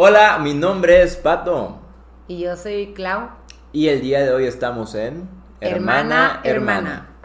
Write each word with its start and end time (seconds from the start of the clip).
Hola, 0.00 0.38
mi 0.38 0.54
nombre 0.54 1.02
es 1.02 1.16
Pato. 1.16 1.76
Y 2.28 2.38
yo 2.38 2.54
soy 2.54 2.92
Clau. 2.94 3.30
Y 3.72 3.88
el 3.88 4.00
día 4.00 4.20
de 4.20 4.30
hoy 4.30 4.46
estamos 4.46 4.94
en 4.94 5.28
Hermana, 5.60 6.40
hermana. 6.44 7.16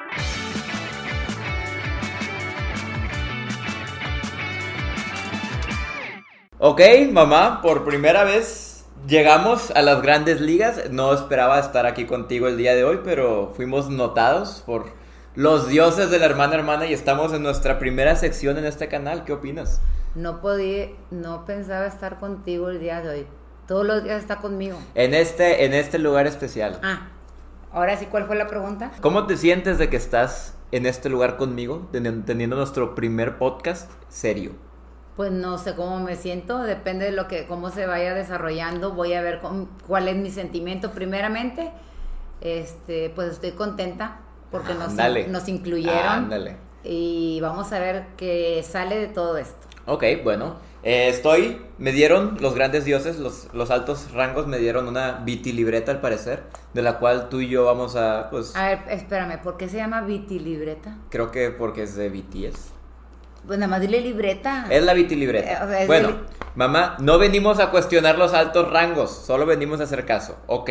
Ok, 6.58 6.82
mamá, 7.12 7.62
por 7.62 7.86
primera 7.86 8.24
vez 8.24 8.86
llegamos 9.08 9.70
a 9.70 9.84
las 9.84 10.02
grandes 10.02 10.42
ligas. 10.42 10.90
No 10.90 11.14
esperaba 11.14 11.60
estar 11.60 11.86
aquí 11.86 12.06
contigo 12.06 12.48
el 12.48 12.58
día 12.58 12.74
de 12.74 12.84
hoy, 12.84 13.02
pero 13.04 13.54
fuimos 13.56 13.92
notados 13.92 14.64
por 14.66 14.88
los 15.36 15.68
dioses 15.68 16.10
de 16.10 16.18
la 16.18 16.26
hermana 16.26 16.56
hermana 16.56 16.88
y 16.88 16.94
estamos 16.94 17.34
en 17.34 17.44
nuestra 17.44 17.78
primera 17.78 18.16
sección 18.16 18.58
en 18.58 18.66
este 18.66 18.88
canal. 18.88 19.26
¿Qué 19.26 19.34
opinas? 19.34 19.80
No 20.16 20.42
podía, 20.42 20.90
no 21.12 21.46
pensaba 21.46 21.86
estar 21.88 22.20
contigo 22.20 22.70
el 22.70 22.80
día 22.80 23.02
de 23.02 23.10
hoy. 23.10 23.28
Todos 23.68 23.86
los 23.86 24.04
días 24.04 24.22
está 24.22 24.38
conmigo. 24.38 24.78
En 24.94 25.14
este, 25.14 25.66
en 25.66 25.74
este 25.74 25.98
lugar 25.98 26.28
especial. 26.28 26.80
Ah, 26.84 27.08
ahora 27.72 27.98
sí, 27.98 28.06
¿cuál 28.06 28.26
fue 28.26 28.36
la 28.36 28.48
pregunta? 28.48 28.92
¿Cómo 29.02 29.26
te 29.26 29.38
sientes 29.38 29.78
de 29.78 29.90
que 29.90 29.98
estás 29.98 30.56
en 30.72 30.86
este 30.86 31.10
lugar 31.10 31.38
conmigo, 31.38 31.88
teni- 31.92 32.24
teniendo 32.26 32.56
nuestro 32.56 32.94
primer 32.94 33.38
podcast 33.38 33.90
serio? 34.10 34.52
Pues 35.16 35.32
no 35.32 35.58
sé 35.58 35.76
cómo 35.76 36.00
me 36.00 36.16
siento, 36.16 36.60
depende 36.64 37.06
de 37.06 37.12
lo 37.12 37.28
que, 37.28 37.46
cómo 37.46 37.70
se 37.70 37.86
vaya 37.86 38.14
desarrollando, 38.14 38.94
voy 38.94 39.14
a 39.14 39.22
ver 39.22 39.40
cuál 39.88 40.08
es 40.08 40.16
mi 40.16 40.30
sentimiento. 40.32 40.92
Primeramente, 40.92 41.72
este, 42.42 43.12
pues 43.16 43.30
estoy 43.34 43.52
contenta 43.52 44.20
porque 44.52 44.74
nos, 44.74 45.48
incluyeron 45.48 46.08
Ándale. 46.08 46.58
y 46.84 47.40
vamos 47.42 47.72
a 47.74 47.80
ver 47.80 48.06
qué 48.18 48.64
sale 48.68 48.98
de 48.98 49.08
todo 49.08 49.38
esto. 49.38 49.68
Ok, 49.86 50.04
bueno. 50.24 50.56
eh, 50.84 51.10
estoy, 51.10 51.62
me 51.78 51.92
dieron 51.92 52.38
los 52.40 52.56
grandes 52.56 52.86
dioses, 52.86 53.20
los, 53.20 53.48
los 53.54 53.70
altos 53.72 54.12
rangos 54.14 54.48
me 54.48 54.58
dieron 54.58 54.88
una 54.88 55.22
vitilibreta 55.24 55.92
al 55.92 56.00
parecer, 56.02 56.44
de 56.74 56.82
la 56.82 57.00
cual 57.00 57.28
tú 57.30 57.42
y 57.42 57.50
yo 57.50 57.66
vamos 57.66 57.96
a, 57.96 58.30
pues, 58.30 58.56
A 58.56 58.68
ver, 58.70 58.80
espérame, 58.90 59.42
¿por 59.42 59.58
qué 59.58 59.68
se 59.70 59.78
llama 59.78 60.02
vitilibreta? 60.02 60.98
creo 61.10 61.32
que 61.32 61.50
porque 61.52 61.84
es 61.84 61.96
de 61.96 62.10
BTS. 62.10 62.72
Pues 63.46 63.60
nada 63.60 63.70
más 63.70 63.82
dile 63.82 64.00
libreta. 64.00 64.68
Es 64.70 64.84
la 64.84 64.94
vitilibreta. 64.94 65.52
Eh, 65.52 65.58
o 65.64 65.68
sea, 65.68 65.82
es 65.82 65.88
bueno, 65.88 66.22
mamá, 66.56 66.96
no 67.00 67.18
venimos 67.18 67.60
a 67.60 67.72
cuestionar 67.72 68.18
los 68.18 68.34
altos 68.34 68.72
rangos, 68.72 69.12
solo 69.12 69.46
venimos 69.46 69.82
a 69.82 69.84
hacer 69.84 70.06
caso. 70.06 70.38
Ok, 70.48 70.70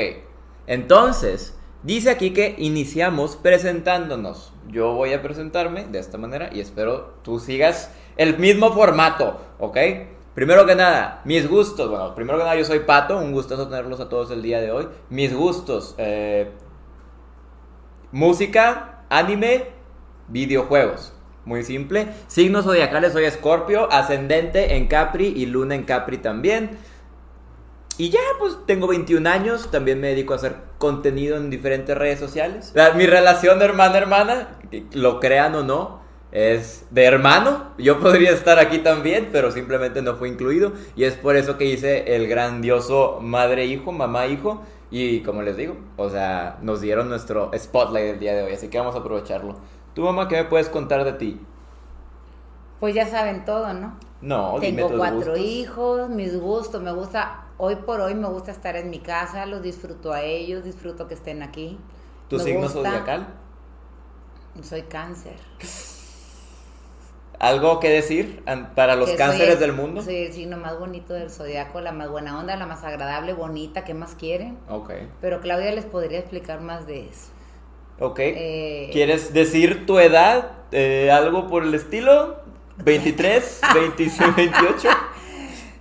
entonces, 0.67 1.55
dice 1.83 2.11
aquí 2.11 2.33
que 2.33 2.55
iniciamos 2.59 3.37
presentándonos. 3.37 4.53
Yo 4.69 4.95
voy 4.95 5.13
a 5.13 5.21
presentarme 5.23 5.85
de 5.85 5.99
esta 5.99 6.17
manera 6.17 6.49
y 6.53 6.61
espero 6.61 7.15
tú 7.23 7.41
sigas 7.41 7.91
el 8.17 8.39
mismo 8.39 8.73
formato, 8.73 9.41
¿ok? 9.59 9.77
Primero 10.35 10.65
que 10.65 10.75
nada, 10.75 11.21
mis 11.25 11.49
gustos. 11.49 11.91
Bueno, 11.91 12.15
primero 12.15 12.39
que 12.39 12.45
nada, 12.45 12.57
yo 12.57 12.65
soy 12.65 12.81
Pato, 12.81 13.19
un 13.19 13.33
gustazo 13.33 13.69
tenerlos 13.69 14.01
a 14.01 14.09
todos 14.09 14.31
el 14.31 14.43
día 14.43 14.61
de 14.61 14.71
hoy. 14.71 14.89
Mis 15.11 15.35
gustos, 15.35 15.95
eh, 15.99 16.51
música, 18.13 19.05
anime, 19.11 19.67
videojuegos. 20.29 21.13
Muy 21.45 21.65
simple. 21.65 22.09
Signos 22.29 22.65
zodiacales, 22.65 23.13
soy 23.13 23.25
Escorpio, 23.25 23.93
ascendente 23.93 24.77
en 24.77 24.87
Capri 24.87 25.27
y 25.27 25.47
luna 25.47 25.75
en 25.75 25.85
Capri 25.85 26.19
también. 26.19 26.79
Y 27.99 28.11
ya, 28.11 28.21
pues 28.39 28.57
tengo 28.67 28.87
21 28.87 29.29
años, 29.29 29.71
también 29.71 30.01
me 30.01 30.09
dedico 30.09 30.33
a 30.33 30.37
hacer 30.37 30.57
contenido 30.79 31.37
en 31.37 31.51
diferentes 31.51 31.97
redes 31.97 32.19
sociales. 32.19 32.73
Mi 32.97 33.07
relación 33.07 33.61
hermana-hermana, 33.61 34.57
lo 34.93 35.21
crean 35.21 35.55
o 35.57 35.63
no, 35.63 36.02
es 36.33 36.87
de 36.91 37.05
hermano. 37.05 37.73
Yo 37.79 38.01
podría 38.01 38.31
estar 38.33 38.59
aquí 38.59 38.79
también, 38.79 39.29
pero 39.33 39.51
simplemente 39.53 40.03
no 40.03 40.17
fue 40.17 40.29
incluido. 40.29 40.73
Y 40.97 41.05
es 41.05 41.15
por 41.15 41.37
eso 41.37 41.57
que 41.59 41.67
hice 41.67 42.17
el 42.17 42.27
grandioso 42.27 43.19
madre-hijo, 43.21 43.93
mamá-hijo. 43.93 44.63
Y 44.91 45.21
como 45.21 45.41
les 45.43 45.57
digo, 45.57 45.77
o 45.97 46.11
sea, 46.11 46.59
nos 46.63 46.81
dieron 46.81 47.09
nuestro 47.09 47.51
spotlight 47.57 48.15
el 48.15 48.19
día 48.19 48.35
de 48.35 48.43
hoy, 48.43 48.53
así 48.53 48.69
que 48.69 48.79
vamos 48.79 48.95
a 48.95 48.99
aprovecharlo. 48.99 49.57
¿Tu 49.95 50.03
mamá 50.03 50.29
qué 50.29 50.37
me 50.37 50.45
puedes 50.45 50.69
contar 50.69 51.05
de 51.05 51.13
ti? 51.15 51.41
Pues 52.81 52.95
ya 52.95 53.07
saben 53.07 53.45
todo, 53.45 53.73
¿no? 53.73 53.97
No, 54.21 54.57
Tengo 54.61 54.89
cuatro 54.97 55.19
gustos. 55.19 55.39
hijos, 55.39 56.09
mis 56.11 56.39
gustos, 56.39 56.83
me 56.83 56.93
gusta, 56.93 57.45
hoy 57.57 57.77
por 57.77 58.01
hoy 58.01 58.15
me 58.15 58.29
gusta 58.29 58.51
estar 58.53 58.77
en 58.77 58.91
mi 58.91 58.99
casa, 59.01 59.47
los 59.47 59.63
disfruto 59.63 60.13
a 60.13 60.23
ellos, 60.23 60.63
disfruto 60.65 61.09
que 61.09 61.15
estén 61.15 61.43
aquí. 61.43 61.79
¿Tu 62.29 62.37
Me 62.37 62.45
signo 62.45 62.61
gusta- 62.63 62.79
zodiacal? 62.91 63.27
Soy 64.63 64.83
cáncer. 64.83 65.37
¿Algo 67.43 67.81
que 67.81 67.89
decir 67.91 68.45
para 68.77 68.95
los 68.95 69.11
Que 69.11 69.17
cánceres 69.17 69.55
el- 69.55 69.59
del 69.59 69.73
mundo? 69.73 70.01
Soy 70.01 70.15
el 70.15 70.33
signo 70.33 70.57
más 70.59 70.79
bonito 70.79 71.13
del 71.13 71.29
zodiaco, 71.29 71.81
la 71.81 71.91
más 71.91 72.09
buena 72.09 72.39
onda, 72.39 72.55
la 72.55 72.67
más 72.67 72.85
agradable, 72.85 73.33
bonita, 73.33 73.83
¿qué 73.85 73.95
más 73.95 74.15
quieren? 74.15 74.59
Ok. 74.69 74.93
Pero 75.21 75.41
Claudia 75.41 75.73
les 75.73 75.85
podría 75.85 76.21
explicar 76.21 76.61
más 76.61 76.87
de 76.87 77.09
eso. 77.09 77.33
Ok. 77.99 78.21
Eh, 78.21 78.91
¿Quieres 78.93 79.33
decir 79.33 79.87
tu 79.87 79.99
edad? 79.99 80.53
Eh, 80.71 81.11
¿Algo 81.11 81.49
por 81.49 81.65
el 81.65 81.75
estilo? 81.75 82.37
¿23? 82.79 83.43
¿26? 83.61 84.35
¿28? 84.37 84.89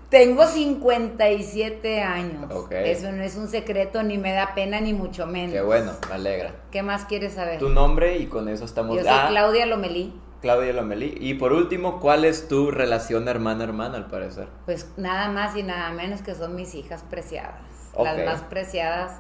Tengo 0.09 0.47
57 0.47 2.01
años. 2.01 2.51
Ok. 2.51 2.72
Eso 2.72 3.11
no 3.11 3.22
es 3.23 3.35
un 3.35 3.47
secreto, 3.47 4.01
ni 4.03 4.17
me 4.17 4.33
da 4.33 4.55
pena, 4.55 4.81
ni 4.81 4.93
mucho 4.93 5.28
menos. 5.28 5.53
Qué 5.53 5.61
bueno, 5.61 5.91
me 6.09 6.16
alegra. 6.16 6.53
¿Qué 6.72 6.81
más 6.83 7.05
quieres 7.05 7.33
saber? 7.33 7.59
Tu 7.59 7.69
nombre 7.69 8.17
y 8.17 8.25
con 8.25 8.49
eso 8.49 8.66
estamos... 8.66 8.97
Yo 8.97 9.03
soy 9.03 9.11
Ah, 9.13 9.28
Claudia 9.29 9.66
Lomelí. 9.67 10.11
Claudia 10.41 10.74
Lomelí. 10.74 11.18
Y 11.19 11.35
por 11.35 11.53
último, 11.53 12.00
¿cuál 12.00 12.25
es 12.25 12.47
tu 12.47 12.72
relación 12.72 13.28
hermana-hermana 13.28 13.97
al 13.97 14.07
parecer? 14.07 14.47
Pues 14.66 14.88
nada 14.97 15.29
más 15.29 15.56
y 15.56 15.63
nada 15.63 15.91
menos 15.91 16.22
que 16.22 16.35
son 16.35 16.56
mis 16.56 16.74
hijas 16.75 17.03
preciadas. 17.09 17.62
Las 17.97 18.25
más 18.25 18.41
preciadas, 18.41 19.19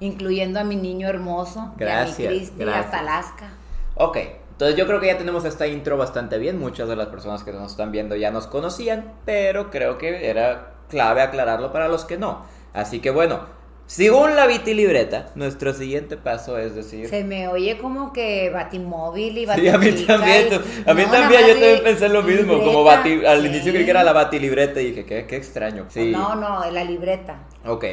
incluyendo 0.00 0.60
a 0.60 0.64
mi 0.64 0.76
niño 0.76 1.08
hermoso, 1.08 1.74
Gracias, 1.76 2.20
y 2.20 2.26
a 2.26 2.30
mi 2.30 2.36
Cristi, 2.38 2.58
gracias. 2.60 2.84
hasta 2.86 2.98
Alaska. 3.00 3.48
Ok, 3.96 4.16
entonces 4.52 4.76
yo 4.76 4.86
creo 4.86 5.00
que 5.00 5.06
ya 5.08 5.18
tenemos 5.18 5.44
esta 5.44 5.66
intro 5.66 5.96
bastante 5.96 6.38
bien. 6.38 6.58
Muchas 6.58 6.88
de 6.88 6.96
las 6.96 7.08
personas 7.08 7.42
que 7.44 7.52
nos 7.52 7.72
están 7.72 7.92
viendo 7.92 8.16
ya 8.16 8.30
nos 8.30 8.46
conocían, 8.46 9.12
pero 9.24 9.70
creo 9.70 9.98
que 9.98 10.28
era 10.30 10.74
clave 10.88 11.22
aclararlo 11.22 11.72
para 11.72 11.88
los 11.88 12.04
que 12.04 12.16
no. 12.18 12.42
Así 12.72 13.00
que 13.00 13.10
bueno, 13.10 13.40
según 13.86 14.34
la 14.34 14.46
vitilibreta, 14.46 15.26
nuestro 15.34 15.72
siguiente 15.74 16.16
paso 16.16 16.56
es 16.58 16.74
decir... 16.74 17.08
Se 17.08 17.22
me 17.22 17.48
oye 17.48 17.76
como 17.78 18.12
que 18.12 18.50
batimóvil 18.50 19.36
y 19.38 19.46
Sí, 19.46 19.68
a 19.68 19.78
mí 19.78 19.90
también, 20.06 20.48
y- 20.50 20.90
a 20.90 20.94
mí 20.94 21.02
No, 21.04 21.10
también, 21.12 21.40
yo 21.42 21.52
también 21.52 21.82
pensé 21.84 22.08
lo 22.08 22.22
mismo, 22.22 22.54
como 22.60 22.78
libreta, 22.82 22.96
bati, 22.96 23.26
al 23.26 23.42
sí. 23.42 23.46
inicio 23.48 23.72
creí 23.72 23.84
que 23.84 23.90
era 23.90 24.02
la 24.02 24.12
batilibreta 24.12 24.80
y 24.80 24.86
dije, 24.86 25.04
qué, 25.04 25.26
qué 25.26 25.36
extraño. 25.36 25.86
Sí. 25.90 26.10
No, 26.12 26.34
no, 26.34 26.70
la 26.70 26.82
libreta. 26.84 27.40
Ok, 27.66 27.84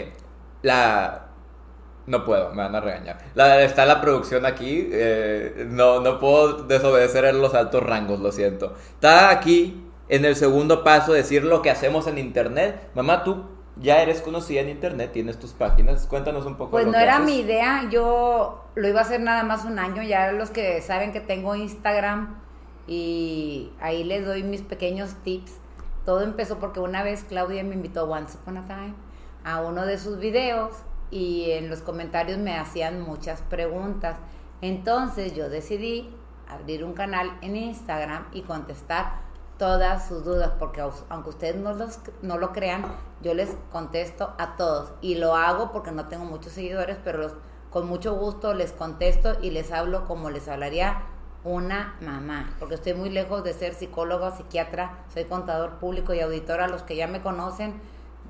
la... 0.62 1.28
No 2.08 2.25
puedo, 2.25 2.50
me 2.50 2.63
van 2.63 2.73
a 2.75 2.79
regañar. 2.81 3.19
La, 3.35 3.62
está 3.62 3.85
la 3.85 4.02
producción 4.02 4.46
aquí, 4.46 4.90
eh, 4.91 5.66
no, 5.69 6.00
no 6.00 6.19
puedo 6.19 6.63
desobedecer 6.63 7.25
en 7.25 7.41
los 7.41 7.53
altos 7.53 7.84
rangos, 7.84 8.19
lo 8.19 8.31
siento. 8.31 8.73
Está 8.96 9.29
aquí 9.29 9.84
en 10.09 10.25
el 10.25 10.35
segundo 10.35 10.84
paso 10.84 11.13
decir 11.13 11.44
lo 11.44 11.62
que 11.62 11.69
hacemos 11.69 12.08
en 12.08 12.18
internet. 12.18 12.90
Mamá, 12.96 13.23
tú 13.23 13.46
ya 13.78 14.02
eres 14.02 14.22
conocida 14.22 14.62
en 14.62 14.70
internet, 14.70 15.12
tienes 15.14 15.40
tus 15.40 15.54
páginas, 15.54 16.06
cuéntanos 16.08 16.46
un 16.46 16.56
poco. 16.58 16.72
Pues 16.72 16.86
lo 16.86 16.92
no 16.92 16.98
que 16.98 17.04
era 17.04 17.18
haces. 17.18 17.26
mi 17.26 17.40
idea, 17.40 17.90
yo 17.90 18.66
lo 18.76 18.88
iba 18.88 19.00
a 19.00 19.04
hacer 19.04 19.22
nada 19.22 19.44
más 19.44 19.66
un 19.66 19.80
año, 19.80 20.04
ya 20.04 20.32
los 20.32 20.50
que 20.52 20.82
saben 20.82 21.12
que 21.14 21.22
tengo 21.22 21.56
Instagram 21.56 22.40
y 22.88 23.72
ahí 23.80 24.04
les 24.04 24.26
doy 24.26 24.44
mis 24.44 24.62
pequeños 24.62 25.16
tips. 25.24 25.54
Todo 26.06 26.22
empezó 26.22 26.59
porque 26.59 26.80
una 26.80 27.04
vez 27.04 27.24
Claudia 27.24 27.64
me 27.64 27.76
invitó 27.76 28.09
Once 28.09 28.38
Upon 28.38 28.58
a 28.58 28.68
Time 28.68 28.94
a 29.44 29.62
uno 29.62 29.86
de 29.86 29.98
sus 29.98 30.20
videos 30.20 30.74
y 31.09 31.52
en 31.52 31.70
los 31.70 31.82
comentarios 31.82 32.40
me 32.40 32.58
hacían 32.58 33.02
muchas 33.02 33.42
preguntas. 33.42 34.18
Entonces 34.62 35.36
yo 35.36 35.50
decidí 35.50 36.14
abrir 36.48 36.84
un 36.84 36.94
canal 36.94 37.38
en 37.42 37.56
Instagram 37.56 38.26
y 38.34 38.42
contestar 38.42 39.22
todas 39.61 40.07
sus 40.07 40.23
dudas, 40.25 40.53
porque 40.57 40.81
aunque 41.09 41.29
ustedes 41.29 41.55
no, 41.55 41.73
los, 41.73 41.99
no 42.23 42.38
lo 42.39 42.51
crean, 42.51 42.83
yo 43.22 43.35
les 43.35 43.49
contesto 43.72 44.33
a 44.39 44.55
todos. 44.58 44.91
Y 45.02 45.16
lo 45.16 45.35
hago 45.35 45.72
porque 45.72 45.91
no 45.91 46.08
tengo 46.08 46.25
muchos 46.25 46.53
seguidores, 46.53 46.97
pero 47.03 47.19
los- 47.19 47.35
con 47.69 47.87
mucho 47.87 48.16
gusto 48.16 48.53
les 48.55 48.72
contesto 48.72 49.37
y 49.41 49.52
les 49.52 49.72
hablo 49.72 50.05
como 50.05 50.31
les 50.31 50.47
hablaría 50.47 51.03
una 51.43 51.96
mamá, 52.02 52.55
porque 52.59 52.75
estoy 52.75 52.93
muy 52.96 53.09
lejos 53.11 53.43
de 53.43 53.53
ser 53.53 53.73
psicóloga, 53.75 54.31
psiquiatra, 54.35 55.03
soy 55.13 55.25
contador 55.25 55.78
público 55.79 56.14
y 56.14 56.19
auditora, 56.22 56.67
los 56.67 56.81
que 56.84 56.96
ya 56.96 57.07
me 57.07 57.22
conocen 57.22 57.79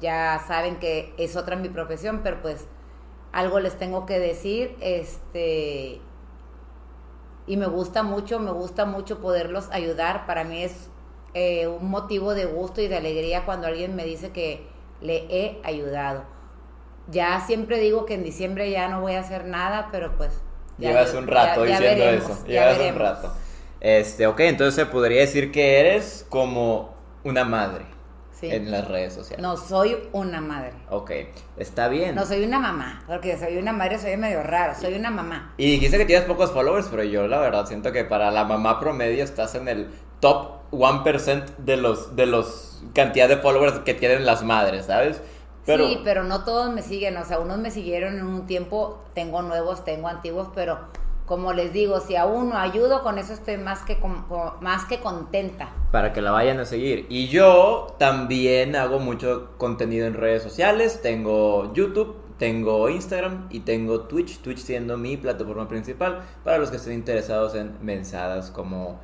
ya 0.01 0.43
saben 0.47 0.79
que 0.79 1.13
es 1.17 1.35
otra 1.37 1.55
mi 1.55 1.69
profesión, 1.69 2.21
pero 2.23 2.41
pues 2.41 2.65
algo 3.31 3.59
les 3.59 3.77
tengo 3.77 4.05
que 4.05 4.19
decir, 4.19 4.75
este 4.81 6.01
y 7.47 7.57
me 7.57 7.65
gusta 7.67 8.03
mucho, 8.03 8.39
me 8.39 8.51
gusta 8.51 8.85
mucho 8.85 9.19
poderlos 9.19 9.69
ayudar. 9.71 10.25
Para 10.25 10.43
mí 10.43 10.63
es 10.63 10.89
eh, 11.33 11.67
un 11.67 11.89
motivo 11.89 12.33
de 12.33 12.45
gusto 12.45 12.81
y 12.81 12.87
de 12.87 12.97
alegría 12.97 13.45
cuando 13.45 13.67
alguien 13.67 13.95
me 13.95 14.03
dice 14.05 14.31
que 14.31 14.65
le 15.01 15.25
he 15.29 15.59
ayudado. 15.63 16.23
Ya 17.09 17.41
siempre 17.41 17.79
digo 17.79 18.05
que 18.05 18.13
en 18.13 18.23
diciembre 18.23 18.69
ya 18.71 18.87
no 18.87 19.01
voy 19.01 19.13
a 19.13 19.19
hacer 19.21 19.45
nada, 19.45 19.89
pero 19.91 20.15
pues... 20.17 20.31
ya 20.77 20.89
Llevas 20.89 21.13
un 21.13 21.27
rato 21.27 21.65
ya- 21.65 21.71
ya 21.71 21.79
diciendo 21.79 22.05
veremos, 22.05 22.29
eso. 22.31 22.45
ya 22.47 22.73
Llevas 22.73 22.93
un 22.93 22.99
rato. 22.99 23.33
Este, 23.79 24.27
ok, 24.27 24.39
entonces 24.41 24.75
se 24.75 24.85
podría 24.85 25.21
decir 25.21 25.51
que 25.51 25.79
eres 25.79 26.25
como 26.29 26.93
una 27.23 27.43
madre. 27.43 27.85
Sí. 28.33 28.49
en 28.49 28.71
las 28.71 28.87
redes 28.87 29.13
sociales. 29.13 29.43
No, 29.43 29.55
soy 29.55 29.95
una 30.13 30.41
madre. 30.41 30.73
Ok, 30.89 31.11
está 31.57 31.87
bien. 31.89 32.15
No 32.15 32.25
soy 32.25 32.43
una 32.43 32.57
mamá, 32.57 33.03
porque 33.05 33.37
soy 33.37 33.57
una 33.57 33.71
madre, 33.71 33.99
soy 33.99 34.17
medio 34.17 34.41
raro, 34.41 34.73
soy 34.73 34.95
una 34.95 35.11
mamá. 35.11 35.53
Y 35.57 35.73
dijiste 35.73 35.99
que 35.99 36.05
tienes 36.05 36.25
pocos 36.25 36.51
followers, 36.51 36.87
pero 36.89 37.03
yo 37.03 37.27
la 37.27 37.37
verdad 37.39 37.67
siento 37.67 37.91
que 37.91 38.03
para 38.03 38.31
la 38.31 38.43
mamá 38.43 38.79
promedio 38.79 39.23
estás 39.23 39.53
en 39.53 39.67
el 39.67 39.91
top 40.21 40.60
1% 40.71 41.45
de 41.57 41.77
los 41.77 42.15
de 42.15 42.25
los 42.25 42.83
cantidad 42.93 43.27
de 43.29 43.37
followers 43.37 43.79
que 43.79 43.93
tienen 43.93 44.25
las 44.25 44.43
madres, 44.43 44.85
¿sabes? 44.87 45.21
Pero, 45.65 45.87
Sí, 45.87 45.99
pero 46.03 46.23
no 46.23 46.43
todos 46.43 46.71
me 46.73 46.81
siguen, 46.81 47.17
o 47.17 47.25
sea, 47.25 47.39
unos 47.39 47.59
me 47.59 47.69
siguieron 47.69 48.15
en 48.17 48.25
un 48.25 48.45
tiempo, 48.47 48.99
tengo 49.13 49.41
nuevos, 49.43 49.83
tengo 49.85 50.07
antiguos, 50.07 50.47
pero 50.55 50.79
como 51.27 51.53
les 51.53 51.71
digo, 51.71 51.99
si 51.99 52.15
a 52.15 52.25
uno 52.25 52.57
ayudo, 52.57 53.03
con 53.03 53.17
eso 53.19 53.31
estoy 53.33 53.57
más 53.57 53.83
que, 53.83 53.99
con- 53.99 54.25
más 54.59 54.85
que 54.85 54.99
contenta. 54.99 55.69
para 55.91 56.13
que 56.13 56.21
la 56.21 56.31
vayan 56.31 56.59
a 56.59 56.65
seguir. 56.65 57.05
Y 57.09 57.27
yo 57.27 57.95
también 57.99 58.75
hago 58.75 58.99
mucho 58.99 59.49
contenido 59.57 60.07
en 60.07 60.13
redes 60.15 60.41
sociales. 60.41 61.01
Tengo 61.01 61.71
YouTube, 61.73 62.15
tengo 62.37 62.89
Instagram 62.89 63.47
y 63.49 63.59
tengo 63.61 64.01
Twitch. 64.01 64.39
Twitch 64.41 64.57
siendo 64.59 64.97
mi 64.97 65.15
plataforma 65.15 65.67
principal 65.69 66.21
para 66.43 66.57
los 66.57 66.69
que 66.71 66.77
estén 66.77 66.93
interesados 66.93 67.55
en 67.55 67.77
mensadas 67.81 68.51
como 68.51 68.99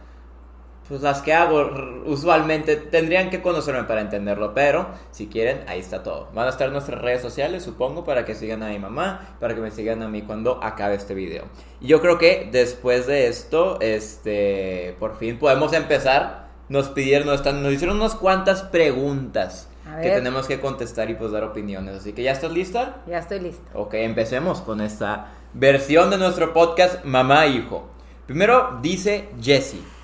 pues 0.87 1.01
las 1.01 1.21
que 1.21 1.33
hago 1.33 1.69
usualmente 2.05 2.77
tendrían 2.77 3.29
que 3.29 3.41
conocerme 3.41 3.83
para 3.83 4.01
entenderlo, 4.01 4.53
pero 4.53 4.87
si 5.11 5.27
quieren, 5.27 5.63
ahí 5.67 5.79
está 5.79 6.01
todo. 6.03 6.29
Van 6.33 6.47
a 6.47 6.49
estar 6.49 6.71
nuestras 6.71 7.01
redes 7.01 7.21
sociales, 7.21 7.63
supongo, 7.63 8.05
para 8.05 8.23
que 8.23 8.35
sigan 8.35 8.63
a 8.63 8.69
mi 8.69 8.79
mamá, 8.79 9.35
para 9.39 9.53
que 9.53 9.61
me 9.61 9.71
sigan 9.71 10.01
a 10.01 10.07
mí 10.07 10.21
cuando 10.21 10.63
acabe 10.63 10.95
este 10.95 11.13
video. 11.13 11.45
Y 11.81 11.87
yo 11.87 12.01
creo 12.01 12.17
que 12.17 12.47
después 12.51 13.05
de 13.05 13.27
esto, 13.27 13.79
este, 13.81 14.95
por 14.99 15.17
fin 15.17 15.37
podemos 15.39 15.73
empezar. 15.73 16.47
Nos 16.69 16.89
pidieron, 16.89 17.27
nos, 17.27 17.45
nos 17.45 17.73
hicieron 17.73 17.95
unas 17.95 18.15
cuantas 18.15 18.61
preguntas 18.63 19.69
que 20.01 20.09
tenemos 20.09 20.47
que 20.47 20.59
contestar 20.59 21.09
y 21.09 21.15
pues 21.15 21.31
dar 21.31 21.43
opiniones. 21.43 21.95
Así 21.95 22.11
que 22.11 22.23
ya 22.23 22.31
estás 22.31 22.51
lista. 22.51 22.97
Ya 23.07 23.19
estoy 23.19 23.39
lista. 23.39 23.69
Ok, 23.73 23.93
empecemos 23.93 24.59
con 24.59 24.81
esta 24.81 25.31
versión 25.53 26.09
de 26.09 26.17
nuestro 26.17 26.53
podcast 26.53 27.05
Mamá 27.05 27.45
e 27.45 27.51
Hijo. 27.51 27.87
Primero 28.25 28.79
dice 28.81 29.29
Jessie. 29.41 29.96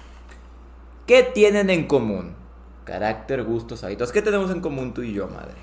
¿Qué 1.13 1.21
tienen 1.21 1.69
en 1.69 1.86
común? 1.86 2.36
Carácter, 2.86 3.44
gustos, 3.44 3.83
hábitos. 3.83 4.12
¿Qué 4.12 4.24
tenemos 4.24 4.50
en 4.50 4.62
común 4.62 4.95
tú 4.95 5.04
y 5.04 5.13
yo, 5.13 5.27
madre? 5.27 5.54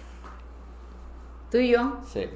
Tú 1.51 1.59
y 1.59 1.71
yo. 1.71 1.99
Sí. 2.09 2.31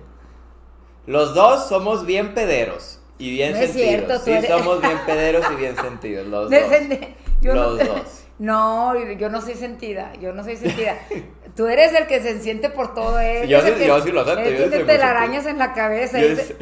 Los 1.07 1.33
dos 1.33 1.69
somos 1.69 2.07
bien 2.07 2.35
pederos 2.35 3.01
y 3.17 3.31
bien 3.31 3.53
No 3.53 3.59
es 3.59 3.67
sentidos. 3.71 3.89
cierto, 3.89 4.19
sí, 4.19 4.33
eres- 4.33 4.51
somos 4.51 4.81
bien 4.81 4.99
pederos 5.07 5.47
y 5.53 5.55
bien 5.55 5.77
sentidos. 5.77 6.27
Los 6.27 6.51
dos. 6.51 6.61
Descende- 6.61 7.15
yo 7.41 7.55
Los 7.55 7.79
no, 7.79 7.85
dos. 7.85 8.21
No, 8.41 8.95
yo 9.13 9.29
no 9.31 9.41
soy 9.41 9.55
sentida, 9.55 10.13
yo 10.21 10.33
no 10.33 10.43
soy 10.43 10.57
sentida. 10.57 10.99
Tú 11.55 11.69
eres 11.69 11.95
el 11.95 12.09
que 12.09 12.21
se 12.21 12.41
siente 12.41 12.69
por 12.69 12.95
todo 12.95 13.21
eso. 13.21 13.45
Yo 13.47 13.61
sí- 13.61 13.75
yo 13.87 14.01
sí 14.03 14.11
lo 14.11 14.23
acepto, 14.23 14.51
yo 14.51 14.67
muy 14.77 14.87
telarañas 14.87 15.47
en 15.47 15.59
la 15.59 15.73
cabeza. 15.73 16.19
Yo, 16.21 16.35
sí- 16.35 16.55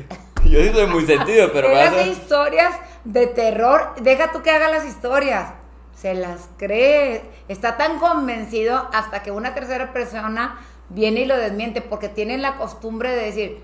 yo 0.50 0.60
sí 0.60 0.68
soy 0.70 0.86
muy 0.88 1.06
sentido, 1.06 1.48
pero 1.50 1.68
a- 1.74 2.02
historias 2.02 2.74
de 3.04 3.26
terror. 3.28 3.94
Deja 4.02 4.30
tú 4.32 4.42
que 4.42 4.50
haga 4.50 4.68
las 4.68 4.84
historias. 4.84 5.54
Se 6.02 6.14
las 6.14 6.48
cree. 6.58 7.22
Está 7.46 7.76
tan 7.76 8.00
convencido 8.00 8.88
hasta 8.92 9.22
que 9.22 9.30
una 9.30 9.54
tercera 9.54 9.92
persona 9.92 10.58
viene 10.88 11.20
y 11.20 11.26
lo 11.26 11.36
desmiente 11.36 11.80
porque 11.80 12.08
tienen 12.08 12.42
la 12.42 12.56
costumbre 12.56 13.10
de 13.10 13.24
decir, 13.26 13.62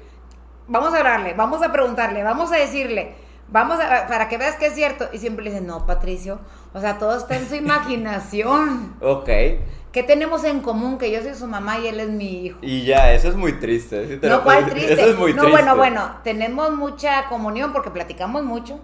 vamos 0.68 0.94
a 0.94 0.98
hablarle, 0.98 1.34
vamos 1.34 1.64
a 1.64 1.72
preguntarle, 1.72 2.22
vamos 2.22 2.52
a 2.52 2.56
decirle, 2.56 3.16
vamos 3.48 3.80
a, 3.80 4.06
para 4.06 4.28
que 4.28 4.38
veas 4.38 4.54
que 4.54 4.66
es 4.66 4.74
cierto. 4.76 5.08
Y 5.12 5.18
siempre 5.18 5.46
le 5.46 5.50
dicen, 5.50 5.66
no, 5.66 5.84
Patricio, 5.84 6.38
o 6.74 6.80
sea, 6.80 6.96
todo 6.98 7.18
está 7.18 7.36
en 7.36 7.48
su 7.48 7.54
imaginación. 7.56 8.94
Ok. 9.00 9.28
¿Qué 9.90 10.04
tenemos 10.06 10.44
en 10.44 10.60
común? 10.60 10.96
Que 10.96 11.10
yo 11.10 11.20
soy 11.20 11.34
su 11.34 11.48
mamá 11.48 11.80
y 11.80 11.88
él 11.88 11.98
es 11.98 12.08
mi 12.08 12.44
hijo. 12.44 12.58
Y 12.62 12.84
ya, 12.84 13.12
eso 13.14 13.26
es 13.30 13.34
muy 13.34 13.54
triste. 13.54 14.20
No, 14.22 14.44
¿cuál 14.44 14.64
triste? 14.70 14.92
Eso 14.92 15.06
es 15.06 15.18
muy 15.18 15.34
no, 15.34 15.42
triste. 15.42 15.50
bueno, 15.50 15.76
bueno, 15.76 16.20
tenemos 16.22 16.70
mucha 16.70 17.26
comunión 17.26 17.72
porque 17.72 17.90
platicamos 17.90 18.44
mucho. 18.44 18.78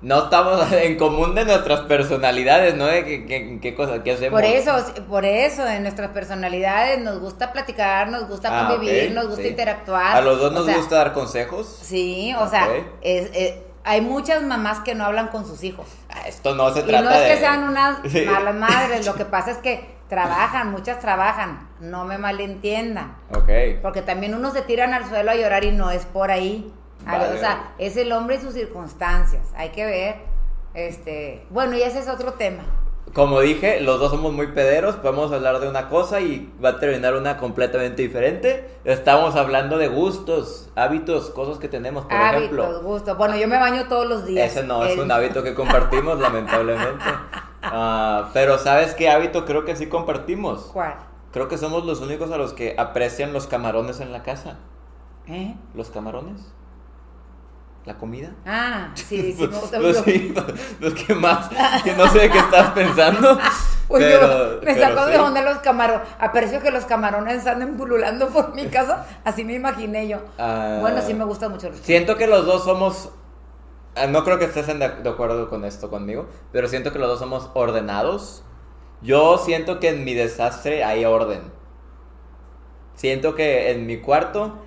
No 0.00 0.24
estamos 0.24 0.70
en 0.72 0.96
común 0.96 1.34
de 1.34 1.44
nuestras 1.44 1.80
personalidades, 1.80 2.74
¿no? 2.76 2.86
De 2.86 3.04
qué, 3.04 3.26
qué, 3.26 3.58
qué 3.60 3.74
cosas, 3.74 4.00
qué 4.04 4.12
hacemos. 4.12 4.40
Por 4.40 4.44
eso, 4.48 4.72
por 5.08 5.24
eso, 5.24 5.66
en 5.66 5.82
nuestras 5.82 6.10
personalidades 6.10 7.00
nos 7.00 7.18
gusta 7.20 7.52
platicar, 7.52 8.08
nos 8.08 8.28
gusta 8.28 8.48
Ah, 8.52 8.68
convivir, 8.68 9.12
nos 9.12 9.26
gusta 9.26 9.42
sí. 9.42 9.48
interactuar. 9.48 10.16
A 10.16 10.20
los 10.20 10.38
dos 10.38 10.50
O 10.52 10.54
nos 10.54 10.66
sea, 10.66 10.76
gusta 10.76 10.96
dar 10.96 11.12
consejos. 11.12 11.80
Sí, 11.82 12.32
o 12.38 12.48
sea, 12.48 12.68
es- 13.00 13.30
es- 13.34 13.54
hay 13.84 14.00
muchas 14.02 14.42
mamás 14.42 14.80
que 14.80 14.94
no 14.94 15.04
hablan 15.04 15.28
con 15.28 15.46
sus 15.46 15.64
hijos. 15.64 15.86
Ah, 16.10 16.28
Esto 16.28 16.54
no 16.54 16.70
se 16.72 16.80
Y 16.80 16.82
trata 16.84 17.04
no 17.04 17.10
es 17.10 17.20
de... 17.22 17.28
que 17.28 17.36
sean 17.38 17.64
unas 17.64 17.98
Sí. 18.08 18.20
malas 18.26 18.54
madres, 18.54 19.06
lo 19.06 19.14
que 19.14 19.24
pasa 19.24 19.50
es 19.50 19.58
que 19.58 19.96
trabajan, 20.08 20.70
muchas 20.70 21.00
trabajan, 21.00 21.68
no 21.80 22.04
me 22.04 22.18
malentiendan. 22.18 23.16
Ok. 23.34 23.48
Porque 23.82 24.02
también 24.02 24.34
unos 24.34 24.52
se 24.52 24.62
tiran 24.62 24.94
al 24.94 25.08
suelo 25.08 25.30
a 25.30 25.34
llorar 25.34 25.64
y 25.64 25.72
no 25.72 25.90
es 25.90 26.04
por 26.06 26.30
ahí. 26.30 26.72
Vale. 27.12 27.34
O 27.36 27.38
sea, 27.38 27.72
es 27.78 27.96
el 27.96 28.12
hombre 28.12 28.36
y 28.36 28.40
sus 28.40 28.54
circunstancias. 28.54 29.42
Hay 29.56 29.70
que 29.70 29.84
ver. 29.86 30.16
Este, 30.74 31.46
bueno, 31.50 31.76
y 31.76 31.82
ese 31.82 31.98
es 32.00 32.08
otro 32.08 32.34
tema. 32.34 32.62
Como 33.14 33.40
dije, 33.40 33.80
los 33.80 33.98
dos 33.98 34.10
somos 34.10 34.34
muy 34.34 34.48
pederos, 34.48 34.96
podemos 34.96 35.32
hablar 35.32 35.60
de 35.60 35.68
una 35.68 35.88
cosa 35.88 36.20
y 36.20 36.52
va 36.62 36.70
a 36.70 36.78
terminar 36.78 37.16
una 37.16 37.38
completamente 37.38 38.02
diferente. 38.02 38.68
Estamos 38.84 39.34
hablando 39.34 39.78
de 39.78 39.88
gustos, 39.88 40.68
hábitos, 40.76 41.30
cosas 41.30 41.58
que 41.58 41.68
tenemos, 41.68 42.04
por 42.04 42.12
Hábitos, 42.12 42.42
ejemplo. 42.42 42.82
gustos. 42.82 43.16
Bueno, 43.16 43.36
yo 43.36 43.48
me 43.48 43.58
baño 43.58 43.88
todos 43.88 44.06
los 44.06 44.26
días. 44.26 44.52
Ese 44.52 44.62
no 44.62 44.84
es 44.84 44.98
un 44.98 45.10
hábito 45.10 45.42
que 45.42 45.54
compartimos, 45.54 46.18
lamentablemente. 46.20 47.04
Ah, 47.62 48.28
pero 48.34 48.58
¿sabes 48.58 48.94
qué 48.94 49.08
hábito 49.08 49.46
creo 49.46 49.64
que 49.64 49.74
sí 49.74 49.88
compartimos? 49.88 50.68
¿Cuál? 50.72 50.96
Creo 51.32 51.48
que 51.48 51.56
somos 51.56 51.84
los 51.86 52.00
únicos 52.00 52.30
a 52.30 52.36
los 52.36 52.52
que 52.52 52.74
aprecian 52.78 53.32
los 53.32 53.46
camarones 53.46 54.00
en 54.00 54.12
la 54.12 54.22
casa. 54.22 54.58
¿Eh? 55.26 55.54
¿Los 55.74 55.88
camarones? 55.90 56.52
¿La 57.84 57.94
comida? 57.96 58.30
Ah, 58.44 58.88
sí, 58.94 59.32
sí, 59.32 59.36
me 59.40 59.46
gusta 59.46 59.78
Pues 59.80 59.98
sí, 60.04 60.34
pues 60.80 60.94
qué 60.94 61.14
más, 61.14 61.48
que 61.82 61.94
no 61.94 62.06
sé 62.08 62.18
de 62.20 62.30
qué 62.30 62.38
estás 62.38 62.70
pensando. 62.72 63.38
Uy, 63.88 64.00
pero, 64.00 64.20
yo 64.20 64.60
me 64.60 64.74
pero 64.74 64.80
sacó 64.88 65.06
sí. 65.06 65.12
de 65.12 65.18
onda 65.18 65.40
los 65.40 65.58
camarones. 65.58 66.06
Aprecio 66.18 66.60
que 66.60 66.70
los 66.70 66.84
camarones 66.84 67.46
andan 67.46 67.78
pululando 67.78 68.28
por 68.28 68.54
mi 68.54 68.66
casa. 68.70 69.06
Así 69.24 69.44
me 69.44 69.54
imaginé 69.54 70.06
yo. 70.06 70.18
Ah, 70.38 70.78
bueno, 70.82 71.00
sí 71.00 71.14
me 71.14 71.24
gusta 71.24 71.48
mucho 71.48 71.70
los 71.70 71.78
Siento 71.80 72.16
que 72.16 72.26
los 72.26 72.44
dos 72.44 72.64
somos. 72.64 73.08
ah, 73.96 74.06
No 74.06 74.24
creo 74.24 74.38
que 74.38 74.44
estés 74.44 74.66
de 74.66 74.84
acuerdo 75.08 75.48
con 75.48 75.64
esto 75.64 75.88
conmigo, 75.88 76.26
pero 76.52 76.68
siento 76.68 76.92
que 76.92 76.98
los 76.98 77.08
dos 77.08 77.18
somos 77.20 77.50
ordenados. 77.54 78.42
Yo 79.00 79.38
siento 79.38 79.80
que 79.80 79.88
en 79.88 80.04
mi 80.04 80.12
desastre 80.12 80.84
hay 80.84 81.06
orden. 81.06 81.40
Siento 82.94 83.34
que 83.34 83.70
en 83.70 83.86
mi 83.86 84.00
cuarto, 84.00 84.58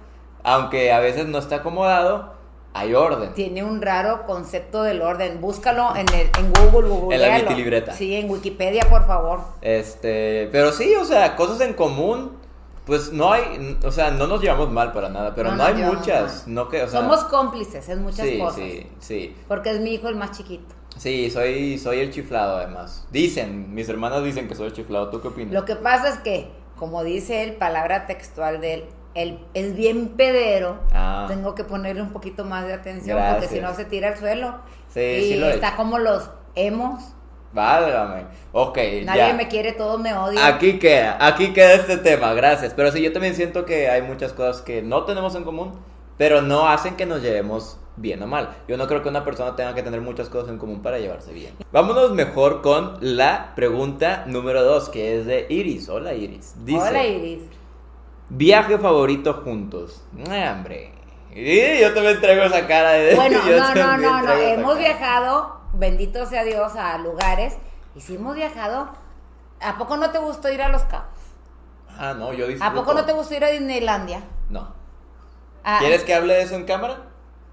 aunque 0.43 0.91
a 0.93 0.99
veces 0.99 1.27
no 1.27 1.37
está 1.37 1.57
acomodado, 1.57 2.33
hay 2.73 2.93
orden. 2.93 3.33
Tiene 3.33 3.63
un 3.63 3.81
raro 3.81 4.25
concepto 4.25 4.83
del 4.83 5.01
orden. 5.01 5.41
Búscalo 5.41 5.95
en, 5.95 6.07
el, 6.13 6.29
en 6.39 6.53
Google, 6.53 6.87
Google. 6.89 7.15
En 7.15 7.21
la 7.21 7.37
vitilibreta. 7.39 7.93
Sí, 7.93 8.15
en 8.15 8.29
Wikipedia, 8.29 8.83
por 8.89 9.05
favor. 9.05 9.41
Este, 9.61 10.47
pero 10.51 10.71
sí, 10.71 10.95
o 10.95 11.03
sea, 11.05 11.35
cosas 11.35 11.59
en 11.61 11.73
común, 11.73 12.31
pues 12.85 13.11
no 13.11 13.33
hay, 13.33 13.77
o 13.83 13.91
sea, 13.91 14.11
no 14.11 14.27
nos 14.27 14.41
llevamos 14.41 14.69
mal 14.69 14.91
para 14.93 15.09
nada, 15.09 15.33
pero 15.35 15.51
No 15.51 15.63
hay 15.63 15.75
muchas, 15.75 16.45
mal. 16.47 16.55
no 16.55 16.69
que, 16.69 16.81
o 16.83 16.87
sea, 16.87 17.01
Somos 17.01 17.23
cómplices 17.25 17.87
en 17.89 18.01
muchas 18.03 18.25
sí, 18.27 18.39
cosas. 18.39 18.55
sí, 18.55 18.87
sí. 18.99 19.35
Porque 19.47 19.71
es 19.71 19.79
mi 19.81 19.91
hijo 19.93 20.07
el 20.07 20.15
más 20.15 20.31
chiquito. 20.37 20.73
Sí, 20.97 21.29
soy, 21.29 21.77
soy 21.77 21.99
el 21.99 22.11
chiflado 22.11 22.57
además. 22.57 23.05
Dicen, 23.11 23.73
mis 23.73 23.87
hermanas 23.89 24.23
dicen 24.23 24.47
que 24.47 24.55
soy 24.55 24.67
el 24.67 24.73
chiflado. 24.73 25.09
¿Tú 25.09 25.21
qué 25.21 25.29
opinas? 25.29 25.53
Lo 25.53 25.65
que 25.65 25.75
pasa 25.75 26.09
es 26.09 26.17
que, 26.19 26.51
como 26.77 27.03
dice 27.03 27.43
él, 27.43 27.53
palabra 27.53 28.07
textual 28.07 28.59
de 28.61 28.73
él, 28.75 28.83
él 29.13 29.39
es 29.53 29.75
bien 29.75 30.09
pedero. 30.09 30.79
Ah. 30.93 31.25
Tengo 31.27 31.55
que 31.55 31.63
ponerle 31.63 32.01
un 32.01 32.11
poquito 32.11 32.45
más 32.45 32.65
de 32.67 32.73
atención 32.73 33.17
Gracias. 33.17 33.37
porque 33.39 33.55
si 33.55 33.61
no 33.61 33.73
se 33.75 33.85
tira 33.85 34.09
al 34.09 34.17
suelo. 34.17 34.55
Sí, 34.89 34.99
y 34.99 35.33
sí 35.33 35.35
lo 35.35 35.47
está 35.49 35.75
como 35.75 35.97
los 35.99 36.29
hemos. 36.55 37.03
Válgame. 37.53 38.25
Ok, 38.53 38.77
Nadie 39.03 39.27
ya. 39.27 39.33
me 39.33 39.47
quiere, 39.47 39.73
todos 39.73 39.99
me 39.99 40.13
odian. 40.13 40.53
Aquí 40.53 40.79
queda, 40.79 41.17
aquí 41.19 41.51
queda 41.53 41.73
este 41.73 41.97
tema, 41.97 42.33
gracias. 42.33 42.73
Pero 42.73 42.91
sí, 42.91 43.01
yo 43.01 43.11
también 43.11 43.35
siento 43.35 43.65
que 43.65 43.89
hay 43.89 44.01
muchas 44.01 44.31
cosas 44.33 44.61
que 44.61 44.81
no 44.81 45.03
tenemos 45.03 45.35
en 45.35 45.43
común, 45.43 45.73
pero 46.17 46.41
no 46.41 46.67
hacen 46.69 46.95
que 46.95 47.05
nos 47.05 47.21
llevemos 47.21 47.77
bien 47.97 48.23
o 48.23 48.27
mal. 48.27 48.55
Yo 48.69 48.77
no 48.77 48.87
creo 48.87 49.03
que 49.03 49.09
una 49.09 49.25
persona 49.25 49.55
tenga 49.57 49.75
que 49.75 49.83
tener 49.83 49.99
muchas 49.99 50.29
cosas 50.29 50.49
en 50.49 50.57
común 50.59 50.81
para 50.81 50.97
llevarse 50.99 51.33
bien. 51.33 51.53
Vámonos 51.73 52.11
mejor 52.11 52.61
con 52.61 52.97
la 53.01 53.51
pregunta 53.55 54.23
número 54.27 54.63
2, 54.63 54.89
que 54.89 55.19
es 55.19 55.25
de 55.25 55.45
Iris. 55.49 55.89
Hola 55.89 56.13
Iris. 56.13 56.55
Dice, 56.63 56.79
Hola, 56.89 57.05
Iris. 57.05 57.41
Viaje 58.33 58.77
favorito 58.77 59.41
juntos. 59.43 60.05
Ah, 60.29 60.53
hombre. 60.55 60.93
Y 61.35 61.81
yo 61.81 61.93
también 61.93 62.21
traigo 62.21 62.43
esa 62.43 62.65
cara 62.65 62.91
de... 62.91 63.13
Bueno, 63.15 63.39
no, 63.43 63.75
no, 63.75 63.97
no, 63.97 64.21
no. 64.21 64.31
Hemos 64.31 64.77
viajado, 64.77 65.59
bendito 65.73 66.25
sea 66.25 66.45
Dios, 66.45 66.77
a 66.77 66.97
lugares. 66.97 67.57
Y 67.93 67.99
si 67.99 68.15
hemos 68.15 68.35
viajado, 68.35 68.87
¿a 69.59 69.77
poco 69.77 69.97
no 69.97 70.11
te 70.11 70.19
gustó 70.19 70.49
ir 70.49 70.61
a 70.61 70.69
Los 70.69 70.83
Cabos? 70.83 71.07
Ah, 71.89 72.13
no, 72.17 72.31
yo 72.31 72.47
disfruto. 72.47 72.71
¿A 72.71 72.73
poco 72.73 72.93
no 72.93 73.03
te 73.03 73.11
gustó 73.11 73.35
ir 73.35 73.43
a 73.43 73.49
Disneylandia? 73.49 74.21
No. 74.49 74.73
Ah, 75.65 75.79
¿Quieres 75.79 76.03
que 76.03 76.13
hable 76.15 76.35
de 76.35 76.43
eso 76.43 76.55
en 76.55 76.63
cámara? 76.63 77.01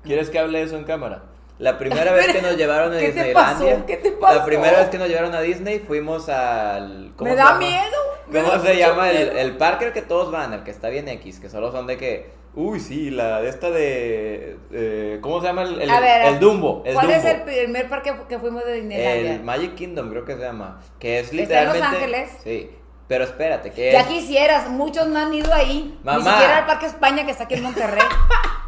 ¿Quieres 0.05 0.31
que 0.31 0.39
hable 0.39 0.61
de 0.61 0.65
eso 0.65 0.77
en 0.77 0.85
cámara? 0.85 1.25
La 1.59 1.77
primera 1.79 2.13
vez 2.15 2.29
que 2.29 2.43
nos 2.43 2.57
llevaron 2.57 2.93
a 2.93 2.99
¿Qué 2.99 3.09
te 3.11 3.13
Disneylandia. 3.25 3.35
pasó? 3.75 3.87
¿Qué 3.87 3.97
te 3.97 4.13
pasó? 4.13 4.39
La 4.39 4.45
primera 4.45 4.79
vez 4.79 4.89
que 4.89 4.99
nos 4.99 5.09
llevaron 5.09 5.35
a 5.35 5.41
Disney 5.41 5.81
fuimos 5.81 6.29
al. 6.29 7.13
¿cómo 7.17 7.31
Me 7.31 7.37
da 7.37 7.45
llama? 7.47 7.59
miedo. 7.59 7.97
me 8.29 8.41
¿Cómo 8.41 8.53
da 8.53 8.61
se 8.61 8.77
llama 8.77 9.11
el, 9.11 9.29
el 9.37 9.57
parque 9.57 9.87
al 9.87 9.93
que 9.93 10.03
todos 10.03 10.31
van? 10.31 10.53
El 10.53 10.63
que 10.63 10.71
está 10.71 10.89
bien 10.89 11.09
X, 11.09 11.41
que 11.41 11.49
solo 11.51 11.73
son 11.73 11.87
de 11.87 11.97
que. 11.97 12.39
Uy, 12.55 12.81
sí, 12.81 13.11
la 13.11 13.41
de 13.41 13.49
esta 13.51 13.71
de. 13.71 14.57
eh, 14.73 15.19
¿Cómo 15.21 15.41
se 15.41 15.47
llama 15.47 15.63
el, 15.63 15.81
el, 15.83 15.91
A 15.91 16.01
ver, 16.01 16.27
el 16.27 16.39
Dumbo? 16.41 16.83
El 16.85 16.95
¿Cuál 16.95 17.07
Dumbo. 17.07 17.21
es 17.21 17.25
el 17.27 17.43
primer 17.43 17.89
parque 17.89 18.13
que 18.29 18.39
fuimos 18.39 18.65
de 18.65 18.73
Disneylandia? 18.75 19.35
El 19.35 19.43
Magic 19.45 19.75
Kingdom, 19.75 20.11
creo 20.11 20.25
que 20.25 20.35
se 20.35 20.43
llama. 20.43 20.81
Que 20.99 21.21
es 21.21 21.33
¿Está 21.33 21.61
en 21.61 21.67
Los 21.69 21.77
literalmente. 21.77 21.97
Ángeles? 21.97 22.31
Sí. 22.43 22.71
Pero 23.07 23.25
espérate, 23.25 23.71
que 23.71 23.93
Ya 23.93 24.07
quisieras, 24.07 24.69
muchos 24.69 25.07
no 25.07 25.19
han 25.19 25.33
ido 25.33 25.53
ahí. 25.55 25.99
Mamá. 26.03 26.19
Ni 26.19 26.25
siquiera 26.31 26.59
al 26.59 26.67
Parque 26.67 26.87
España 26.87 27.25
que 27.25 27.31
está 27.31 27.45
aquí 27.45 27.55
en 27.55 27.63
Monterrey. 27.63 28.03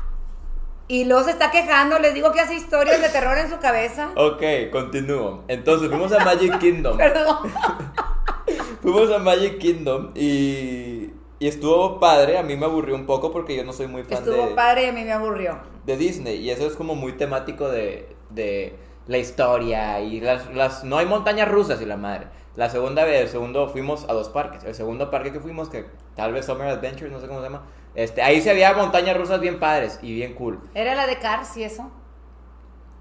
y 0.91 1.05
luego 1.05 1.23
se 1.23 1.31
está 1.31 1.53
quejando, 1.53 2.01
les 2.01 2.15
digo 2.15 2.33
que 2.33 2.41
hace 2.41 2.55
historias 2.57 3.01
de 3.01 3.09
terror 3.11 3.39
en 3.39 3.49
su 3.49 3.61
cabeza. 3.61 4.11
Ok, 4.17 4.43
continúo. 4.73 5.45
Entonces 5.47 5.89
fuimos 5.89 6.11
a 6.11 6.25
Magic 6.25 6.59
Kingdom. 6.59 6.97
Perdón. 6.99 7.37
Fuimos 8.83 9.13
a 9.13 9.19
Magic 9.19 9.59
Kingdom 9.59 10.11
y, 10.17 11.11
y 11.39 11.47
estuvo 11.47 12.01
padre. 12.01 12.39
A 12.39 12.43
mí 12.43 12.57
me 12.57 12.65
aburrió 12.67 12.97
un 12.97 13.07
poco 13.07 13.31
porque 13.31 13.55
yo 13.55 13.63
no 13.63 13.73
soy 13.73 13.87
muy 13.87 14.03
fan 14.03 14.19
Estuvo 14.19 14.47
de, 14.49 14.55
padre 14.55 14.87
y 14.87 14.89
a 14.89 14.93
mí 14.93 15.05
me 15.05 15.13
aburrió. 15.13 15.59
de 15.87 15.97
Disney. 15.97 16.39
Y 16.39 16.51
eso 16.51 16.67
es 16.67 16.75
como 16.75 16.97
muy 16.97 17.13
temático 17.13 17.69
de, 17.69 18.09
de 18.31 18.75
la 19.07 19.19
historia. 19.19 20.01
Y 20.01 20.21
las, 20.21 20.53
las, 20.55 20.83
no 20.83 20.99
hay 20.99 21.07
montañas 21.07 21.49
rusas 21.49 21.81
y 21.81 21.85
la 21.87 21.97
madre. 21.97 22.27
La 22.57 22.69
segunda 22.69 23.05
vez, 23.05 23.21
el 23.21 23.29
segundo, 23.29 23.69
fuimos 23.69 24.09
a 24.09 24.13
dos 24.13 24.29
parques. 24.31 24.65
El 24.65 24.75
segundo 24.75 25.09
parque 25.11 25.31
que 25.31 25.39
fuimos, 25.39 25.69
que 25.69 25.85
tal 26.17 26.33
vez 26.33 26.47
Summer 26.47 26.67
Adventure, 26.67 27.11
no 27.11 27.21
sé 27.21 27.29
cómo 27.29 27.39
se 27.39 27.47
llama. 27.47 27.63
Este, 27.95 28.23
ahí 28.23 28.41
se 28.41 28.51
había 28.51 28.73
montañas 28.73 29.17
rusas 29.17 29.41
bien 29.41 29.59
padres 29.59 29.99
y 30.03 30.15
bien 30.15 30.35
cool. 30.35 30.61
¿Era 30.75 30.95
la 30.95 31.07
de 31.07 31.19
Cars 31.19 31.57
y 31.57 31.65
eso? 31.65 31.91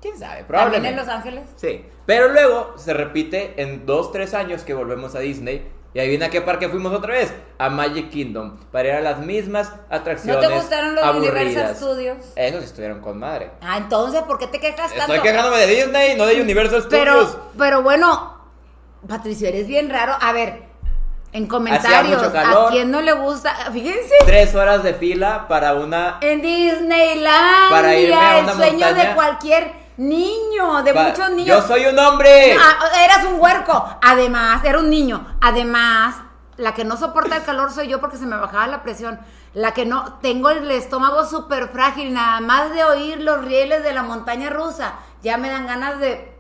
¿Quién 0.02 0.18
sabe? 0.18 0.30
¿También 0.44 0.48
Probablemente. 0.48 0.90
en 0.90 0.96
Los 0.96 1.08
Ángeles? 1.08 1.50
Sí, 1.58 1.86
pero 2.06 2.30
luego 2.30 2.74
se 2.78 2.94
repite 2.94 3.62
en 3.62 3.86
dos, 3.86 4.12
tres 4.12 4.34
años 4.34 4.64
que 4.64 4.74
volvemos 4.74 5.14
a 5.16 5.20
Disney. 5.20 5.70
Y 5.92 6.00
ahí 6.00 6.08
viene 6.08 6.26
a 6.26 6.30
qué 6.30 6.42
parque 6.42 6.70
fuimos 6.70 6.94
otra 6.94 7.14
vez. 7.14 7.34
A 7.58 7.70
Magic 7.70 8.10
Kingdom. 8.12 8.58
Para 8.72 8.90
ir 8.90 8.94
a 8.96 9.02
las 9.02 9.20
mismas 9.20 9.72
¿No 9.90 9.96
atracciones. 9.96 10.48
te 10.48 10.54
gustaron 10.54 10.94
los 10.94 11.04
aburridas. 11.04 11.34
Universal 11.34 11.76
Studios? 11.76 12.18
Esos 12.36 12.64
estuvieron 12.64 13.02
con 13.02 13.18
madre. 13.18 13.50
Ah, 13.62 13.78
entonces, 13.78 14.22
¿por 14.22 14.38
qué 14.38 14.46
te 14.48 14.60
quejas 14.60 14.94
tanto? 14.94 15.14
Estoy 15.14 15.20
quejándome 15.22 15.58
de 15.58 15.66
Disney, 15.66 16.16
no 16.16 16.28
de 16.28 16.42
Universal 16.42 16.84
Studios. 16.84 16.92
Pero, 17.02 17.42
pero 17.58 17.82
bueno, 17.82 18.38
Patricio, 19.08 19.48
eres 19.48 19.68
bien 19.68 19.90
raro. 19.90 20.14
A 20.22 20.32
ver, 20.32 20.69
en 21.32 21.46
comentarios, 21.48 22.22
calor. 22.30 22.68
¿a 22.68 22.72
quién 22.72 22.90
no 22.92 23.02
le 23.02 23.14
gusta? 23.14 23.54
Fíjense, 23.72 24.14
Tres 24.26 24.56
horas 24.56 24.82
de 24.84 24.94
fila 24.96 25.48
para 25.48 25.76
una. 25.76 26.18
en 26.22 26.42
Disneylandia, 26.42 27.70
Para 27.70 27.96
irme 27.96 28.16
a 28.16 28.20
una 28.20 28.40
el 28.40 28.50
sueño 28.58 28.86
montaña. 28.88 29.10
de 29.10 29.16
cualquier 29.16 29.74
niño, 29.98 30.82
de 30.84 30.94
pa- 30.94 31.04
muchos 31.10 31.30
niños. 31.32 31.62
Yo 31.62 31.68
soy 31.68 31.86
un 31.86 32.00
hombre. 32.00 32.56
Ah, 32.60 33.04
eras 33.06 33.26
un 33.26 33.40
huerco. 33.40 33.86
Además, 34.02 34.64
era 34.64 34.80
un 34.80 34.90
niño. 34.90 35.26
Además, 35.42 36.16
la 36.58 36.74
que 36.74 36.84
no 36.84 36.98
soporta 36.98 37.38
el 37.38 37.44
calor 37.44 37.72
soy 37.72 37.88
yo 37.88 38.00
porque 38.00 38.18
se 38.18 38.26
me 38.26 38.36
bajaba 38.38 38.68
la 38.68 38.82
presión. 38.84 39.20
La 39.54 39.74
que 39.74 39.86
no, 39.86 40.20
tengo 40.22 40.50
el 40.50 40.70
estómago 40.72 41.26
súper 41.26 41.70
frágil. 41.70 42.14
Nada 42.14 42.40
más 42.40 42.74
de 42.74 42.84
oír 42.84 43.20
los 43.22 43.44
rieles 43.46 43.84
de 43.84 43.94
la 43.94 44.04
montaña 44.04 44.50
rusa. 44.50 44.94
Ya 45.22 45.38
me 45.38 45.50
dan 45.50 45.68
ganas 45.68 46.00
de. 46.00 46.34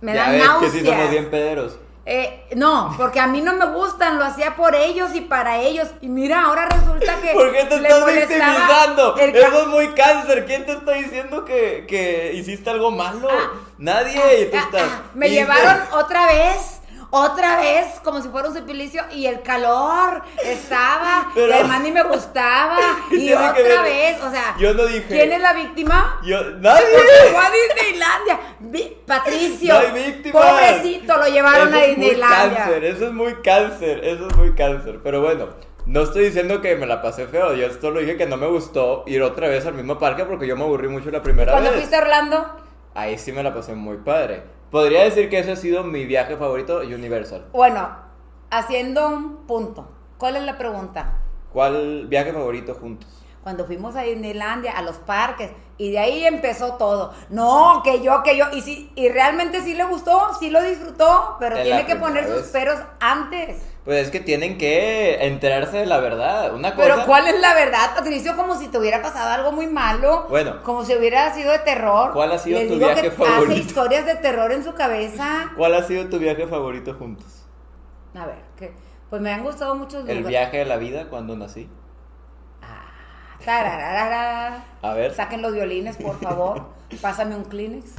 Me 0.00 0.14
ya 0.14 0.24
dan 0.26 0.38
náuseas. 0.38 0.72
que 0.72 0.78
sí 0.80 0.86
somos 0.86 1.10
bien 1.10 1.30
pederos. 1.30 1.78
Eh, 2.06 2.46
no, 2.56 2.94
porque 2.96 3.20
a 3.20 3.26
mí 3.26 3.40
no 3.42 3.52
me 3.54 3.66
gustan, 3.66 4.18
lo 4.18 4.24
hacía 4.24 4.56
por 4.56 4.74
ellos 4.74 5.10
y 5.14 5.20
para 5.20 5.58
ellos. 5.58 5.88
Y 6.00 6.08
mira, 6.08 6.44
ahora 6.46 6.66
resulta 6.66 7.16
que. 7.20 7.32
¿Por 7.32 7.52
qué 7.52 7.64
te 7.64 7.76
estás 7.76 8.06
victimizando? 8.06 9.16
Eso 9.16 9.60
es 9.62 9.66
muy 9.68 9.88
cáncer. 9.94 10.46
¿Quién 10.46 10.64
te 10.66 10.72
está 10.72 10.92
diciendo 10.92 11.44
que, 11.44 11.84
que 11.86 12.32
hiciste 12.34 12.70
algo 12.70 12.90
malo? 12.90 13.28
Nadie. 13.78 14.40
Y 14.42 14.50
tú 14.50 14.56
Ah, 14.56 14.60
estás. 14.64 14.82
ah, 14.90 15.02
me 15.14 15.30
llevaron 15.30 15.78
otra 15.92 16.26
vez. 16.26 16.79
Otra 17.12 17.58
vez, 17.58 17.86
como 18.04 18.22
si 18.22 18.28
fuera 18.28 18.48
un 18.48 18.54
supilicio, 18.56 19.02
y 19.12 19.26
el 19.26 19.42
calor 19.42 20.22
estaba, 20.44 21.28
Pero- 21.34 21.48
y 21.48 21.52
además 21.52 21.80
ni 21.82 21.90
me 21.90 22.02
gustaba, 22.04 22.78
¿Qué 23.10 23.16
y 23.16 23.32
otra 23.32 23.52
ver? 23.52 23.82
vez, 23.82 24.22
o 24.22 24.30
sea, 24.30 24.54
Yo 24.58 24.74
no 24.74 24.86
dije. 24.86 25.06
¿quién 25.08 25.32
es 25.32 25.40
la 25.40 25.52
víctima? 25.52 26.20
Yo, 26.24 26.40
nadie. 26.58 26.84
Fue 27.32 27.40
a 27.40 27.50
Disneylandia. 27.50 28.40
Vi- 28.60 28.96
Patricio, 29.06 29.74
No 29.74 29.80
hay 29.80 30.04
víctimas. 30.12 30.42
pobrecito, 30.44 31.16
lo 31.16 31.26
llevaron 31.26 31.68
Eso 31.68 31.76
a 31.78 31.86
Disneylandia. 31.86 32.56
cáncer, 32.58 32.84
eso 32.84 33.06
es 33.06 33.12
muy 33.12 33.34
cáncer, 33.42 34.04
eso 34.04 34.28
es 34.28 34.36
muy 34.36 34.54
cáncer. 34.54 35.00
Pero 35.02 35.20
bueno, 35.20 35.48
no 35.86 36.02
estoy 36.02 36.26
diciendo 36.26 36.60
que 36.60 36.76
me 36.76 36.86
la 36.86 37.02
pasé 37.02 37.26
feo, 37.26 37.54
yo 37.54 37.66
solo 37.80 37.98
dije 38.00 38.16
que 38.16 38.26
no 38.26 38.36
me 38.36 38.46
gustó 38.46 39.02
ir 39.08 39.22
otra 39.22 39.48
vez 39.48 39.66
al 39.66 39.74
mismo 39.74 39.98
parque 39.98 40.24
porque 40.24 40.46
yo 40.46 40.56
me 40.56 40.62
aburrí 40.62 40.86
mucho 40.88 41.10
la 41.10 41.22
primera 41.22 41.58
vez. 41.58 41.72
fuiste 41.72 41.96
a 41.96 42.00
Orlando, 42.00 42.56
Ahí 42.94 43.18
sí 43.18 43.32
me 43.32 43.42
la 43.42 43.52
pasé 43.54 43.74
muy 43.74 43.96
padre. 43.98 44.42
Podría 44.70 45.02
decir 45.02 45.28
que 45.28 45.40
ese 45.40 45.52
ha 45.52 45.56
sido 45.56 45.82
mi 45.82 46.04
viaje 46.04 46.36
favorito 46.36 46.78
Universal. 46.78 47.46
bueno, 47.52 47.88
haciendo 48.50 49.08
un 49.08 49.46
punto. 49.46 49.88
¿Cuál 50.16 50.36
es 50.36 50.42
la 50.42 50.58
pregunta? 50.58 51.18
¿Cuál 51.52 52.06
viaje 52.06 52.32
favorito 52.32 52.74
juntos? 52.74 53.08
Cuando 53.42 53.64
fuimos 53.64 53.96
a 53.96 54.02
Disneylandia, 54.02 54.72
a 54.72 54.82
los 54.82 54.96
parques, 54.96 55.50
y 55.78 55.90
de 55.90 55.98
ahí 55.98 56.24
empezó 56.26 56.74
todo. 56.74 57.14
No, 57.30 57.80
que 57.82 58.02
yo, 58.02 58.22
que 58.22 58.36
yo, 58.36 58.44
y 58.52 58.60
sí, 58.60 58.92
y 58.94 59.08
realmente 59.08 59.62
sí 59.62 59.74
le 59.74 59.84
gustó, 59.84 60.34
sí 60.38 60.50
lo 60.50 60.62
disfrutó, 60.62 61.36
pero 61.40 61.56
En 61.56 61.62
tiene 61.64 61.86
que 61.86 61.96
poner 61.96 62.28
sus 62.28 62.48
peros 62.48 62.78
antes. 63.00 63.62
Pues 63.84 64.04
es 64.06 64.10
que 64.10 64.20
tienen 64.20 64.58
que 64.58 65.24
enterarse 65.26 65.78
de 65.78 65.86
la 65.86 65.98
verdad. 66.00 66.54
Una 66.54 66.74
cosa. 66.74 66.86
Pero 66.88 67.06
¿cuál 67.06 67.26
es 67.28 67.40
la 67.40 67.54
verdad, 67.54 67.94
Patricio? 67.96 68.36
Como 68.36 68.54
si 68.54 68.68
te 68.68 68.78
hubiera 68.78 69.00
pasado 69.00 69.30
algo 69.30 69.52
muy 69.52 69.66
malo. 69.68 70.26
Bueno. 70.28 70.62
Como 70.62 70.84
si 70.84 70.94
hubiera 70.94 71.32
sido 71.34 71.50
de 71.50 71.60
terror. 71.60 72.12
¿Cuál 72.12 72.32
ha 72.32 72.38
sido 72.38 72.58
Les 72.58 72.68
tu 72.68 72.74
digo 72.74 72.86
viaje 72.86 73.02
que 73.02 73.10
favorito? 73.10 73.42
Hace 73.52 73.54
historias 73.60 74.04
de 74.06 74.16
terror 74.16 74.52
en 74.52 74.64
su 74.64 74.74
cabeza. 74.74 75.50
¿Cuál 75.56 75.74
ha 75.74 75.82
sido 75.82 76.08
tu 76.08 76.18
viaje 76.18 76.46
favorito 76.46 76.94
juntos? 76.94 77.46
A 78.14 78.26
ver, 78.26 78.42
que, 78.56 78.72
pues 79.08 79.22
me 79.22 79.32
han 79.32 79.42
gustado 79.42 79.74
muchos 79.74 80.00
El 80.00 80.18
lugares. 80.18 80.26
viaje 80.28 80.58
de 80.58 80.64
la 80.66 80.76
vida 80.76 81.08
cuando 81.08 81.34
nací. 81.36 81.68
Tararara. 83.44 84.64
A 84.82 84.92
ver. 84.94 85.14
Saquen 85.14 85.42
los 85.42 85.54
violines, 85.54 85.96
por 85.96 86.20
favor. 86.20 86.66
Pásame 87.00 87.34
un 87.36 87.44
Kleenex. 87.44 87.92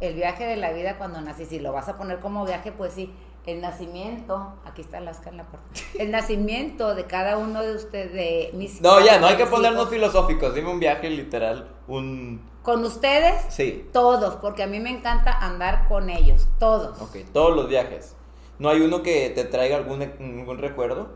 El 0.00 0.14
viaje 0.14 0.44
de 0.44 0.56
la 0.56 0.72
vida 0.72 0.96
cuando 0.98 1.20
nací. 1.20 1.44
Si 1.44 1.60
lo 1.60 1.72
vas 1.72 1.88
a 1.88 1.96
poner 1.96 2.18
como 2.20 2.44
viaje, 2.44 2.72
pues 2.72 2.92
sí. 2.94 3.14
El 3.46 3.60
nacimiento. 3.62 4.54
Aquí 4.64 4.82
está 4.82 4.98
Alaska 4.98 5.30
en 5.30 5.38
la 5.38 5.44
puerta. 5.44 5.66
El 5.98 6.10
nacimiento 6.10 6.94
de 6.94 7.04
cada 7.06 7.38
uno 7.38 7.62
de 7.62 7.74
ustedes, 7.74 8.12
de 8.12 8.50
mis 8.54 8.80
No, 8.82 9.00
ya, 9.00 9.18
no 9.18 9.26
hay 9.26 9.36
que 9.36 9.46
ponernos 9.46 9.82
hijos. 9.84 9.94
filosóficos. 9.94 10.54
Dime 10.54 10.70
un 10.70 10.78
viaje 10.80 11.08
literal. 11.10 11.68
Un. 11.88 12.48
Con 12.62 12.84
ustedes, 12.84 13.42
Sí. 13.48 13.88
todos, 13.92 14.36
porque 14.36 14.62
a 14.62 14.66
mí 14.66 14.78
me 14.80 14.90
encanta 14.90 15.32
andar 15.32 15.88
con 15.88 16.10
ellos. 16.10 16.46
Todos. 16.58 17.00
Ok, 17.00 17.16
todos 17.32 17.56
los 17.56 17.68
viajes. 17.68 18.14
¿No 18.58 18.68
hay 18.68 18.82
uno 18.82 19.02
que 19.02 19.30
te 19.30 19.44
traiga 19.44 19.76
algún, 19.76 20.02
algún 20.02 20.58
recuerdo? 20.58 21.08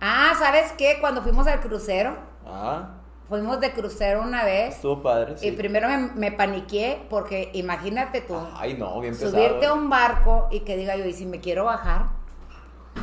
Ah, 0.00 0.32
¿sabes 0.38 0.72
qué? 0.78 0.98
Cuando 1.00 1.22
fuimos 1.22 1.46
al 1.48 1.60
crucero, 1.60 2.16
Ah, 2.46 2.90
fuimos 3.30 3.58
de 3.60 3.72
crucero 3.72 4.20
una 4.20 4.44
vez. 4.44 4.74
estuvo 4.74 5.00
padre. 5.02 5.38
Sí. 5.38 5.48
Y 5.48 5.52
primero 5.52 5.88
me, 5.88 5.96
me 6.14 6.32
paniqué 6.32 7.00
porque 7.08 7.48
imagínate 7.54 8.20
tú. 8.20 8.36
Ay, 8.54 8.74
no, 8.74 9.00
bien 9.00 9.14
pesado. 9.14 9.30
subirte 9.32 9.64
a 9.66 9.72
un 9.72 9.88
barco 9.88 10.48
y 10.50 10.60
que 10.60 10.76
diga 10.76 10.96
yo, 10.96 11.06
¿y 11.06 11.14
si 11.14 11.24
me 11.24 11.40
quiero 11.40 11.64
bajar? 11.64 12.08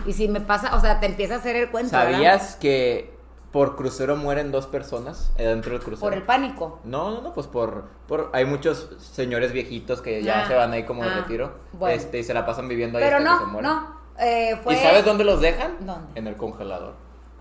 Y 0.06 0.14
si 0.14 0.28
me 0.28 0.42
pasa, 0.42 0.76
o 0.76 0.80
sea, 0.80 1.00
te 1.00 1.08
empieza 1.08 1.34
a 1.36 1.38
hacer 1.38 1.56
el 1.56 1.70
cuento. 1.72 1.92
¿verdad? 1.98 2.12
¿Sabías 2.12 2.56
que 2.58 3.16
por 3.52 3.78
crucero 3.78 4.18
mueren 4.18 4.52
dos 4.52 4.68
personas 4.68 5.32
eh, 5.38 5.46
dentro 5.46 5.72
del 5.72 5.82
crucero? 5.82 6.02
Por 6.02 6.14
el 6.14 6.24
pánico. 6.24 6.80
No, 6.84 7.10
no, 7.10 7.22
no, 7.22 7.34
pues 7.34 7.48
por, 7.48 7.86
por 8.08 8.30
hay 8.34 8.44
muchos 8.46 8.90
señores 9.00 9.54
viejitos 9.54 10.02
que 10.02 10.22
ya 10.22 10.44
Ah, 10.44 10.48
se 10.48 10.54
van 10.56 10.74
ahí 10.74 10.84
como 10.84 11.04
de 11.04 11.10
ah, 11.10 11.16
retiro, 11.22 11.54
bueno. 11.72 11.96
este, 11.96 12.20
y 12.20 12.24
se 12.24 12.34
la 12.34 12.46
pasan 12.46 12.68
viviendo 12.68 12.98
ahí 12.98 13.06
Pero 13.06 13.18
hasta 13.18 13.30
que 13.32 13.38
se 13.38 13.46
no, 13.46 13.52
mueren. 13.52 13.72
no. 13.72 13.98
eh, 14.20 14.60
fue, 14.62 14.74
¿Y 14.74 14.78
sabes 14.78 15.06
dónde 15.06 15.24
los 15.24 15.40
dejan? 15.40 15.78
¿Dónde? 15.80 16.20
En 16.20 16.28
el 16.28 16.36
congelador. 16.36 16.96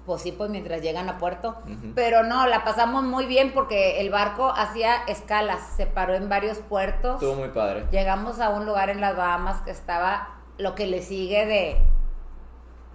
Pues 0.07 0.23
sí, 0.23 0.31
pues 0.31 0.49
mientras 0.51 0.83
llegan 0.83 1.09
a 1.09 1.19
puerto. 1.19 1.57
Pero 1.97 2.23
no, 2.23 2.47
la 2.47 2.63
pasamos 2.63 3.03
muy 3.03 3.27
bien 3.27 3.53
porque 3.53 4.01
el 4.01 4.09
barco 4.11 4.53
hacía 4.57 4.95
escalas, 5.09 5.61
se 5.77 5.85
paró 5.87 6.15
en 6.15 6.29
varios 6.29 6.59
puertos. 6.59 7.15
Estuvo 7.15 7.35
muy 7.35 7.49
padre. 7.49 7.87
Llegamos 7.91 8.39
a 8.41 8.51
un 8.51 8.65
lugar 8.67 8.89
en 8.89 9.01
las 9.01 9.17
Bahamas 9.17 9.61
que 9.63 9.73
estaba 9.73 10.29
lo 10.59 10.77
que 10.77 10.87
le 10.87 11.03
sigue 11.03 11.45
de 11.47 11.77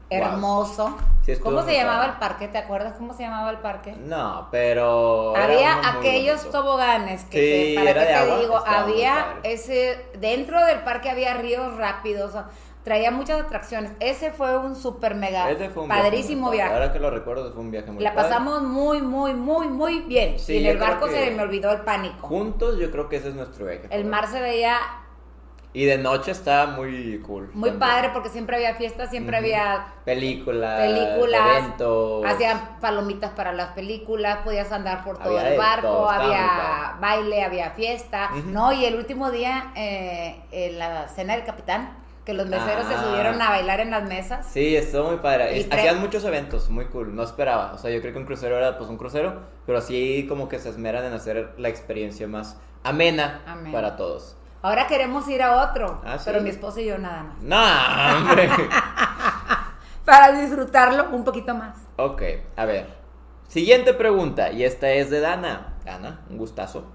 hermoso. 0.10 0.98
Sí, 1.26 1.36
¿Cómo 1.38 1.62
se 1.64 1.74
llamaba 1.74 2.00
padre. 2.00 2.12
el 2.14 2.18
parque? 2.20 2.48
¿Te 2.48 2.58
acuerdas 2.58 2.94
cómo 2.98 3.14
se 3.14 3.24
llamaba 3.24 3.50
el 3.52 3.58
parque? 3.60 3.94
No, 3.94 4.48
pero 4.52 5.36
Había 5.36 5.80
aquellos 5.90 6.50
toboganes 6.50 7.24
que 7.26 7.38
Sí, 7.40 7.76
te- 7.76 7.86
para 7.86 8.00
de 8.02 8.08
te 8.08 8.14
agua, 8.16 8.38
digo, 8.40 8.64
había 8.66 9.36
ese 9.44 10.04
dentro 10.20 10.66
del 10.66 10.80
parque 10.80 11.10
había 11.10 11.36
ríos 11.36 11.78
rápidos, 11.78 12.30
o 12.30 12.34
sea, 12.34 12.46
traía 12.84 13.12
muchas 13.12 13.42
atracciones. 13.42 13.92
Ese 14.00 14.32
fue 14.32 14.58
un 14.58 14.76
super 14.76 15.16
mega 15.16 15.50
Ese 15.52 15.70
fue 15.70 15.84
un 15.84 15.90
padrísimo 15.90 16.50
viaje. 16.50 16.74
Ahora 16.74 16.92
que 16.92 17.00
lo 17.00 17.10
recuerdo, 17.12 17.52
fue 17.54 17.62
un 17.62 17.72
viaje 17.72 17.92
muy 17.92 18.04
La 18.04 18.14
padre. 18.14 18.30
pasamos 18.30 18.64
muy 18.64 19.02
muy 19.02 19.34
muy 19.34 19.68
muy 19.68 20.00
bien. 20.02 20.40
Sí, 20.40 20.54
y 20.54 20.58
en 20.60 20.66
el 20.72 20.78
barco 20.78 21.08
se 21.08 21.32
me 21.32 21.42
olvidó 21.44 21.72
el 21.72 21.82
pánico. 21.82 22.28
Juntos, 22.28 22.78
yo 22.80 22.90
creo 22.92 23.08
que 23.10 23.18
ese 23.18 23.30
es 23.30 23.36
nuestro 23.36 23.66
viaje. 23.66 23.88
El 23.90 24.06
mar 24.06 24.28
se 24.28 24.40
veía 24.42 24.78
Y 25.74 25.86
de 25.86 25.98
noche 25.98 26.32
está 26.32 26.66
muy 26.68 27.20
cool. 27.26 27.50
Muy 27.54 27.70
también. 27.70 27.80
padre 27.80 28.10
porque 28.12 28.28
siempre 28.30 28.58
había 28.58 28.76
fiestas, 28.76 29.10
siempre 29.10 29.38
había 29.38 29.86
Películas, 30.04 30.82
películas, 30.82 31.42
eventos. 31.60 32.26
hacían 32.26 32.78
palomitas 32.82 33.32
para 33.32 33.54
las 33.54 33.70
películas, 33.70 34.40
podías 34.44 34.70
andar 34.74 35.04
por 35.06 35.18
todo 35.18 35.38
Había 35.38 35.52
el 35.54 35.58
barco, 35.58 35.88
todo, 35.88 36.12
estaba 36.12 36.26
había 36.26 36.98
baile, 37.00 37.44
había 37.44 37.70
fiesta. 37.72 38.32
¿no? 38.48 38.74
Y 38.74 38.84
el 38.84 38.96
último 38.96 39.32
día, 39.32 39.72
eh, 39.76 40.42
en 40.52 40.78
la 40.78 41.08
cena 41.08 41.36
del 41.38 41.46
capitán, 41.46 41.98
que 42.26 42.34
los 42.34 42.48
meseros 42.48 42.86
se 42.88 42.94
Ah. 42.96 43.04
subieron 43.04 43.42
a 43.42 43.50
bailar 43.50 43.80
en 43.80 43.92
las 43.92 44.04
mesas. 44.04 44.46
Sí, 44.52 44.76
estuvo 44.76 45.08
muy 45.10 45.18
padre. 45.18 45.60
Es- 45.60 45.68
Hacían 45.72 46.00
muchos 46.00 46.24
eventos, 46.24 46.70
muy 46.70 46.86
cool. 46.86 47.16
No 47.16 47.24
esperaba. 47.24 47.74
O 47.74 47.78
sea, 47.78 47.90
yo 47.92 48.00
creo 48.02 48.14
que 48.14 48.20
un 48.20 48.26
crucero 48.26 48.58
era 48.58 48.78
pues 48.78 48.90
un 48.90 48.98
crucero, 48.98 49.42
pero 49.66 49.82
sí 49.82 50.26
como 50.30 50.48
que 50.48 50.60
se 50.60 50.70
esmeran 50.70 51.04
en 51.06 51.14
hacer 51.14 51.54
la 51.58 51.70
experiencia 51.70 52.28
más 52.28 52.58
amena 52.84 53.42
Amena. 53.48 53.72
para 53.72 53.96
todos. 53.96 54.36
Ahora 54.64 54.86
queremos 54.86 55.28
ir 55.28 55.42
a 55.42 55.64
otro, 55.70 56.02
Ah, 56.06 56.18
¿sí? 56.20 56.24
pero 56.28 56.42
mi 56.42 56.50
esposo 56.52 56.80
y 56.80 56.86
yo 56.86 56.98
nada 57.00 57.24
más. 57.24 57.42
No, 57.42 58.18
hombre. 58.30 58.48
Para 60.06 60.32
disfrutarlo 60.34 61.10
un 61.12 61.24
poquito 61.24 61.54
más. 61.56 61.76
ok, 61.98 62.22
a 62.56 62.66
ver. 62.66 62.88
Siguiente 63.48 63.94
pregunta, 63.94 64.52
y 64.52 64.64
esta 64.64 64.90
es 64.92 65.10
de 65.10 65.20
Dana. 65.20 65.74
Dana, 65.86 66.22
un 66.30 66.38
gustazo. 66.38 66.86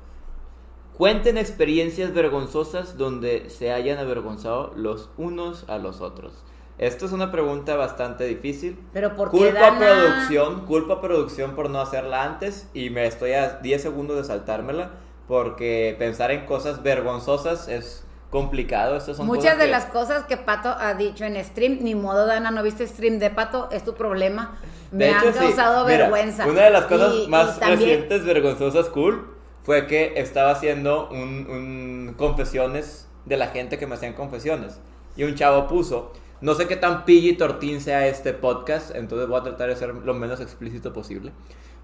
Cuenten 0.97 1.37
experiencias 1.37 2.15
vergonzosas 2.15 2.97
donde 2.97 3.51
se 3.51 3.71
hayan 3.73 3.99
avergonzado 3.99 4.73
los 4.77 5.11
unos 5.19 5.65
a 5.69 5.77
los 5.79 6.01
otros. 6.01 6.33
Esto 6.79 7.07
es 7.07 7.13
una 7.13 7.31
pregunta 7.31 7.77
bastante 7.77 8.25
difícil. 8.25 8.79
Pero 8.93 9.15
¿por 9.15 9.31
qué 9.31 9.37
Culpa 9.39 9.61
Dana? 9.61 9.79
producción, 9.79 10.67
culpa 10.67 11.01
producción 11.01 11.55
por 11.55 11.69
no 11.71 11.81
hacerla 11.81 12.25
antes 12.25 12.69
y 12.75 12.91
me 12.91 13.07
estoy 13.07 13.33
a 13.33 13.59
10 13.61 13.83
segundos 13.83 14.17
de 14.17 14.25
saltármela 14.25 14.91
porque 15.29 15.97
pensar 15.99 16.31
en 16.31 16.47
cosas 16.47 16.83
vergonzosas 16.83 17.69
es 17.69 18.05
complicado. 18.31 18.97
Estas 18.97 19.19
son 19.19 19.27
Muchas 19.27 19.45
cosas 19.45 19.59
de 19.59 19.65
que- 19.67 19.71
las 19.71 19.85
cosas 19.87 20.25
que 20.25 20.37
Pato 20.39 20.69
ha 20.79 20.95
dicho 20.95 21.25
en 21.25 21.43
stream, 21.45 21.79
ni 21.83 21.95
modo, 21.95 22.27
Dana, 22.27 22.51
no 22.51 22.63
viste 22.63 22.87
stream 22.87 23.19
de 23.19 23.31
Pato, 23.31 23.69
es 23.71 23.85
tu 23.85 23.95
problema. 23.95 24.57
Me 24.93 25.07
De 25.07 25.11
han 25.13 25.23
hecho, 25.23 25.33
sí. 25.33 25.39
causado 25.41 25.85
Mira, 25.87 25.99
vergüenza. 26.09 26.47
Una 26.47 26.63
de 26.63 26.71
las 26.71 26.85
cosas 26.85 27.15
Y- 27.15 27.25
y 27.25 27.29
más 27.29 27.59
también- 27.59 27.81
recientes, 27.81 28.25
vergonzosas, 28.25 28.89
cool, 28.91 29.36
fue 29.67 29.89
que 29.89 30.13
estaba 30.15 30.53
haciendo 30.53 31.09
un, 31.09 32.15
confesiones 32.17 33.09
de 33.25 33.37
la 33.37 33.49
gente 33.49 33.79
que 33.79 33.89
me 33.89 33.97
hacían 33.97 34.13
confesiones. 34.13 34.79
Y 35.17 35.25
un 35.25 35.35
chavo 35.35 35.67
puso, 35.67 36.13
no 36.41 36.55
sé 36.55 36.69
qué 36.69 36.77
tan 36.77 37.05
pilli 37.05 37.33
tortín 37.33 37.81
sea 37.81 38.07
este 38.07 38.33
podcast, 38.33 38.95
entonces 38.95 39.27
voy 39.27 39.41
a 39.41 39.43
tratar 39.43 39.69
de 39.69 39.75
ser 39.75 39.93
lo 39.93 40.15
menos 40.15 40.41
explícito 40.41 40.93
posible. 40.93 41.33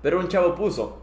Pero 0.01 0.21
un 0.21 0.29
chavo 0.29 0.55
puso 0.55 0.99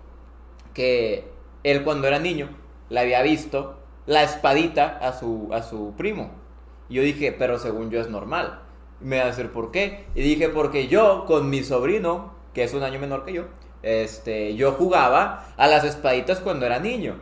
que 0.74 1.30
él 1.64 1.84
cuando 1.84 2.08
era 2.08 2.18
niño 2.18 2.48
le 2.88 3.02
había 3.02 3.22
visto 3.24 3.78
la 4.06 4.24
espadita 4.24 5.00
a 5.02 5.12
su, 5.12 5.50
a 5.52 5.64
su 5.64 5.96
primo. 5.98 6.32
Y 6.88 6.94
yo 6.94 7.02
dije, 7.02 7.36
pero 7.38 7.60
según 7.60 7.92
yo 7.92 8.00
es 8.00 8.10
normal. 8.10 8.62
Me 9.02 9.18
va 9.18 9.24
a 9.24 9.28
decir, 9.28 9.52
¿por 9.52 9.72
qué? 9.72 10.06
Y 10.16 10.22
dije, 10.22 10.48
porque 10.48 10.88
yo 10.88 11.26
con 11.28 11.50
mi 11.50 11.62
sobrino, 11.62 12.36
que 12.54 12.64
es 12.64 12.74
un 12.74 12.84
año 12.84 13.02
menor 13.02 13.26
que 13.26 13.34
yo, 13.34 13.48
este, 13.82 14.56
yo 14.56 14.74
jugaba 14.74 15.48
a 15.58 15.68
las 15.68 15.84
espaditas 15.84 16.40
cuando 16.40 16.66
era 16.66 16.80
niño. 16.80 17.20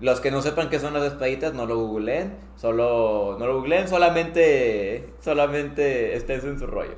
Los 0.00 0.20
que 0.20 0.30
no 0.30 0.40
sepan 0.40 0.70
qué 0.70 0.78
son 0.78 0.94
las 0.94 1.04
espaditas, 1.04 1.52
no 1.52 1.66
lo 1.66 1.76
googleen, 1.76 2.38
solo, 2.56 3.36
no 3.38 3.46
lo 3.46 3.56
googleen, 3.56 3.86
solamente, 3.86 5.12
solamente 5.20 6.16
en 6.16 6.58
su 6.58 6.66
rollo. 6.66 6.94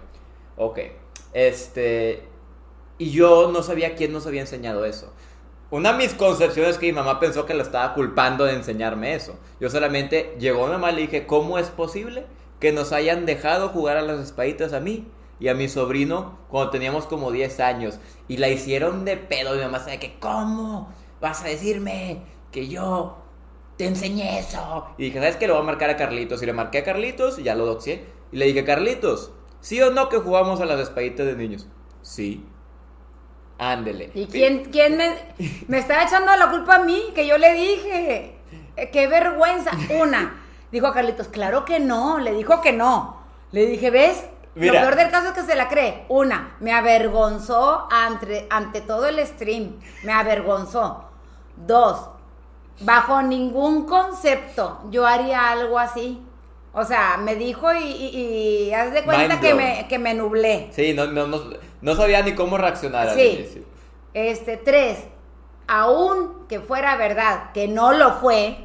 Ok, 0.57 0.79
este, 1.33 2.23
y 2.99 3.11
yo 3.11 3.51
no 3.51 3.63
sabía 3.63 3.97
quién 3.97 4.13
nos 4.13 4.27
había 4.27 4.43
enseñado 4.43 4.85
eso. 4.85 5.13
Una 5.73 5.93
de 5.93 5.99
mis 5.99 6.15
es 6.69 6.79
que 6.79 6.87
mi 6.87 6.93
mamá 6.93 7.19
pensó 7.19 7.47
que 7.47 7.55
la 7.55 7.63
estaba 7.63 7.95
culpando 7.95 8.45
de 8.45 8.53
enseñarme 8.53 9.15
eso. 9.15 9.39
Yo 9.59 9.71
solamente 9.71 10.37
llegó 10.39 10.67
mi 10.67 10.73
mamá 10.73 10.93
y 10.93 10.97
le 10.97 11.01
dije, 11.03 11.27
¿cómo 11.27 11.59
es 11.59 11.71
posible 11.71 12.27
que 12.61 12.73
nos 12.73 12.93
hayan 12.93 13.25
dejado 13.27 13.71
jugar 13.71 13.97
a 13.97 14.03
las 14.03 14.21
espaditas 14.21 14.75
a 14.75 14.81
mí 14.81 15.09
y 15.41 15.49
a 15.49 15.55
mi 15.55 15.69
sobrino 15.69 16.39
cuando 16.49 16.71
teníamos 16.71 17.07
como 17.07 17.33
10 17.33 17.61
años? 17.61 17.99
Y 18.29 18.37
la 18.37 18.49
hicieron 18.49 19.05
de 19.05 19.17
pedo. 19.17 19.55
Mi 19.55 19.61
mamá 19.61 19.81
sabe 19.81 19.99
que, 19.99 20.19
¿cómo 20.19 20.93
vas 21.21 21.43
a 21.43 21.49
decirme 21.49 22.23
que 22.51 22.69
yo 22.69 23.19
te 23.77 23.87
enseñé 23.87 24.39
eso? 24.39 24.87
Y 24.99 25.05
dije, 25.05 25.19
¿sabes 25.19 25.37
qué? 25.37 25.47
Le 25.47 25.53
voy 25.53 25.63
a 25.63 25.65
marcar 25.65 25.91
a 25.91 25.97
Carlitos. 25.97 26.43
Y 26.43 26.47
le 26.47 26.53
marqué 26.53 26.79
a 26.79 26.85
Carlitos 26.85 27.39
y 27.39 27.43
ya 27.43 27.55
lo 27.55 27.67
doxié. 27.67 28.05
Y 28.31 28.37
le 28.37 28.47
dije, 28.47 28.65
Carlitos, 28.65 29.33
¿sí 29.61 29.81
o 29.83 29.91
no 29.91 30.09
que 30.09 30.19
jugamos 30.19 30.61
a 30.61 30.65
las 30.65 30.81
espaditas 30.81 31.27
de 31.27 31.37
niños? 31.37 31.67
Sí. 32.03 32.45
Ándele. 33.59 34.11
¿Y 34.15 34.27
quién, 34.27 34.65
quién 34.73 34.97
me, 34.97 35.15
me 35.69 35.79
está 35.79 36.03
echando 36.03 36.35
la 36.37 36.51
culpa 36.51 36.77
a 36.77 36.85
mí? 36.85 37.13
Que 37.15 37.27
yo 37.27 37.39
le 37.39 37.53
dije. 37.53 38.37
Eh, 38.77 38.91
¡Qué 38.91 39.07
vergüenza! 39.07 39.71
Una. 40.01 40.41
Dijo 40.71 40.87
a 40.87 40.95
Carlitos, 40.95 41.29
claro 41.29 41.65
que 41.65 41.79
no. 41.79 42.19
Le 42.19 42.33
dijo 42.33 42.61
que 42.61 42.73
no. 42.73 43.21
Le 43.53 43.67
dije, 43.67 43.91
¿ves? 43.91 44.25
Mira. 44.55 44.75
Lo 44.75 44.81
peor 44.81 44.97
del 44.97 45.11
caso 45.11 45.29
es 45.29 45.33
que 45.35 45.43
se 45.43 45.55
la 45.55 45.69
cree. 45.69 46.05
Una, 46.09 46.57
me 46.61 46.73
avergonzó 46.73 47.89
ante, 47.91 48.47
ante 48.51 48.81
todo 48.83 49.07
el 49.07 49.25
stream. 49.27 49.79
Me 50.05 50.13
avergonzó. 50.13 51.05
Dos, 51.57 52.09
bajo 52.81 53.23
ningún 53.23 53.87
concepto 53.87 54.81
yo 54.91 55.07
haría 55.07 55.51
algo 55.51 55.79
así. 55.79 56.21
O 56.75 56.85
sea, 56.85 57.19
me 57.19 57.35
dijo 57.37 57.73
y, 57.75 57.83
y, 57.85 58.17
y 58.69 58.75
haz 58.75 58.93
de 58.93 59.05
cuenta 59.05 59.39
que 59.41 59.55
me, 59.55 59.87
que 59.89 59.99
me 59.99 60.15
nublé. 60.15 60.69
Sí, 60.73 60.95
no, 60.95 61.07
no, 61.07 61.27
no, 61.27 61.39
no 61.83 61.95
sabía 61.95 62.23
ni 62.23 62.35
cómo 62.35 62.57
reaccionar 62.57 63.09
al 63.11 63.15
Sí. 63.15 63.23
inicio. 63.41 63.63
Este, 64.15 64.57
tres, 64.57 64.99
aún 65.67 66.47
que 66.49 66.61
fuera 66.61 66.97
verdad, 66.97 67.53
que 67.53 67.69
no 67.69 67.93
lo 67.93 68.15
fue, 68.15 68.57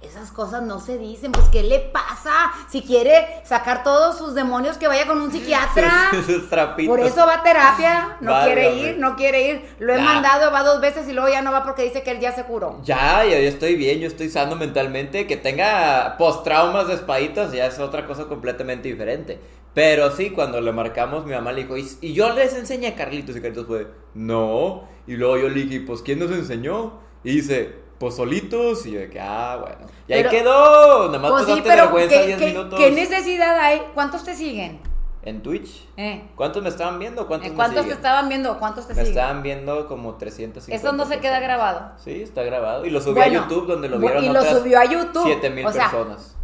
esas 0.00 0.30
cosas 0.30 0.62
no 0.62 0.78
se 0.80 0.96
dicen. 0.96 1.32
Pues, 1.32 1.46
¿qué 1.48 1.62
le 1.62 1.80
pasa? 1.80 2.52
Si 2.70 2.82
quiere 2.82 3.26
sacar 3.44 3.82
todos 3.82 4.16
sus 4.16 4.34
demonios, 4.34 4.76
que 4.78 4.86
vaya 4.86 5.06
con 5.06 5.20
un 5.20 5.32
psiquiatra. 5.32 6.10
Sus, 6.12 6.26
sus 6.26 6.48
trapitos. 6.50 6.96
Por 6.96 7.04
eso 7.04 7.26
va 7.26 7.34
a 7.34 7.42
terapia. 7.42 8.16
No 8.20 8.40
quiere 8.44 8.76
ir, 8.76 8.98
no 8.98 9.16
quiere 9.16 9.48
ir. 9.48 9.76
Lo 9.80 9.92
he 9.94 9.96
Ya. 9.98 10.02
mandado, 10.04 10.52
va 10.52 10.62
dos 10.62 10.80
veces 10.80 11.08
y 11.08 11.12
luego 11.12 11.28
ya 11.28 11.42
no 11.42 11.50
va 11.52 11.64
porque 11.64 11.82
dice 11.82 12.02
que 12.02 12.12
él 12.12 12.20
ya 12.20 12.32
se 12.32 12.44
curó. 12.44 12.80
Ya, 12.84 13.24
yo 13.24 13.34
estoy 13.36 13.74
bien, 13.74 13.98
yo 14.00 14.06
estoy 14.06 14.28
sano 14.28 14.54
mentalmente. 14.56 15.26
Que 15.26 15.36
tenga 15.36 16.16
post-traumas 16.16 16.86
de 16.88 16.94
espaditas 16.94 17.52
ya 17.52 17.66
es 17.66 17.78
otra 17.78 18.06
cosa 18.06 18.26
completamente 18.26 18.88
diferente. 18.88 19.40
Pero 19.74 20.10
sí, 20.10 20.30
cuando 20.30 20.60
le 20.60 20.72
marcamos, 20.72 21.24
mi 21.26 21.32
mamá 21.32 21.52
le 21.52 21.62
dijo, 21.62 21.76
y, 21.76 21.86
y 22.00 22.12
yo 22.12 22.32
les 22.34 22.54
enseñé 22.54 22.88
a 22.88 22.94
Carlitos. 22.94 23.36
Y 23.36 23.40
Carlitos 23.40 23.66
fue, 23.66 23.86
no. 24.14 24.88
Y 25.06 25.14
luego 25.16 25.38
yo 25.38 25.48
le 25.48 25.62
dije, 25.64 25.80
pues, 25.86 26.02
¿quién 26.02 26.18
nos 26.18 26.30
enseñó? 26.30 27.00
Y 27.24 27.36
dice, 27.36 27.74
pues 27.98 28.14
solitos. 28.16 28.84
Y 28.86 28.92
yo 28.92 29.00
de 29.00 29.10
que, 29.10 29.20
ah, 29.20 29.58
bueno. 29.60 29.78
Y 30.06 30.12
ahí 30.12 30.20
Pero- 30.22 30.30
quedó. 30.30 31.06
Nada 31.06 31.18
más 31.18 31.30
Pues 31.30 31.46
sí, 31.46 31.60
pero 31.62 31.82
vergüenza 31.84 32.16
¿qué, 32.16 32.26
10 32.26 32.38
qué- 32.38 32.46
minutos. 32.46 32.78
qué 32.78 32.90
necesidad 32.90 33.58
hay? 33.58 33.82
¿Cuántos 33.94 34.24
te 34.24 34.34
siguen? 34.34 34.80
En 35.22 35.42
Twitch. 35.42 35.86
¿Eh? 35.96 36.22
¿Cuántos 36.36 36.62
me 36.62 36.68
estaban 36.70 36.98
viendo? 36.98 37.26
¿Cuántos, 37.26 37.48
¿En 37.48 37.52
me 37.52 37.56
¿Cuántos 37.56 37.76
te 37.76 37.82
siguen? 37.82 37.96
estaban 37.98 38.28
viendo? 38.28 38.58
¿Cuántos 38.58 38.86
te 38.86 38.94
Me 38.94 39.00
siguen? 39.04 39.18
estaban 39.18 39.42
viendo 39.42 39.86
como 39.88 40.14
350 40.14 40.74
Eso 40.88 40.96
no 40.96 41.04
se 41.06 41.20
queda 41.20 41.38
grabado. 41.40 41.92
Sí, 42.02 42.22
está 42.22 42.42
grabado. 42.44 42.86
Y 42.86 42.90
lo 42.90 43.00
subí 43.00 43.14
Bueno, 43.14 43.40
a 43.40 43.42
YouTube 43.42 43.66
donde 43.66 43.88
lo 43.88 43.98
vieron 43.98 44.24
y 44.24 44.28
lo 44.28 44.40
otras 44.40 44.58
subió 44.58 44.78
a 44.78 44.84
YouTube. 44.84 45.26
7000 45.26 45.66
O 45.66 45.72
sea, 45.72 45.90
personas. 45.90 46.34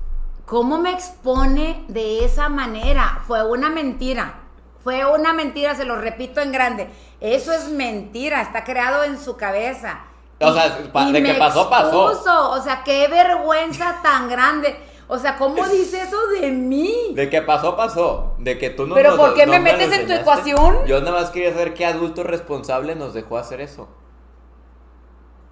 ¿Cómo 0.44 0.76
me 0.78 0.90
expone 0.92 1.84
de 1.88 2.24
esa 2.24 2.50
manera? 2.50 3.22
Fue 3.26 3.42
una 3.48 3.70
mentira. 3.70 4.40
Fue 4.82 5.06
una 5.06 5.32
mentira, 5.32 5.74
se 5.74 5.86
lo 5.86 5.96
repito 5.96 6.42
en 6.42 6.52
grande. 6.52 6.90
Eso 7.20 7.52
es 7.52 7.70
mentira, 7.70 8.42
está 8.42 8.64
creado 8.64 9.04
en 9.04 9.18
su 9.18 9.36
cabeza. 9.38 10.00
O 10.40 10.52
sea, 10.52 10.78
de 11.12 11.22
que 11.22 11.34
pasó, 11.34 11.70
pasó. 11.70 12.10
expuso. 12.10 12.50
O 12.50 12.60
sea, 12.60 12.82
qué 12.84 13.08
vergüenza 13.08 14.00
tan 14.02 14.28
grande. 14.28 14.76
O 15.06 15.18
sea, 15.18 15.36
¿cómo 15.36 15.64
dice 15.68 16.02
eso 16.02 16.16
de 16.40 16.50
mí? 16.50 17.12
De 17.14 17.28
que 17.30 17.42
pasó, 17.42 17.76
pasó. 17.76 18.34
De 18.38 18.58
que 18.58 18.70
tú 18.70 18.86
no 18.86 18.94
¿Pero 18.94 19.10
nos- 19.10 19.18
por 19.18 19.34
qué 19.34 19.46
no 19.46 19.52
me 19.52 19.60
metes 19.60 19.92
en 19.92 20.06
tu 20.06 20.12
ecuación? 20.12 20.86
Yo 20.86 21.00
nada 21.00 21.20
más 21.20 21.30
quería 21.30 21.52
saber 21.52 21.74
qué 21.74 21.86
adulto 21.86 22.22
responsable 22.22 22.94
nos 22.94 23.14
dejó 23.14 23.38
hacer 23.38 23.60
eso. 23.60 23.88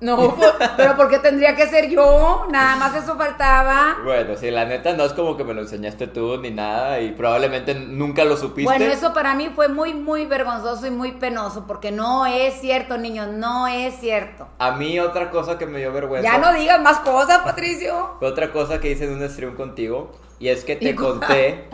No, 0.02 0.34
pues, 0.34 0.52
pero 0.76 0.96
¿por 0.96 1.08
qué 1.08 1.20
tendría 1.20 1.54
que 1.54 1.68
ser 1.68 1.88
yo? 1.88 2.46
Nada 2.50 2.74
más 2.74 2.94
eso 2.96 3.16
faltaba. 3.16 3.98
Bueno, 4.04 4.36
sí, 4.36 4.50
la 4.50 4.64
neta 4.64 4.94
no 4.94 5.04
es 5.04 5.12
como 5.12 5.36
que 5.36 5.44
me 5.44 5.54
lo 5.54 5.62
enseñaste 5.62 6.08
tú 6.08 6.38
ni 6.38 6.50
nada 6.50 7.00
y 7.00 7.12
probablemente 7.12 7.74
nunca 7.74 8.24
lo 8.24 8.36
supiste. 8.36 8.64
Bueno, 8.64 8.92
eso 8.92 9.14
para 9.14 9.34
mí 9.34 9.50
fue 9.54 9.68
muy, 9.68 9.94
muy 9.94 10.26
vergonzoso 10.26 10.88
y 10.88 10.90
muy 10.90 11.12
penoso, 11.12 11.68
porque 11.68 11.92
no 11.92 12.26
es 12.26 12.60
cierto, 12.60 12.98
niños, 12.98 13.28
no 13.28 13.68
es 13.68 13.94
cierto. 14.00 14.48
A 14.58 14.72
mí 14.72 14.98
otra 14.98 15.30
cosa 15.30 15.56
que 15.56 15.66
me 15.66 15.78
dio 15.78 15.92
vergüenza. 15.92 16.28
Ya 16.28 16.38
no 16.38 16.52
digas 16.52 16.80
más 16.80 16.98
cosas, 16.98 17.38
Patricio. 17.38 18.16
Fue 18.18 18.26
otra 18.26 18.50
cosa 18.50 18.80
que 18.80 18.90
hice 18.90 19.04
en 19.04 19.12
un 19.12 19.30
stream 19.30 19.54
contigo 19.54 20.10
y 20.40 20.48
es 20.48 20.64
que 20.64 20.74
te 20.74 20.96
conté. 20.96 21.68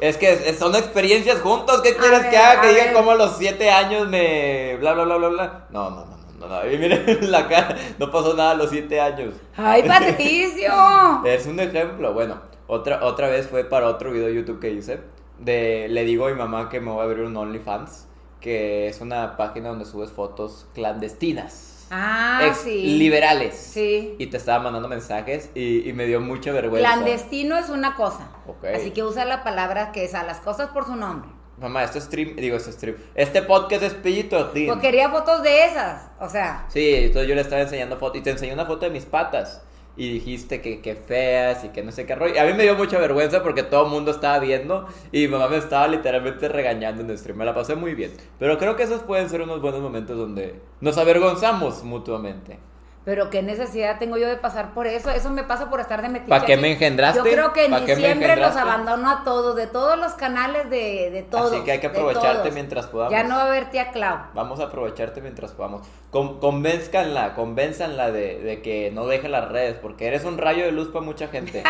Es 0.00 0.16
que 0.16 0.54
son 0.54 0.74
experiencias 0.74 1.40
juntos. 1.40 1.82
¿Qué 1.82 1.96
quieres 1.96 2.22
ver, 2.22 2.30
que 2.30 2.38
haga? 2.38 2.62
Que 2.62 2.68
diga 2.68 2.92
cómo 2.94 3.10
a 3.10 3.14
los 3.16 3.36
siete 3.36 3.70
años 3.70 4.08
me. 4.08 4.76
bla, 4.76 4.94
bla, 4.94 5.04
bla, 5.04 5.16
bla, 5.16 5.28
bla. 5.28 5.66
No, 5.70 5.90
no, 5.90 6.06
no, 6.06 6.17
no. 6.38 6.48
no, 6.48 6.62
miren 6.64 7.18
la 7.30 7.48
cara. 7.48 7.76
No 7.98 8.10
pasó 8.10 8.34
nada 8.34 8.52
a 8.52 8.54
los 8.54 8.70
siete 8.70 9.00
años. 9.00 9.34
Ay, 9.56 9.82
Patricio. 9.86 10.72
Es 11.24 11.46
un 11.46 11.60
ejemplo. 11.60 12.12
Bueno, 12.12 12.40
otra, 12.66 13.04
otra 13.04 13.28
vez 13.28 13.48
fue 13.48 13.64
para 13.64 13.88
otro 13.88 14.12
video 14.12 14.28
de 14.28 14.34
YouTube 14.34 14.60
que 14.60 14.70
hice. 14.70 15.00
De, 15.38 15.88
le 15.88 16.04
digo 16.04 16.26
a 16.26 16.30
mi 16.30 16.36
mamá 16.36 16.68
que 16.68 16.80
me 16.80 16.90
voy 16.90 17.00
a 17.00 17.04
abrir 17.04 17.24
un 17.24 17.36
OnlyFans. 17.36 18.06
Que 18.40 18.86
es 18.86 19.00
una 19.00 19.36
página 19.36 19.70
donde 19.70 19.84
subes 19.84 20.12
fotos 20.12 20.68
clandestinas. 20.74 21.86
Ah, 21.90 22.42
ex 22.46 22.58
sí. 22.58 22.98
liberales. 22.98 23.56
Sí. 23.56 24.14
Y 24.18 24.26
te 24.26 24.36
estaba 24.36 24.62
mandando 24.62 24.88
mensajes 24.88 25.50
y, 25.54 25.88
y 25.88 25.92
me 25.92 26.06
dio 26.06 26.20
mucha 26.20 26.52
vergüenza. 26.52 26.92
Clandestino 26.92 27.56
es 27.56 27.68
una 27.70 27.94
cosa. 27.96 28.28
Ok. 28.46 28.64
Así 28.76 28.90
que 28.90 29.02
usa 29.02 29.24
la 29.24 29.42
palabra 29.42 29.90
que 29.90 30.04
es 30.04 30.14
a 30.14 30.22
las 30.22 30.40
cosas 30.40 30.68
por 30.70 30.84
su 30.84 30.96
nombre. 30.96 31.30
Mamá, 31.60 31.82
este 31.82 32.00
stream, 32.00 32.36
digo, 32.36 32.56
este 32.56 32.72
stream, 32.72 32.96
este 33.14 33.42
podcast 33.42 33.82
es 33.82 33.94
pillito, 33.94 34.46
tío. 34.50 34.72
Pues 34.72 34.80
quería 34.80 35.10
fotos 35.10 35.42
de 35.42 35.64
esas. 35.64 36.08
O 36.20 36.28
sea, 36.28 36.66
Sí, 36.68 36.94
entonces 36.94 37.28
yo 37.28 37.34
le 37.34 37.40
estaba 37.40 37.62
enseñando 37.62 37.96
fotos 37.96 38.18
y 38.18 38.22
te 38.22 38.30
enseñé 38.30 38.52
una 38.52 38.66
foto 38.66 38.86
de 38.86 38.90
mis 38.90 39.04
patas. 39.04 39.62
Y 39.96 40.12
dijiste 40.12 40.60
que, 40.60 40.80
que 40.80 40.94
feas 40.94 41.64
y 41.64 41.70
que 41.70 41.82
no 41.82 41.90
sé 41.90 42.06
qué 42.06 42.14
rollo. 42.14 42.32
Y 42.32 42.38
a 42.38 42.44
mí 42.44 42.52
me 42.52 42.62
dio 42.62 42.76
mucha 42.76 42.98
vergüenza 42.98 43.42
porque 43.42 43.64
todo 43.64 43.86
el 43.86 43.90
mundo 43.90 44.12
estaba 44.12 44.38
viendo 44.38 44.86
y 45.10 45.22
mi 45.22 45.26
mamá 45.26 45.48
me 45.48 45.56
estaba 45.56 45.88
literalmente 45.88 46.48
regañando 46.48 47.02
en 47.02 47.10
el 47.10 47.18
stream. 47.18 47.36
Me 47.36 47.44
la 47.44 47.52
pasé 47.52 47.74
muy 47.74 47.94
bien. 47.94 48.12
Pero 48.38 48.56
creo 48.58 48.76
que 48.76 48.84
esos 48.84 49.02
pueden 49.02 49.28
ser 49.28 49.42
unos 49.42 49.60
buenos 49.60 49.80
momentos 49.80 50.16
donde 50.16 50.54
nos 50.80 50.96
avergonzamos 50.98 51.82
mutuamente. 51.82 52.60
Pero 53.08 53.30
qué 53.30 53.42
necesidad 53.42 53.98
tengo 53.98 54.18
yo 54.18 54.28
de 54.28 54.36
pasar 54.36 54.74
por 54.74 54.86
eso. 54.86 55.08
Eso 55.08 55.30
me 55.30 55.42
pasa 55.42 55.70
por 55.70 55.80
estar 55.80 56.02
de 56.02 56.10
metiche. 56.10 56.28
¿Pa' 56.28 56.44
qué 56.44 56.58
me 56.58 56.72
engendraste? 56.72 57.16
Yo 57.16 57.24
creo 57.24 57.54
que 57.54 57.64
en 57.64 57.70
¿Pa' 57.70 57.80
qué 57.86 57.96
me 57.96 58.02
diciembre 58.02 58.36
los 58.36 58.54
abandono 58.54 59.08
a 59.10 59.24
todos, 59.24 59.56
de 59.56 59.66
todos 59.66 59.98
los 59.98 60.12
canales 60.12 60.68
de, 60.68 61.08
de 61.10 61.22
todos. 61.22 61.50
Así 61.50 61.62
que 61.62 61.72
hay 61.72 61.80
que 61.80 61.86
aprovecharte 61.86 62.50
mientras 62.50 62.86
podamos. 62.86 63.12
Ya 63.12 63.22
no 63.22 63.36
va 63.36 63.44
a 63.44 63.46
haber 63.46 63.70
tía 63.70 63.92
Clau. 63.92 64.18
Vamos 64.34 64.60
a 64.60 64.64
aprovecharte 64.64 65.22
mientras 65.22 65.52
podamos. 65.52 65.86
Con, 66.10 66.38
convénzcanla, 66.38 67.34
convénzanla 67.34 68.10
de, 68.10 68.40
de 68.40 68.60
que 68.60 68.90
no 68.90 69.06
deje 69.06 69.30
las 69.30 69.48
redes, 69.48 69.78
porque 69.80 70.06
eres 70.06 70.24
un 70.24 70.36
rayo 70.36 70.66
de 70.66 70.72
luz 70.72 70.88
para 70.88 71.02
mucha 71.02 71.28
gente. 71.28 71.62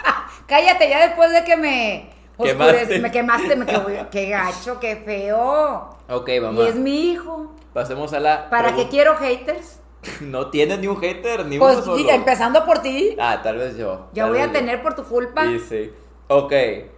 Cállate 0.46 0.88
ya 0.88 1.06
después 1.08 1.30
de 1.30 1.44
que 1.44 1.58
me 1.58 2.08
Quemaste. 2.42 3.00
me 3.00 3.10
quemaste, 3.10 3.54
me 3.54 3.66
qué, 3.66 4.06
qué 4.10 4.30
gacho, 4.30 4.80
qué 4.80 4.96
feo. 4.96 5.90
ok, 6.08 6.28
Y 6.30 6.40
mamá. 6.40 6.68
es 6.68 6.74
mi 6.74 7.10
hijo. 7.10 7.52
Pasemos 7.74 8.14
a 8.14 8.20
la. 8.20 8.48
¿Para 8.48 8.74
qué 8.74 8.88
quiero 8.88 9.14
haters? 9.16 9.80
No 10.20 10.48
tienes 10.50 10.78
ni 10.78 10.86
un 10.86 10.96
hater, 11.00 11.46
ni 11.46 11.58
Pues 11.58 11.76
uno 11.76 11.84
solo. 11.84 11.96
sí, 11.98 12.08
empezando 12.08 12.64
por 12.64 12.78
ti. 12.80 13.16
Ah, 13.18 13.40
tal 13.42 13.56
vez 13.58 13.76
yo. 13.76 14.08
Ya 14.12 14.26
voy 14.26 14.38
a 14.38 14.46
yo. 14.46 14.52
tener 14.52 14.82
por 14.82 14.94
tu 14.94 15.04
culpa. 15.04 15.44
Dice. 15.44 15.92
Ok, 16.28 16.52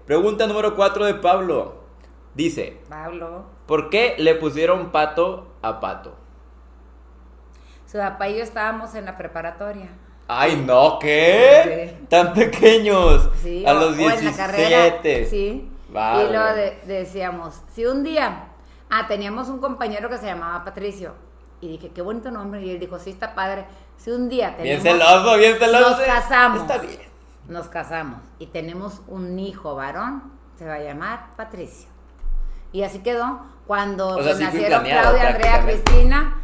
pregunta 0.07 0.47
número 0.47 0.75
4 0.75 1.05
de 1.07 1.15
Pablo. 1.15 1.75
Dice, 2.35 2.81
Pablo. 2.89 3.45
¿por 3.67 3.91
qué 3.91 4.15
le 4.19 4.35
pusieron 4.37 4.91
pato 4.91 5.49
a 5.63 5.81
pato? 5.81 6.15
Su 7.87 7.99
papá 7.99 8.29
y 8.29 8.37
yo 8.37 8.43
estábamos 8.43 8.95
en 8.95 9.05
la 9.07 9.17
preparatoria. 9.17 9.89
Ay, 10.29 10.63
no, 10.67 10.99
¿qué? 10.99 11.97
Sí. 11.99 12.07
Tan 12.11 12.35
pequeños. 12.35 13.31
Sí, 13.43 13.65
a 13.67 13.73
o- 13.73 13.75
los 13.75 13.89
o 13.89 13.93
en 13.93 13.97
17. 13.97 14.31
la 14.31 14.37
carrera. 14.37 15.27
Sí. 15.29 15.71
Vale. 15.89 16.25
Y 16.25 16.29
luego 16.33 16.55
de- 16.55 16.79
decíamos, 16.87 17.63
si 17.73 17.87
un 17.87 18.05
día, 18.05 18.49
ah, 18.91 19.07
teníamos 19.09 19.49
un 19.49 19.59
compañero 19.59 20.11
que 20.11 20.19
se 20.19 20.27
llamaba 20.27 20.63
Patricio. 20.65 21.15
Y 21.61 21.69
dije, 21.69 21.91
qué 21.91 22.03
bonito 22.03 22.31
nombre. 22.31 22.63
Y 22.63 22.71
él 22.71 22.79
dijo, 22.79 22.99
sí, 22.99 23.11
está 23.11 23.35
padre. 23.35 23.67
Si 23.97 24.11
un 24.11 24.29
día 24.29 24.57
Bien 24.61 24.83
tenemos, 24.83 25.07
celoso, 25.07 25.37
bien 25.39 25.59
celoso. 25.59 25.91
nos 25.91 26.01
casamos. 26.01 26.61
Está 26.63 26.79
bien. 26.79 27.01
nos 27.49 27.69
casamos 27.69 28.21
y 28.39 28.47
tenemos 28.47 29.01
un 29.09 29.39
hijo 29.39 29.75
varón, 29.75 30.33
se 30.57 30.67
va 30.67 30.75
a 30.75 30.81
llamar 30.81 31.31
Patricio. 31.37 31.89
Y 32.73 32.83
así 32.83 33.01
quedó. 33.01 33.41
Cuando 33.67 34.09
O 34.09 34.23
sea, 34.23 34.23
pues, 34.23 34.37
sí 34.37 34.45
fue 34.45 34.53
nacieron 34.53 34.81
planeado, 34.83 35.11
Claudia, 35.11 35.29
Andrea. 35.29 35.63
Cristina. 35.65 36.43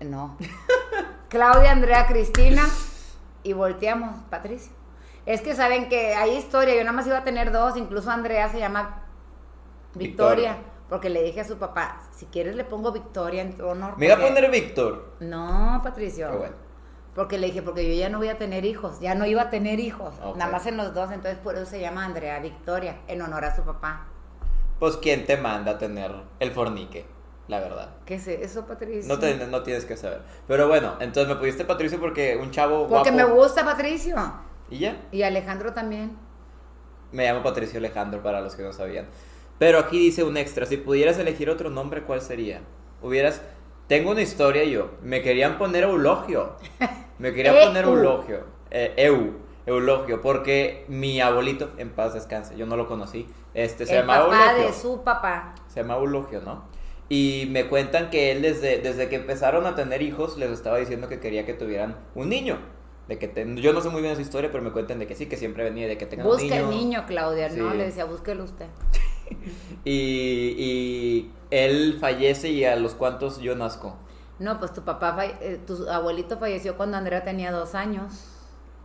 No. 0.00 0.36
Claudia, 1.28 1.72
Andrea, 1.72 2.06
Cristina. 2.06 2.62
Y 3.42 3.52
volteamos, 3.52 4.16
Patricio. 4.30 4.72
Es 5.26 5.42
que 5.42 5.54
saben 5.54 5.88
que 5.88 6.14
hay 6.14 6.36
historia. 6.36 6.74
Yo 6.74 6.80
nada 6.80 6.92
más 6.92 7.06
iba 7.06 7.18
a 7.18 7.24
tener 7.24 7.52
dos. 7.52 7.76
Incluso 7.76 8.10
Andrea 8.10 8.48
se 8.48 8.58
llama 8.58 9.02
Victoria. 9.94 10.52
Victoria. 10.52 10.77
Porque 10.88 11.10
le 11.10 11.22
dije 11.22 11.40
a 11.40 11.44
su 11.44 11.58
papá, 11.58 12.00
si 12.16 12.26
quieres 12.26 12.56
le 12.56 12.64
pongo 12.64 12.92
Victoria 12.92 13.42
en 13.42 13.56
tu 13.56 13.66
honor. 13.66 13.98
Me 13.98 14.06
iba 14.06 14.14
a 14.14 14.18
poner 14.20 14.50
Víctor. 14.50 15.12
No, 15.20 15.80
Patricio. 15.84 16.28
Ah, 16.30 16.36
bueno. 16.36 16.54
Porque 17.14 17.36
le 17.36 17.48
dije, 17.48 17.62
porque 17.62 17.86
yo 17.88 17.98
ya 18.00 18.08
no 18.08 18.18
voy 18.18 18.28
a 18.28 18.38
tener 18.38 18.64
hijos, 18.64 19.00
ya 19.00 19.14
no 19.14 19.26
iba 19.26 19.42
a 19.42 19.50
tener 19.50 19.80
hijos, 19.80 20.14
nada 20.36 20.52
más 20.52 20.66
en 20.66 20.76
los 20.76 20.94
dos, 20.94 21.10
entonces 21.10 21.36
por 21.40 21.56
eso 21.56 21.66
se 21.66 21.80
llama 21.80 22.04
Andrea 22.04 22.38
Victoria, 22.38 22.98
en 23.08 23.20
honor 23.22 23.44
a 23.44 23.56
su 23.56 23.62
papá. 23.62 24.06
Pues, 24.78 24.96
¿quién 24.98 25.26
te 25.26 25.36
manda 25.36 25.72
a 25.72 25.78
tener 25.78 26.12
el 26.38 26.52
fornique? 26.52 27.04
La 27.48 27.58
verdad. 27.58 27.88
¿Qué 28.06 28.14
es 28.16 28.28
eso, 28.28 28.66
Patricio? 28.66 29.12
No, 29.12 29.18
te- 29.18 29.46
no 29.48 29.62
tienes 29.64 29.84
que 29.84 29.96
saber. 29.96 30.22
Pero 30.46 30.68
bueno, 30.68 30.94
entonces 31.00 31.28
me 31.34 31.40
pusiste 31.40 31.64
Patricio 31.64 31.98
porque 31.98 32.36
un 32.40 32.50
chavo 32.52 32.86
Porque 32.86 33.10
guapo. 33.10 33.16
me 33.28 33.34
gusta 33.34 33.64
Patricio. 33.64 34.14
Y 34.70 34.78
ya. 34.78 35.00
Y 35.10 35.22
Alejandro 35.22 35.72
también. 35.72 36.16
Me 37.10 37.24
llamo 37.26 37.42
Patricio 37.42 37.78
Alejandro 37.78 38.22
para 38.22 38.40
los 38.42 38.54
que 38.54 38.62
no 38.62 38.72
sabían. 38.72 39.06
Pero 39.58 39.78
aquí 39.78 39.98
dice 39.98 40.22
un 40.24 40.36
extra. 40.36 40.66
Si 40.66 40.76
pudieras 40.76 41.18
elegir 41.18 41.50
otro 41.50 41.70
nombre, 41.70 42.02
¿cuál 42.02 42.20
sería? 42.22 42.60
Hubieras... 43.02 43.42
Tengo 43.88 44.10
una 44.10 44.20
historia 44.20 44.64
yo. 44.64 44.90
Me 45.02 45.22
querían 45.22 45.56
poner 45.56 45.84
Eulogio. 45.84 46.56
Me 47.18 47.32
querían 47.32 47.54
poner 47.66 47.84
Eulogio. 47.84 48.40
Eh, 48.70 48.92
Eu. 48.98 49.32
Eulogio. 49.64 50.20
Porque 50.20 50.84
mi 50.88 51.20
abuelito, 51.20 51.70
en 51.78 51.90
paz 51.90 52.12
descanse, 52.14 52.56
yo 52.56 52.66
no 52.66 52.76
lo 52.76 52.86
conocí. 52.86 53.26
Este, 53.54 53.86
se 53.86 53.94
el 53.94 54.00
llamaba 54.00 54.26
papá 54.28 54.50
Eulogio. 54.52 54.66
de 54.66 54.72
su 54.74 55.02
papá. 55.02 55.54
Se 55.68 55.80
llama 55.80 55.94
Eulogio, 55.96 56.42
¿no? 56.42 56.64
Y 57.08 57.48
me 57.50 57.66
cuentan 57.66 58.10
que 58.10 58.30
él 58.30 58.42
desde, 58.42 58.78
desde 58.78 59.08
que 59.08 59.16
empezaron 59.16 59.64
a 59.64 59.74
tener 59.74 60.02
hijos 60.02 60.36
les 60.36 60.50
estaba 60.50 60.76
diciendo 60.76 61.08
que 61.08 61.18
quería 61.18 61.46
que 61.46 61.54
tuvieran 61.54 61.96
un 62.14 62.28
niño. 62.28 62.58
De 63.08 63.18
que 63.18 63.32
Yo 63.56 63.72
no 63.72 63.80
sé 63.80 63.88
muy 63.88 64.02
bien 64.02 64.12
esa 64.12 64.20
historia, 64.20 64.50
pero 64.52 64.62
me 64.62 64.70
cuentan 64.70 64.98
de 64.98 65.06
que 65.06 65.14
sí, 65.14 65.24
que 65.26 65.38
siempre 65.38 65.64
venía 65.64 65.88
de 65.88 65.96
que 65.96 66.04
tengan 66.04 66.26
Busca 66.26 66.42
un 66.42 66.50
niño. 66.50 66.62
el 66.62 66.68
niño, 66.70 67.04
Claudia, 67.06 67.48
¿no? 67.48 67.72
Le 67.72 67.86
decía, 67.86 68.04
búsquelo 68.04 68.44
usted. 68.44 68.66
Y, 69.84 70.54
y 70.58 71.32
él 71.50 71.96
fallece 72.00 72.50
y 72.50 72.64
a 72.64 72.76
los 72.76 72.94
cuantos 72.94 73.38
yo 73.40 73.54
nazco. 73.54 73.96
No, 74.38 74.58
pues 74.58 74.72
tu 74.72 74.82
papá, 74.82 75.16
falle- 75.16 75.36
eh, 75.40 75.60
tu 75.66 75.88
abuelito 75.88 76.36
falleció 76.38 76.76
cuando 76.76 76.96
Andrea 76.96 77.24
tenía 77.24 77.50
dos 77.52 77.74
años. 77.74 78.24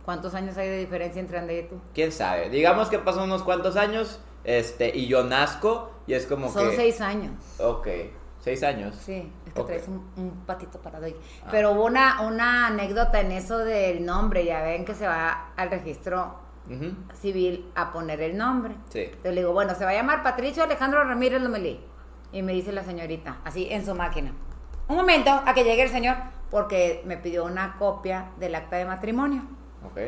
¿Cuántos 0.04 0.34
años 0.34 0.56
hay 0.56 0.68
de 0.68 0.78
diferencia 0.78 1.20
entre 1.20 1.38
Andrea 1.38 1.60
y 1.60 1.68
tú? 1.68 1.76
¿Quién 1.94 2.12
sabe? 2.12 2.50
Digamos 2.50 2.88
que 2.88 2.98
pasan 2.98 3.24
unos 3.24 3.42
cuantos 3.42 3.76
años 3.76 4.20
este, 4.44 4.96
y 4.96 5.06
yo 5.06 5.24
nazco 5.24 5.90
y 6.06 6.14
es 6.14 6.26
como 6.26 6.50
Son 6.52 6.70
que... 6.70 6.76
seis 6.76 7.00
años. 7.00 7.32
Ok, 7.58 7.88
seis 8.40 8.62
años. 8.62 8.94
Sí, 9.00 9.30
es 9.46 9.52
que 9.54 9.62
traes 9.62 9.88
un, 9.88 10.06
un 10.16 10.30
patito 10.46 10.78
parado 10.80 11.06
ahí. 11.06 11.16
Ah. 11.42 11.48
Pero 11.50 11.72
hubo 11.72 11.84
una, 11.86 12.20
una 12.22 12.66
anécdota 12.66 13.20
en 13.20 13.32
eso 13.32 13.58
del 13.58 14.04
nombre. 14.04 14.44
Ya 14.44 14.62
ven 14.62 14.84
que 14.84 14.94
se 14.94 15.06
va 15.06 15.52
al 15.56 15.70
registro 15.70 16.34
Civil 17.14 17.70
a 17.74 17.92
poner 17.92 18.20
el 18.20 18.36
nombre. 18.36 18.74
Sí. 18.88 19.00
Entonces 19.00 19.34
le 19.34 19.40
digo, 19.40 19.52
bueno, 19.52 19.74
se 19.74 19.84
va 19.84 19.90
a 19.90 19.94
llamar 19.94 20.22
Patricio 20.22 20.62
Alejandro 20.62 21.04
Ramírez 21.04 21.42
Lomelí. 21.42 21.80
Y 22.32 22.42
me 22.42 22.52
dice 22.52 22.72
la 22.72 22.82
señorita, 22.82 23.38
así 23.44 23.68
en 23.70 23.84
su 23.84 23.94
máquina. 23.94 24.32
Un 24.88 24.96
momento 24.96 25.30
a 25.30 25.54
que 25.54 25.64
llegue 25.64 25.82
el 25.82 25.90
señor, 25.90 26.16
porque 26.50 27.02
me 27.04 27.16
pidió 27.16 27.44
una 27.44 27.76
copia 27.76 28.30
del 28.38 28.54
acta 28.54 28.76
de 28.76 28.84
matrimonio. 28.84 29.42
Ok. 29.84 29.98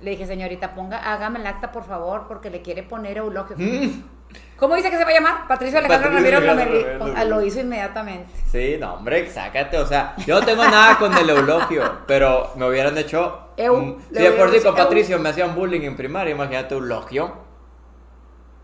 Le 0.00 0.10
dije, 0.10 0.26
señorita, 0.26 0.74
ponga, 0.74 0.98
hágame 1.12 1.40
el 1.40 1.46
acta, 1.46 1.72
por 1.72 1.84
favor, 1.84 2.26
porque 2.28 2.50
le 2.50 2.62
quiere 2.62 2.82
poner 2.82 3.18
Eulogio. 3.18 3.56
Mm. 3.58 4.17
¿Cómo 4.56 4.74
dice 4.74 4.90
que 4.90 4.96
se 4.96 5.04
va 5.04 5.10
a 5.10 5.14
llamar? 5.14 5.48
Patricio 5.48 5.78
Alejandro 5.78 6.10
Patricio. 6.10 6.40
Ramírez 6.40 7.00
Ah, 7.16 7.24
Lo 7.24 7.40
hizo 7.42 7.60
inmediatamente. 7.60 8.32
Sí, 8.50 8.76
no, 8.80 8.94
hombre, 8.94 9.30
sácate. 9.30 9.78
O 9.78 9.86
sea, 9.86 10.14
yo 10.26 10.40
no 10.40 10.44
tengo 10.44 10.64
nada 10.64 10.98
con 10.98 11.16
el 11.16 11.30
eulogio, 11.30 12.00
pero 12.06 12.50
me 12.56 12.66
hubieran 12.66 12.98
hecho. 12.98 13.50
Eu, 13.56 13.98
si 14.08 14.14
de 14.14 14.32
por 14.32 14.50
sí 14.50 14.58
con 14.58 14.70
eu. 14.70 14.74
Patricio 14.76 15.18
me 15.20 15.28
hacían 15.28 15.54
bullying 15.54 15.82
en 15.82 15.96
primaria, 15.96 16.32
imagínate 16.34 16.74
eulogio. 16.74 17.36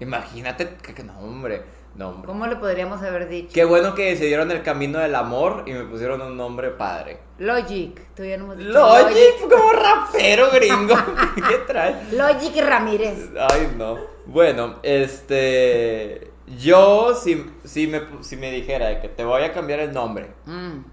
Imagínate 0.00 0.76
que, 0.82 0.94
que 0.94 1.04
no, 1.04 1.16
hombre. 1.20 1.62
¿Cómo 1.96 2.46
le 2.46 2.56
podríamos 2.56 3.00
haber 3.02 3.28
dicho? 3.28 3.50
Qué 3.54 3.64
bueno 3.64 3.94
que 3.94 4.10
decidieron 4.10 4.50
el 4.50 4.62
camino 4.62 4.98
del 4.98 5.14
amor 5.14 5.62
y 5.66 5.72
me 5.72 5.84
pusieron 5.84 6.20
un 6.22 6.36
nombre 6.36 6.70
padre. 6.70 7.18
Logic. 7.38 8.00
Todavía 8.14 8.36
no 8.38 8.44
hemos 8.44 8.58
dicho 8.58 8.70
Logic, 8.72 9.40
como 9.40 9.72
rapero 9.72 10.50
gringo. 10.50 10.94
¿Qué 11.48 11.58
trae? 11.66 12.12
Logic 12.12 12.64
Ramírez. 12.64 13.30
Ay, 13.38 13.74
no. 13.76 13.98
Bueno, 14.26 14.76
este. 14.82 16.32
Yo, 16.58 17.14
si, 17.14 17.46
si, 17.64 17.86
me, 17.86 18.02
si 18.20 18.36
me 18.36 18.50
dijera 18.50 19.00
que 19.00 19.08
te 19.08 19.24
voy 19.24 19.42
a 19.42 19.52
cambiar 19.52 19.80
el 19.80 19.92
nombre, 19.92 20.30
Mm. 20.46 20.84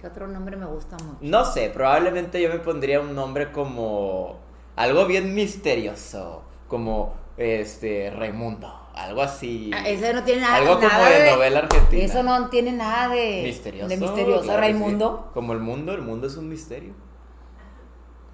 ¿Qué 0.00 0.06
otro 0.06 0.28
nombre 0.28 0.56
me 0.56 0.66
gusta 0.66 0.96
mucho? 1.04 1.18
No 1.22 1.44
sé, 1.44 1.70
probablemente 1.70 2.40
yo 2.40 2.48
me 2.48 2.58
pondría 2.60 3.00
un 3.00 3.14
nombre 3.16 3.50
como 3.50 4.38
algo 4.76 5.06
bien 5.06 5.34
misterioso, 5.34 6.44
como 6.68 7.16
este 7.36 8.10
Raimundo, 8.10 8.87
algo 9.04 9.22
así. 9.22 9.70
Ah, 9.74 9.86
Ese 9.88 10.12
no 10.12 10.22
tiene 10.24 10.42
nada, 10.42 10.56
Algo 10.56 10.74
como 10.76 10.88
nada 10.88 11.08
de 11.10 11.30
novela 11.30 11.58
argentina. 11.60 12.02
Eso 12.04 12.22
no 12.22 12.48
tiene 12.48 12.72
nada 12.72 13.08
de 13.08 13.42
misterioso. 13.44 13.88
de 13.88 13.96
misterioso. 13.96 14.42
claro 14.42 14.60
Raimundo. 14.60 15.24
sí. 15.28 15.30
Como 15.34 15.52
el 15.52 15.60
mundo, 15.60 15.92
el 15.92 16.02
mundo 16.02 16.26
es 16.26 16.36
un 16.36 16.48
misterio. 16.48 16.94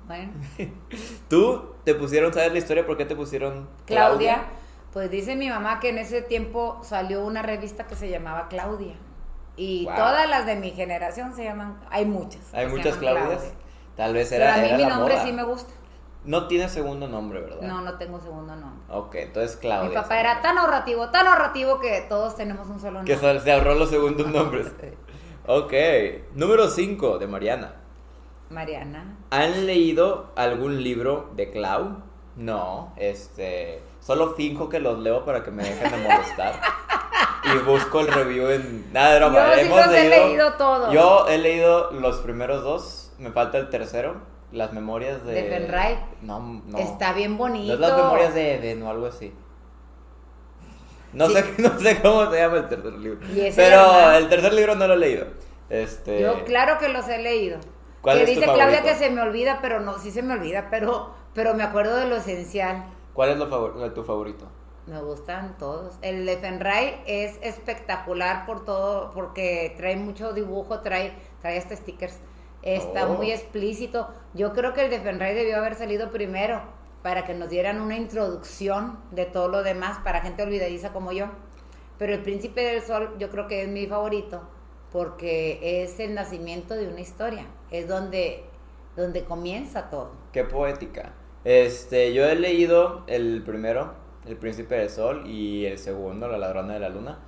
Bueno, 0.07 0.33
¿Tú 1.29 1.71
te 1.85 1.95
pusieron, 1.95 2.33
sabes 2.33 2.53
la 2.53 2.59
historia 2.59 2.85
por 2.87 2.97
qué 2.97 3.05
te 3.07 3.17
pusieron 3.17 3.69
Claudia. 3.87 4.45
Pues 4.93 5.11
dice 5.11 5.35
mi 5.35 5.49
mamá 5.49 5.81
que 5.81 5.89
en 5.89 5.99
ese 5.99 6.23
tiempo 6.23 6.79
salió 6.83 7.25
una 7.25 7.43
revista 7.43 7.87
que 7.87 7.95
se 7.97 8.09
llamaba 8.11 8.49
Claudia. 8.49 8.95
Y 9.57 9.85
Wow. 9.87 9.95
todas 9.97 10.29
las 10.29 10.47
de 10.47 10.57
mi 10.57 10.71
generación 10.73 11.35
se 11.35 11.45
llaman, 11.45 11.81
hay 11.91 12.05
muchas. 12.05 12.53
Hay 12.53 12.67
muchas 12.69 12.97
Claudias. 12.97 13.27
Claudia. 13.41 13.51
Tal 13.97 14.13
vez 14.13 14.29
Pero 14.29 14.45
era, 14.45 14.55
a 14.55 14.59
mí 14.59 14.69
era 14.69 14.77
mi 14.77 14.85
nombre 14.85 15.15
moda. 15.15 15.25
sí 15.27 15.33
me 15.33 15.43
gusta. 15.45 15.73
No 16.25 16.47
tiene 16.47 16.69
segundo 16.69 17.07
nombre, 17.07 17.41
¿verdad? 17.41 17.61
No, 17.63 17.83
no 17.83 17.99
tengo 17.99 18.19
segundo 18.19 18.57
nombre. 18.57 18.83
Ok, 18.89 19.15
entonces 19.17 19.57
Claudia. 19.57 19.91
mi 19.91 19.95
papá 19.95 20.19
era 20.21 20.41
tan 20.41 20.57
ahorrativo, 20.57 21.11
tan 21.11 21.27
ahorrativo 21.27 21.81
que 21.81 22.07
todos 22.09 22.35
tenemos 22.37 22.67
un 22.69 22.81
solo 22.81 22.99
nombre. 23.03 23.15
Que 23.15 23.41
se 23.41 23.53
ahorró 23.53 23.75
los 23.75 23.91
segundos 23.91 24.27
nombres. 24.31 24.73
Ok, 25.47 25.73
número 26.35 26.69
5 26.69 27.19
de 27.19 27.27
Mariana. 27.27 27.75
Mariana. 28.49 29.17
¿Han 29.31 29.67
leído 29.67 30.31
algún 30.37 30.83
libro 30.83 31.31
de 31.35 31.51
Clau? 31.51 31.99
No, 32.37 32.93
este. 32.97 33.83
Solo 34.01 34.35
finjo 34.35 34.69
que 34.69 34.81
los 34.81 34.99
leo 34.99 35.25
para 35.25 35.43
que 35.45 35.51
me 35.51 35.63
dejen 35.65 35.91
de 35.91 35.97
molestar. 36.09 36.61
y 37.55 37.59
busco 37.65 38.01
el 38.01 38.09
review 38.09 38.49
en. 38.49 38.93
Nada 38.93 39.13
de 39.13 39.19
broma. 39.21 39.39
Yo 39.49 39.55
sí 39.55 39.61
hemos 39.61 39.87
los 39.87 39.95
he 39.95 40.09
leído 40.09 40.53
todos. 40.55 40.93
Yo 40.93 41.27
he 41.29 41.39
leído 41.39 41.91
los 41.93 42.17
primeros 42.19 42.63
dos. 42.63 43.13
Me 43.19 43.31
falta 43.31 43.59
el 43.59 43.69
tercero. 43.71 44.17
Las 44.55 44.73
memorias 44.73 45.25
de. 45.27 45.35
¿De 45.35 45.43
Fenray? 45.51 45.99
No, 46.23 46.39
no. 46.67 46.79
Está 46.79 47.13
bien 47.13 47.33
No 47.33 47.39
bonito. 47.39 47.75
es 47.75 47.81
las 47.81 47.97
memorias 47.97 48.35
de 48.35 48.55
Eden 48.55 48.83
o 48.85 48.91
algo 48.91 49.07
así. 49.07 49.33
No, 51.13 51.29
Sí. 51.29 51.35
sé, 51.35 51.45
no 51.59 51.79
sé 51.79 52.01
cómo 52.01 52.31
se 52.31 52.39
llama 52.39 52.57
el 52.59 52.69
tercer 52.69 52.93
libro. 52.95 53.21
Pero 53.57 54.13
el 54.13 54.29
tercer 54.29 54.53
libro 54.55 54.75
no 54.75 54.87
lo 54.87 54.95
he 54.95 54.99
leído. 54.99 55.27
Este. 55.71 56.21
Yo 56.21 56.45
claro 56.45 56.79
que 56.79 56.89
los 56.89 57.09
he 57.09 57.19
leído. 57.19 57.59
¿Cuál 58.01 58.19
que 58.19 58.23
es 58.25 58.29
tu 58.31 58.35
dice 58.35 58.45
Claudia 58.45 58.65
favorito? 58.79 58.87
que 58.87 58.95
se 59.05 59.11
me 59.11 59.23
olvida, 59.23 59.59
pero 59.63 59.81
no, 59.81 59.99
sí 59.99 60.11
se 60.11 60.23
me 60.23 60.35
olvida, 60.35 60.69
pero, 60.71 61.11
pero 61.35 61.55
me 61.55 61.63
acuerdo 61.63 61.97
de 61.97 62.07
lo 62.07 62.17
esencial. 62.17 62.85
¿Cuál 63.15 63.31
es 63.31 63.39
lo 63.39 63.49
favor- 63.49 63.95
tu 63.95 64.05
favorito? 64.05 64.47
Me 64.87 65.01
gustan 65.01 65.57
todos. 65.57 65.95
El 66.03 66.27
de 66.27 66.37
Fenray 66.37 67.01
es 67.07 67.39
espectacular 67.41 68.45
por 68.45 68.65
todo, 68.67 69.11
porque 69.15 69.73
trae 69.79 69.97
mucho 69.97 70.35
dibujo, 70.35 70.81
trae, 70.81 71.15
trae 71.41 71.57
hasta 71.57 71.75
stickers. 71.75 72.19
Está 72.65 73.07
Oh. 73.07 73.15
muy 73.15 73.31
explícito. 73.31 74.09
Yo 74.35 74.53
creo 74.53 74.73
que 74.73 74.85
el 74.85 74.91
de 74.91 75.01
Fenray 75.01 75.35
debió 75.35 75.59
haber 75.59 75.75
salido 75.77 76.11
primero 76.11 76.63
para 77.03 77.25
que 77.25 77.35
nos 77.35 77.51
dieran 77.51 77.81
una 77.81 77.97
introducción 77.97 78.99
de 79.13 79.27
todo 79.27 79.49
lo 79.49 79.63
demás 79.63 79.99
para 80.03 80.23
gente 80.23 80.43
olvidadiza 80.43 80.93
como 80.93 81.13
yo. 81.13 81.27
Pero 81.99 82.15
el 82.15 82.23
Príncipe 82.23 82.63
del 82.63 82.83
Sol 82.83 83.15
yo 83.19 83.31
creo 83.31 83.47
que 83.47 83.63
es 83.63 83.69
mi 83.69 83.87
favorito 83.87 84.43
porque 84.91 85.83
es 85.83 86.01
el 86.01 86.15
nacimiento 86.15 86.75
de 86.75 86.89
una 86.89 87.01
historia. 87.01 87.47
Es 87.71 87.87
donde, 87.89 88.45
donde 88.97 89.25
comienza 89.25 89.91
todo. 89.91 90.13
Qué 90.33 90.45
poética. 90.45 91.13
Este, 91.45 92.15
yo 92.15 92.25
he 92.25 92.35
leído 92.37 93.05
el 93.07 93.43
primero, 93.45 93.93
El 94.27 94.37
Príncipe 94.37 94.77
del 94.77 94.89
Sol, 94.89 95.27
y 95.27 95.67
el 95.67 95.79
segundo, 95.79 96.29
La 96.29 96.39
Ladrona 96.39 96.73
de 96.75 96.81
la 96.81 96.89
Luna. 96.89 97.19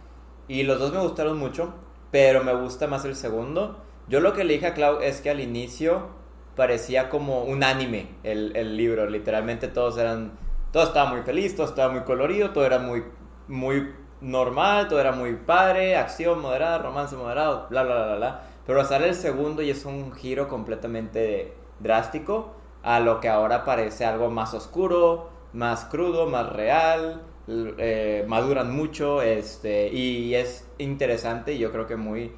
Y 0.49 0.63
los 0.63 0.79
dos 0.79 0.93
me 0.93 1.01
gustaron 1.01 1.39
mucho, 1.39 1.75
pero 2.11 2.43
me 2.43 2.55
gusta 2.55 2.87
más 2.87 3.05
el 3.05 3.15
segundo. 3.17 3.83
Yo 4.09 4.21
lo 4.21 4.33
que 4.33 4.45
le 4.45 4.55
dije 4.55 4.67
a 4.67 4.75
Clau 4.75 5.01
es 5.01 5.21
que 5.21 5.31
al 5.31 5.41
inicio 5.41 6.09
parecía 6.55 7.09
como 7.09 7.43
un 7.45 7.65
anime 7.65 8.09
el, 8.23 8.57
el 8.57 8.77
libro. 8.77 9.09
Literalmente 9.09 9.69
todos 9.69 9.99
eran. 9.99 10.33
Todo 10.73 10.85
estaba 10.85 11.11
muy 11.11 11.23
feliz, 11.23 11.57
todo 11.57 11.67
estaba 11.67 11.93
muy 11.93 12.03
colorido, 12.03 12.51
todo 12.51 12.67
era 12.67 12.79
muy, 12.79 13.05
muy 13.49 13.93
normal, 14.21 14.89
todo 14.89 15.01
era 15.01 15.13
muy 15.13 15.35
padre, 15.35 15.97
acción 15.97 16.41
moderada, 16.41 16.79
romance 16.79 17.17
moderado, 17.17 17.67
bla, 17.71 17.83
bla, 17.83 17.95
bla, 17.95 18.07
bla, 18.07 18.17
bla. 18.17 18.43
Pero 18.67 18.85
sale 18.85 19.09
el 19.09 19.15
segundo 19.15 19.63
y 19.63 19.71
es 19.71 19.85
un 19.85 20.13
giro 20.13 20.49
completamente 20.49 21.55
drástico 21.79 22.53
a 22.83 23.01
lo 23.01 23.21
que 23.21 23.29
ahora 23.29 23.65
parece 23.65 24.05
algo 24.05 24.31
más 24.31 24.55
oscuro, 24.55 25.31
más 25.53 25.85
crudo, 25.87 26.27
más 26.27 26.53
real, 26.53 27.23
eh, 27.49 28.25
maduran 28.27 28.75
mucho 28.75 29.23
este, 29.23 29.89
y 29.89 30.35
es 30.35 30.69
interesante 30.79 31.53
y 31.55 31.59
yo 31.59 31.73
creo 31.73 31.87
que 31.87 31.97
muy 31.97 32.33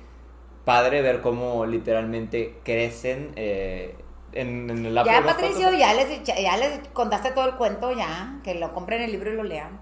padre 0.68 1.00
ver 1.00 1.22
cómo 1.22 1.64
literalmente 1.64 2.58
crecen 2.62 3.32
eh, 3.36 3.94
en, 4.32 4.68
en 4.68 4.94
lapso 4.94 5.10
Ya, 5.10 5.24
Patricio, 5.24 5.72
ya 5.72 5.94
les, 5.94 6.22
ya 6.22 6.56
les 6.58 6.86
contaste 6.92 7.30
todo 7.30 7.46
el 7.46 7.54
cuento, 7.54 7.90
ya. 7.92 8.38
Que 8.44 8.54
lo 8.54 8.74
compren 8.74 9.00
el 9.00 9.10
libro 9.10 9.32
y 9.32 9.36
lo 9.36 9.44
lean. 9.44 9.80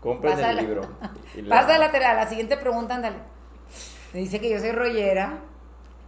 Compren 0.00 0.40
el 0.40 0.56
libro. 0.56 0.82
y 1.36 1.42
Pasa 1.42 1.76
a 1.76 1.78
la, 1.78 1.86
a 1.86 2.14
la 2.14 2.28
siguiente 2.28 2.56
pregunta, 2.56 2.96
ándale. 2.96 3.18
Me 4.12 4.18
dice 4.18 4.40
que 4.40 4.50
yo 4.50 4.58
soy 4.58 4.72
rollera. 4.72 5.38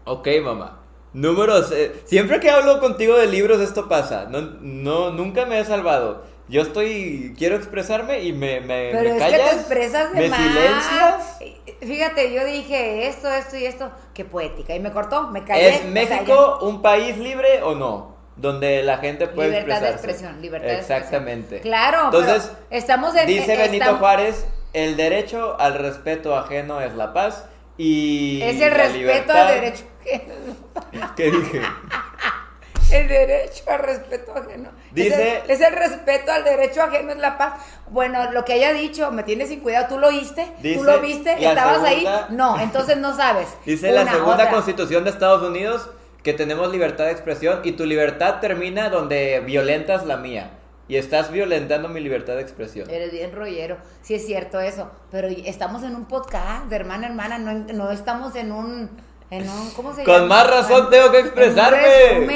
Ok, 0.04 0.26
mamá. 0.42 0.80
Números. 1.12 1.70
eh, 1.70 2.02
siempre 2.04 2.40
que 2.40 2.50
hablo 2.50 2.80
contigo 2.80 3.16
de 3.16 3.28
libros, 3.28 3.60
esto 3.60 3.88
pasa. 3.88 4.26
No, 4.28 4.40
no, 4.40 5.10
nunca 5.10 5.46
me 5.46 5.60
he 5.60 5.64
salvado. 5.64 6.24
Yo 6.48 6.62
estoy. 6.62 7.35
Quiero 7.38 7.57
expresarme 7.57 8.20
y 8.22 8.33
me, 8.33 8.61
me, 8.61 8.90
Pero 8.92 9.02
me 9.11 9.16
es 9.16 9.22
callas. 9.22 9.40
que 9.40 9.46
te 9.48 9.55
expresas 9.61 10.12
de 10.12 10.20
me 10.20 10.28
más. 10.28 10.38
silencias. 10.38 11.38
Fíjate, 11.81 12.33
yo 12.33 12.44
dije 12.44 13.07
esto, 13.09 13.31
esto 13.31 13.57
y 13.57 13.64
esto. 13.64 13.90
Qué 14.14 14.24
poética. 14.24 14.74
Y 14.74 14.81
me 14.81 14.92
cortó, 14.92 15.28
me 15.28 15.44
callé. 15.44 15.68
¿Es 15.68 15.76
o 15.76 15.83
sea, 15.83 15.90
México 15.90 16.59
un 16.62 16.83
país 16.83 17.16
libre 17.16 17.62
o 17.62 17.74
no? 17.74 18.16
Donde 18.37 18.83
la 18.83 18.98
gente 18.98 19.28
puede 19.28 19.61
libertad 19.61 19.83
de 19.83 19.90
expresión, 19.90 20.40
libertad 20.40 20.68
de 20.68 20.78
Exactamente. 20.78 21.57
expresión. 21.57 21.62
Claro, 21.62 22.05
Entonces, 22.07 22.50
pero 22.68 22.81
estamos 22.81 23.14
en. 23.14 23.26
Dice 23.26 23.55
eh, 23.55 23.57
Benito 23.59 23.85
estamos- 23.85 24.00
Juárez: 24.00 24.46
el 24.72 24.96
derecho 24.96 25.57
al 25.61 25.74
respeto 25.74 26.35
ajeno 26.37 26.81
es 26.81 26.94
la 26.94 27.12
paz. 27.12 27.44
Y. 27.76 28.40
Es 28.42 28.61
el 28.61 28.70
respeto 28.72 28.98
libertad- 28.98 29.46
al 29.48 29.55
derecho. 29.55 29.85
¿Qué 31.16 31.31
dije? 31.31 31.61
El 32.92 33.09
derecho 33.09 33.64
al 33.68 33.78
respeto 33.78 34.35
ajeno. 34.37 34.70
Dice- 34.92 35.38
Es 35.38 35.44
el, 35.44 35.50
es 35.50 35.61
el 35.61 35.72
respeto 35.74 36.33
al 36.33 36.44
derecho 36.44 36.83
ajeno, 36.83 37.12
es 37.12 37.18
la 37.18 37.38
paz. 37.38 37.55
Bueno, 37.90 38.31
lo 38.33 38.44
que 38.44 38.52
haya 38.55 38.72
dicho, 38.72 39.11
me 39.11 39.22
tienes 39.22 39.48
sin 39.48 39.61
cuidado. 39.61 39.87
¿Tú 39.88 39.98
lo 39.98 40.09
oíste? 40.09 40.52
Dice 40.61 40.78
¿Tú 40.78 40.85
lo 40.85 41.00
viste? 41.00 41.33
¿Estabas 41.33 41.87
segunda- 41.88 42.26
ahí? 42.28 42.35
No, 42.35 42.61
entonces 42.61 42.96
no 42.98 43.16
sabes. 43.16 43.48
Dice 43.66 43.90
la 43.92 44.05
segunda 44.11 44.35
otra. 44.35 44.50
constitución 44.50 45.05
de 45.05 45.11
Estados 45.11 45.42
Unidos 45.42 45.88
que 46.22 46.33
tenemos 46.33 46.70
libertad 46.70 47.07
de 47.07 47.12
expresión 47.12 47.61
y 47.64 47.72
tu 47.72 47.85
libertad 47.85 48.40
termina 48.40 48.88
donde 48.90 49.40
violentas 49.40 50.07
la 50.07 50.16
mía. 50.16 50.50
Y 50.88 50.96
estás 50.96 51.31
violentando 51.31 51.88
mi 51.88 52.00
libertad 52.00 52.35
de 52.35 52.42
expresión. 52.42 52.90
Eres 52.90 53.12
bien 53.12 53.33
rollero. 53.35 53.78
Sí 54.02 54.14
es 54.14 54.26
cierto 54.26 54.61
eso. 54.61 54.90
Pero 55.11 55.28
estamos 55.28 55.85
en 55.85 55.94
un 55.96 56.07
podcast 56.07 56.66
de 56.66 56.76
hermana 56.76 57.07
a 57.07 57.11
hermana. 57.11 57.38
No, 57.38 57.52
no 57.72 57.90
estamos 57.92 58.35
en 58.37 58.52
un... 58.52 58.90
En 59.32 59.48
un 59.48 59.70
¿Cómo 59.70 59.94
se 59.94 60.04
llama? 60.04 60.18
Con 60.18 60.28
más 60.28 60.46
razón 60.50 60.90
tengo 60.90 61.10
que 61.10 61.20
expresarme. 61.20 62.26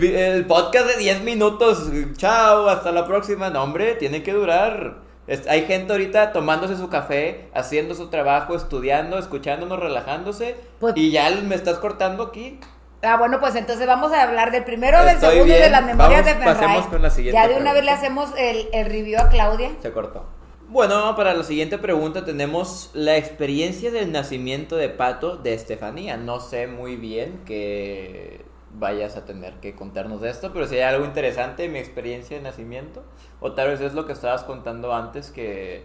El 0.00 0.46
podcast 0.46 0.86
de 0.86 0.96
10 0.98 1.22
minutos. 1.22 1.88
Chao, 2.16 2.68
hasta 2.68 2.92
la 2.92 3.04
próxima. 3.04 3.50
No, 3.50 3.64
hombre, 3.64 3.94
tiene 3.94 4.22
que 4.22 4.32
durar. 4.32 4.98
Es- 5.26 5.48
hay 5.48 5.62
gente 5.66 5.92
ahorita 5.92 6.32
tomándose 6.32 6.76
su 6.76 6.88
café, 6.88 7.48
haciendo 7.52 7.96
su 7.96 8.10
trabajo, 8.10 8.54
estudiando, 8.54 9.18
escuchándonos, 9.18 9.80
relajándose. 9.80 10.54
Pues- 10.78 10.92
y 10.96 11.10
ya 11.10 11.28
me 11.42 11.56
estás 11.56 11.78
cortando 11.78 12.22
aquí. 12.22 12.60
Ah, 13.02 13.16
bueno, 13.16 13.40
pues 13.40 13.56
entonces 13.56 13.84
vamos 13.86 14.12
a 14.12 14.22
hablar 14.22 14.52
del 14.52 14.62
primero, 14.64 14.98
del 15.00 15.16
Estoy 15.16 15.30
segundo 15.34 15.54
y 15.56 15.58
de 15.58 15.70
las 15.70 15.84
memorias 15.84 16.24
Vamos, 16.24 16.26
de 16.26 16.32
Fenray. 16.34 16.54
pasemos 16.54 16.86
con 16.86 17.02
la 17.02 17.10
siguiente 17.10 17.40
Ya 17.40 17.48
de 17.48 17.56
una 17.60 17.72
vez 17.72 17.84
le 17.84 17.90
hacemos 17.90 18.30
el, 18.38 18.68
el 18.72 18.86
review 18.86 19.20
a 19.20 19.28
Claudia. 19.28 19.70
Se 19.82 19.92
cortó. 19.92 20.24
Bueno, 20.68 21.14
para 21.14 21.32
la 21.32 21.44
siguiente 21.44 21.78
pregunta 21.78 22.24
tenemos 22.24 22.90
la 22.92 23.16
experiencia 23.16 23.92
del 23.92 24.10
nacimiento 24.10 24.74
de 24.74 24.88
Pato 24.88 25.36
de 25.36 25.54
Estefanía. 25.54 26.16
No 26.16 26.40
sé 26.40 26.66
muy 26.66 26.96
bien 26.96 27.42
que 27.46 28.44
vayas 28.72 29.16
a 29.16 29.24
tener 29.24 29.54
que 29.60 29.76
contarnos 29.76 30.20
de 30.20 30.30
esto, 30.30 30.52
pero 30.52 30.66
si 30.66 30.74
hay 30.74 30.80
algo 30.82 31.04
interesante 31.04 31.62
de 31.62 31.68
mi 31.68 31.78
experiencia 31.78 32.36
de 32.36 32.42
nacimiento, 32.42 33.04
o 33.38 33.52
tal 33.52 33.68
vez 33.68 33.80
es 33.80 33.94
lo 33.94 34.06
que 34.06 34.12
estabas 34.12 34.42
contando 34.42 34.92
antes, 34.92 35.30
que 35.30 35.84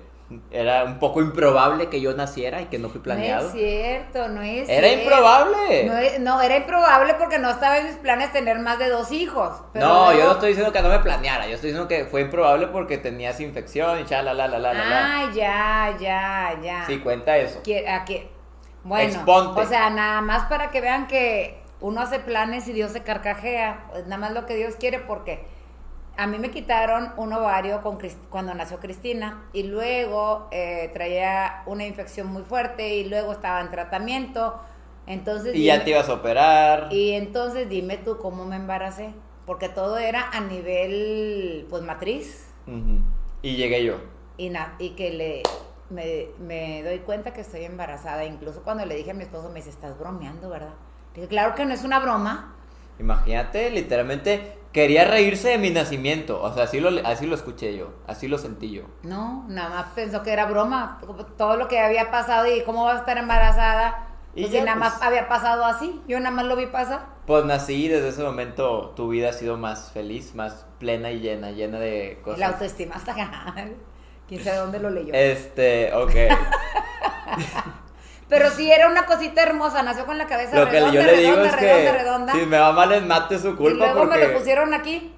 era 0.51 0.83
un 0.85 0.99
poco 0.99 1.21
improbable 1.21 1.89
que 1.89 2.01
yo 2.01 2.13
naciera 2.15 2.61
y 2.61 2.65
que 2.65 2.79
no 2.79 2.89
fui 2.89 2.99
No 2.99 3.03
planeado. 3.03 3.47
es 3.47 3.53
cierto, 3.53 4.27
no 4.29 4.41
es 4.41 4.69
Era 4.69 4.87
cierto. 4.87 5.03
improbable. 5.03 5.83
No, 5.85 5.97
es- 5.97 6.19
no, 6.19 6.41
era 6.41 6.57
improbable 6.57 7.13
porque 7.15 7.39
no 7.39 7.49
estaba 7.49 7.77
en 7.79 7.87
mis 7.87 7.95
planes 7.95 8.31
tener 8.31 8.59
más 8.59 8.79
de 8.79 8.89
dos 8.89 9.11
hijos. 9.11 9.61
pero 9.73 9.85
no, 9.87 10.05
yo 10.07 10.11
luego- 10.13 10.25
no 10.27 10.31
estoy 10.33 10.49
diciendo 10.49 10.71
que 10.73 10.81
no 10.81 10.89
me 10.89 10.99
planeara, 10.99 11.47
yo 11.47 11.55
estoy 11.55 11.69
diciendo 11.71 11.87
que 11.87 12.05
fue 12.05 12.21
improbable 12.21 12.67
porque 12.67 12.97
tenías 12.97 13.39
infección 13.39 13.99
y 13.99 14.05
cha 14.05 14.21
la 14.21 14.33
la 14.33 14.47
la 14.47 14.59
la. 14.59 14.71
Ah, 14.73 15.29
ya, 15.33 15.95
ya, 15.99 16.59
ya. 16.61 16.85
Sí, 16.87 16.99
cuenta 16.99 17.37
eso. 17.37 17.59
A 17.59 18.05
que- 18.05 18.29
Bueno, 18.83 19.03
Exponte. 19.13 19.61
o 19.61 19.65
sea, 19.65 19.89
nada 19.91 20.21
más 20.21 20.45
para 20.47 20.71
que 20.71 20.81
vean 20.81 21.07
que 21.07 21.61
uno 21.81 22.01
hace 22.01 22.19
planes 22.19 22.67
y 22.67 22.73
Dios 22.73 22.91
se 22.91 23.03
carcajea. 23.03 23.85
Nada 24.05 24.17
más 24.17 24.31
lo 24.31 24.45
que 24.45 24.55
Dios 24.55 24.75
quiere 24.75 24.99
porque 24.99 25.43
a 26.17 26.27
mí 26.27 26.37
me 26.37 26.51
quitaron 26.51 27.13
un 27.17 27.33
ovario 27.33 27.81
con 27.81 27.97
cuando 28.29 28.53
nació 28.53 28.79
Cristina 28.79 29.45
y 29.53 29.63
luego 29.63 30.47
eh, 30.51 30.91
traía 30.93 31.63
una 31.65 31.85
infección 31.85 32.27
muy 32.27 32.43
fuerte 32.43 32.95
y 32.95 33.09
luego 33.09 33.31
estaba 33.31 33.61
en 33.61 33.71
tratamiento. 33.71 34.59
Entonces, 35.07 35.55
Y 35.55 35.65
ya 35.65 35.83
te 35.83 35.89
ibas 35.91 36.09
a 36.09 36.13
operar. 36.13 36.87
y 36.91 37.11
entonces 37.13 37.67
dime 37.69 37.97
tú 37.97 38.17
cómo 38.19 38.45
me 38.45 38.55
embaracé. 38.55 39.13
Porque 39.45 39.67
todo 39.69 39.97
era 39.97 40.29
a 40.29 40.39
nivel, 40.41 41.65
pues, 41.69 41.81
matriz. 41.83 42.47
Y 43.41 43.55
llegué 43.55 43.83
yo. 43.83 43.95
Y, 44.37 44.49
na- 44.49 44.75
y 44.79 44.91
que 44.91 45.11
le 45.11 45.43
me, 45.89 46.27
me 46.39 46.83
doy 46.83 46.99
cuenta 46.99 47.33
que 47.33 47.41
estoy 47.41 47.65
embarazada. 47.65 48.23
Incluso 48.23 48.61
cuando 48.63 48.85
le 48.85 48.95
dije 48.95 49.11
a 49.11 49.13
mi 49.15 49.23
esposo, 49.23 49.49
me 49.49 49.55
dice, 49.55 49.71
estás 49.71 49.97
bromeando, 49.97 50.49
¿verdad? 50.49 50.73
Dije, 51.15 51.27
claro 51.27 51.55
que 51.55 51.65
no 51.65 51.73
es 51.73 51.83
una 51.83 51.99
broma. 51.99 52.55
Imagínate, 52.99 53.71
literalmente 53.71 54.57
quería 54.71 55.05
reírse 55.05 55.49
de 55.49 55.57
mi 55.57 55.69
nacimiento. 55.69 56.41
O 56.41 56.53
sea, 56.53 56.63
así 56.63 56.79
lo, 56.79 56.89
así 57.07 57.25
lo 57.25 57.35
escuché 57.35 57.75
yo, 57.75 57.93
así 58.07 58.27
lo 58.27 58.37
sentí 58.37 58.71
yo. 58.71 58.83
No, 59.03 59.45
nada 59.47 59.69
más 59.69 59.85
pensó 59.95 60.23
que 60.23 60.31
era 60.31 60.45
broma. 60.45 60.99
Todo 61.37 61.57
lo 61.57 61.67
que 61.67 61.79
había 61.79 62.11
pasado 62.11 62.45
y 62.53 62.61
cómo 62.63 62.85
va 62.85 62.93
a 62.95 62.97
estar 62.99 63.17
embarazada. 63.17 64.07
Y 64.33 64.41
Pues 64.41 64.53
ya, 64.53 64.59
si 64.59 64.65
nada 64.65 64.79
pues. 64.79 64.93
más 64.93 65.01
había 65.01 65.27
pasado 65.27 65.65
así. 65.65 66.01
Yo 66.07 66.19
nada 66.19 66.31
más 66.31 66.45
lo 66.45 66.55
vi 66.55 66.67
pasar. 66.67 67.05
Pues 67.27 67.45
nací 67.45 67.85
y 67.85 67.87
desde 67.87 68.09
ese 68.09 68.23
momento 68.23 68.93
tu 68.95 69.09
vida 69.09 69.29
ha 69.29 69.33
sido 69.33 69.57
más 69.57 69.91
feliz, 69.91 70.35
más 70.35 70.65
plena 70.79 71.11
y 71.11 71.19
llena, 71.19 71.51
llena 71.51 71.79
de 71.79 72.19
cosas. 72.23 72.39
La 72.39 72.47
autoestima 72.47 72.95
hasta 72.95 73.13
quién 74.27 74.43
sabe 74.43 74.57
dónde 74.57 74.79
lo 74.79 74.89
leyó. 74.89 75.13
Este, 75.13 75.93
ok. 75.93 76.11
Pero 78.31 78.49
sí 78.49 78.71
era 78.71 78.87
una 78.87 79.05
cosita 79.05 79.43
hermosa, 79.43 79.83
nació 79.83 80.05
con 80.05 80.17
la 80.17 80.25
cabeza 80.25 80.55
Lo 80.57 80.65
que 80.69 80.79
redonda, 80.79 80.93
yo 80.93 81.03
le 81.03 81.17
digo 81.17 81.35
redonda, 81.35 81.49
es 81.49 81.59
redonda, 81.59 81.91
que 81.91 81.97
redonda. 81.97 82.33
si 82.33 82.45
me 82.45 82.57
va 82.59 82.71
mal 82.71 82.91
en 82.93 83.05
mate 83.05 83.35
es 83.35 83.41
su 83.41 83.49
y 83.49 83.55
culpa 83.55 83.87
luego 83.87 83.99
porque 83.99 84.17
me 84.19 84.27
lo 84.27 84.33
pusieron 84.37 84.73
aquí. 84.73 85.13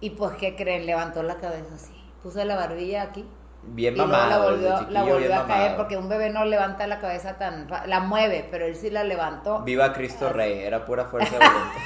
Y 0.00 0.10
pues, 0.10 0.32
¿qué 0.38 0.56
creen? 0.56 0.84
Levantó 0.84 1.22
la 1.22 1.36
cabeza 1.36 1.76
así. 1.76 1.92
Puso 2.20 2.44
la 2.44 2.56
barbilla 2.56 3.02
aquí. 3.02 3.24
bien 3.62 3.94
y 3.94 3.96
luego 3.98 4.10
mamado. 4.10 4.56
la 4.56 5.04
volvió, 5.04 5.28
la 5.28 5.40
a 5.42 5.46
caer 5.46 5.60
mamado. 5.60 5.76
porque 5.76 5.96
un 5.96 6.08
bebé 6.08 6.30
no 6.30 6.44
levanta 6.44 6.88
la 6.88 6.98
cabeza 6.98 7.38
tan... 7.38 7.68
La 7.86 8.00
mueve, 8.00 8.44
pero 8.50 8.66
él 8.66 8.74
sí 8.74 8.90
la 8.90 9.04
levantó. 9.04 9.60
Viva 9.60 9.92
Cristo 9.92 10.32
Rey, 10.32 10.58
era 10.58 10.84
pura 10.84 11.04
fuerza 11.10 11.38
de 11.38 11.38
voluntad. 11.38 11.80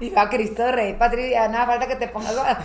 Viva 0.00 0.28
Cristo 0.30 0.72
Rey, 0.72 0.94
Patricia, 0.94 1.46
nada 1.46 1.66
falta 1.66 1.86
que 1.86 1.94
te 1.94 2.08
pongas... 2.08 2.34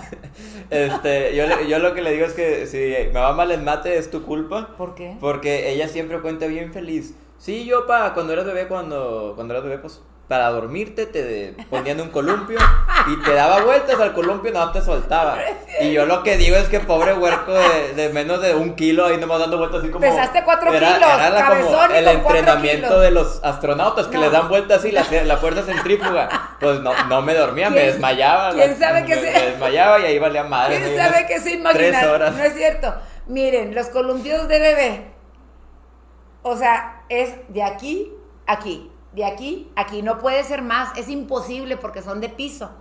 Este, 0.72 1.36
yo, 1.36 1.62
yo 1.62 1.78
lo 1.78 1.94
que 1.94 2.02
le 2.02 2.14
digo 2.14 2.26
es 2.26 2.34
que 2.34 2.66
si 2.66 3.12
me 3.14 3.20
va 3.20 3.34
mal 3.34 3.52
en 3.52 3.64
mate 3.64 3.96
es 4.00 4.10
tu 4.10 4.24
culpa. 4.24 4.70
¿Por 4.76 4.96
qué? 4.96 5.18
Porque 5.20 5.70
ella 5.72 5.88
siempre 5.88 6.20
cuenta 6.20 6.48
bien 6.48 6.74
feliz. 6.74 7.14
Sí, 7.44 7.66
yo 7.66 7.86
pa, 7.86 8.14
cuando 8.14 8.32
eras 8.32 8.46
bebé, 8.46 8.68
cuando, 8.70 9.34
cuando 9.36 9.54
eras 9.54 9.66
bebé, 9.66 9.78
pues 9.80 10.00
para 10.30 10.50
dormirte 10.50 11.06
te 11.06 11.54
ponían 11.70 12.00
un 12.00 12.08
columpio 12.10 12.58
y 13.08 13.18
te 13.22 13.34
daba 13.34 13.62
vueltas 13.64 14.00
al 14.00 14.14
columpio 14.14 14.50
y 14.50 14.54
no 14.54 14.72
te 14.72 14.80
soltaba. 14.82 15.38
Y 15.82 15.92
yo 15.92 16.06
lo 16.06 16.24
que 16.24 16.38
digo 16.38 16.56
es 16.56 16.70
que 16.70 16.80
pobre 16.80 17.14
huerco 17.14 17.52
de, 17.54 17.94
de 17.96 18.08
menos 18.14 18.42
de 18.42 18.56
un 18.56 18.76
kilo 18.76 19.06
ahí 19.08 19.18
nomás 19.18 19.40
dando 19.42 19.58
vueltas 19.58 19.82
así 19.82 19.90
como... 19.90 20.00
Pesaste 20.06 20.42
cuatro 20.46 20.74
era, 20.74 20.88
kilos, 20.96 21.10
era 21.14 21.30
la- 21.32 21.50
como 21.50 21.84
el 21.94 22.08
entrenamiento 22.08 23.00
de 23.02 23.12
los 23.12 23.44
astronautas 23.44 24.08
que 24.08 24.16
No. 24.16 24.22
les 24.24 24.32
dan 24.32 24.48
vueltas 24.48 24.80
así, 24.80 24.92
la, 24.94 25.04
la 25.26 25.36
fuerza 25.36 25.64
centrífuga. 25.64 26.30
Pues 26.62 26.80
no, 26.80 26.94
no 27.10 27.22
me 27.22 27.34
dormía, 27.34 27.70
me 27.70 27.76
¿Quién- 27.82 27.88
desmayaba. 27.92 28.52
quién 28.54 28.80
sabe 28.80 29.02
me, 29.02 29.08
qué 29.08 29.16
me 29.18 29.22
se- 29.22 29.46
desmayaba 29.50 30.00
y 30.00 30.06
ahí 30.06 30.20
valía 30.20 30.46
madre. 30.46 30.80
¿Quién 30.82 30.98
sabe 30.98 31.26
qué 31.28 31.40
se 31.40 31.44
Tres 31.50 31.56
imagina? 31.60 32.10
horas. 32.10 32.34
No 32.36 32.44
es 32.44 32.54
cierto. 32.56 32.96
Miren, 33.28 33.76
los 33.76 33.88
columpios 33.88 34.48
de 34.48 34.60
bebé. 34.60 35.06
O 36.46 36.58
sea, 36.58 37.03
es 37.22 37.36
de 37.50 37.62
aquí, 37.64 38.12
aquí, 38.48 38.90
de 39.12 39.26
aquí, 39.26 39.72
aquí. 39.76 40.02
No 40.02 40.18
puede 40.20 40.44
ser 40.44 40.62
más. 40.62 40.90
Es 40.98 41.10
imposible 41.10 41.78
porque 41.78 42.02
son 42.02 42.20
de 42.22 42.30
piso. 42.30 42.72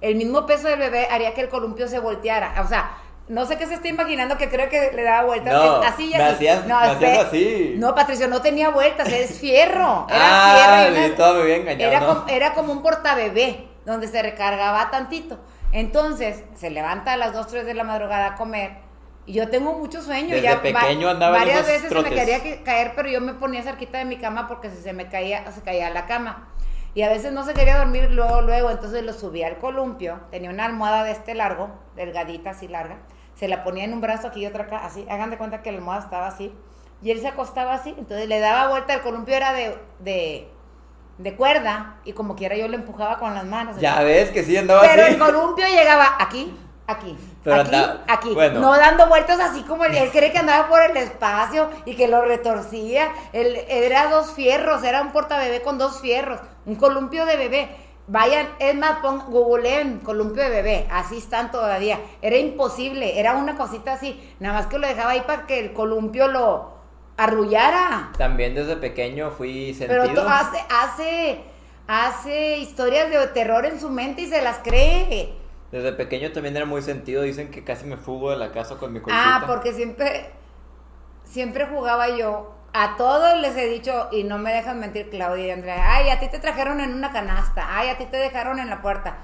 El 0.00 0.16
mismo 0.16 0.46
peso 0.46 0.68
del 0.68 0.78
bebé 0.78 1.06
haría 1.10 1.34
que 1.34 1.40
el 1.42 1.48
columpio 1.48 1.88
se 1.88 1.98
volteara. 1.98 2.62
O 2.64 2.68
sea, 2.68 2.96
no 3.28 3.46
sé 3.46 3.56
qué 3.58 3.66
se 3.66 3.74
está 3.74 3.88
imaginando 3.88 4.36
que 4.38 4.48
creo 4.48 4.68
que 4.68 4.92
le 4.92 5.02
daba 5.02 5.24
vueltas. 5.26 5.52
No, 5.52 5.76
así 5.82 6.10
y 6.12 6.16
me 6.16 6.22
así. 6.22 6.46
hacías- 6.48 6.66
no, 6.66 6.80
me 6.80 6.86
hacías 6.86 7.12
espe- 7.18 7.26
así. 7.26 7.74
No, 7.76 7.94
Patricio, 7.94 8.26
no 8.28 8.40
tenía 8.42 8.70
vueltas. 8.70 9.08
Es 9.12 9.38
fierro. 9.38 10.06
Era 10.10 10.18
Ah, 10.20 10.86
fierro. 10.88 11.06
una- 11.06 11.16
todo 11.16 11.34
me 11.34 11.40
había 11.42 11.56
engañado, 11.56 11.90
era, 11.92 12.00
¿no? 12.00 12.06
como, 12.08 12.28
era 12.28 12.54
como 12.54 12.72
un 12.72 12.82
portabebé, 12.82 13.68
donde 13.86 14.08
se 14.08 14.22
recargaba 14.22 14.90
tantito. 14.90 15.38
Entonces, 15.72 16.42
se 16.54 16.70
levanta 16.70 17.12
a 17.12 17.16
las 17.16 17.32
2, 17.32 17.46
3 17.46 17.64
de 17.64 17.74
la 17.74 17.84
madrugada 17.84 18.26
a 18.28 18.34
comer. 18.34 18.78
Y 19.30 19.34
yo 19.34 19.48
tengo 19.48 19.74
mucho 19.74 20.02
sueño. 20.02 20.30
Desde 20.34 20.42
ya 20.42 20.56
va- 20.56 20.62
pequeño 20.62 21.08
andaba 21.08 21.38
Varias 21.38 21.64
veces 21.64 21.88
se 21.88 21.94
me 22.02 22.10
quería 22.10 22.42
que- 22.42 22.64
caer, 22.64 22.94
pero 22.96 23.08
yo 23.08 23.20
me 23.20 23.32
ponía 23.34 23.62
cerquita 23.62 23.98
de 23.98 24.04
mi 24.04 24.16
cama 24.16 24.48
porque 24.48 24.70
si 24.70 24.78
se 24.82 24.92
me 24.92 25.08
caía, 25.08 25.48
se 25.52 25.60
caía 25.62 25.88
la 25.90 26.06
cama. 26.06 26.48
Y 26.94 27.02
a 27.02 27.08
veces 27.08 27.32
no 27.32 27.44
se 27.44 27.54
quería 27.54 27.78
dormir 27.78 28.10
luego, 28.10 28.40
luego, 28.42 28.72
entonces 28.72 29.04
lo 29.04 29.12
subía 29.12 29.46
al 29.46 29.58
columpio. 29.58 30.18
Tenía 30.32 30.50
una 30.50 30.64
almohada 30.64 31.04
de 31.04 31.12
este 31.12 31.36
largo, 31.36 31.70
delgadita, 31.94 32.50
así 32.50 32.66
larga. 32.66 32.96
Se 33.36 33.46
la 33.46 33.62
ponía 33.62 33.84
en 33.84 33.92
un 33.92 34.00
brazo 34.00 34.26
aquí 34.26 34.40
y 34.42 34.46
otra 34.46 34.64
acá, 34.64 34.84
así. 34.84 35.06
Hagan 35.08 35.30
de 35.30 35.38
cuenta 35.38 35.62
que 35.62 35.70
la 35.70 35.78
almohada 35.78 36.02
estaba 36.02 36.26
así. 36.26 36.52
Y 37.00 37.12
él 37.12 37.20
se 37.20 37.28
acostaba 37.28 37.74
así, 37.74 37.94
entonces 37.96 38.26
le 38.28 38.40
daba 38.40 38.68
vuelta. 38.68 38.94
El 38.94 39.00
columpio 39.02 39.36
era 39.36 39.52
de, 39.52 39.78
de, 40.00 40.48
de 41.18 41.36
cuerda 41.36 42.00
y 42.04 42.14
como 42.14 42.34
quiera 42.34 42.56
yo 42.56 42.66
lo 42.66 42.74
empujaba 42.74 43.20
con 43.20 43.32
las 43.32 43.44
manos. 43.44 43.76
Ya 43.78 44.02
ves 44.02 44.30
que 44.30 44.42
sí 44.42 44.56
andaba 44.56 44.80
Pero 44.80 45.04
así. 45.04 45.12
el 45.12 45.18
columpio 45.20 45.68
llegaba 45.68 46.16
aquí, 46.18 46.52
aquí, 46.90 47.16
Pero 47.44 47.56
aquí, 47.56 47.74
anda- 47.74 48.04
aquí. 48.08 48.34
bueno. 48.34 48.60
No 48.60 48.76
dando 48.76 49.06
vueltas 49.06 49.40
así 49.40 49.62
como 49.62 49.84
él, 49.84 49.94
él 49.96 50.10
cree 50.10 50.32
que 50.32 50.38
andaba 50.38 50.68
por 50.68 50.82
el 50.82 50.96
espacio 50.96 51.70
y 51.84 51.94
que 51.94 52.08
lo 52.08 52.22
retorcía. 52.22 53.10
Él, 53.32 53.56
era 53.68 54.08
dos 54.10 54.32
fierros, 54.32 54.82
era 54.84 55.02
un 55.02 55.12
portabebé 55.12 55.62
con 55.62 55.78
dos 55.78 56.00
fierros, 56.00 56.40
un 56.66 56.74
columpio 56.76 57.26
de 57.26 57.36
bebé. 57.36 57.68
Vayan, 58.06 58.48
es 58.58 58.74
más, 58.74 58.98
pon, 59.00 59.20
googleen 59.30 60.00
columpio 60.00 60.42
de 60.42 60.50
bebé, 60.50 60.88
así 60.90 61.18
están 61.18 61.52
todavía. 61.52 62.00
Era 62.22 62.36
imposible, 62.38 63.20
era 63.20 63.34
una 63.36 63.56
cosita 63.56 63.92
así, 63.92 64.34
nada 64.40 64.54
más 64.58 64.66
que 64.66 64.78
lo 64.78 64.88
dejaba 64.88 65.12
ahí 65.12 65.20
para 65.20 65.46
que 65.46 65.60
el 65.60 65.72
columpio 65.72 66.26
lo 66.26 66.72
arrullara. 67.16 68.10
También 68.18 68.54
desde 68.54 68.76
pequeño 68.76 69.30
fui 69.30 69.74
sentido. 69.74 70.02
Pero 70.06 70.28
hace, 70.28 70.58
hace, 70.70 71.40
hace 71.86 72.58
historias 72.58 73.10
de 73.10 73.26
terror 73.28 73.64
en 73.66 73.78
su 73.78 73.90
mente 73.90 74.22
y 74.22 74.26
se 74.26 74.42
las 74.42 74.58
cree. 74.58 75.34
Desde 75.72 75.92
pequeño 75.92 76.32
también 76.32 76.56
era 76.56 76.66
muy 76.66 76.82
sentido. 76.82 77.22
Dicen 77.22 77.50
que 77.50 77.62
casi 77.64 77.86
me 77.86 77.96
fugo 77.96 78.30
de 78.30 78.36
la 78.36 78.50
casa 78.52 78.76
con 78.76 78.92
mi 78.92 79.00
colchita. 79.00 79.36
Ah, 79.36 79.44
porque 79.46 79.72
siempre, 79.72 80.30
siempre 81.24 81.66
jugaba 81.66 82.08
yo. 82.16 82.54
A 82.72 82.96
todos 82.96 83.38
les 83.40 83.56
he 83.56 83.66
dicho, 83.66 84.08
y 84.12 84.22
no 84.22 84.38
me 84.38 84.52
dejan 84.52 84.78
mentir 84.78 85.10
Claudia 85.10 85.46
y 85.46 85.50
Andrea, 85.50 85.96
ay, 85.96 86.08
a 86.10 86.20
ti 86.20 86.28
te 86.28 86.38
trajeron 86.38 86.80
en 86.80 86.94
una 86.94 87.10
canasta, 87.10 87.66
ay, 87.68 87.88
a 87.88 87.98
ti 87.98 88.06
te 88.06 88.16
dejaron 88.16 88.60
en 88.60 88.70
la 88.70 88.80
puerta. 88.80 89.18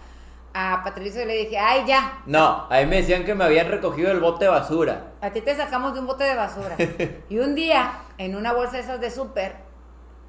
A 0.53 0.83
Patricio 0.83 1.25
le 1.25 1.37
dije, 1.37 1.57
ay, 1.59 1.85
ya, 1.87 2.23
No, 2.27 2.67
a 2.69 2.79
mí 2.81 2.87
me 2.87 2.97
decían 2.97 3.25
que 3.25 3.35
me 3.37 3.45
habían 3.45 3.69
recogido 3.69 4.11
el 4.11 4.19
bote 4.19 4.47
de 4.47 4.51
basura. 4.51 5.13
a 5.21 5.31
ti 5.31 5.43
te 5.43 5.55
sacamos 5.55 5.95
de 5.95 6.01
un 6.01 6.07
bote 6.09 6.25
de 6.25 6.35
basura. 6.35 6.75
y 7.29 7.39
un 7.39 7.55
día, 7.55 7.93
en 8.19 8.35
una 8.35 8.53
bolsa 8.53 8.73
de 8.79 8.81
esas 8.81 9.01
de 9.01 9.11
súper, 9.13 9.55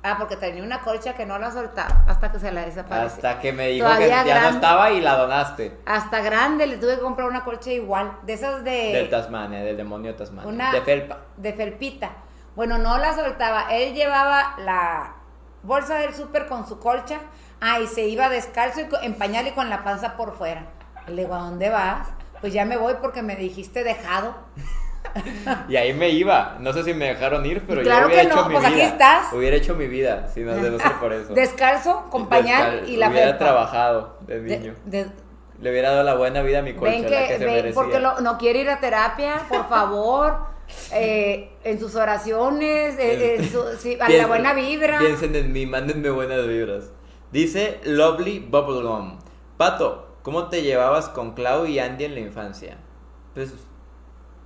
ah, 0.03 0.15
porque 0.17 0.35
tenía 0.35 0.63
una 0.63 0.81
colcha 0.81 1.13
que 1.13 1.25
no 1.25 1.37
la 1.39 1.51
soltaba 1.51 2.03
hasta 2.07 2.31
que 2.31 2.39
se 2.39 2.51
la 2.51 2.65
desapareció. 2.65 3.07
Hasta 3.07 3.39
que 3.39 3.53
me 3.53 3.67
dijo 3.69 3.85
Todavía 3.85 4.23
que 4.23 4.29
ya 4.29 4.41
no 4.41 4.49
estaba 4.49 4.91
y 4.91 5.01
la 5.01 5.15
donaste. 5.15 5.77
Hasta 5.85 6.21
grande 6.21 6.67
le 6.67 6.77
tuve 6.77 6.95
que 6.95 7.01
comprar 7.01 7.27
una 7.27 7.43
colcha 7.43 7.71
igual, 7.71 8.11
de 8.23 8.33
esas 8.33 8.63
de... 8.63 8.93
Del 8.93 9.09
Tasmania, 9.09 9.59
del 9.63 9.77
demonio 9.77 10.11
de 10.13 10.17
Tasmania. 10.17 10.49
Una- 10.49 10.71
De 10.71 10.81
felpa. 10.81 11.17
De 11.37 11.53
felpita. 11.53 12.11
Bueno, 12.55 12.77
no 12.77 12.97
la 12.97 13.13
soltaba. 13.13 13.67
Él 13.71 13.93
llevaba 13.93 14.55
la 14.59 15.13
bolsa 15.63 15.95
del 15.99 16.13
súper 16.15 16.47
con 16.47 16.67
su 16.67 16.79
colcha. 16.79 17.19
Ah, 17.61 17.79
y 17.79 17.87
se 17.87 18.07
iba 18.07 18.29
descalzo 18.29 18.81
y 18.81 18.87
en 19.05 19.15
pañal 19.15 19.47
y 19.47 19.51
con 19.51 19.69
la 19.69 19.83
panza 19.83 20.15
por 20.17 20.35
fuera. 20.37 20.63
Le 21.07 21.23
digo, 21.23 21.35
¿a 21.35 21.39
dónde 21.39 21.69
vas? 21.69 22.07
Pues 22.41 22.53
ya 22.53 22.65
me 22.65 22.77
voy 22.77 22.95
porque 23.01 23.21
me 23.21 23.35
dijiste 23.35 23.83
dejado. 23.83 24.35
Y 25.69 25.75
ahí 25.75 25.93
me 25.93 26.09
iba. 26.09 26.57
No 26.59 26.73
sé 26.73 26.83
si 26.83 26.93
me 26.93 27.05
dejaron 27.05 27.45
ir, 27.45 27.63
pero 27.67 27.81
Claro 27.81 28.01
yo 28.01 28.07
hubiera 28.07 28.21
que 28.23 28.27
hecho 28.27 28.45
mi 28.47 28.53
pues 28.53 28.65
aquí 28.65 28.75
vida. 28.75 28.85
estás. 28.85 29.33
Hubiera 29.33 29.55
hecho 29.57 29.75
mi 29.75 29.87
vida, 29.87 30.27
si 30.33 30.41
no 30.41 30.53
de 30.55 30.69
no 30.71 30.79
ser 30.79 30.93
por 30.93 31.13
eso. 31.13 31.33
Descalzo, 31.33 32.05
con 32.09 32.27
pañal 32.27 32.81
Descal- 32.83 32.89
y 32.89 32.97
la 32.97 33.09
Hubiera 33.09 33.25
felpa. 33.27 33.37
trabajado 33.45 34.17
de 34.21 34.39
niño. 34.41 34.73
de- 34.85 35.07
Le 35.59 35.71
hubiera 35.71 35.89
dado 35.91 36.03
la 36.03 36.13
buena 36.13 36.41
vida 36.43 36.59
a 36.59 36.61
mi 36.61 36.73
la 36.73 36.79
que, 37.27 37.37
se 37.39 37.45
ven, 37.45 37.53
merecía. 37.55 37.73
porque 37.73 37.99
lo- 37.99 38.19
no 38.21 38.37
quiere 38.37 38.59
ir 38.59 38.69
a 38.69 38.79
terapia, 38.79 39.41
por 39.49 39.67
favor. 39.67 40.37
Eh, 40.91 41.49
en 41.63 41.79
sus 41.79 41.95
oraciones, 41.95 42.95
eh, 42.99 43.37
en 43.39 43.49
su- 43.49 43.63
sí, 43.79 43.97
a 43.99 44.09
la 44.09 44.27
buena 44.27 44.53
vibra. 44.53 44.99
Piensen 44.99 45.35
en 45.35 45.51
mí, 45.53 45.65
mándenme 45.65 46.09
buenas 46.09 46.45
vibras. 46.45 46.91
Dice 47.31 47.79
Lovely 47.85 48.39
Bubblegum. 48.39 49.17
Pato, 49.57 50.17
¿cómo 50.21 50.49
te 50.49 50.61
llevabas 50.61 51.09
con 51.09 51.33
Clau 51.33 51.65
y 51.65 51.79
Andy 51.79 52.05
en 52.05 52.13
la 52.13 52.19
infancia? 52.19 52.77
Pues, 53.33 53.53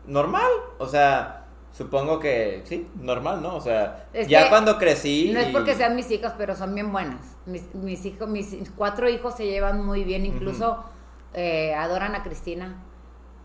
normal. 0.06 0.50
O 0.78 0.88
sea, 0.88 1.46
supongo 1.72 2.20
que 2.20 2.62
sí, 2.66 2.88
normal, 2.96 3.42
¿no? 3.42 3.56
O 3.56 3.62
sea, 3.62 4.08
Es 4.14 4.28
ya 4.28 4.50
cuando 4.50 4.78
crecí. 4.78 5.32
No 5.34 5.40
es 5.40 5.50
porque 5.50 5.76
sean 5.76 5.96
mis 5.96 6.10
hijas, 6.12 6.34
pero 6.38 6.56
son 6.56 6.74
bien 6.76 6.92
buenas. 6.92 7.38
Mis, 7.46 7.74
mis 7.76 8.06
hijos, 8.06 8.28
mis 8.28 8.56
cuatro 8.76 9.10
hijos 9.10 9.36
se 9.36 9.46
llevan 9.46 9.86
muy 9.86 10.04
bien, 10.04 10.26
incluso 10.26 10.84
eh, 11.34 11.74
adoran 11.74 12.16
a 12.16 12.24
Cristina. 12.24 12.84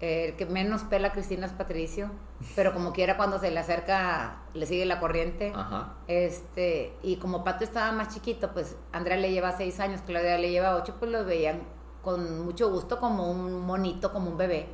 Eh, 0.00 0.26
el 0.28 0.36
que 0.36 0.44
menos 0.44 0.82
pela 0.82 1.08
a 1.08 1.12
Cristina 1.12 1.46
es 1.46 1.52
Patricio, 1.52 2.10
pero 2.54 2.74
como 2.74 2.92
quiera 2.92 3.16
cuando 3.16 3.38
se 3.38 3.50
le 3.50 3.58
acerca 3.58 4.42
le 4.52 4.66
sigue 4.66 4.84
la 4.84 5.00
corriente. 5.00 5.52
Ajá. 5.54 5.94
Este, 6.06 6.92
y 7.02 7.16
como 7.16 7.44
Pato 7.44 7.64
estaba 7.64 7.92
más 7.92 8.12
chiquito, 8.12 8.52
pues 8.52 8.76
Andrea 8.92 9.16
le 9.16 9.30
lleva 9.30 9.56
seis 9.56 9.80
años, 9.80 10.02
Claudia 10.04 10.36
le 10.36 10.50
lleva 10.50 10.76
ocho, 10.76 10.96
pues 10.98 11.10
los 11.10 11.24
veían 11.24 11.62
con 12.02 12.44
mucho 12.44 12.70
gusto 12.70 13.00
como 13.00 13.30
un 13.30 13.66
monito, 13.66 14.12
como 14.12 14.30
un 14.30 14.36
bebé. 14.36 14.68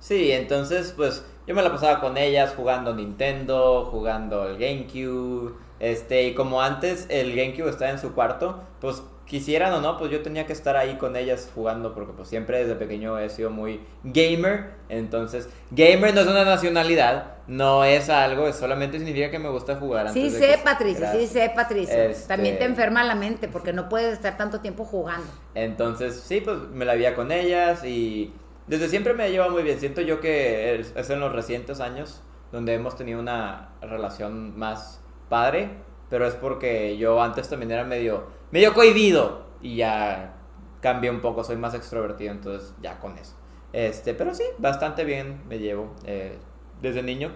Sí, 0.00 0.32
entonces 0.32 0.92
pues 0.96 1.24
yo 1.46 1.54
me 1.54 1.62
la 1.62 1.70
pasaba 1.70 2.00
con 2.00 2.16
ellas 2.16 2.54
jugando 2.56 2.94
Nintendo, 2.94 3.86
jugando 3.90 4.46
el 4.48 4.58
GameCube, 4.58 5.54
este, 5.78 6.24
y 6.24 6.34
como 6.34 6.60
antes 6.62 7.06
el 7.08 7.34
GameCube 7.36 7.68
estaba 7.70 7.90
en 7.90 7.98
su 7.98 8.12
cuarto, 8.14 8.62
pues 8.80 9.02
quisieran 9.26 9.72
o 9.74 9.80
no, 9.80 9.96
pues 9.96 10.10
yo 10.10 10.22
tenía 10.22 10.44
que 10.44 10.52
estar 10.52 10.76
ahí 10.76 10.96
con 10.96 11.14
ellas 11.14 11.48
jugando 11.54 11.94
porque 11.94 12.12
pues 12.12 12.28
siempre 12.28 12.58
desde 12.58 12.74
pequeño 12.74 13.16
he 13.18 13.30
sido 13.30 13.48
muy 13.50 13.80
gamer, 14.02 14.70
entonces 14.88 15.48
gamer 15.70 16.12
no 16.14 16.22
es 16.22 16.26
una 16.26 16.44
nacionalidad, 16.44 17.34
no 17.46 17.84
es 17.84 18.08
algo, 18.10 18.52
solamente 18.52 18.98
significa 18.98 19.30
que 19.30 19.38
me 19.38 19.48
gusta 19.48 19.76
jugar. 19.76 20.10
Sí 20.10 20.30
de 20.30 20.30
sé, 20.30 20.46
que- 20.56 20.58
Patricio, 20.64 21.06
sí 21.12 21.26
sé, 21.28 21.52
Patricio. 21.54 21.94
Este- 21.96 22.26
También 22.26 22.58
te 22.58 22.64
enferma 22.64 23.04
la 23.04 23.14
mente 23.14 23.46
porque 23.46 23.72
no 23.72 23.88
puedes 23.88 24.12
estar 24.14 24.36
tanto 24.36 24.60
tiempo 24.60 24.84
jugando. 24.84 25.26
Entonces, 25.54 26.20
sí, 26.20 26.40
pues 26.40 26.58
me 26.72 26.84
la 26.84 26.94
veía 26.94 27.14
con 27.14 27.30
ellas 27.30 27.84
y 27.84 28.32
desde 28.70 28.88
siempre 28.88 29.12
me 29.14 29.30
lleva 29.30 29.48
muy 29.50 29.62
bien. 29.62 29.78
Siento 29.78 30.00
yo 30.00 30.20
que 30.20 30.76
es 30.80 30.92
es 30.96 31.10
en 31.10 31.20
los 31.20 31.32
recientes 31.32 31.80
años 31.80 32.22
donde 32.52 32.74
hemos 32.74 32.96
tenido 32.96 33.20
una 33.20 33.70
relación 33.82 34.58
más 34.58 35.02
padre, 35.28 35.70
pero 36.08 36.26
es 36.26 36.34
porque 36.34 36.96
yo 36.96 37.20
antes 37.22 37.48
también 37.48 37.70
era 37.70 37.84
medio, 37.84 38.26
medio 38.50 38.72
cohibido 38.74 39.42
y 39.60 39.76
ya 39.76 40.34
cambié 40.80 41.10
un 41.10 41.20
poco, 41.20 41.44
soy 41.44 41.56
más 41.56 41.74
extrovertido, 41.74 42.32
entonces 42.32 42.74
ya 42.82 42.98
con 42.98 43.16
eso. 43.18 43.34
Este, 43.72 44.14
pero 44.14 44.34
sí, 44.34 44.42
bastante 44.58 45.04
bien 45.04 45.42
me 45.48 45.58
llevo 45.58 45.94
eh, 46.04 46.38
desde 46.80 47.02
niño, 47.02 47.30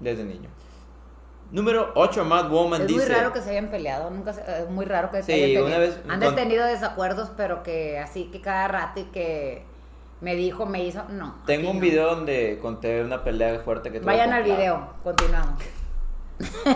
desde 0.00 0.24
niño. 0.24 0.48
Número 1.50 1.92
8, 1.94 2.24
Mad 2.24 2.50
Woman 2.50 2.82
Es 2.82 2.88
dice. 2.88 3.00
muy 3.06 3.14
raro 3.14 3.32
que 3.32 3.40
se 3.42 3.50
hayan 3.50 3.68
peleado, 3.70 4.10
nunca 4.10 4.32
se- 4.32 4.62
es 4.62 4.70
muy 4.70 4.86
raro 4.86 5.10
que 5.10 5.18
se 5.22 5.24
Sí, 5.24 5.32
hayan 5.32 5.46
tenido. 5.48 5.66
una 5.66 5.78
vez 5.78 6.00
Han 6.08 6.20
con- 6.20 6.34
tenido 6.34 6.64
desacuerdos, 6.64 7.30
pero 7.36 7.62
que 7.62 7.98
así 7.98 8.30
que 8.32 8.40
cada 8.40 8.68
rato 8.68 9.00
y 9.00 9.04
que 9.04 9.64
me 10.24 10.34
dijo, 10.36 10.64
me 10.64 10.82
hizo, 10.82 11.04
no. 11.10 11.36
Tengo 11.44 11.70
un 11.70 11.76
no. 11.76 11.82
video 11.82 12.16
donde 12.16 12.58
conté 12.60 13.04
una 13.04 13.22
pelea 13.22 13.60
fuerte 13.60 13.92
que 13.92 14.00
tuve 14.00 14.10
Vayan 14.10 14.32
al 14.32 14.42
video, 14.42 14.94
continuamos. 15.04 15.62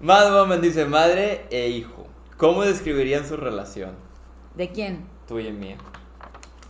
Mad 0.00 0.32
Woman 0.32 0.60
dice, 0.60 0.86
madre 0.86 1.46
e 1.50 1.68
hijo. 1.68 2.06
¿Cómo 2.36 2.62
describirían 2.62 3.26
su 3.26 3.36
relación? 3.36 3.96
¿De 4.54 4.70
quién? 4.70 5.04
Tuya 5.26 5.48
y 5.48 5.52
mía. 5.52 5.76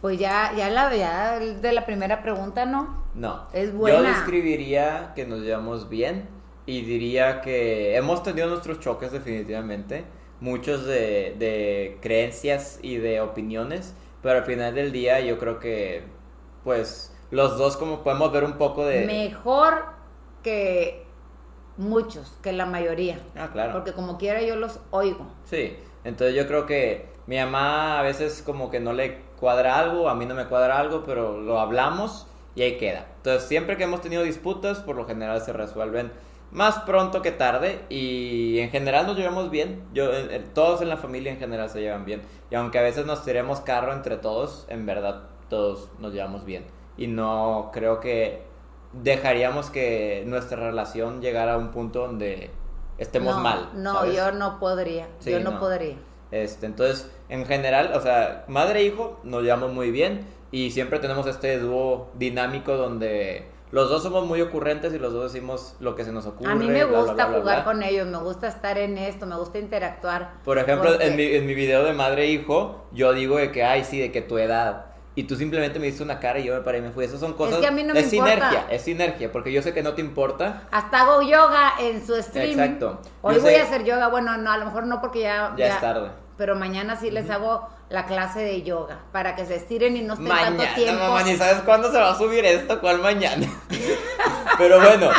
Pues 0.01 0.19
ya, 0.19 0.53
ya 0.57 0.71
la 0.71 0.95
ya 0.97 1.39
de 1.39 1.73
la 1.73 1.85
primera 1.85 2.23
pregunta, 2.23 2.65
¿no? 2.65 3.05
No. 3.15 3.47
Es 3.53 3.73
Yo 3.73 3.79
buena. 3.79 4.09
describiría 4.09 5.13
que 5.15 5.27
nos 5.27 5.41
llevamos 5.41 5.91
bien 5.91 6.27
y 6.65 6.81
diría 6.81 7.43
que 7.43 7.95
hemos 7.95 8.23
tenido 8.23 8.49
nuestros 8.49 8.81
choques 8.81 9.13
definitivamente, 9.13 10.05
muchos 10.41 10.87
de, 10.87 11.37
de 11.39 11.99
creencias 12.01 12.79
y 12.83 12.97
de 12.97 13.21
opiniones, 13.21 13.95
pero 14.23 14.39
al 14.39 14.45
final 14.45 14.75
del 14.75 14.93
día 14.93 15.21
yo 15.21 15.39
creo 15.39 15.59
que 15.59 16.05
pues 16.65 17.15
los 17.31 17.57
dos 17.59 17.77
como 17.77 18.03
podemos 18.03 18.33
ver 18.33 18.45
un 18.45 18.55
poco 18.55 18.85
de... 18.85 19.07
Mejor 19.07 19.85
que 20.43 21.07
muchos, 21.77 22.37
que 22.43 22.53
la 22.53 22.67
mayoría. 22.67 23.21
Ah, 23.37 23.51
claro. 23.53 23.73
Porque 23.73 23.93
como 23.93 24.19
quiera 24.19 24.43
yo 24.43 24.57
los 24.57 24.81
oigo. 24.91 25.27
Sí, 25.45 25.77
entonces 26.05 26.37
yo 26.37 26.47
creo 26.47 26.67
que 26.67 27.09
mi 27.27 27.39
mamá 27.39 27.99
a 27.99 28.03
veces 28.03 28.43
como 28.43 28.71
que 28.71 28.81
no 28.81 28.93
le 28.93 29.21
cuadra 29.39 29.79
algo, 29.79 30.09
a 30.09 30.15
mí 30.15 30.27
no 30.27 30.35
me 30.35 30.47
cuadra 30.47 30.79
algo, 30.79 31.03
pero 31.05 31.41
lo 31.41 31.61
hablamos 31.61 32.27
y 32.55 32.63
ahí 32.63 32.77
queda. 32.77 33.07
Entonces 33.17 33.49
siempre 33.49 33.77
que 33.77 33.85
hemos 33.85 34.01
tenido 34.03 34.23
disputas, 34.23 34.81
por 34.81 34.97
lo 34.97 35.07
general 35.07 35.41
se 35.41 35.53
resuelven 35.53 36.13
más 36.51 36.81
pronto 36.81 37.23
que 37.23 37.31
tarde 37.31 37.85
y 37.89 38.59
en 38.59 38.71
general 38.71 39.07
nos 39.07 39.17
llevamos 39.17 39.51
bien. 39.51 39.85
Yo, 39.93 40.13
eh, 40.13 40.37
eh, 40.37 40.45
todos 40.55 40.83
en 40.83 40.89
la 40.89 40.97
familia 40.97 41.33
en 41.33 41.39
general 41.39 41.71
se 41.71 41.81
llevan 41.81 42.05
bien. 42.05 42.23
Y 42.51 42.55
aunque 42.55 42.79
a 42.79 42.83
veces 42.83 43.07
nos 43.07 43.25
tiremos 43.25 43.61
carro 43.61 43.93
entre 43.93 44.17
todos, 44.17 44.67
en 44.69 44.87
verdad 44.87 45.23
todos 45.49 45.91
nos 45.99 46.13
llevamos 46.13 46.45
bien. 46.45 46.65
Y 46.97 47.07
no 47.07 47.71
creo 47.73 48.01
que 48.01 48.43
dejaríamos 48.93 49.71
que 49.71 50.25
nuestra 50.27 50.57
relación 50.59 51.21
llegara 51.21 51.55
a 51.55 51.57
un 51.59 51.71
punto 51.71 52.01
donde 52.01 52.51
estemos 52.99 53.37
no, 53.37 53.43
mal. 53.43 53.69
No, 53.75 53.95
¿sabes? 53.95 54.17
yo 54.17 54.33
no 54.33 54.59
podría. 54.59 55.09
Sí, 55.21 55.31
yo 55.31 55.41
no, 55.41 55.53
no. 55.53 55.61
podría. 55.61 55.97
Este, 56.31 56.67
entonces, 56.67 57.11
en 57.29 57.45
general, 57.47 57.93
o 57.95 58.01
sea, 58.01 58.45
madre 58.49 58.81
e 58.81 58.85
hijo 58.85 59.19
nos 59.25 59.43
llevamos 59.43 59.73
muy 59.73 59.91
bien 59.91 60.27
y 60.53 60.71
siempre 60.71 60.99
tenemos 60.99 61.27
este 61.27 61.59
dúo 61.59 62.11
dinámico 62.15 62.77
donde 62.77 63.47
los 63.73 63.89
dos 63.89 64.03
somos 64.03 64.27
muy 64.27 64.41
ocurrentes 64.41 64.93
y 64.95 64.99
los 64.99 65.13
dos 65.13 65.33
decimos 65.33 65.77
lo 65.81 65.95
que 65.95 66.05
se 66.05 66.13
nos 66.13 66.27
ocurre. 66.27 66.51
A 66.51 66.55
mí 66.55 66.67
me 66.67 66.85
bla, 66.85 66.99
gusta 66.99 67.15
bla, 67.15 67.27
bla, 67.29 67.39
jugar 67.39 67.65
con 67.65 67.83
ellos, 67.83 68.07
me 68.09 68.19
gusta 68.19 68.49
estar 68.49 68.79
en 68.79 68.99
esto, 68.99 69.27
me 69.27 69.37
gusta 69.37 69.59
interactuar. 69.59 70.33
Por 70.45 70.59
ejemplo, 70.59 70.91
porque- 70.91 71.07
en 71.07 71.17
mi, 71.17 71.23
en 71.25 71.47
mi 71.47 71.55
video 71.55 71.85
de 71.85 71.93
madre 71.93 72.25
e 72.25 72.31
hijo, 72.33 72.87
yo 72.93 73.13
digo 73.13 73.37
de 73.37 73.51
que, 73.53 73.63
ay, 73.65 73.85
sí, 73.85 74.01
de 74.01 74.11
que 74.13 74.23
tu 74.23 74.39
edad. 74.39 74.87
Y 75.17 75.25
tú 75.25 75.35
simplemente 75.37 75.79
me 75.81 75.87
diste 75.87 76.03
una 76.05 76.19
cara 76.21 76.39
y 76.39 76.45
yo 76.45 76.55
me 76.55 76.61
paré 76.61 76.79
y 76.79 76.83
me 76.83 76.91
fui. 76.93 77.05
Esas 77.05 77.21
son 77.21 77.35
cosas. 77.35 77.59
que 77.59 77.67
a 77.67 77.73
mí 77.73 77.83
no 77.83 77.93
me 77.95 78.01
es 78.01 78.13
importa. 78.13 78.33
sinergia, 78.35 78.67
es 78.71 78.83
sinergia, 78.83 79.33
porque 79.33 79.53
yo 79.53 79.61
sé 79.61 79.75
que 79.75 79.83
no 79.83 79.93
te 79.95 80.01
importa. 80.01 80.63
Hasta 80.71 81.01
hago 81.03 81.21
yoga 81.23 81.73
en 81.81 82.05
su 82.07 82.15
streaming. 82.15 82.53
Exacto. 82.53 83.01
Hoy 83.21 83.35
Yo 83.35 83.43
voy 83.43 83.51
sé- 83.55 83.61
a 83.61 83.65
hacer 83.65 83.85
yoga, 83.85 84.07
bueno, 84.09 84.37
no, 84.39 84.51
a 84.53 84.57
lo 84.57 84.67
mejor 84.67 84.87
no 84.87 85.01
porque 85.01 85.21
ya... 85.23 85.53
Ya 85.57 85.67
es 85.75 85.81
tarde. 85.81 86.11
Pero 86.39 86.55
mañana 86.55 86.97
sí 86.97 87.11
les 87.11 87.29
hago 87.29 87.69
la 87.91 88.07
clase 88.07 88.41
de 88.41 88.63
yoga 88.63 89.01
para 89.13 89.35
que 89.37 89.45
se 89.45 89.57
estiren 89.57 89.97
y 89.97 90.03
no 90.03 90.15
estén 90.15 90.29
tanto 90.29 90.65
tiempo. 90.75 91.03
mamá, 91.03 91.23
ni 91.25 91.37
sabes 91.37 91.61
cuándo 91.65 91.91
se 91.93 91.99
va 91.99 92.13
a 92.13 92.15
subir 92.17 92.45
esto, 92.45 92.81
cuál 92.81 93.01
mañana. 93.01 93.47
Pero 94.59 94.79
bueno, 94.81 95.11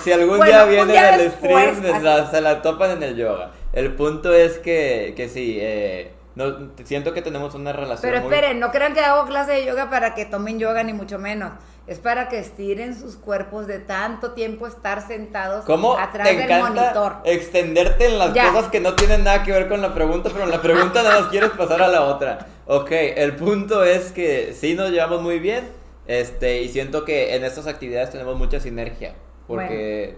si 0.00 0.12
algún 0.12 0.38
Bueno, 0.38 0.44
día 0.52 0.64
vienen 0.64 0.88
día 0.88 1.14
al 1.14 1.18
después, 1.20 1.76
stream, 1.78 2.02
la- 2.02 2.30
se 2.30 2.40
la 2.40 2.62
topan 2.62 2.92
en 2.92 3.02
el 3.02 3.16
yoga. 3.16 3.50
El 3.72 3.94
punto 3.94 4.32
es 4.32 4.58
que, 4.58 5.14
que 5.16 5.28
sí, 5.28 5.58
eh, 5.60 6.12
no, 6.34 6.70
siento 6.84 7.12
que 7.14 7.22
tenemos 7.22 7.54
una 7.54 7.72
relación 7.72 8.10
Pero 8.10 8.22
muy- 8.24 8.32
esperen, 8.34 8.60
no 8.60 8.70
crean 8.70 8.94
que 8.94 9.00
hago 9.00 9.26
clase 9.26 9.52
de 9.52 9.64
yoga 9.64 9.90
para 9.90 10.14
que 10.14 10.24
tomen 10.26 10.58
yoga 10.58 10.82
ni 10.84 10.92
mucho 10.92 11.18
menos. 11.18 11.52
Es 11.88 11.98
para 12.00 12.28
que 12.28 12.38
estiren 12.38 12.94
sus 12.98 13.16
cuerpos 13.16 13.66
de 13.66 13.78
tanto 13.78 14.32
tiempo 14.32 14.66
estar 14.66 15.06
sentados 15.06 15.64
¿Cómo 15.64 15.96
atrás 15.96 16.28
te 16.28 16.34
del 16.36 16.42
encanta 16.42 16.82
monitor. 16.82 17.16
extenderte 17.24 18.04
en 18.06 18.18
las 18.18 18.34
Ya. 18.34 18.52
cosas 18.52 18.70
que 18.70 18.78
no 18.80 18.94
tienen 18.94 19.24
nada 19.24 19.42
que 19.42 19.52
ver 19.52 19.68
con 19.68 19.80
la 19.80 19.94
pregunta, 19.94 20.28
pero 20.30 20.44
en 20.44 20.50
la 20.50 20.60
pregunta 20.60 21.02
nada 21.02 21.20
más 21.22 21.28
quieres 21.30 21.48
pasar 21.50 21.80
a 21.80 21.88
la 21.88 22.02
otra? 22.04 22.46
Ok, 22.66 22.90
el 22.92 23.34
punto 23.36 23.84
es 23.84 24.12
que 24.12 24.52
sí 24.52 24.74
nos 24.74 24.90
llevamos 24.90 25.22
muy 25.22 25.38
bien, 25.38 25.66
este, 26.06 26.60
y 26.60 26.68
siento 26.68 27.06
que 27.06 27.34
en 27.34 27.42
estas 27.44 27.66
actividades 27.66 28.10
tenemos 28.10 28.36
mucha 28.36 28.60
sinergia, 28.60 29.14
porque 29.46 30.16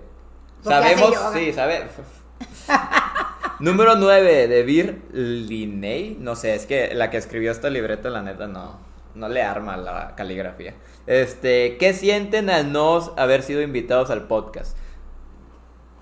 sabemos, 0.64 1.14
sí, 1.32 1.52
sabe. 1.52 1.84
Número 3.60 3.94
9 3.94 4.48
de 4.48 4.62
Bir 4.64 5.02
Linney, 5.12 6.16
no 6.18 6.34
sé, 6.34 6.54
es 6.56 6.66
que 6.66 6.94
la 6.94 7.10
que 7.10 7.18
escribió 7.18 7.52
esta 7.52 7.70
libreta, 7.70 8.08
la 8.10 8.22
neta, 8.22 8.46
no, 8.48 8.80
no 9.14 9.28
le 9.28 9.42
arma 9.42 9.76
la 9.76 10.14
caligrafía. 10.16 10.74
Este, 11.06 11.76
¿qué 11.78 11.92
sienten 11.94 12.50
al 12.50 12.72
no 12.72 12.98
haber 13.16 13.42
sido 13.42 13.62
invitados 13.62 14.10
al 14.10 14.26
podcast? 14.26 14.76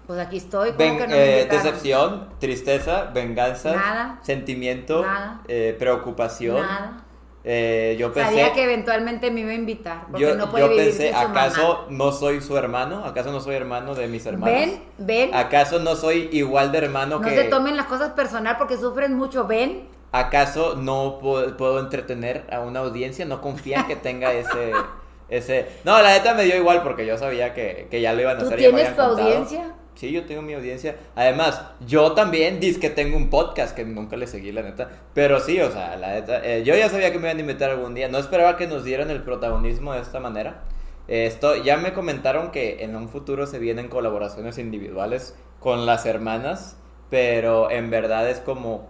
Pues 0.07 0.19
aquí 0.21 0.39
estoy, 0.39 0.73
Ven- 0.79 0.97
que 0.97 1.07
no 1.07 1.15
me 1.15 1.41
eh, 1.43 1.45
decepción, 1.47 2.31
tristeza, 2.39 3.11
venganza, 3.13 3.73
Nada. 3.77 4.19
sentimiento, 4.23 5.03
Nada. 5.03 5.43
eh, 5.49 5.77
preocupación. 5.79 6.63
Nada. 6.63 7.05
Eh, 7.45 7.97
yo 7.99 8.13
pensé, 8.13 8.31
Sabía 8.31 8.53
que 8.53 8.65
eventualmente 8.65 9.31
me 9.31 9.41
iba 9.41 9.51
a 9.51 9.55
invitar, 9.55 10.07
porque 10.11 10.23
yo, 10.23 10.35
no 10.35 10.51
puede 10.51 10.65
yo 10.65 10.71
vivir 10.71 10.85
pensé, 10.87 11.09
sin 11.09 11.13
su 11.13 11.19
¿acaso 11.29 11.61
mamá. 11.75 11.87
no 11.91 12.13
soy 12.13 12.41
su 12.41 12.57
hermano? 12.57 13.05
¿Acaso 13.05 13.33
no 13.33 13.41
soy 13.41 13.55
hermano 13.55 13.95
de 13.95 14.07
mis 14.09 14.27
hermanos? 14.27 14.55
Ven, 14.59 14.83
ven, 14.99 15.35
¿Acaso 15.35 15.79
no 15.79 15.95
soy 15.95 16.29
igual 16.33 16.73
de 16.73 16.79
hermano 16.79 17.19
no 17.21 17.29
que... 17.29 17.35
se 17.37 17.45
tomen 17.45 17.77
las 17.77 17.87
cosas 17.87 18.11
personal 18.11 18.57
porque 18.59 18.77
sufren 18.77 19.15
mucho, 19.15 19.47
ven. 19.47 19.89
¿Acaso 20.13 20.77
no 20.77 21.19
puedo, 21.21 21.57
puedo 21.57 21.81
entretener 21.81 22.45
a 22.51 22.61
una 22.61 22.81
audiencia? 22.81 23.25
¿No 23.27 23.41
confían 23.41 23.87
que 23.87 23.97
tenga 23.97 24.33
ese... 24.33 24.73
ese... 25.29 25.67
No, 25.85 26.01
la 26.03 26.11
neta 26.15 26.35
me 26.35 26.45
dio 26.45 26.57
igual 26.57 26.83
porque 26.83 27.07
yo 27.07 27.19
sabía 27.19 27.55
que, 27.55 27.89
que 27.91 28.01
ya 28.01 28.13
lo 28.15 28.23
iban 28.23 28.39
a 28.41 28.41
¿Tú 28.41 28.47
hacer. 28.47 28.59
me 28.59 28.69
tienes 28.69 28.97
tu 28.97 29.03
audiencia? 29.03 29.75
Sí, 29.95 30.13
yo 30.13 30.25
tengo 30.27 30.43
mi 30.43 30.55
audiencia. 30.55 30.97
Además, 31.17 31.61
yo 31.81 32.13
también 32.13 32.61
dis 32.61 32.79
que 32.79 32.89
tengo 32.89 33.17
un 33.17 33.31
podcast 33.31 33.75
que 33.75 33.85
nunca 33.85 34.17
le 34.17 34.29
seguí, 34.29 34.53
la 34.53 34.63
neta. 34.63 34.89
Pero 35.13 35.41
sí, 35.41 35.61
o 35.61 35.73
sea, 35.73 35.97
la 35.97 36.13
neta. 36.15 36.41
eh, 36.45 36.63
yo 36.65 36.75
ya 36.77 36.89
sabía 36.89 37.11
que 37.11 37.19
me 37.19 37.27
iban 37.29 37.39
a 37.39 37.41
invitar 37.41 37.71
algún 37.71 37.95
día. 37.95 38.09
No 38.09 38.19
esperaba 38.19 38.57
que 38.57 38.69
nos 38.69 38.85
dieran 38.85 39.11
el 39.11 39.23
protagonismo 39.25 39.93
de 39.95 40.01
esta 40.01 40.21
manera. 40.21 40.63
Eh, 41.09 41.27
Esto, 41.27 41.57
ya 41.57 41.77
me 41.79 41.93
comentaron 41.95 42.53
que 42.53 42.85
en 42.85 42.95
un 42.95 43.09
futuro 43.09 43.47
se 43.49 43.59
vienen 43.59 43.89
colaboraciones 43.89 44.59
individuales 44.59 45.35
con 45.59 45.85
las 45.85 46.07
hermanas. 46.07 46.77
Pero 47.11 47.71
en 47.71 47.91
verdad 47.91 48.29
es 48.31 48.39
como. 48.41 48.87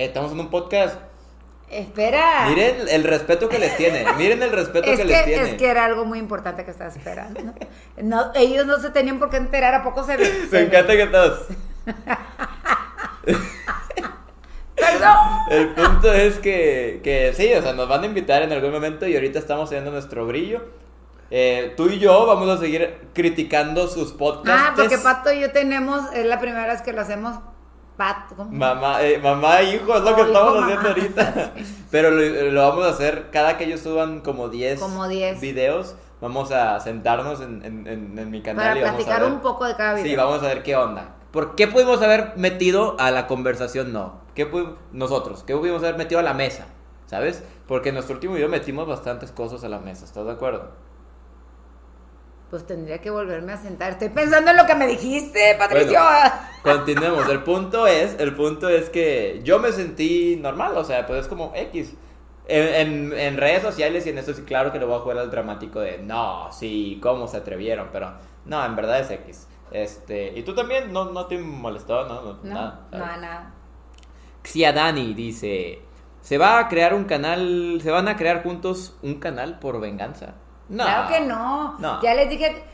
Eh, 0.00 0.06
estamos 0.06 0.32
en 0.32 0.40
un 0.40 0.48
podcast. 0.48 0.96
Espera. 1.70 2.46
Miren 2.48 2.88
el 2.88 3.04
respeto 3.04 3.48
que 3.48 3.58
les 3.58 3.76
tiene. 3.76 4.04
Miren 4.16 4.42
el 4.42 4.50
respeto 4.50 4.90
es 4.90 4.98
que, 4.98 5.06
que, 5.06 5.08
les 5.08 5.24
tiene. 5.24 5.50
es 5.50 5.54
que 5.54 5.68
era 5.68 5.84
algo 5.84 6.04
muy 6.04 6.18
importante 6.18 6.64
que 6.64 6.70
estaba 6.70 6.90
esperando. 6.90 7.54
ellos 8.34 8.66
no 8.66 8.80
se 8.80 8.90
tenían 8.90 9.18
por 9.18 9.30
qué 9.30 9.36
enterar, 9.36 9.74
¿a 9.74 9.84
poco 9.84 10.02
se 10.04 10.16
ve? 10.16 10.24
se 10.24 10.48
Me 10.50 10.60
encanta 10.62 10.96
que 10.96 11.06
todos. 11.06 11.46
Perdón. 14.74 15.16
El 15.50 15.68
punto 15.74 16.12
es 16.12 16.38
que, 16.38 17.00
que 17.04 17.32
sí, 17.36 17.52
o 17.52 17.62
sea, 17.62 17.74
nos 17.74 17.88
van 17.88 18.02
a 18.02 18.06
invitar 18.06 18.42
en 18.42 18.52
algún 18.52 18.72
momento 18.72 19.06
y 19.06 19.14
ahorita 19.14 19.38
estamos 19.38 19.68
teniendo 19.68 19.92
nuestro 19.92 20.26
brillo. 20.26 20.62
Eh, 21.30 21.74
tú 21.76 21.88
y 21.88 22.00
yo 22.00 22.26
vamos 22.26 22.48
a 22.48 22.58
seguir 22.58 22.96
criticando 23.12 23.86
sus 23.86 24.12
podcasts. 24.12 24.70
Ah, 24.70 24.72
porque 24.74 24.98
Pato 24.98 25.30
y 25.32 25.40
yo 25.40 25.52
tenemos, 25.52 26.12
es 26.14 26.26
la 26.26 26.40
primera 26.40 26.66
vez 26.66 26.82
que 26.82 26.92
lo 26.92 27.02
hacemos. 27.02 27.38
¿Cómo? 28.36 28.50
Mamá, 28.50 29.02
eh, 29.02 29.18
mamá 29.18 29.60
e 29.60 29.74
hijo, 29.76 29.94
es 29.96 30.02
lo 30.02 30.10
Oh, 30.10 30.14
que 30.14 30.20
hijo, 30.22 30.30
estamos 30.30 30.54
mamá. 30.54 30.66
haciendo 30.66 30.88
ahorita. 30.88 31.52
Pero 31.90 32.10
lo, 32.10 32.50
lo 32.52 32.68
vamos 32.68 32.86
a 32.86 32.90
hacer 32.90 33.30
cada 33.30 33.56
que 33.58 33.64
ellos 33.64 33.80
suban 33.80 34.20
como 34.20 34.48
10 34.48 34.80
Como 34.80 35.08
10. 35.08 35.40
videos. 35.40 35.96
Vamos 36.20 36.52
a 36.52 36.78
sentarnos 36.80 37.40
en, 37.40 37.64
en- 37.64 37.86
en- 37.86 38.18
en 38.18 38.30
mi 38.30 38.42
canal 38.42 38.66
Para 38.66 38.78
y 38.78 38.82
vamos 38.82 38.94
a 38.94 38.96
platicar 38.98 39.22
ver. 39.22 39.32
un 39.32 39.40
poco 39.40 39.64
de 39.64 39.74
cada 39.76 39.94
video. 39.94 40.06
Sí, 40.10 40.16
vamos 40.16 40.42
a 40.42 40.46
ver 40.48 40.62
qué 40.62 40.76
onda. 40.76 41.14
¿Por 41.30 41.54
qué 41.54 41.66
pudimos 41.68 42.02
haber 42.02 42.32
metido 42.36 42.96
a 42.98 43.10
la 43.10 43.26
conversación? 43.26 43.92
No. 43.92 44.20
¿Qué 44.34 44.50
pu- 44.50 44.74
nosotros? 44.92 45.44
¿Qué 45.44 45.56
pudimos 45.56 45.82
haber 45.82 45.96
metido 45.96 46.20
a 46.20 46.22
la 46.22 46.34
mesa? 46.34 46.66
¿Sabes? 47.06 47.42
Porque 47.66 47.88
en 47.88 47.94
nuestro 47.96 48.14
último 48.16 48.34
video 48.34 48.48
metimos 48.48 48.86
bastantes 48.86 49.32
cosas 49.32 49.64
a 49.64 49.68
la 49.68 49.78
mesa. 49.78 50.04
¿Estás 50.04 50.26
de 50.26 50.32
acuerdo? 50.32 50.70
Pues 52.50 52.66
tendría 52.66 53.00
que 53.00 53.10
volverme 53.10 53.52
a 53.52 53.56
sentar. 53.56 53.92
Estoy 53.92 54.08
pensando 54.08 54.50
en 54.50 54.56
lo 54.56 54.66
que 54.66 54.74
me 54.74 54.86
dijiste, 54.88 55.54
Patricio. 55.56 56.00
Continuemos. 56.64 57.28
El 57.28 57.42
punto 57.44 57.86
es, 57.86 58.16
el 58.18 58.34
punto 58.34 58.68
es 58.68 58.90
que 58.90 59.40
yo 59.44 59.60
me 59.60 59.70
sentí 59.72 60.36
normal, 60.36 60.76
o 60.76 60.84
sea, 60.84 61.06
pues 61.06 61.20
es 61.20 61.28
como 61.28 61.52
X. 61.54 61.94
En, 62.48 63.12
en- 63.12 63.12
en 63.18 63.36
redes 63.36 63.62
sociales 63.62 64.04
y 64.06 64.10
en 64.10 64.18
eso 64.18 64.34
sí, 64.34 64.42
claro 64.42 64.72
que 64.72 64.80
lo 64.80 64.88
voy 64.88 64.96
a 64.96 65.00
jugar 65.00 65.18
al 65.18 65.30
dramático 65.30 65.78
de 65.78 65.98
no, 65.98 66.50
sí, 66.52 66.98
cómo 67.00 67.28
se 67.28 67.36
atrevieron, 67.36 67.90
pero 67.92 68.12
no, 68.44 68.64
en 68.66 68.74
verdad 68.74 68.98
es 68.98 69.10
X. 69.12 69.46
Este, 69.70 70.36
y 70.36 70.42
tú 70.42 70.52
también 70.52 70.92
no, 70.92 71.04
no 71.12 71.26
te 71.26 71.38
molestó, 71.38 72.08
no, 72.08 72.22
no, 72.22 72.38
No, 72.42 72.54
nada. 72.54 72.80
no, 72.90 72.98
nada. 72.98 73.54
Xiadani 74.42 75.14
dice, 75.14 75.82
¿se 76.22 76.38
va 76.38 76.58
a 76.58 76.68
crear 76.68 76.94
un 76.94 77.04
canal, 77.04 77.78
se 77.82 77.90
van 77.92 78.08
a 78.08 78.16
crear 78.16 78.42
juntos 78.42 78.96
un 79.02 79.20
canal 79.20 79.60
por 79.60 79.80
venganza? 79.80 80.34
No. 80.70 80.84
Claro 80.84 81.08
que 81.08 81.20
no. 81.20 81.78
No. 81.78 82.00
Ya 82.02 82.14
les 82.14 82.28
dije, 82.30 82.64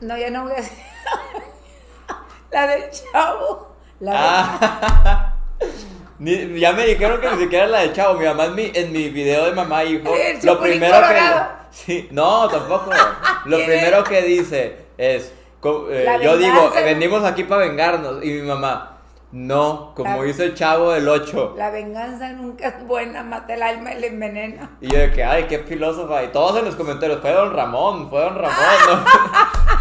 No, 0.00 0.16
ya 0.16 0.30
no 0.30 0.42
voy 0.42 0.52
a 0.52 0.56
decir. 0.56 0.78
la 2.50 2.66
del 2.66 2.90
chavo. 2.90 3.76
La 4.00 4.10
de- 4.12 4.18
Ah. 4.20 5.34
Ni- 6.18 6.58
ya 6.60 6.72
me 6.72 6.84
dijeron 6.86 7.20
que 7.20 7.30
ni 7.30 7.38
siquiera 7.42 7.66
la 7.66 7.80
de 7.80 7.92
Chavo. 7.92 8.14
Mi 8.18 8.24
mamá 8.26 8.44
en 8.46 8.54
mi, 8.54 8.70
en 8.74 8.92
mi 8.92 9.08
video 9.10 9.44
de 9.46 9.52
mamá 9.52 9.82
hijo. 9.84 10.12
El 10.14 10.44
Lo 10.44 10.60
primero 10.60 10.92
que. 10.96 11.02
Colorado. 11.02 11.46
Sí, 11.70 12.08
no, 12.10 12.48
tampoco. 12.48 12.90
Lo 13.46 13.56
¿Quién 13.56 13.68
primero 13.68 14.04
que 14.04 14.22
dice 14.22 14.84
es. 14.98 15.32
eh, 15.64 16.18
yo 16.22 16.36
digo, 16.36 16.72
eh, 16.76 16.82
venimos 16.84 17.24
aquí 17.24 17.44
para 17.44 17.62
vengarnos. 17.66 18.22
Y 18.24 18.28
mi 18.28 18.42
mamá, 18.42 18.98
no, 19.32 19.92
como 19.94 20.22
La- 20.22 20.28
hizo 20.28 20.42
el 20.44 20.54
chavo 20.54 20.92
del 20.92 21.08
8. 21.08 21.54
La 21.56 21.70
venganza 21.70 22.28
nunca 22.30 22.68
es 22.68 22.86
buena, 22.86 23.22
mata 23.22 23.54
el 23.54 23.62
alma 23.62 23.92
y 23.94 24.00
le 24.00 24.08
envenena. 24.08 24.70
Y 24.80 24.88
yo 24.92 24.98
de 24.98 25.10
que, 25.10 25.24
ay, 25.24 25.44
qué 25.48 25.58
filósofa. 25.60 26.22
Y 26.22 26.28
todos 26.28 26.58
en 26.58 26.66
los 26.66 26.76
comentarios, 26.76 27.20
fue 27.20 27.32
Don 27.32 27.52
Ramón, 27.54 28.10
fue 28.10 28.20
Don 28.20 28.36
Ramón. 28.36 28.56
¿no? 28.88 29.04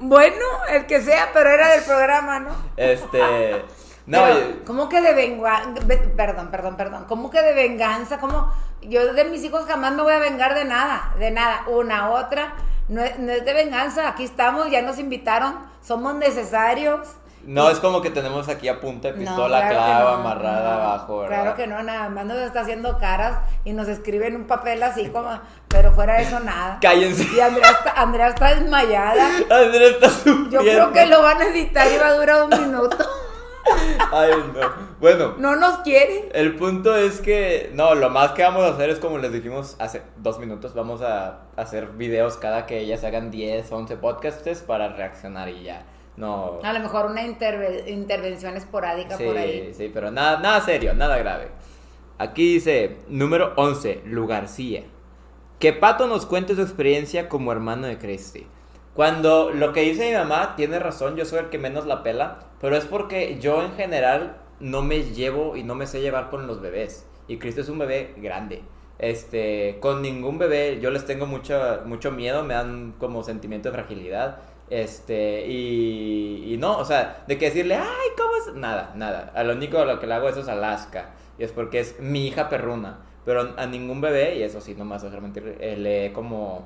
Bueno, 0.00 0.44
el 0.70 0.86
que 0.86 1.00
sea, 1.00 1.30
pero 1.32 1.50
era 1.50 1.70
del 1.70 1.82
programa, 1.82 2.38
¿no? 2.40 2.50
Este. 2.76 3.64
No, 4.06 4.22
Pero, 4.24 4.64
¿Cómo 4.64 4.88
que 4.88 5.02
de 5.02 5.12
venganza? 5.12 5.82
Perdón, 6.16 6.50
perdón, 6.50 6.76
perdón. 6.78 7.04
¿Cómo 7.06 7.30
que 7.30 7.42
de 7.42 7.52
venganza? 7.52 8.18
¿Cómo? 8.18 8.50
Yo 8.80 9.12
de 9.12 9.24
mis 9.26 9.44
hijos 9.44 9.66
jamás 9.66 9.92
me 9.92 10.02
voy 10.02 10.14
a 10.14 10.18
vengar 10.18 10.54
de 10.54 10.64
nada, 10.64 11.14
de 11.18 11.30
nada. 11.30 11.64
Una, 11.66 12.08
otra. 12.12 12.54
No 12.88 13.02
es, 13.02 13.18
no 13.18 13.30
es 13.32 13.44
de 13.44 13.52
venganza. 13.52 14.08
Aquí 14.08 14.24
estamos, 14.24 14.70
ya 14.70 14.80
nos 14.80 14.98
invitaron. 14.98 15.56
Somos 15.82 16.14
necesarios. 16.14 17.06
No 17.48 17.70
es 17.70 17.78
como 17.78 18.02
que 18.02 18.10
tenemos 18.10 18.46
aquí 18.50 18.68
a 18.68 18.78
punta 18.78 19.08
de 19.08 19.14
No, 19.14 19.20
pistola 19.20 19.60
claro 19.60 19.68
que 19.68 19.74
clava 19.74 20.10
no, 20.10 20.16
amarrada 20.18 20.74
no, 20.74 20.82
abajo, 20.82 21.18
¿verdad? 21.20 21.34
Claro 21.40 21.56
que 21.56 21.66
no, 21.66 21.82
nada 21.82 22.08
más 22.10 22.26
nos 22.26 22.36
está 22.36 22.60
haciendo 22.60 22.98
caras 22.98 23.38
y 23.64 23.72
nos 23.72 23.88
escribe 23.88 24.26
en 24.26 24.36
un 24.36 24.46
papel 24.46 24.82
así 24.82 25.08
como, 25.08 25.30
pero 25.66 25.92
fuera 25.92 26.18
de 26.18 26.24
eso 26.24 26.40
nada. 26.40 26.78
Cállense. 26.82 27.26
Y 27.34 27.40
Andrea 27.40 27.70
está, 27.70 27.92
Andrea 27.92 28.28
está 28.28 28.54
desmayada. 28.54 29.26
Andrés 29.50 29.92
está 29.92 30.10
sufriendo. 30.10 30.50
Yo 30.50 30.60
creo 30.60 30.92
que 30.92 31.06
lo 31.06 31.22
van 31.22 31.40
a 31.40 31.46
editar 31.46 31.90
y 31.90 31.96
va 31.96 32.08
a 32.08 32.12
durar 32.12 32.42
un 32.42 32.50
minuto. 32.50 32.98
Ay, 34.12 34.30
no. 34.54 34.88
Bueno, 35.00 35.34
No 35.38 35.56
nos 35.56 35.78
quieren. 35.78 36.28
el 36.32 36.54
punto 36.56 36.94
es 36.96 37.22
que, 37.22 37.70
no, 37.72 37.94
lo 37.94 38.10
más 38.10 38.32
que 38.32 38.42
vamos 38.42 38.64
a 38.64 38.74
hacer 38.74 38.90
es 38.90 38.98
como 38.98 39.16
les 39.16 39.32
dijimos 39.32 39.74
hace 39.78 40.02
dos 40.18 40.38
minutos, 40.38 40.74
vamos 40.74 41.00
a 41.00 41.40
hacer 41.56 41.88
videos 41.88 42.36
cada 42.36 42.66
que 42.66 42.78
ellas 42.80 43.04
hagan 43.04 43.30
10, 43.30 43.72
11 43.72 43.96
podcasts 43.96 44.62
para 44.66 44.88
reaccionar 44.88 45.48
y 45.48 45.62
ya. 45.64 45.86
No. 46.18 46.58
A 46.62 46.72
lo 46.72 46.80
mejor 46.80 47.06
una 47.06 47.22
interve- 47.24 47.84
intervención 47.88 48.56
esporádica 48.56 49.16
Sí, 49.16 49.24
por 49.24 49.36
ahí. 49.36 49.72
sí, 49.72 49.90
pero 49.92 50.10
nada, 50.10 50.40
nada 50.40 50.60
serio, 50.60 50.92
nada 50.94 51.16
grave. 51.18 51.48
Aquí 52.18 52.54
dice, 52.54 52.96
número 53.08 53.52
11, 53.56 54.02
Lugarcía. 54.04 54.82
Que 55.60 55.72
Pato 55.72 56.06
nos 56.08 56.26
cuente 56.26 56.54
su 56.56 56.62
experiencia 56.62 57.28
como 57.28 57.52
hermano 57.52 57.86
de 57.86 57.98
Christy. 57.98 58.46
Cuando 58.94 59.50
lo 59.50 59.72
que 59.72 59.82
dice 59.82 60.10
mi 60.10 60.16
mamá 60.16 60.54
tiene 60.56 60.80
razón, 60.80 61.14
yo 61.16 61.24
soy 61.24 61.38
el 61.38 61.50
que 61.50 61.58
menos 61.58 61.86
la 61.86 62.02
pela, 62.02 62.40
pero 62.60 62.76
es 62.76 62.84
porque 62.84 63.38
yo 63.38 63.62
en 63.62 63.72
general 63.74 64.38
no 64.58 64.82
me 64.82 65.04
llevo 65.04 65.56
y 65.56 65.62
no 65.62 65.76
me 65.76 65.86
sé 65.86 66.00
llevar 66.00 66.30
con 66.30 66.48
los 66.48 66.60
bebés. 66.60 67.06
Y 67.28 67.38
Cristo 67.38 67.60
es 67.60 67.68
un 67.68 67.78
bebé 67.78 68.14
grande. 68.16 68.62
Este, 68.98 69.78
con 69.78 70.02
ningún 70.02 70.38
bebé 70.38 70.80
yo 70.80 70.90
les 70.90 71.06
tengo 71.06 71.26
mucho, 71.26 71.60
mucho 71.86 72.10
miedo, 72.10 72.42
me 72.42 72.54
dan 72.54 72.92
como 72.98 73.22
sentimiento 73.22 73.68
de 73.70 73.74
fragilidad. 73.78 74.38
Este, 74.70 75.46
y, 75.46 76.52
y 76.54 76.56
no, 76.58 76.78
o 76.78 76.84
sea, 76.84 77.24
de 77.26 77.38
que 77.38 77.46
decirle, 77.46 77.76
ay, 77.76 78.08
¿cómo 78.16 78.36
es? 78.36 78.54
Nada, 78.54 78.92
nada. 78.94 79.32
A 79.34 79.42
lo 79.44 79.54
único 79.54 79.84
lo 79.84 79.98
que 80.00 80.06
le 80.06 80.14
hago 80.14 80.28
eso 80.28 80.40
es 80.40 80.48
Alaska. 80.48 81.10
Y 81.38 81.44
es 81.44 81.52
porque 81.52 81.80
es 81.80 82.00
mi 82.00 82.26
hija 82.26 82.48
perruna. 82.48 82.98
Pero 83.24 83.54
a 83.56 83.66
ningún 83.66 84.00
bebé, 84.00 84.36
y 84.36 84.42
eso 84.42 84.60
sí, 84.60 84.74
no 84.74 84.84
me 84.84 84.92
vas 84.92 85.02
a 85.02 85.06
dejar 85.06 85.20
mentir, 85.22 85.56
eh, 85.60 85.76
le 85.76 86.12
como 86.12 86.64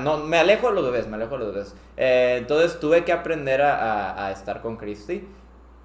no, 0.00 0.18
me 0.18 0.36
alejo 0.38 0.68
de 0.68 0.74
los 0.74 0.84
bebés, 0.84 1.06
me 1.08 1.16
alejo 1.16 1.38
de 1.38 1.44
los 1.44 1.54
bebés. 1.54 1.74
Eh, 1.96 2.36
entonces 2.38 2.78
tuve 2.80 3.04
que 3.04 3.12
aprender 3.12 3.62
a, 3.62 3.76
a- 4.12 4.26
a 4.26 4.32
estar 4.32 4.60
con 4.60 4.76
Christy. 4.76 5.26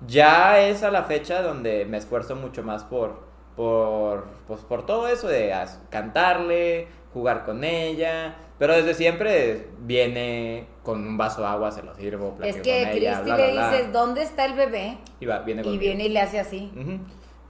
Ya 0.07 0.59
es 0.61 0.83
a 0.83 0.91
la 0.91 1.03
fecha 1.03 1.41
donde 1.41 1.85
me 1.85 1.97
esfuerzo 1.97 2.35
mucho 2.35 2.63
más 2.63 2.83
por, 2.83 3.19
por, 3.55 4.25
pues, 4.47 4.61
por 4.61 4.85
todo 4.85 5.07
eso 5.07 5.27
de 5.27 5.53
cantarle, 5.89 6.87
jugar 7.13 7.45
con 7.45 7.63
ella. 7.63 8.35
Pero 8.57 8.73
desde 8.73 8.93
siempre 8.93 9.67
viene 9.79 10.67
con 10.83 11.05
un 11.05 11.17
vaso 11.17 11.41
de 11.41 11.47
agua, 11.47 11.71
se 11.71 11.83
lo 11.83 11.93
sirvo, 11.95 12.37
Es 12.41 12.55
que 12.57 12.87
Cristi 12.91 13.31
le 13.31 13.51
dices, 13.51 13.91
¿dónde 13.91 14.23
está 14.23 14.45
el 14.45 14.53
bebé? 14.53 14.97
Y 15.19 15.25
va, 15.25 15.39
viene 15.39 15.61
Y 15.65 15.77
viene 15.77 16.05
y 16.05 16.09
le 16.09 16.21
hace 16.21 16.39
así. 16.39 16.71
Ujú. 16.73 16.99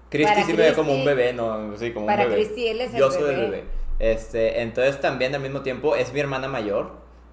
Cristi 0.09 0.33
Para 0.33 0.45
sí 0.45 0.53
me 0.53 0.63
ve 0.63 0.73
como 0.73 0.91
Cristi- 0.91 0.99
un 0.99 1.05
bebé, 1.05 1.33
no, 1.33 1.77
sí, 1.77 1.93
como 1.93 2.05
para 2.07 2.23
un 2.23 2.29
bebé. 2.29 2.43
Cristi 2.43 2.67
él 2.67 2.81
es 2.81 2.93
el 2.93 2.99
Yo 2.99 3.11
soy 3.11 3.29
el 3.29 3.35
bebé. 3.35 3.49
bebé. 3.49 3.63
Este, 3.99 4.61
entonces 4.61 4.99
también 4.99 5.33
al 5.35 5.41
mismo 5.41 5.61
tiempo 5.61 5.95
es 5.95 6.11
mi 6.11 6.19
hermana 6.19 6.47
mayor 6.47 6.91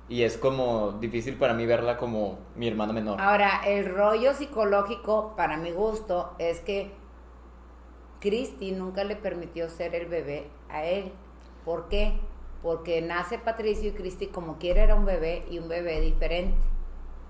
y 0.08 0.22
es 0.22 0.36
como 0.36 0.92
difícil 0.92 1.36
para 1.36 1.54
mí 1.54 1.64
verla 1.64 1.96
como 1.96 2.38
mi 2.56 2.68
hermana 2.68 2.92
menor. 2.92 3.20
Ahora, 3.20 3.62
el 3.66 3.86
rollo 3.86 4.34
psicológico, 4.34 5.34
para 5.36 5.56
mi 5.56 5.70
gusto, 5.70 6.34
es 6.38 6.60
que 6.60 6.90
Cristi 8.20 8.72
nunca 8.72 9.04
le 9.04 9.16
permitió 9.16 9.68
ser 9.68 9.94
el 9.94 10.06
bebé 10.06 10.46
a 10.68 10.84
él. 10.84 11.10
¿Por 11.64 11.88
qué? 11.88 12.14
Porque 12.62 13.02
nace 13.02 13.38
Patricio 13.38 13.88
y 13.88 13.92
Cristi 13.92 14.28
como 14.28 14.58
quiera 14.58 14.82
era 14.82 14.94
un 14.94 15.04
bebé 15.04 15.44
y 15.50 15.58
un 15.58 15.68
bebé 15.68 16.00
diferente. 16.00 16.56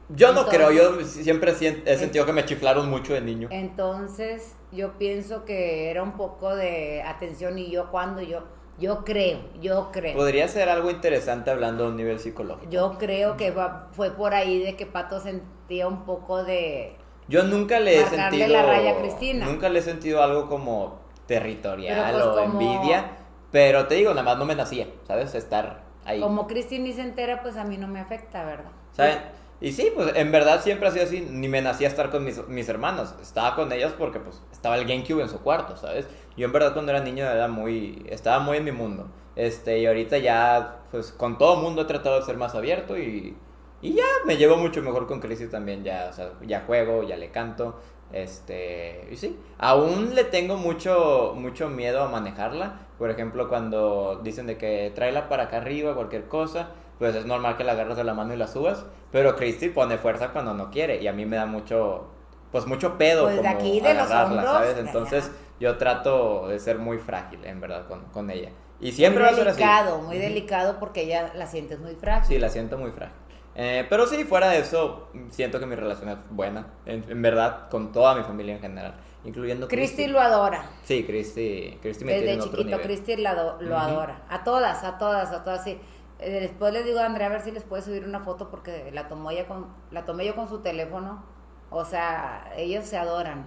Yo 0.08 0.32
no 0.34 0.46
creo, 0.46 0.70
yo 0.72 1.00
siempre 1.06 1.52
he 1.52 1.96
sentido 1.96 2.26
que 2.26 2.32
me 2.34 2.44
chiflaron 2.44 2.90
mucho 2.90 3.14
de 3.14 3.22
niño. 3.22 3.48
Entonces, 3.50 4.54
yo 4.70 4.98
pienso 4.98 5.44
que 5.46 5.90
era 5.90 6.02
un 6.02 6.12
poco 6.12 6.54
de 6.54 7.02
atención 7.02 7.58
y 7.58 7.70
yo 7.70 7.90
cuando 7.90 8.20
yo, 8.20 8.40
yo 8.78 9.04
creo, 9.04 9.38
yo 9.62 9.90
creo. 9.90 10.14
Podría 10.14 10.48
ser 10.48 10.68
algo 10.68 10.90
interesante 10.90 11.50
hablando 11.50 11.86
a 11.86 11.88
un 11.88 11.96
nivel 11.96 12.18
psicológico. 12.18 12.70
Yo 12.70 12.98
creo 12.98 13.38
que 13.38 13.52
va- 13.52 13.88
fue 13.92 14.10
por 14.10 14.34
ahí 14.34 14.58
de 14.62 14.76
que 14.76 14.84
Pato 14.84 15.18
sentía 15.18 15.88
un 15.88 16.04
poco 16.04 16.44
de... 16.44 16.96
Yo 17.28 17.44
nunca 17.44 17.80
le 17.80 18.00
he 18.02 18.04
sentido. 18.04 18.48
la 18.48 18.62
raya 18.66 18.90
a 18.90 18.96
Cristina. 18.98 19.46
Nunca 19.46 19.70
le 19.70 19.78
he 19.78 19.82
sentido 19.82 20.22
algo 20.22 20.48
como 20.48 20.98
territorial 21.26 22.12
pues, 22.12 22.24
o 22.24 22.34
como- 22.34 22.60
envidia. 22.60 23.18
Pero 23.52 23.86
te 23.86 23.94
digo, 23.96 24.10
nada 24.10 24.22
más 24.22 24.38
no 24.38 24.46
me 24.46 24.56
nacía, 24.56 24.88
¿sabes? 25.06 25.34
Estar 25.34 25.82
ahí. 26.04 26.20
Como 26.20 26.46
Cristi 26.46 26.78
ni 26.78 26.92
se 26.92 27.02
entera, 27.02 27.42
pues 27.42 27.56
a 27.56 27.64
mí 27.64 27.76
no 27.76 27.86
me 27.86 28.00
afecta, 28.00 28.44
¿verdad? 28.44 28.72
¿Saben? 28.92 29.18
Y 29.60 29.70
sí, 29.70 29.92
pues 29.94 30.12
en 30.16 30.32
verdad 30.32 30.60
siempre 30.60 30.88
ha 30.88 30.90
sido 30.90 31.04
así. 31.04 31.20
Ni 31.20 31.46
me 31.46 31.62
nacía 31.62 31.86
estar 31.86 32.10
con 32.10 32.24
mis, 32.24 32.48
mis 32.48 32.68
hermanos. 32.68 33.14
Estaba 33.22 33.54
con 33.54 33.70
ellos 33.72 33.92
porque 33.96 34.18
pues 34.18 34.42
estaba 34.50 34.76
el 34.76 34.86
GameCube 34.86 35.22
en 35.22 35.28
su 35.28 35.40
cuarto, 35.40 35.76
¿sabes? 35.76 36.08
Yo 36.36 36.46
en 36.46 36.52
verdad 36.52 36.72
cuando 36.72 36.90
era 36.90 37.00
niño 37.00 37.24
era 37.24 37.46
muy... 37.46 38.04
Estaba 38.08 38.40
muy 38.40 38.56
en 38.56 38.64
mi 38.64 38.72
mundo. 38.72 39.08
Este, 39.36 39.78
y 39.78 39.86
ahorita 39.86 40.18
ya, 40.18 40.80
pues 40.90 41.12
con 41.12 41.38
todo 41.38 41.56
mundo 41.56 41.82
he 41.82 41.84
tratado 41.84 42.18
de 42.18 42.26
ser 42.26 42.36
más 42.36 42.54
abierto 42.56 42.98
y... 42.98 43.36
Y 43.82 43.94
ya 43.94 44.04
me 44.26 44.36
llevo 44.36 44.56
mucho 44.56 44.80
mejor 44.80 45.06
con 45.06 45.20
Cristi 45.20 45.46
también. 45.46 45.84
Ya, 45.84 46.08
o 46.10 46.12
sea, 46.12 46.30
ya 46.42 46.64
juego, 46.66 47.02
ya 47.02 47.16
le 47.16 47.30
canto. 47.30 47.80
Este, 48.12 49.08
y 49.10 49.16
sí, 49.16 49.38
aún 49.58 50.14
le 50.14 50.24
tengo 50.24 50.56
mucho, 50.56 51.34
mucho 51.36 51.68
miedo 51.68 52.02
a 52.02 52.08
manejarla. 52.08 52.80
Por 53.02 53.10
ejemplo, 53.10 53.48
cuando 53.48 54.20
dicen 54.22 54.46
de 54.46 54.56
que 54.56 54.92
tráela 54.94 55.28
para 55.28 55.42
acá 55.42 55.56
arriba, 55.56 55.92
cualquier 55.96 56.28
cosa, 56.28 56.68
pues 57.00 57.16
es 57.16 57.26
normal 57.26 57.56
que 57.56 57.64
la 57.64 57.72
agarres 57.72 57.96
de 57.96 58.04
la 58.04 58.14
mano 58.14 58.32
y 58.32 58.36
la 58.36 58.46
subas. 58.46 58.86
Pero 59.10 59.34
Christy 59.34 59.70
pone 59.70 59.98
fuerza 59.98 60.28
cuando 60.28 60.54
no 60.54 60.70
quiere 60.70 61.02
y 61.02 61.08
a 61.08 61.12
mí 61.12 61.26
me 61.26 61.34
da 61.34 61.44
mucho, 61.46 62.12
pues 62.52 62.64
mucho 62.64 62.98
pedo 62.98 63.24
Pues 63.24 63.34
de 63.34 63.42
como 63.42 63.48
aquí, 63.48 63.80
de 63.80 63.94
los 63.94 64.06
agarrarla, 64.06 64.24
hombros, 64.24 64.50
¿sabes? 64.52 64.78
Entonces 64.78 65.32
yo 65.58 65.78
trato 65.78 66.46
de 66.46 66.60
ser 66.60 66.78
muy 66.78 66.98
frágil, 66.98 67.44
en 67.44 67.60
verdad, 67.60 67.88
con, 67.88 68.04
con 68.12 68.30
ella. 68.30 68.52
Y 68.78 68.92
siempre 68.92 69.22
muy 69.22 69.24
va 69.24 69.30
a 69.30 69.34
ser 69.34 69.48
así. 69.48 69.64
delicado, 69.64 69.98
muy 70.02 70.18
delicado 70.18 70.78
porque 70.78 71.02
ella 71.02 71.32
la 71.34 71.46
sientes 71.48 71.80
muy 71.80 71.96
frágil. 71.96 72.36
Sí, 72.36 72.38
la 72.38 72.48
siento 72.50 72.78
muy 72.78 72.92
frágil. 72.92 73.16
Eh, 73.54 73.86
pero 73.90 74.06
sí, 74.06 74.24
fuera 74.24 74.48
de 74.48 74.60
eso, 74.60 75.08
siento 75.30 75.60
que 75.60 75.66
mi 75.66 75.74
relación 75.76 76.08
es 76.08 76.18
buena, 76.30 76.68
en, 76.86 77.04
en 77.10 77.20
verdad, 77.20 77.68
con 77.68 77.92
toda 77.92 78.14
mi 78.14 78.22
familia 78.22 78.54
en 78.54 78.60
general, 78.60 78.94
incluyendo 79.24 79.68
Cristi 79.68 80.06
lo 80.06 80.20
adora. 80.20 80.64
Sí, 80.84 81.04
Cristi, 81.04 81.78
Cristi 81.80 82.04
me 82.04 82.12
tiene 82.12 82.26
Desde 82.26 82.34
en 82.34 82.40
otro 82.48 82.58
chiquito. 82.62 82.80
Cristi 82.82 83.16
lo, 83.16 83.60
lo 83.60 83.78
adora. 83.78 84.22
A 84.28 84.44
todas, 84.44 84.82
a 84.84 84.98
todas, 84.98 85.30
a 85.32 85.44
todas, 85.44 85.64
sí. 85.64 85.80
Eh, 86.18 86.40
Después 86.40 86.72
les 86.72 86.84
digo 86.84 86.98
a 87.00 87.06
Andrea 87.06 87.26
a 87.28 87.30
ver 87.30 87.40
si 87.42 87.50
les 87.50 87.64
puede 87.64 87.82
subir 87.82 88.04
una 88.04 88.20
foto 88.20 88.48
porque 88.50 88.90
la 88.92 89.08
tomó 89.08 89.30
ella 89.30 89.46
con, 89.46 89.66
la 89.90 90.04
tomé 90.04 90.24
yo 90.26 90.34
con 90.34 90.48
su 90.48 90.60
teléfono. 90.60 91.24
O 91.70 91.84
sea, 91.84 92.52
ellos 92.56 92.84
se 92.84 92.96
adoran. 92.98 93.46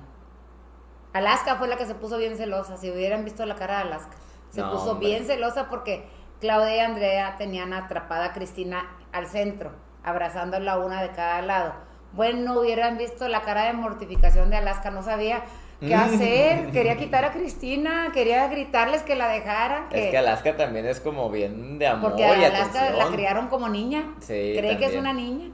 Alaska 1.13 1.55
fue 1.55 1.67
la 1.67 1.77
que 1.77 1.85
se 1.85 1.95
puso 1.95 2.17
bien 2.17 2.35
celosa. 2.37 2.77
Si 2.77 2.91
hubieran 2.91 3.23
visto 3.23 3.45
la 3.45 3.55
cara 3.55 3.77
de 3.77 3.81
Alaska, 3.83 4.15
se 4.49 4.61
No, 4.61 4.71
puso 4.71 4.91
hombre. 4.91 5.07
bien 5.09 5.25
celosa 5.25 5.69
porque 5.69 6.07
Claudia 6.41 6.75
y 6.75 6.79
Andrea 6.79 7.35
tenían 7.37 7.73
atrapada 7.73 8.25
a 8.25 8.33
Cristina 8.33 8.85
al 9.13 9.27
centro, 9.27 9.71
abrazándola 10.03 10.77
una 10.77 11.01
de 11.01 11.11
cada 11.11 11.41
lado. 11.41 11.73
Bueno, 12.11 12.59
hubieran 12.59 12.97
visto 12.97 13.27
la 13.29 13.41
cara 13.43 13.65
de 13.65 13.73
mortificación 13.73 14.49
de 14.49 14.57
Alaska, 14.57 14.91
no 14.91 15.03
sabía 15.03 15.43
qué 15.87 15.95
hacer, 15.95 16.71
quería 16.71 16.97
quitar 16.97 17.25
a 17.25 17.31
Cristina, 17.31 18.11
quería 18.13 18.47
gritarles 18.47 19.03
que 19.03 19.15
la 19.15 19.27
dejaran, 19.27 19.89
que, 19.89 20.05
Es 20.05 20.11
que 20.11 20.17
Alaska 20.17 20.55
también 20.57 20.85
es 20.85 20.99
como 20.99 21.29
bien 21.29 21.79
de 21.79 21.87
amor 21.87 22.11
porque 22.11 22.25
a 22.25 22.33
Alaska 22.33 22.91
la 22.91 23.07
criaron 23.07 23.47
como 23.47 23.69
niña, 23.69 24.13
Sí, 24.19 24.53
cree 24.57 24.77
que 24.77 24.85
es 24.85 24.95
una 24.95 25.13
niña. 25.13 25.51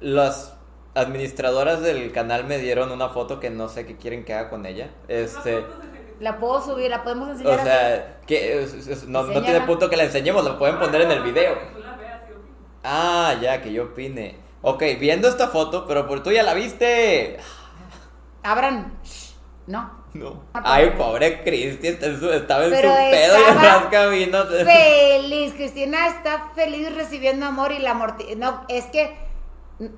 Las 0.00 0.56
administradoras 0.94 1.80
del 1.82 2.12
canal 2.12 2.44
me 2.44 2.58
dieron 2.58 2.90
una 2.90 3.08
foto 3.08 3.40
que 3.40 3.50
no 3.50 3.68
sé 3.68 3.86
qué 3.86 3.96
quieren 3.96 4.24
que 4.24 4.34
haga 4.34 4.50
con 4.50 4.66
ella. 4.66 4.90
Este, 5.08 5.64
La 6.20 6.38
puedo 6.38 6.62
subir, 6.62 6.90
la 6.90 7.02
podemos 7.02 7.28
O 7.28 7.32
enseñar 7.32 7.58
así. 7.60 7.68
sea, 7.68 8.20
que 8.26 8.66
no, 9.08 9.22
no 9.24 9.42
tiene 9.42 9.60
punto 9.62 9.88
que 9.90 9.96
la 9.96 10.04
enseñemos, 10.04 10.44
lo 10.44 10.58
pueden 10.58 10.78
poner 10.78 11.02
en 11.02 11.10
el 11.10 11.22
video. 11.22 11.54
Que 11.58 11.66
tú 11.74 11.80
la 11.80 11.96
veas 11.96 12.20
y 12.28 12.32
opinas. 12.32 12.58
Ah, 12.84 13.34
ya, 13.40 13.60
que 13.62 13.72
yo 13.72 13.84
opine. 13.84 14.45
Ok, 14.62 14.82
viendo 14.98 15.28
esta 15.28 15.48
foto, 15.48 15.86
pero 15.86 16.06
por 16.08 16.22
tú 16.22 16.30
ya 16.32 16.42
la 16.42 16.54
viste. 16.54 17.38
Abran. 18.42 18.92
No. 19.66 19.90
No. 20.14 20.44
Ay, 20.54 20.94
pobre 20.96 21.42
Cristi, 21.42 21.88
está 21.88 22.06
en 22.06 22.18
su- 22.18 22.30
estaba 22.32 22.64
en 22.64 22.70
Pero 22.70 22.88
su 22.90 22.96
pedo 22.96 23.36
y 23.38 23.52
rasca 23.54 24.06
vino. 24.06 24.44
Feliz, 24.46 25.52
Cristina 25.54 26.06
está 26.08 26.50
feliz 26.54 26.94
recibiendo 26.94 27.44
amor 27.44 27.72
y 27.72 27.80
la 27.80 27.92
morti... 27.92 28.34
No, 28.34 28.62
es 28.68 28.86
que 28.86 29.14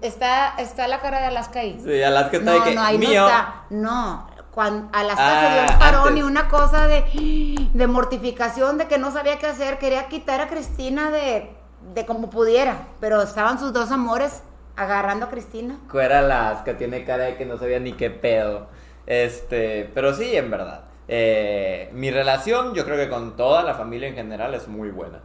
está, 0.03 0.55
está 0.59 0.89
la 0.89 1.01
cara 1.01 1.21
de 1.21 1.27
Alaska 1.27 1.61
ahí. 1.61 1.81
Sí, 1.85 2.03
Alaska 2.03 2.39
está 2.39 2.51
no, 2.53 2.59
de 2.65 2.71
que 2.71 2.75
no, 2.75 2.83
ahí 2.83 2.99
mío. 2.99 3.21
no 3.21 3.29
está. 3.29 3.55
No, 3.71 4.31
cuando 4.51 4.89
Alaska 4.93 5.23
Ah, 5.25 5.47
se 5.49 5.53
dio 5.55 5.73
un 5.73 5.79
parón 5.79 6.09
antes. 6.09 6.19
y 6.19 6.23
una 6.25 6.49
cosa 6.49 6.89
de, 6.89 7.69
de 7.73 7.87
mortificación, 7.87 8.77
de 8.79 8.89
que 8.89 8.99
no 8.99 9.13
sabía 9.13 9.39
qué 9.39 9.47
hacer. 9.47 9.79
Quería 9.79 10.09
quitar 10.09 10.41
a 10.41 10.49
Cristina 10.49 11.13
de, 11.13 11.55
de 11.95 12.07
como 12.07 12.29
pudiera, 12.29 12.89
pero 12.99 13.23
estaban 13.23 13.61
sus 13.61 13.73
dos 13.73 13.93
amores 13.93 14.43
agarrando 14.79 15.27
a 15.27 15.29
Cristina. 15.29 15.79
Fuera 15.89 16.21
Alaska, 16.21 16.79
tiene 16.79 17.05
cara 17.05 17.25
de 17.25 17.37
que 17.37 17.45
no 17.45 17.59
sabía 17.59 17.81
ni 17.81 17.93
qué 17.93 18.11
pedo. 18.11 18.69
Este, 19.07 19.91
pero 19.93 20.15
sí, 20.15 20.37
en 20.37 20.51
verdad. 20.51 20.85
Eh, 21.09 21.91
mi 21.93 22.11
relación, 22.11 22.75
yo 22.75 22.85
creo 22.85 22.97
que 22.97 23.09
con 23.09 23.37
toda 23.37 23.63
la 23.65 23.75
familia 23.75 24.09
en 24.09 24.15
general 24.15 24.55
es 24.55 24.69
muy 24.69 24.91
buena. 24.91 25.21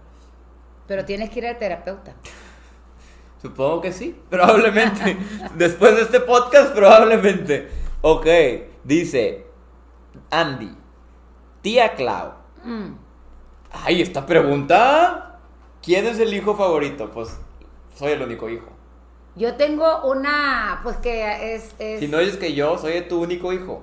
Pero 0.87 1.05
tienes 1.05 1.29
que 1.29 1.39
ir 1.39 1.47
al 1.47 1.57
terapeuta. 1.57 2.13
Supongo 3.41 3.81
que 3.81 3.91
sí, 3.91 4.19
probablemente. 4.29 5.17
Después 5.55 5.95
de 5.95 6.01
este 6.01 6.19
podcast, 6.19 6.73
probablemente. 6.73 7.69
Ok, 8.01 8.25
dice 8.83 9.45
Andy, 10.31 10.75
tía 11.61 11.93
Clau. 11.93 12.33
Mm. 12.63 12.95
Ay, 13.71 14.01
esta 14.01 14.25
pregunta. 14.25 15.39
¿Quién 15.81 16.07
es 16.07 16.19
el 16.19 16.33
hijo 16.33 16.55
favorito? 16.55 17.11
Pues 17.11 17.37
soy 17.95 18.13
el 18.13 18.21
único 18.21 18.49
hijo. 18.49 18.72
Yo 19.35 19.55
tengo 19.55 20.03
una, 20.03 20.81
pues 20.83 20.97
que 20.97 21.55
es... 21.55 21.73
es- 21.79 21.99
Si 21.99 22.07
no 22.07 22.19
dices 22.19 22.37
que 22.37 22.53
yo, 22.53 22.77
soy 22.77 23.01
tu 23.07 23.21
único 23.21 23.51
hijo. 23.53 23.81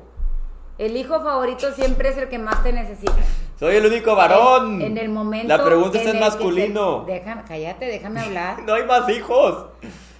El 0.79 0.97
hijo 0.97 1.21
favorito 1.21 1.73
siempre 1.73 2.09
es 2.11 2.17
el 2.17 2.29
que 2.29 2.39
más 2.39 2.63
te 2.63 2.73
necesita. 2.73 3.13
Soy 3.59 3.77
el 3.77 3.85
único 3.87 4.15
varón. 4.17 4.81
En, 4.81 4.93
en 4.93 4.99
el 4.99 5.09
momento. 5.11 5.49
La 5.49 5.63
pregunta 5.65 5.99
está 5.99 6.11
en 6.11 6.17
te- 6.17 6.21
masculino. 6.25 7.05
Deja- 7.05 7.45
cállate, 7.47 7.85
déjame 7.87 8.21
hablar. 8.21 8.63
No 8.67 8.75
hay 8.75 8.85
más 8.87 9.09
hijos. 9.11 9.67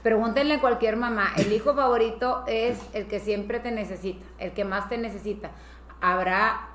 Pregúntenle 0.03 0.55
a 0.55 0.61
cualquier 0.61 0.97
mamá. 0.97 1.31
El 1.37 1.53
hijo 1.53 1.75
favorito 1.75 2.43
es 2.47 2.79
el 2.93 3.07
que 3.07 3.21
siempre 3.21 3.61
te 3.61 3.71
necesita, 3.71 4.25
el 4.39 4.53
que 4.53 4.65
más 4.65 4.89
te 4.89 4.99
necesita. 4.99 5.51
Habrá, 6.01 6.69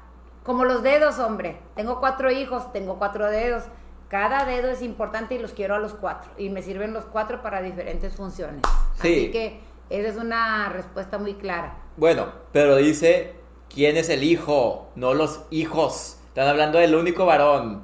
como 0.44 0.64
los 0.64 0.82
dedos, 0.84 1.20
hombre. 1.20 1.58
Tengo 1.76 2.00
cuatro 2.00 2.32
hijos, 2.32 2.72
tengo 2.72 2.98
cuatro 2.98 3.30
dedos. 3.30 3.64
Cada 4.10 4.46
dedo 4.46 4.70
es 4.70 4.82
importante 4.82 5.36
y 5.36 5.40
los 5.40 5.52
quiero 5.54 5.76
a 5.76 5.80
los 5.80 5.94
cuatro. 5.94 6.32
Y 6.38 6.50
me 6.50 6.62
sirven 6.62 6.94
los 6.94 7.06
cuatro 7.06 7.42
para 7.42 7.62
diferentes 7.62 8.16
funciones. 8.16 8.62
Sí. 9.02 9.14
Así 9.24 9.32
que 9.32 9.62
esa 9.90 10.10
es 10.10 10.16
una 10.18 10.70
respuesta 10.70 11.18
muy 11.18 11.36
clara. 11.36 11.78
Bueno, 11.98 12.28
pero 12.52 12.76
dice 12.76 13.36
quién 13.74 13.98
es 13.98 14.10
el 14.10 14.24
hijo, 14.24 14.90
no 14.96 15.14
los 15.14 15.42
hijos. 15.50 16.20
Están 16.28 16.48
hablando 16.48 16.78
del 16.78 16.96
único 16.96 17.26
varón. 17.26 17.84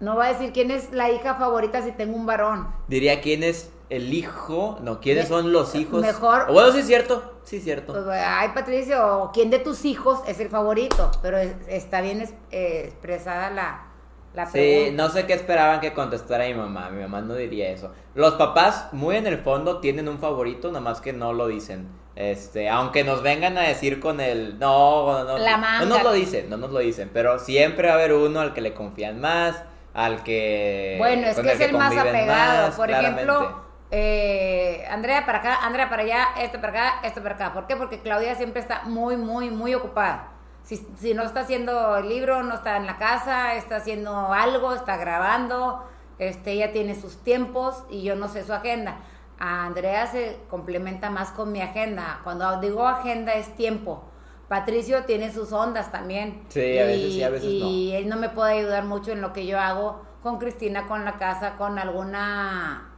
No 0.00 0.16
va 0.16 0.26
a 0.26 0.32
decir 0.32 0.52
quién 0.52 0.70
es 0.70 0.92
la 0.92 1.10
hija 1.10 1.36
favorita 1.36 1.82
si 1.82 1.92
tengo 1.92 2.16
un 2.16 2.26
varón. 2.26 2.66
Diría 2.88 3.20
quién 3.20 3.42
es 3.44 3.70
el 3.90 4.12
hijo, 4.12 4.78
no, 4.82 5.00
quiénes 5.00 5.24
Me- 5.24 5.28
son 5.36 5.52
los 5.52 5.74
hijos. 5.74 6.00
mejor- 6.02 6.46
O 6.48 6.52
bueno, 6.54 6.72
sí 6.72 6.78
es 6.80 6.86
cierto, 6.86 7.38
sí 7.44 7.58
es 7.58 7.64
cierto. 7.64 7.92
Pues, 7.92 8.04
ay, 8.08 8.48
Patricio, 8.54 9.30
¿quién 9.32 9.50
de 9.50 9.60
tus 9.60 9.84
hijos 9.84 10.20
es 10.26 10.40
el 10.40 10.48
favorito? 10.48 11.10
Pero 11.22 11.38
es- 11.38 11.54
está 11.68 12.00
bien 12.00 12.20
es- 12.20 12.34
eh, 12.50 12.84
expresada 12.86 13.50
la, 13.50 13.86
la 14.34 14.46
Sí, 14.46 14.90
no 14.92 15.08
sé 15.10 15.26
qué 15.26 15.32
esperaban 15.34 15.80
que 15.80 15.92
contestara 15.92 16.44
mi 16.46 16.54
mamá. 16.54 16.90
Mi 16.90 17.02
mamá 17.02 17.20
no 17.20 17.34
diría 17.34 17.70
eso. 17.70 17.92
Los 18.14 18.34
papás, 18.34 18.88
muy 18.92 19.16
en 19.16 19.26
el 19.26 19.38
fondo, 19.38 19.80
tienen 19.80 20.08
un 20.08 20.18
favorito, 20.18 20.68
nada 20.68 20.80
más 20.80 21.00
que 21.00 21.12
no 21.12 21.32
lo 21.32 21.46
dicen. 21.46 21.88
Este, 22.16 22.68
aunque 22.68 23.02
nos 23.02 23.22
vengan 23.22 23.58
a 23.58 23.62
decir 23.62 23.98
con 24.00 24.20
el 24.20 24.58
no, 24.60 25.24
no, 25.24 25.24
no, 25.24 25.38
La 25.38 25.56
no 25.80 25.86
nos 25.86 26.02
lo 26.02 26.12
dicen, 26.12 26.48
no 26.48 26.56
nos 26.56 26.70
lo 26.70 26.78
dicen, 26.78 27.10
pero 27.12 27.38
siempre 27.40 27.88
va 27.88 27.94
a 27.94 27.96
haber 27.96 28.12
uno 28.12 28.40
al 28.40 28.54
que 28.54 28.60
le 28.60 28.72
confían 28.72 29.20
más, 29.20 29.62
al 29.94 30.22
que 30.22 30.94
Bueno, 30.98 31.26
es 31.26 31.36
que 31.40 31.52
es 31.52 31.60
el 31.60 31.72
más 31.72 31.96
apegado. 31.96 32.68
más, 32.68 32.76
Por 32.76 32.86
claramente. 32.86 33.22
ejemplo, 33.22 33.64
eh, 33.90 34.84
Andrea 34.90 35.26
para 35.26 35.38
acá, 35.38 35.56
Andrea 35.64 35.88
para 35.88 36.02
allá, 36.02 36.28
esto 36.40 36.60
para 36.60 36.72
acá, 36.72 37.06
esto 37.06 37.22
para 37.22 37.34
acá. 37.34 37.52
¿Por 37.52 37.66
qué? 37.66 37.76
Porque 37.76 38.00
Claudia 38.00 38.34
siempre 38.36 38.60
está 38.60 38.82
muy, 38.84 39.16
muy, 39.16 39.50
muy 39.50 39.74
ocupada. 39.74 40.33
Si, 40.64 40.84
si 40.98 41.14
no 41.14 41.22
está 41.22 41.40
haciendo 41.40 41.96
el 41.98 42.08
libro, 42.08 42.42
no 42.42 42.54
está 42.54 42.76
en 42.76 42.86
la 42.86 42.96
casa, 42.96 43.54
está 43.54 43.76
haciendo 43.76 44.32
algo, 44.32 44.72
está 44.74 44.96
grabando, 44.96 45.84
este, 46.18 46.52
ella 46.52 46.72
tiene 46.72 46.98
sus 46.98 47.18
tiempos 47.18 47.84
y 47.90 48.02
yo 48.02 48.16
no 48.16 48.28
sé 48.28 48.44
su 48.44 48.52
agenda. 48.52 48.96
A 49.38 49.66
Andrea 49.66 50.06
se 50.06 50.38
complementa 50.48 51.10
más 51.10 51.30
con 51.30 51.52
mi 51.52 51.60
agenda. 51.60 52.20
Cuando 52.24 52.60
digo 52.60 52.86
agenda 52.86 53.34
es 53.34 53.54
tiempo. 53.56 54.04
Patricio 54.48 55.04
tiene 55.04 55.32
sus 55.32 55.52
ondas 55.52 55.90
también. 55.90 56.44
Sí, 56.48 56.78
a 56.78 56.84
veces 56.84 57.12
sí, 57.12 57.22
a 57.22 57.30
veces 57.30 57.50
no. 57.60 57.66
y 57.66 57.92
él 57.94 58.08
no 58.08 58.16
me 58.16 58.28
puede 58.28 58.58
ayudar 58.58 58.84
mucho 58.84 59.12
en 59.12 59.20
lo 59.20 59.32
que 59.32 59.46
yo 59.46 59.58
hago 59.58 60.02
con 60.22 60.38
Cristina, 60.38 60.86
con 60.86 61.04
la 61.04 61.14
casa, 61.14 61.56
con 61.56 61.78
alguna 61.78 62.90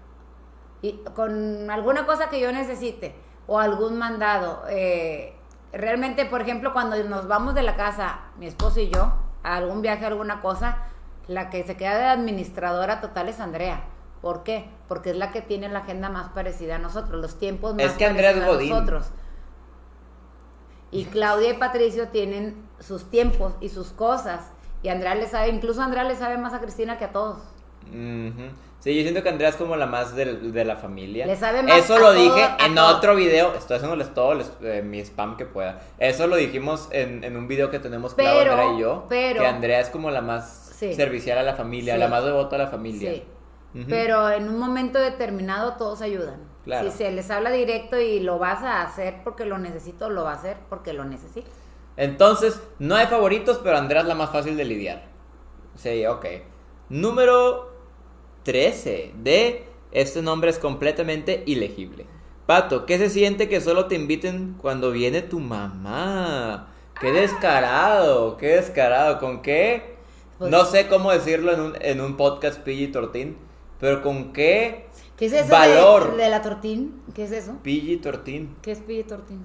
y 0.82 0.92
con 1.14 1.70
alguna 1.70 2.06
cosa 2.06 2.28
que 2.28 2.40
yo 2.40 2.52
necesite 2.52 3.14
o 3.46 3.58
algún 3.58 3.96
mandado. 3.96 4.64
Eh, 4.68 5.35
realmente, 5.72 6.24
por 6.26 6.42
ejemplo, 6.42 6.72
cuando 6.72 7.02
nos 7.04 7.28
vamos 7.28 7.54
de 7.54 7.62
la 7.62 7.76
casa, 7.76 8.20
mi 8.38 8.46
esposo 8.46 8.80
y 8.80 8.88
yo, 8.88 9.12
a 9.42 9.56
algún 9.56 9.82
viaje, 9.82 10.06
alguna 10.06 10.40
cosa, 10.40 10.78
la 11.28 11.50
que 11.50 11.64
se 11.64 11.76
queda 11.76 11.98
de 11.98 12.04
administradora 12.06 13.00
total 13.00 13.28
es 13.28 13.40
Andrea. 13.40 13.84
¿Por 14.20 14.42
qué? 14.42 14.68
Porque 14.88 15.10
es 15.10 15.16
la 15.16 15.30
que 15.30 15.42
tiene 15.42 15.68
la 15.68 15.80
agenda 15.80 16.08
más 16.08 16.30
parecida 16.30 16.76
a 16.76 16.78
nosotros, 16.78 17.20
los 17.20 17.38
tiempos 17.38 17.74
más 17.74 17.84
Es 17.84 17.92
que 17.92 18.06
Andrea 18.06 18.30
es 18.30 18.42
a 18.42 18.46
nosotros. 18.46 19.10
Y 20.90 21.04
Claudia 21.06 21.50
y 21.50 21.58
Patricio 21.58 22.08
tienen 22.08 22.66
sus 22.80 23.10
tiempos 23.10 23.54
y 23.60 23.68
sus 23.68 23.88
cosas. 23.88 24.52
Y 24.82 24.88
Andrea 24.88 25.14
le 25.14 25.26
sabe, 25.26 25.48
incluso 25.48 25.82
Andrea 25.82 26.04
le 26.04 26.16
sabe 26.16 26.38
más 26.38 26.54
a 26.54 26.60
Cristina 26.60 26.96
que 26.96 27.04
a 27.04 27.12
todos. 27.12 27.38
Sí, 28.80 28.94
yo 28.94 29.02
siento 29.02 29.22
que 29.22 29.28
Andrea 29.30 29.48
es 29.48 29.56
como 29.56 29.74
la 29.76 29.86
más 29.86 30.14
de, 30.14 30.64
la 30.64 30.76
familia. 30.76 31.26
Le 31.26 31.34
sabe 31.34 31.62
más 31.62 31.76
Eso 31.78 31.94
lo 31.98 32.06
todo, 32.06 32.12
dije 32.12 32.48
en 32.64 32.74
todo. 32.76 32.96
otro 32.96 33.16
video. 33.16 33.52
Estoy 33.54 33.76
haciéndoles 33.76 34.14
todo 34.14 34.34
les- 34.34 34.52
eh, 34.62 34.82
mi 34.84 35.00
spam 35.00 35.36
que 35.36 35.44
pueda. 35.44 35.80
Eso 35.98 36.26
lo 36.28 36.36
dijimos 36.36 36.88
en, 36.92 37.24
en 37.24 37.36
un 37.36 37.48
video 37.48 37.70
que 37.70 37.80
tenemos 37.80 38.14
Clau, 38.14 38.38
Pero- 38.38 38.52
Andrea 38.52 38.74
y 38.76 38.80
yo. 38.80 39.06
pero- 39.08 39.40
que 39.40 39.46
Andrea 39.46 39.80
es 39.80 39.88
como 39.90 40.10
la 40.10 40.20
más 40.20 40.72
Sí. 40.78 40.94
servicial 40.94 41.38
a 41.38 41.42
la 41.42 41.54
familia, 41.54 41.94
Sí. 41.94 42.00
la 42.00 42.08
más 42.08 42.24
devota 42.24 42.56
a 42.56 42.58
la 42.60 42.66
familia. 42.68 43.12
Sí. 43.14 43.24
Pero 43.88 44.30
en 44.30 44.48
un 44.48 44.58
momento 44.58 44.98
determinado 45.00 45.72
todos 45.74 46.00
ayudan. 46.00 46.36
Claro. 46.64 46.90
Si 46.90 46.96
se 46.96 47.10
les 47.10 47.30
habla 47.30 47.50
directo 47.50 47.98
y 47.98 48.20
lo 48.20 48.38
vas 48.38 48.62
a 48.62 48.82
hacer 48.82 49.16
porque 49.24 49.44
lo 49.46 49.58
necesito, 49.58 50.10
lo 50.10 50.24
va 50.24 50.32
a 50.32 50.34
hacer 50.36 50.56
porque 50.68 50.92
lo 50.92 51.04
necesito. 51.04 51.48
Entonces, 51.96 52.62
no 52.78 52.94
hay 52.94 53.06
favoritos, 53.06 53.58
pero 53.62 53.76
Andrea 53.78 54.02
es 54.02 54.06
la 54.06 54.14
más 54.14 54.30
fácil 54.30 54.56
de 54.56 54.64
lidiar. 54.64 55.04
Sí, 55.76 56.06
ok. 56.06 56.24
Número 56.88 57.75
13 58.46 59.12
de 59.24 59.64
este 59.90 60.22
nombre 60.22 60.50
es 60.50 60.58
completamente 60.60 61.42
ilegible. 61.46 62.06
Pato, 62.46 62.86
¿qué 62.86 62.96
se 62.96 63.10
siente 63.10 63.48
que 63.48 63.60
solo 63.60 63.86
te 63.86 63.96
inviten 63.96 64.54
cuando 64.62 64.92
viene 64.92 65.20
tu 65.20 65.40
mamá? 65.40 66.68
Qué 67.00 67.10
descarado, 67.10 68.36
qué 68.36 68.50
descarado. 68.56 69.18
¿Con 69.18 69.42
qué? 69.42 69.96
Pues- 70.38 70.48
no 70.48 70.64
sé 70.64 70.86
cómo 70.86 71.10
decirlo 71.10 71.52
en 71.52 71.60
un, 71.60 71.72
en 71.80 72.00
un 72.00 72.16
podcast 72.16 72.60
PG 72.60 72.92
Tortín, 72.92 73.36
pero 73.80 74.00
¿con 74.00 74.32
qué 74.32 74.86
¿Qué 75.16 75.26
es 75.26 75.32
eso 75.32 75.50
valor? 75.50 76.12
de, 76.16 76.22
de 76.22 76.30
la 76.30 76.40
tortín? 76.40 77.02
¿Qué 77.14 77.24
es 77.24 77.32
eso? 77.32 77.56
PG 77.64 78.00
Tortín, 78.00 78.54
¿Qué 78.62 78.70
es 78.70 78.78
pille 78.78 79.02
tortín? 79.02 79.44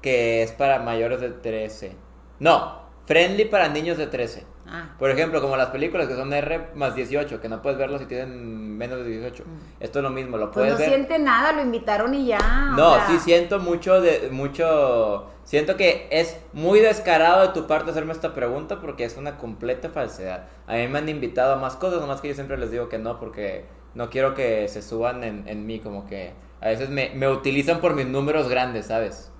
que 0.00 0.44
es 0.44 0.52
para 0.52 0.78
mayores 0.78 1.20
de 1.20 1.30
13. 1.30 1.96
No, 2.38 2.82
friendly 3.06 3.46
para 3.46 3.68
niños 3.68 3.98
de 3.98 4.06
13. 4.06 4.44
Ah, 4.70 4.88
Por 4.98 5.10
ejemplo, 5.10 5.40
como 5.40 5.56
las 5.56 5.70
películas 5.70 6.08
que 6.08 6.14
son 6.16 6.32
R 6.32 6.70
más 6.74 6.94
18, 6.94 7.40
que 7.40 7.48
no 7.48 7.62
puedes 7.62 7.78
verlo 7.78 7.98
si 7.98 8.06
tienen 8.06 8.76
menos 8.76 8.98
de 8.98 9.04
18. 9.10 9.44
Esto 9.80 9.98
es 10.00 10.02
lo 10.02 10.10
mismo, 10.10 10.36
lo 10.38 10.50
pues 10.52 10.66
puedes 10.66 10.74
no 10.74 10.78
ver. 10.78 10.88
siente 10.88 11.18
nada, 11.18 11.52
lo 11.52 11.62
invitaron 11.62 12.14
y 12.14 12.26
ya. 12.26 12.76
o 12.76 12.76
No, 12.76 12.90
sea, 12.90 13.06
sí 13.06 13.18
siento 13.18 13.58
mucho 13.60 14.00
de 14.00 14.30
mucho 14.30 15.30
siento 15.44 15.76
que 15.76 16.08
es 16.10 16.38
muy 16.52 16.80
descarado 16.80 17.42
de 17.46 17.52
tu 17.54 17.66
parte 17.66 17.90
hacerme 17.90 18.12
esta 18.12 18.34
pregunta 18.34 18.80
porque 18.80 19.04
es 19.04 19.16
una 19.16 19.38
completa 19.38 19.88
falsedad. 19.90 20.48
A 20.66 20.74
mí 20.74 20.86
me 20.88 20.98
han 20.98 21.08
invitado 21.08 21.54
a 21.54 21.56
más 21.56 21.76
cosas, 21.76 22.00
nomás 22.00 22.20
que 22.20 22.28
yo 22.28 22.34
siempre 22.34 22.58
les 22.58 22.70
digo 22.70 22.88
que 22.88 22.98
no 22.98 23.18
porque 23.18 23.64
no 23.94 24.10
quiero 24.10 24.34
que 24.34 24.68
se 24.68 24.82
suban 24.82 25.24
en, 25.24 25.48
en 25.48 25.66
mí, 25.66 25.80
como 25.80 26.06
que 26.06 26.34
a 26.60 26.68
veces 26.68 26.90
me, 26.90 27.10
me 27.14 27.28
utilizan 27.28 27.80
por 27.80 27.94
mis 27.94 28.06
números 28.06 28.48
grandes, 28.48 28.86
¿sabes? 28.86 29.32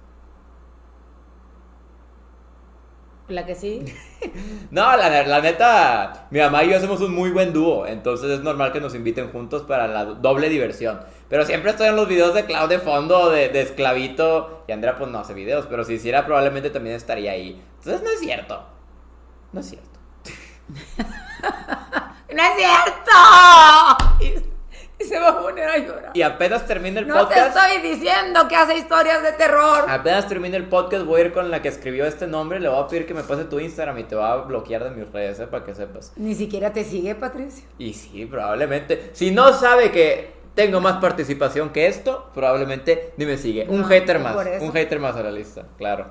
La 3.29 3.45
que 3.45 3.55
sí. 3.55 3.85
No, 4.71 4.97
la, 4.97 5.23
la 5.23 5.41
neta, 5.41 6.27
mi 6.31 6.41
mamá 6.41 6.65
y 6.65 6.71
yo 6.71 6.77
hacemos 6.77 7.01
un 7.01 7.15
muy 7.15 7.31
buen 7.31 7.53
dúo, 7.53 7.87
entonces 7.87 8.31
es 8.31 8.41
normal 8.41 8.73
que 8.73 8.81
nos 8.81 8.95
inviten 8.95 9.31
juntos 9.31 9.63
para 9.63 9.87
la 9.87 10.05
doble 10.05 10.49
diversión. 10.49 11.01
Pero 11.29 11.47
siempre 11.47 11.71
estoy 11.71 11.89
en 11.89 11.97
los 11.97 12.09
videos 12.09 12.35
de 12.35 12.45
Cloud 12.45 12.69
de 12.69 12.79
fondo, 12.81 13.31
de, 13.31 13.49
de 13.49 13.63
esclavito, 13.63 14.65
y 14.67 14.73
Andrea 14.73 14.99
pues 14.99 15.11
no 15.11 15.21
hace 15.21 15.35
videos, 15.35 15.67
pero 15.71 15.85
si 15.85 15.95
hiciera 15.95 16.27
probablemente 16.27 16.71
también 16.71 16.97
estaría 16.97 17.33
ahí. 17.33 17.63
Entonces 17.79 18.03
no 18.03 18.11
es 18.11 18.19
cierto. 18.19 18.67
No 19.53 19.61
es 19.61 19.67
cierto. 19.67 19.99
¡No 22.35 22.43
es 22.43 22.57
cierto! 22.57 24.49
Y, 25.05 25.05
se 25.05 25.19
va 25.19 25.29
a 25.29 25.41
poner 25.41 25.69
a 25.69 25.79
llorar. 25.79 26.11
Y 26.13 26.23
apenas 26.23 26.67
termine 26.67 27.01
el 27.01 27.07
No 27.07 27.15
te 27.29 27.35
podcast. 27.35 27.57
estoy 27.57 27.89
diciendo 27.89 28.49
que 28.49 28.57
hace 28.57 28.77
historias 28.77 29.23
de 29.23 29.33
terror. 29.33 29.85
Apenas 29.89 30.27
termine 30.27 30.57
el 30.57 30.65
podcast, 30.65 31.05
voy 31.05 31.21
a 31.21 31.25
ir 31.27 31.33
con 31.33 31.51
la 31.51 31.63
que 31.63 31.69
escribió 31.69 32.05
este 32.05 32.27
nombre. 32.27 32.59
Le 32.59 32.69
voy 32.69 32.83
a 32.83 32.87
pedir 32.89 33.07
que 33.07 33.15
me 33.15 33.23
pase 33.23 33.45
tu 33.45 33.61
Instagram 33.61 33.99
y 33.99 34.05
te 34.05 34.17
va 34.17 34.33
a 34.33 34.37
bloquear 34.39 34.83
de 34.83 34.91
mis 34.91 35.11
redes, 35.13 35.39
¿eh? 35.39 35.47
para 35.47 35.65
que 35.65 35.75
sepas. 35.75 36.13
Ni 36.17 36.35
siquiera 36.35 36.73
te 36.73 36.85
sigue, 36.85 37.15
Patricio. 37.15 37.65
Y 37.79 37.95
sí, 37.95 38.27
probablemente. 38.27 39.11
Si 39.13 39.31
no 39.31 39.53
sabe 39.53 39.93
que 39.93 40.33
tengo 40.55 40.81
más 40.81 40.97
participación 40.97 41.71
que 41.71 41.87
esto, 41.87 42.31
probablemente 42.35 43.13
ni 43.17 43.27
me 43.27 43.39
sigue. 43.39 43.67
Un 43.69 43.85
hater 43.85 44.19
más. 44.19 44.35
Un 44.61 44.73
hater 44.73 44.99
más 44.99 45.15
a 45.15 45.23
la 45.23 45.31
lista, 45.31 45.67
claro. 45.79 46.07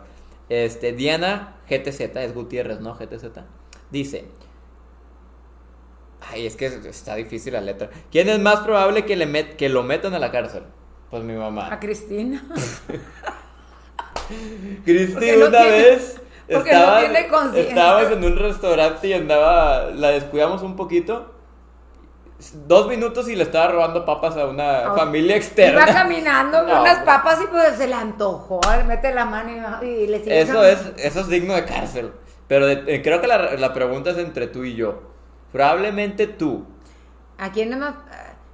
Este, 0.47 0.93
Diana 0.93 1.57
GTZ, 1.69 1.99
es 2.15 2.33
Gutiérrez, 2.33 2.79
¿no? 2.79 2.95
GTZ. 2.95 3.25
Dice. 3.91 4.25
Ay, 6.21 6.45
es 6.47 6.55
que 6.55 6.65
está 6.65 7.15
difícil 7.15 7.53
la 7.53 7.61
letra. 7.61 7.89
¿Quién 8.11 8.27
es 8.29 8.39
más 8.39 8.59
probable 8.61 9.05
que, 9.05 9.15
le 9.15 9.27
met- 9.27 9.55
que 9.55 9.69
lo 9.69 9.83
metan 9.83 10.13
a 10.13 10.19
la 10.19 10.31
cárcel? 10.31 10.63
Pues 11.09 11.23
mi 11.23 11.33
mamá. 11.33 11.71
A 11.71 11.79
Cristina. 11.79 12.43
Cristi 14.83 15.13
Porque 15.13 15.37
no 15.37 15.47
una 15.47 15.61
tiene- 15.61 15.77
vez 15.77 16.21
porque 16.51 16.71
no 16.71 16.77
estaba- 16.79 16.99
tiene 17.01 17.27
conciencia. 17.27 17.69
estábamos 17.69 18.11
en 18.11 18.23
un 18.23 18.37
restaurante 18.37 19.07
y 19.07 19.13
andaba, 19.13 19.85
la 19.91 20.09
descuidamos 20.11 20.61
un 20.63 20.75
poquito. 20.75 21.33
Dos 22.67 22.87
minutos 22.87 23.27
y 23.29 23.35
le 23.35 23.43
estaba 23.43 23.67
robando 23.71 24.05
papas 24.05 24.37
a 24.37 24.45
una 24.45 24.93
familia 24.95 25.35
Iba 25.35 25.43
externa. 25.45 25.85
caminando, 25.85 26.65
vio 26.65 26.75
No, 26.75 26.81
unas 26.83 26.99
papas 26.99 27.39
y 27.43 27.47
pues 27.47 27.75
se 27.77 27.87
le 27.87 27.95
antojó. 27.95 28.61
Mete 28.87 29.13
la 29.13 29.25
mano 29.25 29.79
y, 29.83 29.85
y 29.87 30.07
le 30.07 30.19
sigue 30.19 30.41
Eso 30.41 30.63
es, 30.63 30.77
eso 30.97 31.21
es 31.21 31.27
digno 31.29 31.53
de 31.55 31.65
cárcel. 31.65 32.11
Pero 32.47 32.65
de- 32.67 32.83
eh, 32.95 33.01
creo 33.01 33.19
que 33.21 33.27
la, 33.27 33.53
la 33.55 33.73
pregunta 33.73 34.11
es 34.11 34.17
entre 34.17 34.47
tú 34.47 34.63
y 34.63 34.75
yo. 34.75 35.01
Probablemente 35.51 36.27
tú. 36.27 36.65
¿A 37.37 37.51
quién 37.51 37.77
no? 37.77 37.95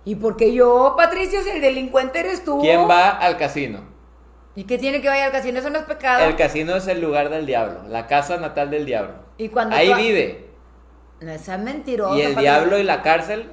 ¿Y 0.05 0.15
por 0.15 0.35
qué 0.35 0.53
yo, 0.53 0.95
Patricio, 0.97 1.41
si 1.41 1.49
el 1.49 1.61
delincuente 1.61 2.19
eres 2.19 2.43
tú? 2.43 2.59
¿Quién 2.59 2.89
va 2.89 3.09
al 3.09 3.37
casino? 3.37 3.81
¿Y 4.55 4.65
qué 4.65 4.77
tiene 4.77 5.01
que 5.01 5.07
vaya 5.07 5.25
al 5.25 5.31
casino? 5.31 5.59
Eso 5.59 5.69
no 5.69 5.79
es 5.79 5.85
pecado. 5.85 6.25
El 6.25 6.35
casino 6.35 6.75
es 6.75 6.87
el 6.87 7.01
lugar 7.01 7.29
del 7.29 7.45
diablo, 7.45 7.83
la 7.87 8.05
casa 8.07 8.37
natal 8.37 8.69
del 8.69 8.85
diablo. 8.85 9.13
Y 9.37 9.49
cuando 9.49 9.75
Ahí 9.75 9.89
tú- 9.91 9.97
vive. 9.97 10.49
No 11.21 11.37
seas 11.37 11.59
mentiroso. 11.61 12.15
Y 12.17 12.21
el 12.21 12.33
Patricio. 12.33 12.41
diablo 12.41 12.77
y 12.77 12.83
la 12.83 13.01
cárcel 13.01 13.49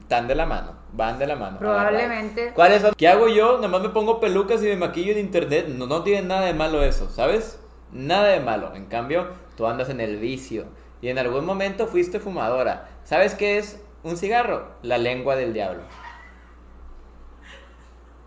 están 0.00 0.28
de 0.28 0.34
la 0.36 0.46
mano, 0.46 0.76
van 0.92 1.18
de 1.18 1.26
la 1.26 1.34
mano. 1.36 1.58
Probablemente. 1.58 2.52
¿Cuáles 2.54 2.82
son? 2.82 2.94
¿Qué 2.96 3.08
hago 3.08 3.28
yo? 3.28 3.56
Nada 3.56 3.68
más 3.68 3.82
me 3.82 3.88
pongo 3.88 4.20
pelucas 4.20 4.62
y 4.62 4.66
me 4.66 4.76
maquillo 4.76 5.12
en 5.12 5.18
internet. 5.18 5.66
No, 5.68 5.86
no 5.86 6.02
tiene 6.04 6.26
nada 6.26 6.42
de 6.42 6.54
malo 6.54 6.82
eso, 6.84 7.10
¿sabes? 7.10 7.58
Nada 7.90 8.28
de 8.28 8.40
malo. 8.40 8.74
En 8.76 8.86
cambio, 8.86 9.26
tú 9.56 9.66
andas 9.66 9.88
en 9.90 10.00
el 10.00 10.18
vicio. 10.18 10.66
Y 11.04 11.10
en 11.10 11.18
algún 11.18 11.44
momento 11.44 11.86
fuiste 11.86 12.18
fumadora. 12.18 12.88
¿Sabes 13.04 13.34
qué 13.34 13.58
es 13.58 13.78
un 14.04 14.16
cigarro? 14.16 14.68
La 14.80 14.96
lengua 14.96 15.36
del 15.36 15.52
diablo. 15.52 15.82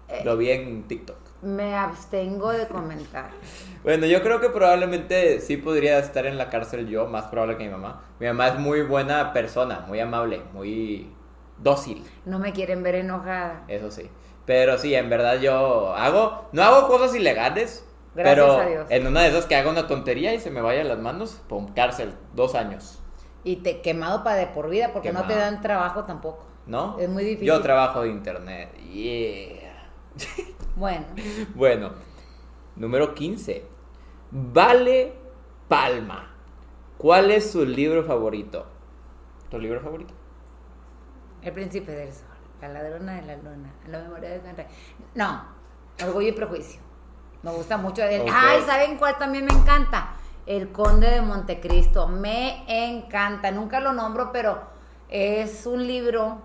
Eh. 0.08 0.22
Lo 0.24 0.38
vi 0.38 0.52
en 0.52 0.88
TikTok. 0.88 1.18
Me 1.42 1.76
abstengo 1.76 2.52
de 2.52 2.68
comentar. 2.68 3.32
Bueno, 3.84 4.06
yo 4.06 4.22
creo 4.22 4.40
que 4.42 4.50
probablemente 4.50 5.40
sí 5.40 5.58
podría 5.58 5.98
estar 5.98 6.26
en 6.28 6.38
la 6.38 6.50
cárcel 6.50 6.88
yo, 6.88 7.08
más 7.08 7.26
probable 7.26 7.58
que 7.58 7.64
mi 7.64 7.70
mamá. 7.70 8.04
Mi 8.20 8.28
mamá 8.28 8.50
es 8.50 8.60
muy 8.60 8.82
buena 8.82 9.34
persona, 9.34 9.86
muy 9.88 10.00
amable, 10.00 10.42
muy 10.54 11.10
dócil. 11.58 12.04
No 12.26 12.38
me 12.38 12.52
quieren 12.52 12.84
ver 12.84 12.96
enojada. 12.96 13.64
Eso 13.70 13.90
sí. 13.90 14.08
Pero 14.46 14.78
sí, 14.78 14.94
en 14.94 15.10
verdad 15.10 15.40
yo 15.40 15.96
hago, 15.96 16.50
no 16.52 16.62
hago 16.62 16.88
cosas 16.88 17.16
ilegales. 17.16 17.87
Gracias 18.18 18.36
pero 18.36 18.60
a 18.60 18.66
Dios. 18.66 18.88
en 18.90 19.06
una 19.06 19.22
de 19.22 19.30
esas 19.30 19.46
que 19.46 19.56
haga 19.56 19.70
una 19.70 19.86
tontería 19.86 20.34
y 20.34 20.40
se 20.40 20.50
me 20.50 20.60
vaya 20.62 20.84
las 20.84 20.98
manos, 20.98 21.40
pum, 21.48 21.68
cárcel, 21.76 22.16
dos 22.34 22.56
años. 22.56 23.00
Y 23.44 23.58
te 23.58 23.82
quemado 23.82 24.24
para 24.24 24.38
de 24.38 24.48
por 24.48 24.70
vida 24.70 24.92
porque 24.92 25.14
no 25.14 25.28
te 25.28 25.36
dan 25.36 25.62
trabajo 25.62 26.04
tampoco. 26.06 26.46
¿No? 26.66 26.98
Es 27.00 27.08
muy 27.08 27.24
difícil. 27.24 27.48
Yo 27.48 27.62
trabajo 27.62 28.02
de 28.02 28.10
internet. 28.10 28.74
Yeah. 28.92 29.90
Bueno, 30.76 31.06
Bueno, 31.56 31.92
número 32.76 33.14
15. 33.14 33.64
Vale 34.32 35.14
Palma. 35.68 36.34
¿Cuál 36.98 37.30
es 37.30 37.52
su 37.52 37.64
libro 37.66 38.04
favorito? 38.04 38.66
¿Tu 39.52 39.60
libro 39.60 39.80
favorito? 39.80 40.14
El 41.44 41.54
Príncipe 41.54 41.92
del 41.92 42.12
Sol, 42.12 42.26
La 42.60 42.70
Ladrona 42.70 43.14
de 43.16 43.22
la 43.22 43.36
Luna, 43.38 43.72
La 43.88 44.00
Memoria 44.00 44.30
de 44.32 44.50
Henry. 44.50 44.66
No, 45.14 45.44
Orgullo 46.04 46.30
y 46.30 46.32
Prejuicio. 46.32 46.82
Me 47.48 47.54
gusta 47.54 47.78
mucho. 47.78 48.04
El- 48.04 48.24
Ok. 48.24 48.30
Ay, 48.34 48.62
¿saben 48.66 48.98
cuál 48.98 49.18
también 49.18 49.46
me 49.46 49.54
encanta? 49.54 50.10
El 50.46 50.74
Conde 50.74 51.10
de 51.10 51.22
Montecristo. 51.22 52.08
Me 52.10 52.66
encanta. 52.68 53.52
Nunca 53.52 53.80
lo 53.80 53.94
nombro, 53.94 54.34
pero 54.34 54.60
es 55.08 55.66
un 55.66 55.88
libro 55.88 56.42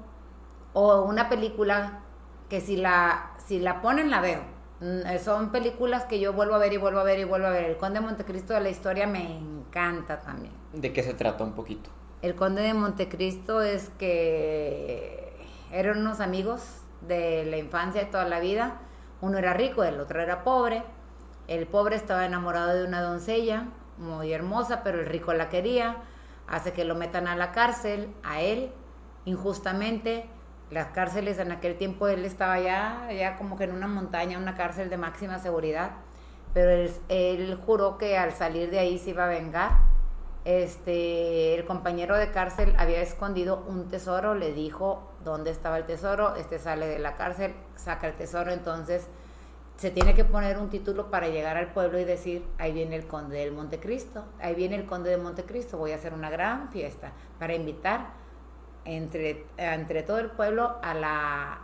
o 0.74 1.03
una 1.03 1.28
película 1.28 2.03
que 2.48 2.61
si 2.61 2.76
la, 2.76 3.32
si 3.44 3.59
la 3.59 3.82
ponen 3.82 4.11
la 4.11 4.20
veo. 4.20 4.42
Mm, 4.80 5.07
eh, 5.09 5.18
Son 5.18 5.50
películas 5.50 6.05
que 6.05 6.20
yo 6.20 6.34
vuelvo 6.34 6.55
a 6.55 6.59
ver 6.59 6.72
y 6.72 6.76
vuelvo 6.76 7.00
a 7.00 7.05
ver 7.05 7.18
y 7.18 7.24
vuelvo 7.24 7.48
a 7.48 7.50
ver. 7.50 7.64
El 7.64 7.76
Conde 7.78 7.98
de 7.98 8.07
Montecristo 8.07 8.53
de 8.55 8.61
la 8.61 8.68
historia 8.70 9.09
me 9.09 9.38
encanta 9.38 10.20
también. 10.20 10.53
¿De 10.72 10.92
qué 10.92 11.03
se 11.03 11.14
trata 11.14 11.42
un 11.42 11.53
poquito? 11.55 11.90
El 12.22 12.36
conde 12.36 12.62
de 12.62 12.72
Montecristo 12.74 13.61
es 13.62 13.90
que 13.98 15.34
eran 15.72 15.98
unos 15.98 16.20
amigos 16.20 16.62
de 17.00 17.44
la 17.46 17.57
infancia 17.57 18.03
de 18.05 18.07
toda 18.07 18.24
la 18.26 18.38
vida. 18.38 18.76
Uno 19.22 19.38
era 19.38 19.54
rico, 19.54 19.84
el 19.84 20.00
otro 20.00 20.20
era 20.20 20.44
pobre. 20.44 20.82
El 21.48 21.66
pobre 21.66 21.96
estaba 21.96 22.26
enamorado 22.26 22.74
de 22.74 22.84
una 22.84 23.00
doncella 23.00 23.68
muy 23.96 24.32
hermosa, 24.32 24.82
pero 24.82 25.00
el 25.00 25.06
rico 25.06 25.32
la 25.32 25.48
quería. 25.48 25.96
Hace 26.48 26.72
que 26.72 26.84
lo 26.84 26.96
metan 26.96 27.28
a 27.28 27.36
la 27.36 27.52
cárcel, 27.52 28.12
a 28.24 28.42
él, 28.42 28.72
injustamente. 29.24 30.26
Las 30.70 30.88
cárceles 30.88 31.38
en 31.38 31.52
aquel 31.52 31.78
tiempo 31.78 32.08
él 32.08 32.24
estaba 32.24 32.58
ya, 32.58 33.08
ya 33.12 33.36
como 33.38 33.56
que 33.56 33.64
en 33.64 33.72
una 33.72 33.86
montaña, 33.86 34.38
una 34.38 34.56
cárcel 34.56 34.90
de 34.90 34.96
máxima 34.98 35.38
seguridad. 35.38 35.92
Pero 36.52 36.90
él, 37.08 37.60
juró 37.64 37.98
que 37.98 38.18
al 38.18 38.32
salir 38.32 38.70
de 38.70 38.80
ahí 38.80 38.98
se 38.98 39.10
iba 39.10 39.24
a 39.24 39.28
vengar 39.28 39.92
este, 40.44 41.54
el 41.54 41.64
compañero 41.64 42.16
de 42.16 42.32
cárcel 42.32 42.74
había 42.76 43.00
escondido 43.00 43.64
un 43.68 43.88
tesoro, 43.88 44.34
le 44.34 44.52
dijo 44.52 45.11
dónde 45.24 45.50
estaba 45.50 45.78
el 45.78 45.84
tesoro, 45.84 46.36
este 46.36 46.58
sale 46.58 46.86
de 46.86 46.98
la 46.98 47.16
cárcel, 47.16 47.54
saca 47.76 48.06
el 48.06 48.14
tesoro, 48.14 48.52
entonces 48.52 49.08
se 49.76 49.90
tiene 49.90 50.14
que 50.14 50.24
poner 50.24 50.58
un 50.58 50.70
título 50.70 51.10
para 51.10 51.28
llegar 51.28 51.56
al 51.56 51.72
pueblo 51.72 51.98
y 51.98 52.04
decir, 52.04 52.46
ahí 52.58 52.72
viene 52.72 52.96
el 52.96 53.06
conde 53.06 53.38
del 53.38 53.52
Montecristo, 53.52 54.24
ahí 54.40 54.54
viene 54.54 54.76
el 54.76 54.86
conde 54.86 55.10
de 55.10 55.16
Montecristo, 55.16 55.78
voy 55.78 55.92
a 55.92 55.96
hacer 55.96 56.14
una 56.14 56.30
gran 56.30 56.70
fiesta 56.70 57.12
para 57.38 57.54
invitar 57.54 58.12
entre, 58.84 59.46
entre 59.56 60.02
todo 60.02 60.18
el 60.18 60.30
pueblo 60.30 60.76
a 60.82 60.94
la 60.94 61.58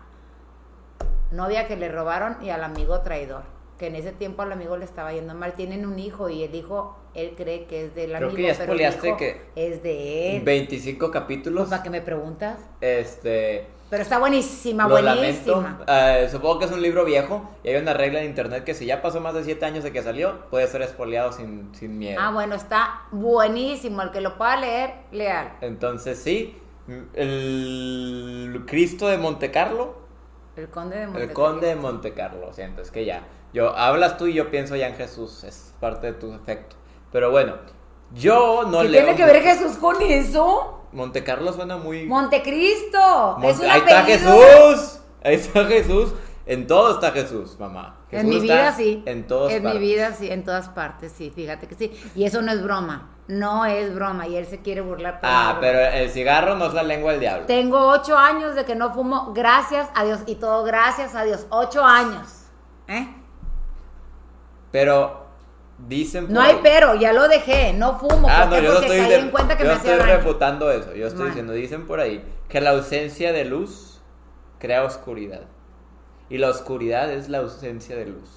novia 1.31 1.67
que 1.67 1.77
le 1.77 1.89
robaron 1.91 2.43
y 2.43 2.51
al 2.51 2.65
amigo 2.65 3.01
traidor. 3.01 3.58
Que 3.79 3.87
en 3.87 3.95
ese 3.97 4.11
tiempo 4.13 4.43
al 4.43 4.51
amigo 4.53 4.77
le 4.77 4.85
estaba 4.85 5.13
yendo 5.13 5.35
mal. 5.35 5.53
Tienen 5.55 5.87
un 5.87 5.99
hijo 5.99 6.29
y 6.29 6.43
el 6.43 6.55
hijo, 6.55 6.97
él 7.15 7.35
cree 7.37 7.65
que 7.67 7.85
es 7.87 7.95
del 7.95 8.11
Creo 8.13 8.29
amigo. 8.31 8.37
que 8.37 8.43
ya 8.43 8.55
pero 8.59 8.73
el 8.73 8.81
hijo 8.81 9.17
que 9.17 9.41
es 9.55 9.83
de 9.83 10.37
él. 10.37 10.43
25 10.43 11.11
capítulos. 11.11 11.63
Pues, 11.63 11.71
¿Para 11.71 11.83
qué 11.85 11.91
me 11.91 12.01
preguntas? 12.01 12.59
Este. 12.81 13.67
Pero 13.89 14.03
está 14.03 14.19
buenísima, 14.19 14.87
Lo 14.87 15.01
lamento. 15.01 15.55
buenísima. 15.63 15.85
Eh, 15.89 16.29
supongo 16.31 16.59
que 16.59 16.65
es 16.67 16.73
un 16.73 16.83
libro 16.83 17.05
viejo 17.07 17.49
y 17.65 17.69
hay 17.71 17.77
una 17.81 17.95
regla 17.95 18.21
en 18.21 18.27
internet 18.27 18.65
que 18.65 18.75
si 18.75 18.85
ya 18.85 19.01
pasó 19.01 19.21
más 19.21 19.33
de 19.33 19.45
7 19.45 19.65
años 19.65 19.83
de 19.85 19.93
que 19.93 20.03
salió, 20.03 20.41
puede 20.51 20.67
ser 20.67 20.83
espoleado 20.83 21.33
sin, 21.33 21.75
sin 21.75 21.97
miedo. 21.99 22.21
Ah, 22.21 22.31
bueno, 22.33 22.55
está 22.55 23.05
buenísimo. 23.13 24.03
El 24.03 24.11
que 24.11 24.21
lo 24.21 24.37
pueda 24.37 24.57
leer, 24.57 24.91
leal. 25.13 25.53
Entonces 25.63 26.19
sí, 26.19 26.55
el 27.49 28.65
Cristo 28.67 29.09
de 29.09 29.19
Monte 29.19 29.51
Carlo, 29.51 29.95
El 30.57 30.69
conde 30.69 30.97
de 30.97 31.03
el 31.05 31.09
Montecristo. 31.09 31.41
conde 31.43 31.67
de 31.69 31.77
Monte 31.77 32.13
Carlo, 32.15 32.53
siento, 32.53 32.83
es 32.83 32.91
que 32.91 33.05
ya, 33.05 33.23
yo 33.53 33.77
hablas 33.77 34.17
tú 34.17 34.27
y 34.27 34.35
yo 34.35 34.51
pienso 34.51 34.77
ya 34.77 34.89
en 34.89 34.95
Jesús, 34.97 35.45
es 35.45 35.75
parte 35.81 36.09
de 36.09 36.13
tu 36.15 36.33
efecto. 36.33 36.77
Pero 37.13 37.31
bueno, 37.31 37.55
yo 38.15 38.65
no 38.67 38.81
¿Qué 38.83 38.89
leo 38.89 39.05
tiene 39.05 39.17
que 39.17 39.25
ver. 39.25 39.43
Jesús 39.43 39.77
con 39.79 40.01
eso? 40.03 40.87
Monte 40.93 41.23
Carlo 41.25 41.53
suena 41.53 41.77
muy 41.77 42.07
Montecristo. 42.07 43.37
Monte- 43.39 43.51
es 43.51 43.59
un 43.61 43.67
Ahí 43.71 43.81
está. 43.81 44.03
Jesús. 44.05 45.01
Ahí 45.23 45.35
está 45.35 45.65
Jesús. 45.65 46.13
En 46.47 46.67
todo 46.67 46.93
está 46.95 47.11
Jesús, 47.13 47.59
mamá. 47.61 47.99
En 48.11 48.21
Jesús 48.27 48.31
mi 48.31 48.37
está 48.37 48.55
vida 48.55 48.73
sí. 48.73 49.03
En 49.05 49.27
todas 49.27 49.53
En 49.53 49.63
partes. 49.63 49.81
mi 49.81 49.87
vida 49.87 50.13
sí, 50.15 50.31
en 50.31 50.45
todas 50.45 50.71
partes, 50.71 51.13
sí, 51.13 51.31
fíjate 51.31 51.67
que 51.67 51.75
sí. 51.75 51.93
Y 52.15 52.25
eso 52.25 52.41
no 52.41 52.51
es 52.53 52.63
broma. 52.63 53.11
No 53.27 53.67
es 53.67 53.95
broma. 53.95 54.27
Y 54.27 54.37
él 54.39 54.47
se 54.47 54.63
quiere 54.63 54.81
burlar. 54.81 55.15
no 55.23 55.29
Ah, 55.29 55.59
pero 55.61 55.79
el 55.79 56.09
cigarro 56.11 56.55
no 56.55 56.65
es 56.67 56.73
la 56.73 56.83
lengua 56.83 57.11
del 57.13 57.21
diablo. 57.21 57.45
Tengo 57.47 57.89
ocho 57.89 58.17
años 58.17 58.55
de 58.55 58.65
que 58.65 58.75
no 58.75 58.95
fumo, 58.95 59.33
gracias 59.35 59.91
a 59.95 60.05
Dios. 60.05 60.21
Y 60.25 60.37
todo 60.37 60.65
gracias 60.65 61.15
a 61.15 61.25
Dios. 61.25 61.47
Ocho 61.51 61.85
años. 61.85 62.47
¿Eh? 62.87 63.15
Pero 64.71 65.27
dicen 65.87 66.27
por 66.27 66.35
No 66.35 66.41
hay 66.41 66.55
ahí- 66.57 66.61
pero, 66.63 66.95
ya 66.97 67.13
lo 67.13 67.29
dejé. 67.29 67.73
No 67.73 67.99
fumo. 67.99 68.27
Ah, 68.31 68.47
¿Por 68.49 68.59
no, 68.59 68.65
yo 68.65 68.69
no 68.69 68.75
Porque 68.81 68.87
estoy, 68.87 68.99
caí 69.01 69.09
de- 69.11 69.17
en 69.27 69.31
cuenta 69.31 69.57
que 69.57 69.63
yo 69.65 69.69
me 69.71 69.75
estoy 69.77 69.91
hacía 69.93 70.05
daño. 70.07 70.17
refutando 70.19 70.71
eso. 70.71 70.95
Yo 70.95 71.07
estoy 71.07 71.27
diciendo, 71.27 71.53
dicen 71.53 71.87
por 71.87 72.01
ahí 72.01 72.25
que 72.49 72.61
la 72.61 72.71
ausencia 72.71 73.33
de 73.33 73.45
luz 73.45 74.01
crea 74.59 74.85
oscuridad. 74.85 75.43
Y 76.31 76.39
la 76.39 76.51
oscuridad 76.51 77.11
es 77.13 77.29
la 77.29 77.39
ausencia 77.39 77.97
de 77.97 78.07
luz. 78.07 78.29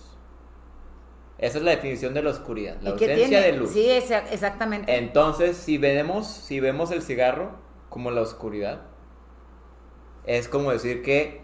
Esa 1.37 1.57
es 1.57 1.63
la 1.63 1.71
definición 1.71 2.13
de 2.13 2.21
la 2.21 2.29
oscuridad, 2.29 2.77
la 2.81 2.91
¿Y 2.91 2.95
qué 2.97 3.05
ausencia 3.11 3.41
de 3.41 3.53
luz. 3.53 3.71
Sí, 3.71 3.87
exa- 3.89 4.23
exactamente. 4.31 4.95
Entonces, 4.95 5.57
si 5.57 5.77
vemos, 5.79 6.27
si 6.27 6.59
vemos 6.59 6.91
el 6.91 7.01
cigarro 7.01 7.53
como 7.89 8.11
la 8.11 8.21
oscuridad, 8.21 8.81
es 10.25 10.47
como 10.47 10.71
decir 10.71 11.01
que 11.01 11.41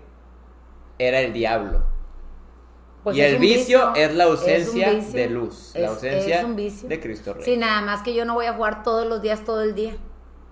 era 1.00 1.20
el 1.22 1.34
diablo. 1.34 1.84
Pues 3.08 3.16
y 3.18 3.22
es 3.22 3.28
el 3.30 3.36
un 3.36 3.42
vicio, 3.42 3.96
es 3.96 4.14
la 4.16 4.26
ausencia 4.26 4.90
vicio, 4.92 5.14
de 5.18 5.30
luz, 5.30 5.72
la 5.76 5.80
es- 5.80 5.88
ausencia 5.88 6.40
es 6.40 6.44
un 6.46 6.56
vicio. 6.58 6.90
de 6.90 7.00
Cristo 7.00 7.34
Rey. 7.34 7.46
Sí, 7.46 7.56
nada 7.56 7.80
más 7.82 8.04
que 8.04 8.14
yo 8.14 8.26
no 8.26 8.34
voy 8.34 8.48
a 8.48 8.54
jugar 8.54 8.84
todos 8.84 9.08
los 9.08 9.22
días, 9.22 9.46
todo 9.46 9.62
el 9.62 9.76
día. 9.76 9.96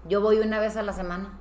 Yo 0.07 0.21
voy 0.21 0.39
una 0.39 0.59
vez 0.61 0.77
a 0.77 0.81
la 0.81 0.93
semana. 0.93 1.37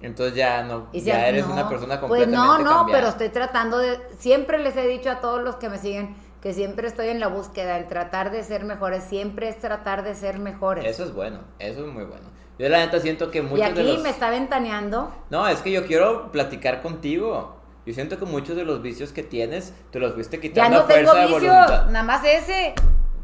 Entonces 0.00 0.34
ya 0.34 0.62
no, 0.62 0.86
Y 0.92 1.02
ya 1.02 1.16
si- 1.16 1.28
eres 1.28 1.46
no, 1.46 1.52
una 1.52 1.68
persona 1.68 2.00
Pues 2.00 2.08
completamente 2.24 2.36
no, 2.38 2.58
no, 2.58 2.76
cambiada. 2.78 2.86
pero 3.00 3.08
estoy 3.08 3.28
tratando 3.28 3.76
de... 3.76 3.98
Siempre 4.18 4.58
les 4.58 4.74
he 4.78 4.86
dicho 4.86 5.10
a 5.10 5.20
todos 5.20 5.42
los 5.42 5.56
que 5.56 5.68
me 5.68 5.76
siguen 5.76 6.16
que 6.40 6.54
siempre 6.54 6.88
estoy 6.88 7.08
en 7.08 7.20
la 7.20 7.26
búsqueda, 7.26 7.76
en 7.76 7.86
tratar 7.86 8.30
de 8.30 8.42
ser 8.42 8.64
mejores. 8.64 9.04
Siempre 9.04 9.50
es 9.50 9.58
tratar 9.58 10.02
de 10.04 10.14
ser 10.14 10.38
mejores. 10.38 10.86
Eso 10.86 11.04
es 11.04 11.12
bueno, 11.12 11.40
eso 11.58 11.86
es 11.86 11.92
muy 11.92 12.04
bueno. 12.04 12.24
Yo 12.58 12.66
la 12.70 12.78
neta 12.78 12.98
siento 13.00 13.30
que 13.30 13.42
muchos 13.42 13.58
y 13.58 13.62
aquí 13.62 13.74
de 13.82 13.92
los... 13.92 14.02
me 14.02 14.08
está 14.08 14.30
ventaneando. 14.30 15.12
No, 15.28 15.46
es 15.48 15.58
que 15.60 15.70
yo 15.70 15.84
quiero 15.86 16.32
platicar 16.32 16.80
contigo. 16.80 17.59
Yo 17.86 17.94
siento 17.94 18.18
que 18.18 18.24
muchos 18.26 18.56
de 18.56 18.64
los 18.64 18.82
vicios 18.82 19.12
que 19.12 19.22
tienes, 19.22 19.74
te 19.90 19.98
los 19.98 20.12
fuiste 20.14 20.36
Ya 20.36 20.42
quitando 20.42 20.78
no 20.78 20.84
a 20.84 20.86
tengo 20.86 21.10
fuerza 21.10 21.26
de 21.26 21.32
voluntad. 21.32 21.86
nada 21.86 22.02
más 22.04 22.24
ese. 22.24 22.74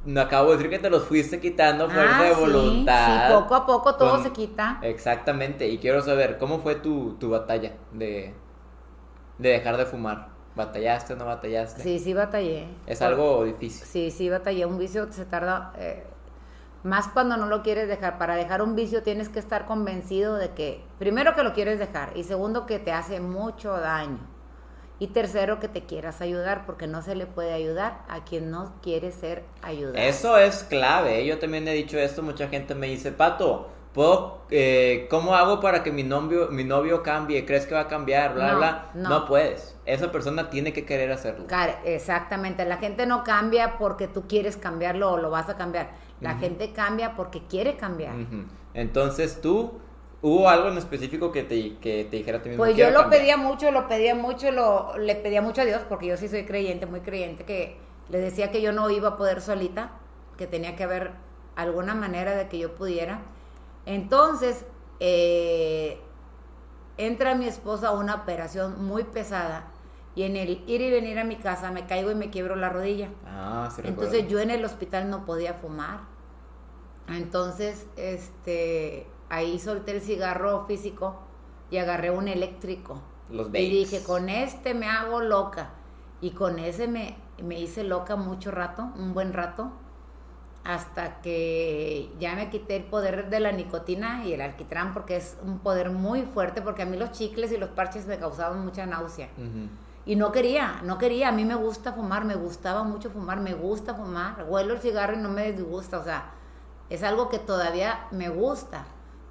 No 0.05 0.21
acabo 0.21 0.51
de 0.53 0.57
decir 0.57 0.71
que 0.71 0.79
te 0.79 0.89
los 0.89 1.05
fuiste 1.05 1.41
quitando 1.41 1.85
a 1.87 1.91
fuerza 1.91 2.19
Ah, 2.19 2.23
de 2.23 2.35
sí, 2.35 2.41
voluntad. 2.41 3.29
sí, 3.29 3.35
poco 3.35 3.55
a 3.55 3.67
poco 3.67 3.95
todo 3.97 4.11
Con- 4.13 4.23
se 4.23 4.33
quita. 4.33 4.79
Exactamente, 4.83 5.69
y 5.69 5.79
quiero 5.79 6.01
saber, 6.01 6.39
¿cómo 6.39 6.61
fue 6.61 6.77
tu, 6.77 7.15
tu 7.15 7.29
batalla 7.31 7.73
de, 7.93 8.33
de 9.39 9.49
dejar 9.49 9.77
de 9.77 9.85
fumar? 9.87 10.29
¿Batallaste 10.55 11.13
o 11.13 11.17
no 11.17 11.27
batallaste? 11.27 11.83
Sí, 11.83 11.99
sí 11.99 12.15
batallé. 12.15 12.67
Es 12.87 13.01
Por- 13.01 13.09
algo 13.09 13.45
difícil. 13.45 13.85
Sí, 13.87 14.11
sí 14.11 14.31
batallé. 14.31 14.65
Un 14.65 14.79
vicio 14.79 15.13
se 15.13 15.27
tarda... 15.27 15.73
eh, 15.77 16.05
más 16.83 17.09
cuando 17.09 17.37
no 17.37 17.47
lo 17.47 17.63
quieres 17.63 17.89
dejar. 17.89 18.17
Para 18.17 18.37
dejar 18.37 18.63
un 18.63 18.75
vicio 18.77 19.03
tienes 19.03 19.29
que 19.29 19.39
estar 19.41 19.67
convencido 19.67 20.37
de 20.37 20.51
que, 20.53 20.83
primero 21.01 21.35
que 21.35 21.43
lo 21.43 21.53
quieres 21.53 21.79
dejar 21.81 22.17
y 22.17 22.23
segundo 22.25 22.65
que 22.65 22.79
te 22.79 22.93
hace 22.93 23.21
mucho 23.21 23.73
daño. 23.73 24.21
Y 24.99 25.09
tercero 25.09 25.61
que 25.61 25.68
te 25.68 25.84
quieras 25.84 26.20
ayudar 26.22 26.64
porque 26.64 26.86
no 26.86 27.03
se 27.03 27.14
le 27.14 27.26
puede 27.26 27.53
ayudar 27.53 28.03
a 28.09 28.24
quien 28.24 28.51
no 28.51 28.72
quiere 28.82 29.12
ser 29.12 29.44
ayudado. 29.62 29.97
Eso 29.99 30.38
es 30.38 30.64
clave, 30.64 31.20
¿eh? 31.20 31.26
yo 31.26 31.38
también 31.38 31.68
he 31.68 31.72
dicho 31.74 31.99
esto, 31.99 32.22
mucha 32.22 32.49
gente 32.49 32.74
me 32.74 32.86
dice, 32.86 33.12
Pato, 33.12 33.68
¿puedo, 33.92 34.38
eh, 34.49 35.07
¿cómo 35.11 35.34
hago 35.34 35.61
para 35.61 35.82
que 35.82 35.92
mi 35.92 36.03
novio, 36.03 36.49
mi 36.51 36.64
novio 36.64 37.03
cambie? 37.03 37.44
¿Crees 37.44 37.66
que 37.66 37.74
va 37.74 37.82
a 37.82 37.88
cambiar? 37.88 38.32
Bla, 38.32 38.53
No, 38.53 38.57
bla. 38.59 38.86
no. 38.94 39.09
No 39.11 39.26
puedes, 39.26 39.76
esa 39.84 40.11
persona 40.11 40.49
tiene 40.49 40.72
que 40.72 40.86
querer 40.86 41.12
hacerlo. 41.12 41.44
Exactamente, 41.84 42.64
la 42.64 42.78
gente 42.78 43.05
no 43.05 43.22
cambia 43.22 43.76
porque 43.76 44.09
tú 44.09 44.26
quieres 44.26 44.57
cambiarlo 44.57 45.12
o 45.12 45.16
lo 45.18 45.28
vas 45.30 45.51
a 45.51 45.57
cambiar. 45.59 45.90
La 46.22 46.36
gente 46.36 46.72
cambia 46.72 47.14
porque 47.16 47.42
quiere 47.47 47.76
cambiar. 47.76 48.14
Entonces 48.72 49.40
tú, 49.42 49.78
¿hubo 50.23 50.49
algo 50.49 50.69
en 50.69 50.79
específico 50.79 51.31
que 51.33 51.43
te, 51.45 51.77
que 51.79 52.05
te 52.11 52.17
dijera 52.17 52.39
a 52.39 52.43
ti 52.43 52.49
mismo? 52.51 52.62
Pues 52.64 52.73
yo 52.73 52.77
"Quiero 52.87 52.93
lo 52.93 53.01
cambiar"? 53.03 53.21
pedía 53.21 53.37
mucho, 53.37 53.71
lo 53.71 53.89
pedía 53.89 54.14
mucho, 54.14 54.51
lo, 54.51 54.97
le 54.99 55.14
pedía 55.17 55.43
mucho 55.43 55.62
a 55.62 55.64
Dios, 55.64 55.83
porque 55.89 56.07
yo 56.07 56.17
sí 56.17 56.29
soy 56.29 56.45
creyente, 56.45 56.87
muy 56.87 57.01
creyente, 57.01 57.45
que 57.45 57.79
le 58.09 58.19
decía 58.19 58.51
que 58.51 58.61
yo 58.62 58.73
no 58.73 58.89
iba 58.91 59.11
a 59.11 59.17
poder 59.17 59.41
solita, 59.41 59.93
que 60.37 60.47
tenía 60.47 60.77
que 60.77 60.85
haber 60.85 61.12
alguna 61.57 61.95
manera 61.95 62.35
de 62.35 62.49
que 62.49 62.59
yo 62.59 62.75
pudiera. 62.75 63.21
Entonces, 63.87 64.64
eh, 65.01 65.99
entra 66.99 67.35
mi 67.35 67.47
esposa 67.47 67.89
a 67.89 67.93
una 67.93 68.14
operación 68.14 68.85
muy 68.85 69.05
pesada 69.05 69.67
y 70.14 70.23
en 70.23 70.37
el 70.37 70.62
ir 70.67 70.81
y 70.81 70.91
venir 70.91 71.19
a 71.19 71.25
mi 71.25 71.37
casa 71.37 71.71
me 71.71 71.87
caigo 71.87 72.11
y 72.11 72.14
me 72.14 72.31
quiebro 72.31 72.57
la 72.57 72.69
rodilla. 72.71 73.11
Ah, 73.27 73.69
sí 73.71 73.83
recuerdo. 73.83 74.03
Entonces 74.05 74.29
yo 74.31 74.41
en 74.41 74.51
el 74.51 74.64
hospital 74.64 75.11
no 75.11 75.25
podía 75.27 75.55
fumar. 75.55 76.01
Entonces, 77.09 77.87
este, 77.97 79.07
ahí 79.29 79.59
solté 79.59 79.93
el 79.93 80.01
cigarro 80.01 80.64
físico 80.66 81.16
y 81.70 81.79
agarré 81.79 82.11
un 82.11 82.29
eléctrico. 82.29 83.01
Los 83.31 83.49
Y 83.49 83.70
dije, 83.70 84.03
con 84.03 84.29
este 84.29 84.74
me 84.74 84.89
hago 84.89 85.20
loca. 85.20 85.70
Y 86.20 86.31
con 86.31 86.59
ese 86.59 86.89
me, 86.89 87.16
me 87.43 87.61
hice 87.61 87.85
loca 87.85 88.16
mucho 88.16 88.51
rato, 88.51 88.89
un 88.97 89.12
buen 89.12 89.33
rato, 89.33 89.70
hasta 90.64 91.20
que 91.20 92.11
ya 92.18 92.35
me 92.35 92.51
quité 92.51 92.77
el 92.77 92.85
poder 92.85 93.29
de 93.31 93.41
la 93.41 93.53
nicotina 93.53 94.24
y 94.24 94.33
el 94.33 94.41
alquitrán, 94.41 94.95
porque 94.95 95.16
es 95.16 95.37
un 95.45 95.59
poder 95.59 95.91
muy 95.91 96.22
fuerte, 96.22 96.62
porque 96.62 96.83
a 96.83 96.87
mí 96.87 96.97
los 96.97 97.12
chicles 97.12 97.53
y 97.53 97.57
los 97.57 97.70
parches 97.70 98.07
me 98.07 98.18
causaban 98.18 98.64
mucha 98.64 98.87
náusea. 98.87 99.29
Ujú. 99.37 99.68
Y 100.07 100.14
no 100.14 100.31
quería, 100.31 100.81
no 100.85 100.99
quería. 100.99 101.29
A 101.29 101.33
mí 101.33 101.45
me 101.45 101.57
gusta 101.57 101.93
fumar, 101.93 102.24
me 102.24 102.37
gustaba 102.37 102.85
mucho 102.85 103.11
fumar, 103.11 103.41
me 103.41 103.55
gusta 103.55 103.95
fumar. 103.95 104.47
Huelo 104.49 104.74
el 104.74 104.81
cigarro 104.81 105.14
y 105.14 105.18
no 105.18 105.29
me 105.29 105.53
disgusta. 105.53 105.99
O 105.99 106.05
sea, 106.05 106.31
es 106.89 107.03
algo 107.03 107.29
que 107.29 107.41
todavía 107.41 108.07
me 108.12 108.29
gusta. 108.29 108.87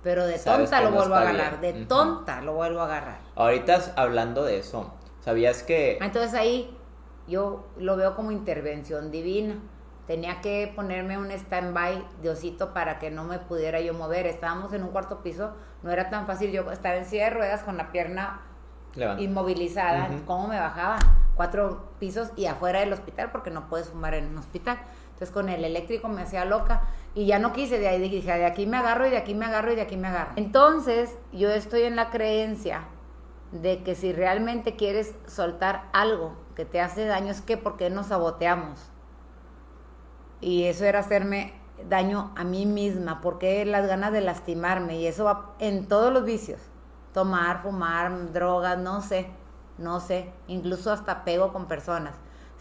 Pero 0.05 0.27
de 0.27 0.37
tonta 0.37 0.81
lo 0.81 0.91
no 0.91 0.97
vuelvo 0.97 1.15
a 1.15 1.21
agarrar. 1.21 1.59
bien. 1.59 1.79
De 1.79 1.85
tonta 1.87 2.39
lo 2.41 2.53
vuelvo 2.53 2.81
a 2.81 2.85
agarrar. 2.85 3.17
Ahorita 3.33 3.81
hablando 3.95 4.43
de 4.43 4.59
eso, 4.59 4.93
¿sabías 5.19 5.63
que 5.63 5.97
Entonces 5.99 6.35
ahí 6.35 6.77
yo 7.27 7.65
lo 7.77 7.97
veo 7.97 8.13
como 8.15 8.31
intervención 8.31 9.09
divina. 9.09 9.55
Tenía 10.05 10.41
que 10.41 10.71
ponerme 10.75 11.17
un 11.17 11.31
stand-by 11.31 12.05
de 12.21 12.29
osito 12.29 12.71
para 12.71 12.99
que 12.99 13.09
no 13.09 13.23
me 13.23 13.39
pudiera 13.39 13.81
yo 13.81 13.95
mover. 13.95 14.27
Estábamos 14.27 14.71
en 14.73 14.83
un 14.83 14.89
cuarto 14.89 15.23
piso, 15.23 15.55
no 15.81 15.89
era 15.89 16.11
tan 16.11 16.27
fácil. 16.27 16.51
Yo 16.51 16.71
estaba 16.71 16.97
en 16.97 17.05
silla 17.05 17.23
de 17.23 17.29
ruedas 17.31 17.63
con 17.63 17.75
la 17.75 17.91
pierna 17.91 18.41
Levanta. 18.93 19.23
inmovilizada. 19.23 20.07
¿cómo 20.27 20.47
me 20.47 20.59
bajaba? 20.59 20.99
Cuatro 21.35 21.89
pisos 21.99 22.29
y 22.35 22.45
afuera 22.45 22.81
del 22.81 22.93
hospital 22.93 23.31
porque 23.31 23.49
no 23.49 23.67
puedes 23.69 23.89
fumar 23.89 24.13
en 24.13 24.27
un 24.27 24.37
hospital. 24.37 24.77
Entonces 25.15 25.31
con 25.31 25.47
el 25.47 25.63
eléctrico 25.63 26.09
me 26.09 26.23
hacía 26.23 26.43
loca 26.43 26.83
y 27.13 27.25
ya 27.25 27.39
no 27.39 27.53
quise, 27.53 27.79
de 27.79 27.87
ahí 27.87 28.01
dije, 28.01 28.21
de 28.21 28.45
aquí 28.45 28.65
me 28.65 28.75
agarro 28.75 29.07
y 29.07 29.11
de 29.11 29.17
aquí 29.17 29.33
me 29.33 29.45
agarro 29.45 29.71
y 29.71 29.75
de 29.75 29.81
aquí 29.81 29.95
me 29.95 30.09
agarro. 30.09 30.33
Entonces 30.35 31.17
yo 31.31 31.49
estoy 31.49 31.83
en 31.83 31.95
la 31.95 32.09
creencia 32.09 32.83
de 33.53 33.81
que 33.81 33.95
si 33.95 34.11
realmente 34.11 34.75
quieres 34.75 35.15
soltar 35.25 35.89
algo 35.93 36.35
que 36.53 36.65
te 36.65 36.81
hace 36.81 37.05
daño 37.05 37.31
es 37.31 37.39
que 37.39 37.55
¿por 37.55 37.77
qué 37.77 37.89
nos 37.89 38.07
saboteamos? 38.07 38.91
Y 40.41 40.65
eso 40.65 40.83
era 40.83 40.99
hacerme 40.99 41.53
daño 41.87 42.33
a 42.35 42.43
mí 42.43 42.65
misma, 42.65 43.21
porque 43.21 43.63
las 43.63 43.87
ganas 43.87 44.11
de 44.11 44.19
lastimarme 44.19 44.97
y 44.97 45.07
eso 45.07 45.23
va 45.23 45.55
en 45.59 45.87
todos 45.87 46.11
los 46.11 46.25
vicios. 46.25 46.59
Tomar, 47.13 47.61
fumar, 47.61 48.33
drogas, 48.33 48.77
no 48.77 49.01
sé, 49.01 49.29
no 49.77 50.01
sé, 50.01 50.29
incluso 50.47 50.91
hasta 50.91 51.23
pego 51.23 51.53
con 51.53 51.67
personas. 51.67 52.15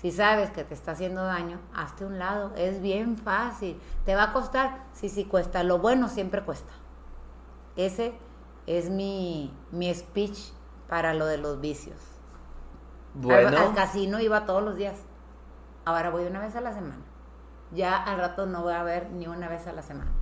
Si 0.04 0.12
sabes 0.12 0.50
que 0.50 0.64
te 0.64 0.74
está 0.74 0.92
haciendo 0.92 1.24
daño, 1.24 1.58
hazte 1.74 2.04
un 2.04 2.18
lado, 2.18 2.52
es 2.56 2.82
bien 2.82 3.16
fácil. 3.16 3.80
¿Te 4.04 4.14
va 4.14 4.24
a 4.24 4.32
costar? 4.34 4.84
Sí, 4.92 5.08
sí 5.08 5.24
cuesta. 5.24 5.62
Lo 5.62 5.78
bueno 5.78 6.10
siempre 6.10 6.42
cuesta. 6.42 6.74
Ese 7.76 8.12
es 8.66 8.90
mi, 8.90 9.50
mi 9.72 9.94
speech 9.94 10.38
para 10.90 11.14
lo 11.14 11.24
de 11.24 11.38
los 11.38 11.58
vicios. 11.62 11.96
Al- 13.14 13.20
Bueno, 13.22 13.58
al 13.58 13.74
casino 13.74 14.20
iba 14.20 14.44
todos 14.44 14.62
los 14.62 14.76
días. 14.76 14.96
Ahora 15.86 16.10
voy 16.10 16.26
una 16.26 16.40
vez 16.40 16.54
a 16.54 16.60
la 16.60 16.74
semana. 16.74 17.00
Ya 17.72 17.96
al 17.96 18.18
rato 18.18 18.44
no 18.44 18.62
voy 18.62 18.74
a 18.74 18.82
ver 18.82 19.10
ni 19.10 19.26
una 19.26 19.48
vez 19.48 19.66
a 19.66 19.72
la 19.72 19.82
semana. 19.82 20.12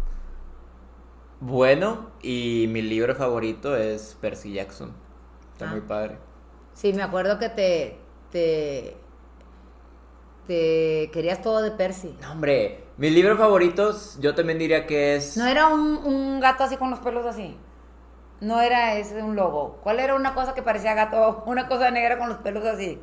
bueno, 1.40 2.10
y 2.22 2.66
mi 2.68 2.82
libro 2.82 3.14
favorito 3.16 3.76
es 3.76 4.16
Percy 4.20 4.52
Jackson. 4.52 4.92
Está 5.52 5.66
Ah. 5.66 5.70
muy 5.70 5.80
padre. 5.80 6.18
Sí, 6.72 6.92
me 6.92 7.02
acuerdo 7.02 7.38
que 7.38 7.48
te, 7.48 8.00
te, 8.30 9.01
te 10.46 11.10
querías 11.12 11.40
todo 11.42 11.62
de 11.62 11.70
Percy. 11.70 12.16
No, 12.20 12.32
hombre, 12.32 12.84
mis 12.96 13.12
libros 13.12 13.38
favoritos 13.38 14.18
yo 14.20 14.34
también 14.34 14.58
diría 14.58 14.86
que 14.86 15.16
es... 15.16 15.36
No 15.36 15.46
era 15.46 15.68
un, 15.68 15.98
un 16.04 16.40
gato 16.40 16.64
así 16.64 16.76
con 16.76 16.90
los 16.90 16.98
pelos 17.00 17.24
así. 17.26 17.56
No 18.40 18.60
era 18.60 18.96
ese 18.96 19.22
un 19.22 19.36
lobo. 19.36 19.78
¿Cuál 19.82 20.00
era 20.00 20.14
una 20.16 20.34
cosa 20.34 20.52
que 20.54 20.62
parecía 20.62 20.94
gato? 20.94 21.42
Una 21.46 21.68
cosa 21.68 21.90
negra 21.90 22.18
con 22.18 22.28
los 22.28 22.38
pelos 22.38 22.64
así. 22.66 23.00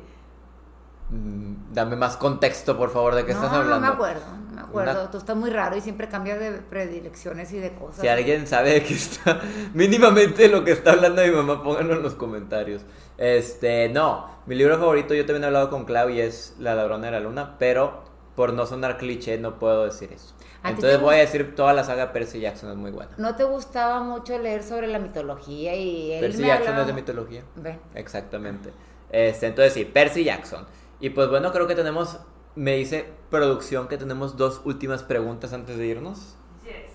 Mm, 1.10 1.72
Dame 1.72 1.96
más 1.96 2.16
contexto, 2.16 2.76
por 2.76 2.90
favor, 2.90 3.14
de 3.14 3.24
qué 3.24 3.32
no, 3.34 3.38
estás 3.38 3.52
hablando. 3.52 3.80
no 3.80 3.80
me 3.80 3.88
acuerdo, 3.88 4.22
acuerdo. 4.70 5.00
Una- 5.02 5.10
Tú 5.10 5.18
estás 5.18 5.36
muy 5.36 5.50
raro 5.50 5.76
y 5.76 5.80
siempre 5.80 6.08
cambias 6.08 6.40
de 6.40 6.52
predilecciones 6.52 7.52
y 7.52 7.58
de 7.58 7.72
cosas. 7.74 8.00
Si 8.00 8.08
alguien 8.08 8.46
sabe 8.46 8.70
de 8.74 8.82
qué 8.82 8.94
está, 8.94 9.40
mínimamente 9.74 10.48
lo 10.48 10.64
que 10.64 10.72
está 10.72 10.92
hablando 10.92 11.22
mi 11.22 11.30
mamá, 11.30 11.62
pónganlo 11.62 11.94
en 11.94 12.02
los 12.02 12.14
comentarios. 12.14 12.82
Este, 13.18 13.88
no, 13.90 14.26
mi 14.46 14.54
libro 14.54 14.78
favorito, 14.78 15.14
yo 15.14 15.26
también 15.26 15.44
he 15.44 15.46
hablado 15.46 15.70
con 15.70 15.84
Clau 15.84 16.08
y 16.10 16.20
es 16.20 16.54
La 16.58 16.74
ladrona 16.74 17.06
de 17.06 17.12
la 17.12 17.20
luna, 17.20 17.56
pero 17.58 18.02
por 18.34 18.52
no 18.54 18.64
sonar 18.64 18.96
cliché 18.96 19.36
no 19.38 19.58
puedo 19.58 19.84
decir 19.84 20.10
eso. 20.12 20.34
¿A 20.62 20.68
ti 20.68 20.74
Entonces 20.74 20.98
te 20.98 21.04
voy 21.04 21.16
a 21.16 21.18
decir 21.18 21.54
toda 21.54 21.72
la 21.72 21.84
saga 21.84 22.12
Percy 22.12 22.40
Jackson 22.40 22.70
es 22.70 22.76
muy 22.76 22.90
buena. 22.90 23.12
¿No 23.18 23.34
te 23.36 23.44
gustaba 23.44 24.02
mucho 24.02 24.38
leer 24.38 24.62
sobre 24.62 24.86
la 24.86 24.98
mitología 24.98 25.74
y 25.74 26.12
él 26.12 26.20
Percy 26.20 26.42
me 26.42 26.48
Jackson 26.48 26.68
hablaba- 26.68 26.80
es 26.82 26.86
de 26.88 26.92
mitología. 26.94 27.42
Ven. 27.56 27.78
Exactamente. 27.94 28.70
Este, 29.10 29.46
entonces 29.48 29.72
sí, 29.74 29.84
Percy 29.84 30.24
Jackson. 30.24 30.66
Y 31.00 31.10
pues 31.10 31.28
bueno, 31.28 31.50
creo 31.52 31.66
que 31.66 31.74
tenemos, 31.74 32.18
me 32.54 32.76
dice 32.76 33.12
producción 33.30 33.88
que 33.88 33.96
tenemos 33.96 34.36
dos 34.36 34.60
últimas 34.64 35.02
preguntas 35.02 35.52
antes 35.52 35.76
de 35.78 35.86
irnos. 35.86 36.36
Yes. 36.64 36.92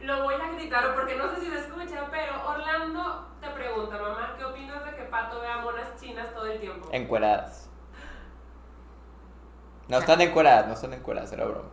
Lo 0.00 0.22
voy 0.22 0.34
a 0.34 0.52
gritar 0.52 0.94
porque 0.94 1.16
no 1.16 1.28
sé 1.34 1.40
si 1.40 1.48
lo 1.48 1.58
escuchan, 1.58 2.06
pero 2.10 2.32
Orlando 2.48 3.26
te 3.40 3.48
pregunta, 3.50 3.98
mamá, 3.98 4.34
¿qué 4.38 4.44
opinas 4.44 4.84
de 4.84 4.94
que 4.94 5.02
Pato 5.04 5.40
vea 5.40 5.58
monas 5.58 5.88
chinas 6.00 6.32
todo 6.34 6.46
el 6.46 6.60
tiempo? 6.60 6.88
Encueradas. 6.92 7.68
No 9.88 9.98
están 9.98 10.20
encueradas, 10.20 10.68
no 10.68 10.74
están 10.74 10.92
encueradas, 10.94 11.32
era 11.32 11.44
broma. 11.44 11.68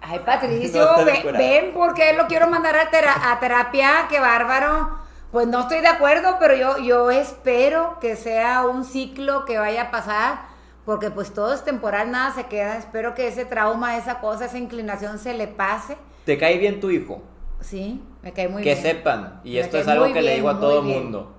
Ay, 0.00 0.20
Patricio, 0.20 1.04
ven, 1.04 1.36
ven, 1.36 1.74
porque 1.74 2.14
lo 2.14 2.26
quiero 2.26 2.48
mandar 2.48 2.74
a, 2.74 2.88
tera- 2.90 3.30
a 3.32 3.38
terapia, 3.38 4.06
qué 4.08 4.18
bárbaro. 4.18 4.98
Pues 5.30 5.46
no 5.46 5.60
estoy 5.60 5.80
de 5.80 5.88
acuerdo, 5.88 6.38
pero 6.40 6.54
yo, 6.54 6.78
yo 6.78 7.10
espero 7.10 7.98
que 8.00 8.16
sea 8.16 8.62
un 8.66 8.84
ciclo 8.84 9.44
que 9.44 9.58
vaya 9.58 9.82
a 9.82 9.90
pasar, 9.90 10.48
porque 10.84 11.10
pues 11.10 11.32
todo 11.32 11.52
es 11.54 11.64
temporal, 11.64 12.10
nada 12.10 12.34
se 12.34 12.44
queda. 12.46 12.76
Espero 12.76 13.14
que 13.14 13.28
ese 13.28 13.44
trauma, 13.44 13.96
esa 13.96 14.20
cosa, 14.20 14.46
esa 14.46 14.58
inclinación 14.58 15.18
se 15.18 15.34
le 15.34 15.46
pase. 15.48 15.96
¿Te 16.24 16.38
cae 16.38 16.58
bien 16.58 16.80
tu 16.80 16.90
hijo? 16.90 17.22
Sí, 17.60 18.02
me 18.22 18.32
cae 18.32 18.48
muy 18.48 18.62
que 18.62 18.70
bien. 18.74 18.82
sepan, 18.82 19.40
y 19.44 19.52
Me 19.54 19.60
esto 19.60 19.78
es 19.78 19.86
algo 19.88 20.06
que 20.06 20.14
le 20.14 20.20
bien, 20.22 20.34
digo 20.36 20.48
a 20.50 20.58
todo 20.60 20.82
bien. 20.82 21.02
mundo. 21.02 21.34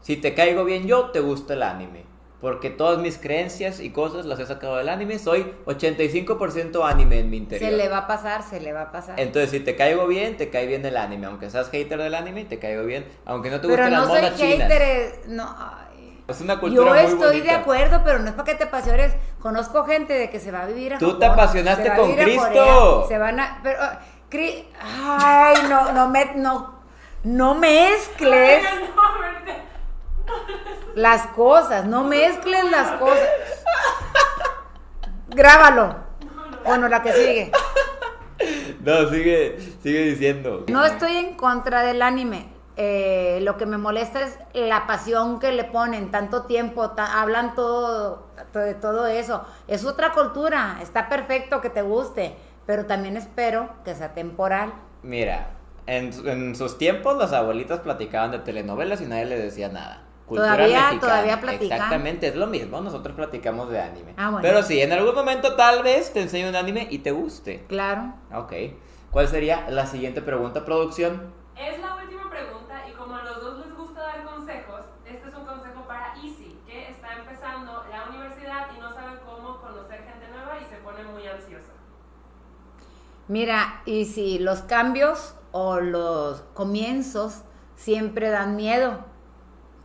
Si 0.00 0.16
te 0.16 0.32
caigo 0.34 0.64
bien 0.64 0.86
yo, 0.86 1.10
te 1.10 1.20
gusta 1.20 1.54
el 1.54 1.62
anime. 1.62 2.06
Porque 2.40 2.70
todas 2.70 2.98
mis 3.00 3.18
creencias 3.18 3.80
y 3.80 3.90
cosas 3.90 4.24
las 4.24 4.38
he 4.38 4.46
sacado 4.46 4.76
del 4.76 4.88
anime. 4.88 5.18
Soy 5.18 5.52
85% 5.66 6.88
anime 6.88 7.18
en 7.18 7.30
mi 7.30 7.36
interior. 7.38 7.68
Se 7.68 7.76
le 7.76 7.88
va 7.88 7.98
a 7.98 8.06
pasar, 8.06 8.44
se 8.44 8.60
le 8.60 8.72
va 8.72 8.82
a 8.82 8.92
pasar. 8.92 9.18
Entonces, 9.18 9.50
si 9.50 9.58
te 9.58 9.74
caigo 9.74 10.06
bien, 10.06 10.36
te 10.36 10.48
cae 10.48 10.66
bien 10.68 10.86
el 10.86 10.96
anime. 10.96 11.26
Aunque 11.26 11.50
seas 11.50 11.68
hater 11.70 11.98
del 12.00 12.14
anime, 12.14 12.44
te 12.44 12.60
caigo 12.60 12.84
bien. 12.84 13.06
Aunque 13.24 13.50
no 13.50 13.60
te 13.60 13.66
pero 13.66 13.82
gusten 13.82 13.90
no 13.92 13.98
las 13.98 14.06
soy 14.08 14.20
monas 14.22 14.36
chinas. 14.38 14.68
hater, 14.68 14.82
eh, 14.82 15.20
no. 15.26 15.56
Ay. 16.28 16.34
Es 16.34 16.40
una 16.42 16.60
cultura 16.60 16.84
Yo 16.84 16.92
muy 16.92 17.00
estoy 17.12 17.40
de 17.40 17.50
acuerdo, 17.50 18.02
pero 18.04 18.18
no 18.18 18.26
es 18.28 18.32
para 18.32 18.44
que 18.44 18.54
te 18.54 18.64
apasiones. 18.64 19.14
Conozco 19.40 19.84
gente 19.84 20.12
de 20.12 20.30
que 20.30 20.38
se 20.40 20.52
va 20.52 20.62
a 20.62 20.66
vivir 20.66 20.94
a 20.94 20.98
Tú 20.98 21.18
te 21.18 21.24
apasionaste 21.26 21.84
se 21.84 21.88
va 21.88 21.94
a 21.94 21.98
con 21.98 22.12
a 22.12 22.16
Cristo. 22.16 22.48
Corea, 22.48 23.08
se 23.08 23.18
van 23.18 23.40
a 23.40 23.60
pero 23.62 23.78
ah, 23.82 23.98
Cri- 24.30 24.66
ay, 24.80 25.56
no 25.70 25.92
no 25.92 26.08
me 26.08 26.34
no 26.34 26.78
no 27.24 27.54
mezcles 27.54 28.64
las 30.94 31.26
cosas, 31.28 31.86
no 31.86 32.04
mezcles 32.04 32.70
las 32.70 32.92
cosas. 32.98 33.28
Grábalo. 35.28 35.96
Bueno, 36.64 36.88
la 36.88 37.02
que 37.02 37.12
sigue. 37.12 37.52
No, 38.80 39.08
sigue, 39.08 39.58
sigue 39.82 40.00
diciendo. 40.02 40.64
No 40.68 40.84
estoy 40.84 41.16
en 41.16 41.34
contra 41.34 41.82
del 41.82 42.02
anime. 42.02 42.48
Eh, 42.80 43.40
lo 43.42 43.56
que 43.56 43.66
me 43.66 43.76
molesta 43.76 44.20
es 44.22 44.38
la 44.54 44.86
pasión 44.86 45.40
que 45.40 45.50
le 45.50 45.64
ponen, 45.64 46.12
tanto 46.12 46.44
tiempo, 46.44 46.90
ta- 46.92 47.20
hablan 47.20 47.56
todo, 47.56 48.28
to- 48.52 48.60
de 48.60 48.74
todo 48.74 49.08
eso. 49.08 49.44
Es 49.66 49.84
otra 49.84 50.12
cultura, 50.12 50.78
está 50.80 51.08
perfecto 51.08 51.60
que 51.60 51.70
te 51.70 51.82
guste, 51.82 52.36
pero 52.66 52.86
también 52.86 53.16
espero 53.16 53.68
que 53.84 53.96
sea 53.96 54.14
temporal. 54.14 54.72
Mira, 55.02 55.48
en, 55.86 56.12
en 56.28 56.54
sus 56.54 56.78
tiempos 56.78 57.16
las 57.18 57.32
abuelitas 57.32 57.80
platicaban 57.80 58.30
de 58.30 58.38
telenovelas 58.38 59.00
y 59.00 59.06
nadie 59.06 59.24
le 59.24 59.38
decía 59.40 59.68
nada. 59.68 60.04
Cultura 60.26 60.52
Todavía- 60.54 60.78
mexicana. 60.78 61.00
todavía 61.00 61.40
platican. 61.40 61.72
Exactamente, 61.78 62.28
es 62.28 62.36
lo 62.36 62.46
mismo, 62.46 62.80
nosotros 62.80 63.16
platicamos 63.16 63.70
de 63.70 63.80
anime. 63.80 64.14
Ah, 64.16 64.30
bueno. 64.30 64.42
Pero 64.42 64.62
sí, 64.62 64.80
en 64.80 64.92
algún 64.92 65.16
momento 65.16 65.56
tal 65.56 65.82
vez 65.82 66.12
te 66.12 66.22
enseñe 66.22 66.48
un 66.48 66.54
anime 66.54 66.86
y 66.90 66.98
te 66.98 67.10
guste. 67.10 67.64
Claro. 67.66 68.12
Ok. 68.32 68.52
¿Cuál 69.10 69.26
sería 69.26 69.68
la 69.68 69.84
siguiente 69.86 70.22
pregunta, 70.22 70.64
producción? 70.64 71.32
Es 71.56 71.80
la 71.80 71.96
última 71.96 72.28
pregunta 72.30 72.86
y 72.88 72.92
como 72.92 73.16
a 73.16 73.22
los 73.24 73.40
dos 73.40 73.66
les 73.66 73.74
gusta 73.74 74.00
dar 74.02 74.22
consejos, 74.24 74.82
este 75.06 75.28
es 75.28 75.34
un 75.34 75.44
consejo 75.46 75.82
para 75.88 76.14
Easy, 76.16 76.56
que 76.66 76.90
está 76.90 77.14
empezando 77.18 77.84
la 77.90 78.04
universidad 78.10 78.66
y 78.76 78.80
no 78.80 78.92
sabe 78.92 79.18
cómo 79.24 79.58
conocer 79.62 80.04
gente 80.04 80.28
nueva 80.28 80.58
y 80.60 80.64
se 80.66 80.76
pone 80.76 81.02
muy 81.04 81.26
ansiosa. 81.26 81.72
Mira, 83.28 83.82
y 83.84 84.06
si 84.06 84.38
los 84.38 84.62
cambios 84.62 85.34
o 85.52 85.80
los 85.80 86.40
comienzos 86.54 87.42
siempre 87.76 88.30
dan 88.30 88.56
miedo, 88.56 89.04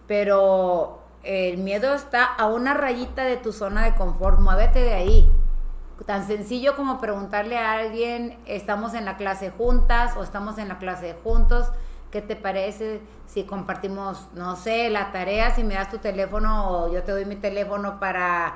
pero 0.07 1.01
el 1.23 1.57
miedo 1.57 1.93
está 1.93 2.23
a 2.23 2.47
una 2.47 2.73
rayita 2.73 3.23
de 3.23 3.35
tu 3.35 3.51
zona 3.51 3.83
de 3.83 3.95
confort, 3.95 4.39
muévete 4.39 4.79
de 4.79 4.93
ahí. 4.93 5.31
Tan 6.05 6.25
sencillo 6.25 6.75
como 6.77 6.99
preguntarle 6.99 7.57
a 7.57 7.73
alguien, 7.73 8.37
estamos 8.45 8.93
en 8.93 9.05
la 9.05 9.17
clase 9.17 9.51
juntas 9.51 10.15
o 10.17 10.23
estamos 10.23 10.57
en 10.57 10.69
la 10.69 10.77
clase 10.77 11.15
juntos, 11.23 11.69
¿qué 12.11 12.21
te 12.21 12.35
parece 12.35 13.01
si 13.25 13.43
compartimos, 13.43 14.27
no 14.33 14.55
sé, 14.55 14.89
la 14.89 15.11
tarea, 15.11 15.51
si 15.51 15.63
me 15.63 15.75
das 15.75 15.89
tu 15.89 15.97
teléfono 15.97 16.69
o 16.69 16.93
yo 16.93 17.03
te 17.03 17.11
doy 17.11 17.25
mi 17.25 17.35
teléfono 17.35 17.99
para, 17.99 18.55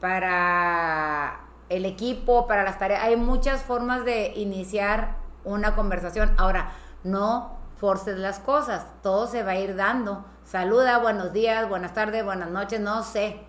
para 0.00 1.47
el 1.68 1.84
equipo, 1.84 2.46
para 2.46 2.64
las 2.64 2.78
tareas? 2.78 3.04
Hay 3.04 3.16
muchas 3.16 3.62
formas 3.62 4.04
de 4.04 4.32
iniciar 4.36 5.16
una 5.44 5.74
conversación. 5.74 6.34
Ahora, 6.36 6.72
no 7.04 7.58
forces 7.78 8.18
las 8.18 8.38
cosas, 8.38 8.86
todo 9.02 9.26
se 9.26 9.42
va 9.42 9.52
a 9.52 9.58
ir 9.58 9.76
dando. 9.76 10.24
Saluda, 10.44 10.98
buenos 10.98 11.32
días, 11.32 11.68
buenas 11.68 11.94
tardes, 11.94 12.24
buenas 12.24 12.50
noches, 12.50 12.80
no 12.80 13.02
sé. 13.02 13.40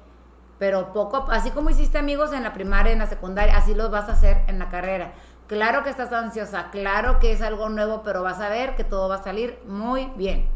Pero 0.59 0.93
poco, 0.93 1.25
así 1.31 1.51
como 1.51 1.69
hiciste 1.69 1.97
amigos 1.97 2.33
en 2.33 2.43
la 2.43 2.53
primaria, 2.53 2.91
en 2.91 2.99
la 2.99 3.07
secundaria, 3.07 3.57
así 3.57 3.73
los 3.73 3.89
vas 3.89 4.09
a 4.09 4.13
hacer 4.13 4.43
en 4.47 4.59
la 4.59 4.69
carrera. 4.69 5.13
Claro 5.47 5.83
que 5.83 5.89
estás 5.89 6.13
ansiosa, 6.13 6.69
claro 6.69 7.19
que 7.19 7.31
es 7.31 7.41
algo 7.41 7.69
nuevo, 7.69 8.03
pero 8.03 8.21
vas 8.21 8.39
a 8.39 8.49
ver 8.49 8.75
que 8.75 8.83
todo 8.83 9.09
va 9.09 9.15
a 9.15 9.23
salir 9.23 9.57
muy 9.65 10.11
bien. 10.15 10.47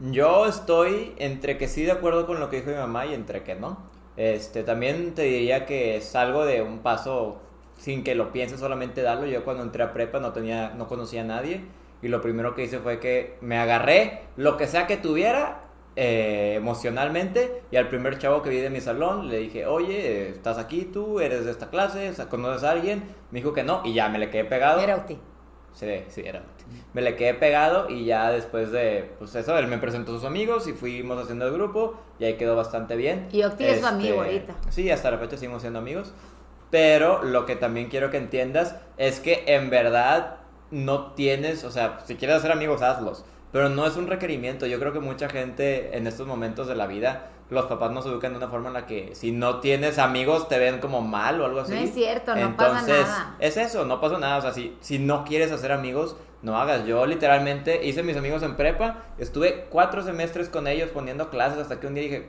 Yo 0.00 0.46
estoy 0.46 1.14
entre 1.18 1.58
que 1.58 1.68
sí 1.68 1.84
de 1.84 1.92
acuerdo 1.92 2.26
con 2.26 2.40
lo 2.40 2.50
que 2.50 2.56
dijo 2.56 2.70
mi 2.70 2.76
mamá 2.76 3.06
y 3.06 3.14
entre 3.14 3.44
que 3.44 3.54
no. 3.54 3.78
Este, 4.16 4.62
también 4.62 5.14
te 5.14 5.22
diría 5.22 5.66
que 5.66 5.96
es 5.96 6.14
algo 6.14 6.44
de 6.44 6.62
un 6.62 6.80
paso 6.80 7.40
sin 7.76 8.04
que 8.04 8.14
lo 8.14 8.32
pienses, 8.32 8.60
solamente 8.60 9.02
darlo. 9.02 9.26
Yo 9.26 9.44
cuando 9.44 9.62
entré 9.62 9.82
a 9.82 9.92
prepa 9.92 10.20
no 10.20 10.32
tenía, 10.32 10.70
no 10.70 10.86
conocía 10.86 11.22
a 11.22 11.24
nadie 11.24 11.64
y 12.02 12.08
lo 12.08 12.20
primero 12.20 12.54
que 12.54 12.64
hice 12.64 12.78
fue 12.78 12.98
que 12.98 13.36
me 13.40 13.58
agarré 13.58 14.22
lo 14.36 14.56
que 14.56 14.66
sea 14.66 14.86
que 14.86 14.96
tuviera 14.96 15.62
eh, 15.94 16.54
emocionalmente 16.56 17.62
y 17.70 17.76
al 17.76 17.88
primer 17.88 18.18
chavo 18.18 18.42
que 18.42 18.50
vi 18.50 18.58
de 18.58 18.70
mi 18.70 18.80
salón 18.80 19.28
le 19.28 19.38
dije, 19.38 19.66
oye, 19.66 20.30
¿estás 20.30 20.58
aquí 20.58 20.84
tú? 20.84 21.20
¿Eres 21.20 21.44
de 21.44 21.50
esta 21.50 21.70
clase? 21.70 22.12
¿Conoces 22.28 22.64
a 22.64 22.72
alguien? 22.72 23.02
Me 23.30 23.40
dijo 23.40 23.52
que 23.52 23.62
no 23.62 23.82
y 23.84 23.94
ya 23.94 24.08
me 24.08 24.18
le 24.18 24.30
quedé 24.30 24.44
pegado. 24.44 24.80
Era 24.80 24.96
Uti. 24.96 25.18
Sí, 25.74 26.04
sí, 26.08 26.22
era. 26.24 26.42
Me 26.94 27.02
le 27.02 27.16
quedé 27.16 27.34
pegado 27.34 27.88
y 27.88 28.04
ya 28.04 28.30
después 28.30 28.70
de, 28.72 29.10
pues 29.18 29.34
eso, 29.34 29.56
él 29.58 29.66
me 29.66 29.78
presentó 29.78 30.12
a 30.12 30.16
sus 30.16 30.24
amigos 30.24 30.68
y 30.68 30.72
fuimos 30.72 31.22
haciendo 31.22 31.46
el 31.46 31.52
grupo 31.52 31.94
y 32.18 32.24
ahí 32.24 32.34
quedó 32.34 32.56
bastante 32.56 32.96
bien. 32.96 33.28
Y 33.32 33.42
Octi 33.42 33.64
es 33.64 33.80
su 33.80 33.86
amigo 33.86 34.22
ahorita. 34.22 34.54
Sí, 34.70 34.90
hasta 34.90 35.10
la 35.10 35.18
fecha 35.18 35.36
seguimos 35.36 35.62
siendo 35.62 35.78
amigos. 35.78 36.12
Pero 36.70 37.22
lo 37.22 37.44
que 37.44 37.54
también 37.54 37.88
quiero 37.88 38.10
que 38.10 38.16
entiendas 38.16 38.76
es 38.96 39.20
que 39.20 39.44
en 39.46 39.68
verdad 39.68 40.36
no 40.70 41.12
tienes, 41.12 41.64
o 41.64 41.70
sea, 41.70 42.00
si 42.06 42.16
quieres 42.16 42.38
hacer 42.38 42.50
amigos, 42.50 42.80
hazlos. 42.80 43.24
Pero 43.52 43.68
no 43.68 43.86
es 43.86 43.96
un 43.96 44.06
requerimiento. 44.06 44.66
Yo 44.66 44.78
creo 44.78 44.94
que 44.94 45.00
mucha 45.00 45.28
gente 45.28 45.96
en 45.96 46.06
estos 46.06 46.26
momentos 46.26 46.66
de 46.66 46.74
la 46.74 46.86
vida, 46.86 47.28
los 47.52 47.66
papás 47.66 47.90
nos 47.92 48.06
educan 48.06 48.32
de 48.32 48.38
una 48.38 48.48
forma 48.48 48.68
en 48.68 48.74
la 48.74 48.86
que 48.86 49.14
si 49.14 49.30
no 49.30 49.60
tienes 49.60 49.98
amigos 49.98 50.48
te 50.48 50.58
ven 50.58 50.80
como 50.80 51.02
mal 51.02 51.40
o 51.40 51.44
algo 51.44 51.60
así. 51.60 51.74
No 51.74 51.80
es 51.80 51.92
cierto, 51.92 52.34
no 52.34 52.56
pasa 52.56 52.80
Entonces, 52.80 53.06
nada. 53.06 53.36
es 53.38 53.56
eso, 53.56 53.84
no 53.84 54.00
pasa 54.00 54.18
nada. 54.18 54.38
O 54.38 54.40
sea, 54.40 54.52
si, 54.52 54.76
si 54.80 54.98
no 54.98 55.24
quieres 55.24 55.52
hacer 55.52 55.70
amigos, 55.70 56.16
no 56.40 56.56
hagas. 56.56 56.86
Yo 56.86 57.04
literalmente 57.06 57.86
hice 57.86 58.02
mis 58.02 58.16
amigos 58.16 58.42
en 58.42 58.56
prepa, 58.56 59.02
estuve 59.18 59.66
cuatro 59.70 60.02
semestres 60.02 60.48
con 60.48 60.66
ellos 60.66 60.90
poniendo 60.90 61.30
clases 61.30 61.58
hasta 61.58 61.78
que 61.78 61.86
un 61.86 61.94
día 61.94 62.04
dije, 62.04 62.28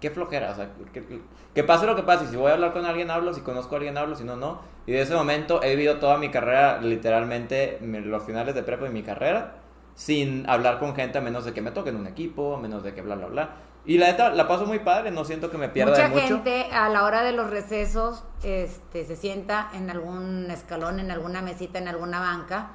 qué 0.00 0.10
flojera, 0.10 0.50
o 0.50 0.54
sea, 0.56 0.70
que, 0.92 1.20
que 1.54 1.64
pase 1.64 1.86
lo 1.86 1.96
que 1.96 2.02
pase. 2.02 2.26
Si 2.26 2.36
voy 2.36 2.50
a 2.50 2.54
hablar 2.54 2.72
con 2.72 2.84
alguien, 2.84 3.10
hablo. 3.10 3.32
Si 3.34 3.40
conozco 3.40 3.76
a 3.76 3.78
alguien, 3.78 3.96
hablo. 3.96 4.16
Si 4.16 4.24
no, 4.24 4.36
no. 4.36 4.60
Y 4.86 4.92
de 4.92 5.00
ese 5.02 5.14
momento 5.14 5.62
he 5.62 5.70
vivido 5.70 5.96
toda 5.96 6.18
mi 6.18 6.30
carrera, 6.30 6.80
literalmente, 6.80 7.78
los 7.80 8.22
finales 8.24 8.54
de 8.54 8.62
prepa 8.62 8.86
y 8.86 8.90
mi 8.90 9.02
carrera, 9.02 9.54
sin 9.94 10.48
hablar 10.50 10.78
con 10.78 10.94
gente 10.94 11.18
a 11.18 11.20
menos 11.20 11.44
de 11.44 11.52
que 11.52 11.62
me 11.62 11.70
toquen 11.70 11.96
un 11.96 12.06
equipo, 12.06 12.56
a 12.56 12.60
menos 12.60 12.82
de 12.82 12.94
que 12.94 13.02
bla, 13.02 13.14
bla, 13.14 13.26
bla. 13.28 13.50
Y 13.86 13.98
la 13.98 14.06
neta, 14.08 14.30
la 14.30 14.48
paso 14.48 14.66
muy 14.66 14.80
padre, 14.80 15.10
no 15.10 15.24
siento 15.24 15.50
que 15.50 15.58
me 15.58 15.68
pierda 15.68 15.92
Mucha 15.92 16.02
de 16.04 16.08
mucho. 16.08 16.26
gente 16.26 16.64
a 16.72 16.88
la 16.88 17.04
hora 17.04 17.22
de 17.22 17.32
los 17.32 17.50
recesos 17.50 18.24
este, 18.42 19.04
se 19.04 19.14
sienta 19.16 19.70
en 19.74 19.88
algún 19.90 20.50
escalón, 20.50 20.98
en 21.00 21.10
alguna 21.10 21.40
mesita, 21.42 21.78
en 21.78 21.88
alguna 21.88 22.18
banca. 22.20 22.70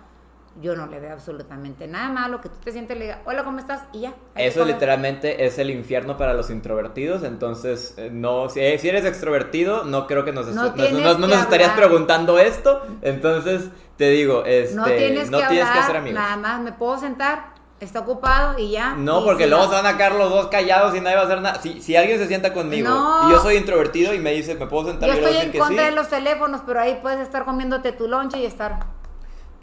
Yo 0.61 0.75
no 0.75 0.85
le 0.87 0.99
veo 0.99 1.13
absolutamente 1.13 1.87
nada 1.87 2.09
malo 2.09 2.41
que 2.41 2.49
tú 2.49 2.55
te 2.61 2.73
sientes 2.73 2.95
y 2.97 2.99
le 2.99 3.05
digas, 3.05 3.19
hola, 3.23 3.45
¿cómo 3.45 3.59
estás? 3.59 3.83
Y 3.93 4.01
ya. 4.01 4.13
Eso 4.35 4.65
literalmente 4.65 5.45
es 5.45 5.57
el 5.59 5.69
infierno 5.69 6.17
para 6.17 6.33
los 6.33 6.49
introvertidos, 6.49 7.23
entonces 7.23 7.93
eh, 7.97 8.09
no, 8.11 8.49
si, 8.49 8.59
si 8.77 8.89
eres 8.89 9.05
extrovertido, 9.05 9.85
no 9.85 10.07
creo 10.07 10.25
que 10.25 10.33
nos, 10.33 10.47
No 10.47 10.63
nos- 10.63 10.75
nos- 10.75 10.91
no 11.19 11.27
que 11.27 11.33
nos 11.33 11.41
estarías 11.41 11.71
preguntando 11.71 12.37
esto, 12.37 12.85
entonces 13.01 13.69
te 13.95 14.09
digo, 14.09 14.43
este, 14.45 14.75
No 14.75 14.85
tienes 14.85 15.31
no 15.31 15.37
que 15.39 15.45
tienes 15.47 15.65
hablar, 15.67 15.73
que 15.73 15.83
hacer 15.85 15.95
amigos. 15.97 16.19
nada 16.21 16.35
más, 16.35 16.59
me 16.61 16.73
puedo 16.73 16.97
sentar, 16.97 17.50
está 17.81 17.99
ocupado 17.99 18.57
y 18.59 18.71
ya. 18.71 18.93
No, 18.95 19.21
Y 19.21 19.25
porque 19.25 19.43
si 19.45 19.49
luego 19.49 19.65
se 19.65 19.71
van 19.71 19.85
a 19.85 19.97
quedar 19.97 20.13
los 20.13 20.29
dos 20.29 20.47
callados 20.47 20.95
y 20.95 21.01
nadie 21.01 21.15
va 21.17 21.23
a 21.23 21.25
hacer 21.25 21.41
nada. 21.41 21.61
Si, 21.61 21.81
si 21.81 21.95
alguien 21.95 22.17
se 22.19 22.27
sienta 22.27 22.53
conmigo 22.53 22.89
No. 22.89 23.27
y 23.27 23.31
yo 23.31 23.39
soy 23.41 23.55
introvertido 23.57 24.13
y 24.13 24.19
me 24.19 24.31
dice, 24.31 24.55
¿me 24.55 24.67
puedo 24.67 24.87
sentar? 24.89 25.09
Yo 25.09 25.15
y 25.15 25.17
estoy 25.17 25.37
en 25.37 25.51
contra 25.57 25.83
sí. 25.85 25.89
de 25.89 25.95
los 25.95 26.07
teléfonos, 26.07 26.61
pero 26.65 26.79
ahí 26.79 26.99
puedes 27.01 27.19
estar 27.19 27.43
comiéndote 27.45 27.91
tu 27.91 28.07
lonche 28.07 28.37
y 28.39 28.45
estar. 28.45 28.79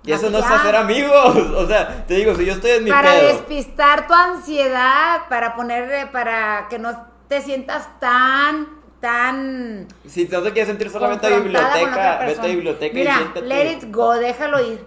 Y 0.04 0.12
eso 0.12 0.30
no 0.30 0.38
es 0.38 0.44
hacer 0.46 0.74
amigos. 0.76 1.36
O 1.56 1.66
sea, 1.66 2.04
te 2.06 2.14
digo, 2.14 2.34
si 2.34 2.44
yo 2.44 2.52
estoy 2.54 2.70
en 2.72 2.84
mi 2.84 2.90
para 2.90 3.12
pedo. 3.12 3.28
despistar 3.28 4.06
tu 4.06 4.14
ansiedad, 4.14 5.22
para 5.28 5.54
ponerle, 5.54 6.06
para 6.06 6.66
que 6.70 6.78
no 6.78 7.06
te 7.28 7.42
sientas 7.42 7.88
tan, 8.00 8.68
tan 9.00 9.86
Si 10.06 10.24
no 10.26 10.40
te 10.42 10.52
quieres 10.52 10.68
sentir 10.68 10.88
solamente 10.90 11.26
a 11.26 11.30
biblioteca, 11.38 12.20
vete 12.26 12.40
a 12.40 12.46
biblioteca 12.46 12.94
y 12.96 12.98
Mira, 13.00 13.16
siéntate. 13.16 13.46
let 13.46 13.72
it 13.72 13.84
go, 13.94 14.14
déjalo 14.14 14.60
ir. 14.66 14.84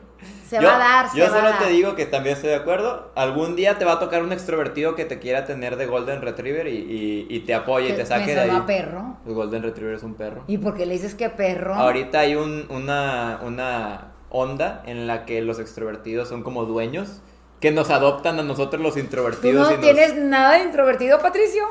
Se 0.52 0.60
va 0.60 0.76
a 0.76 0.80
dar, 0.80 1.10
se 1.10 1.18
Yo 1.18 1.24
va 1.24 1.30
a 1.30 1.34
solo 1.34 1.50
dar. 1.52 1.60
te 1.60 1.70
digo 1.70 1.96
que 1.96 2.06
también 2.06 2.36
estoy 2.36 2.50
de 2.50 2.58
acuerdo. 2.58 3.10
Algún 3.16 3.56
día 3.56 3.78
te 3.78 3.86
va 3.86 3.94
a 3.94 4.00
tocar 4.00 4.22
un 4.22 4.34
extrovertido 4.34 4.96
que 4.96 5.06
te 5.06 5.18
quiera 5.18 5.46
tener 5.46 5.78
de 5.78 5.86
Golden 5.86 6.22
Retriever 6.22 6.68
y, 6.68 6.72
y- 6.78 7.28
y 7.30 7.40
te 7.42 7.54
apoye 7.54 7.90
y 7.90 7.94
te 7.94 8.06
saque 8.06 8.26
me 8.28 8.34
de 8.36 8.42
ahí. 8.42 8.64
perro. 8.68 9.16
El 9.26 9.34
Golden 9.34 9.64
Retriever 9.64 9.96
es 9.96 10.04
un 10.04 10.16
perro. 10.16 10.44
¿Y 10.48 10.58
por 10.58 10.76
qué 10.76 10.86
le 10.86 10.92
dices 10.94 11.16
que 11.16 11.30
perro? 11.30 11.74
Ahorita 11.76 12.20
hay 12.20 12.36
un- 12.36 12.66
una, 12.70 13.40
una 13.44 14.12
onda 14.30 14.84
en 14.86 15.08
la 15.08 15.26
que 15.26 15.42
los 15.42 15.58
extrovertidos 15.60 16.28
son 16.28 16.44
como 16.44 16.66
dueños 16.66 17.22
que 17.62 17.72
nos 17.72 17.90
adoptan 17.90 18.38
a 18.40 18.44
nosotros 18.44 18.82
los 18.82 18.96
¿Tú 18.96 19.00
introvertidos. 19.00 19.68
no 19.70 19.74
y 19.74 19.78
nos- 19.78 19.82
tienes 19.86 20.16
nada 20.18 20.56
de 20.58 20.64
introvertido, 20.64 21.20
Patricio? 21.20 21.64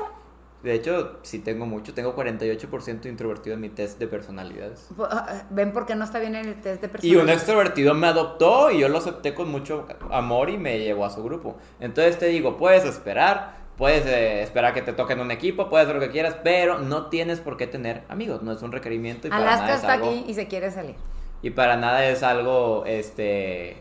De 0.63 0.75
hecho, 0.75 1.19
sí 1.23 1.39
tengo 1.39 1.65
mucho. 1.67 1.95
Tengo 1.95 2.15
48% 2.15 3.07
introvertido 3.09 3.55
en 3.55 3.61
mi 3.63 3.71
test 3.71 3.99
de 3.99 4.07
personalidades. 4.07 4.89
Pu- 4.97 5.09
ah, 5.11 5.45
Ven 5.51 5.73
por 5.73 5.87
qué 5.87 5.95
no 5.95 6.05
está 6.05 6.19
bien 6.19 6.35
en 6.35 6.47
el 6.49 6.61
test 6.61 6.81
de 6.83 6.87
Y 6.89 6.91
personalidad. 6.91 7.25
un 7.25 7.31
extrovertido 7.31 7.95
me 7.95 8.07
adoptó 8.09 8.71
y 8.71 8.81
yo 8.81 8.89
lo 8.89 8.99
acepté 8.99 9.35
con 9.35 9.51
mucho 9.51 9.87
amor 10.11 10.51
y 10.51 10.59
me 10.59 10.79
llevó 10.79 11.07
a 11.07 11.11
su 11.11 11.23
grupo. 11.23 11.57
Entonces 11.81 12.19
te 12.19 12.27
digo, 12.27 12.59
puedes 12.59 12.85
esperar, 12.85 13.55
puedes 13.79 14.05
eh, 14.05 14.43
esperar 14.43 14.75
que 14.75 14.83
te 14.83 14.93
toquen 14.93 15.21
un 15.21 15.31
equipo, 15.31 15.71
puedes 15.71 15.87
hacer 15.87 15.97
lo 15.99 16.07
que 16.07 16.11
quieras, 16.13 16.37
pero 16.45 16.79
no 16.79 17.07
tienes 17.07 17.41
por 17.41 17.57
qué 17.57 17.67
tener 17.67 18.03
amigos, 18.09 18.43
no 18.43 18.53
es 18.53 18.61
un 18.61 18.71
requerimiento 18.73 19.29
y 19.29 19.31
para 19.31 19.43
Alaska 19.55 19.71
es 19.75 19.81
está 19.81 19.93
algo, 19.95 20.11
aquí 20.11 20.25
y 20.29 20.35
se 20.35 20.47
quiere 20.47 20.71
salir. 20.71 20.97
y 21.41 21.49
para 21.51 21.77
nada 21.79 22.05
es 22.07 22.23
algo 22.23 22.85
este 22.85 23.77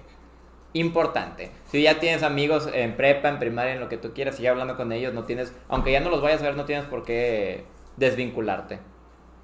importante. 0.73 1.51
Si 1.71 1.81
ya 1.81 1.99
tienes 1.99 2.23
amigos 2.23 2.69
en 2.73 2.95
prepa, 2.95 3.29
en 3.29 3.39
primaria, 3.39 3.73
en 3.73 3.79
lo 3.79 3.89
que 3.89 3.97
tú 3.97 4.13
quieras, 4.13 4.35
sigue 4.35 4.49
hablando 4.49 4.77
con 4.77 4.91
ellos, 4.91 5.13
no 5.13 5.23
tienes, 5.23 5.53
aunque 5.67 5.91
ya 5.91 5.99
no 5.99 6.09
los 6.09 6.21
vayas 6.21 6.41
a 6.41 6.45
ver, 6.45 6.55
no 6.55 6.65
tienes 6.65 6.85
por 6.85 7.03
qué 7.03 7.65
desvincularte. 7.97 8.79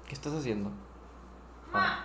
¿Qué 0.06 0.14
estás 0.14 0.32
haciendo? 0.34 0.70
Ah. 1.72 2.04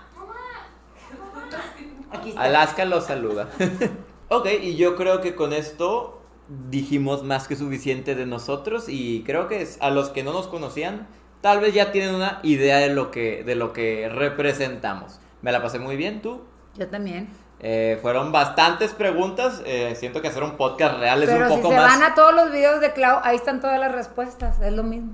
Aquí 2.12 2.30
está. 2.30 2.42
Alaska 2.42 2.86
los 2.86 3.06
saluda. 3.06 3.48
ok, 4.30 4.48
y 4.62 4.76
yo 4.76 4.96
creo 4.96 5.22
que 5.22 5.36
con 5.36 5.54
esto 5.54 6.22
dijimos 6.70 7.24
más 7.24 7.48
que 7.48 7.56
suficiente 7.56 8.16
de 8.16 8.26
nosotros 8.26 8.90
y 8.90 9.24
creo 9.24 9.48
que 9.48 9.62
es- 9.62 9.78
a 9.82 9.90
los 9.90 10.10
que 10.10 10.24
no 10.24 10.34
nos 10.34 10.48
conocían, 10.48 11.08
tal 11.42 11.62
vez 11.62 11.74
ya 11.74 11.92
tienen 11.92 12.14
una 12.16 12.40
idea 12.44 12.78
de 12.80 12.90
lo 12.90 13.12
que, 13.12 13.44
de 13.44 13.56
lo 13.56 13.72
que 13.72 14.10
representamos. 14.10 15.20
Me 15.42 15.52
la 15.52 15.62
pasé 15.62 15.80
muy 15.80 15.96
bien, 15.96 16.22
tú. 16.22 16.42
Yo 16.78 16.88
también. 16.88 17.30
Eh, 17.64 18.00
fueron 18.02 18.32
bastantes 18.32 18.94
preguntas. 18.94 19.62
eh, 19.66 19.94
siento 19.96 20.22
que 20.22 20.28
hacer 20.30 20.44
un 20.44 20.58
podcast 20.58 20.98
real 21.00 21.22
es 21.24 21.30
Pero 21.30 21.46
un 21.46 21.52
si 21.52 21.58
poco 21.58 21.70
se 21.70 21.76
más. 21.78 21.86
van 22.00 22.04
a 22.12 22.16
todos 22.16 22.34
los 22.34 22.52
videos 22.52 22.82
de 22.82 22.92
Clau, 22.92 23.20
ahí 23.24 23.36
están 23.36 23.62
todas 23.62 23.80
las 23.80 23.92
respuestas. 23.92 24.60
Es 24.62 24.74
lo 24.74 24.84
mismo. 24.84 25.14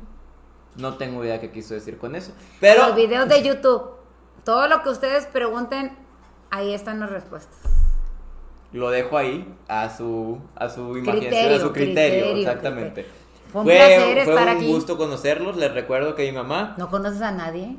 No 0.77 0.95
tengo 0.95 1.23
idea 1.25 1.39
qué 1.41 1.51
quiso 1.51 1.73
decir 1.73 1.97
con 1.97 2.15
eso. 2.15 2.31
Pero 2.61 2.87
Los 2.87 2.95
videos 2.95 3.27
de 3.27 3.43
YouTube. 3.43 3.91
Todo 4.45 4.67
lo 4.67 4.81
que 4.81 4.89
ustedes 4.89 5.25
pregunten, 5.25 5.97
ahí 6.51 6.73
están 6.73 6.99
las 7.01 7.09
respuestas. 7.09 7.57
lo 8.71 8.89
dejo 8.91 9.17
ahí 9.17 9.45
a 9.67 9.89
su, 9.89 10.39
a 10.55 10.69
su 10.69 10.97
imaginación, 10.97 11.19
Criterio, 11.31 11.57
a 11.57 11.59
su 11.59 11.73
criterio, 11.73 12.23
criterio, 12.25 12.35
exactamente. 12.37 13.03
criterio. 13.03 13.11
Fue 13.51 13.61
un 13.61 13.67
placer 13.67 14.23
fue 14.25 14.33
estar 14.33 14.47
un 14.49 14.55
aquí. 14.57 14.67
gusto 14.67 14.97
conocerlos. 14.97 15.57
Les 15.57 15.73
recuerdo 15.73 16.15
que 16.15 16.23
mi 16.29 16.31
mamá 16.37 16.75
¿No 16.77 16.89
conoces 16.89 17.21
a 17.21 17.31
nadie? 17.31 17.75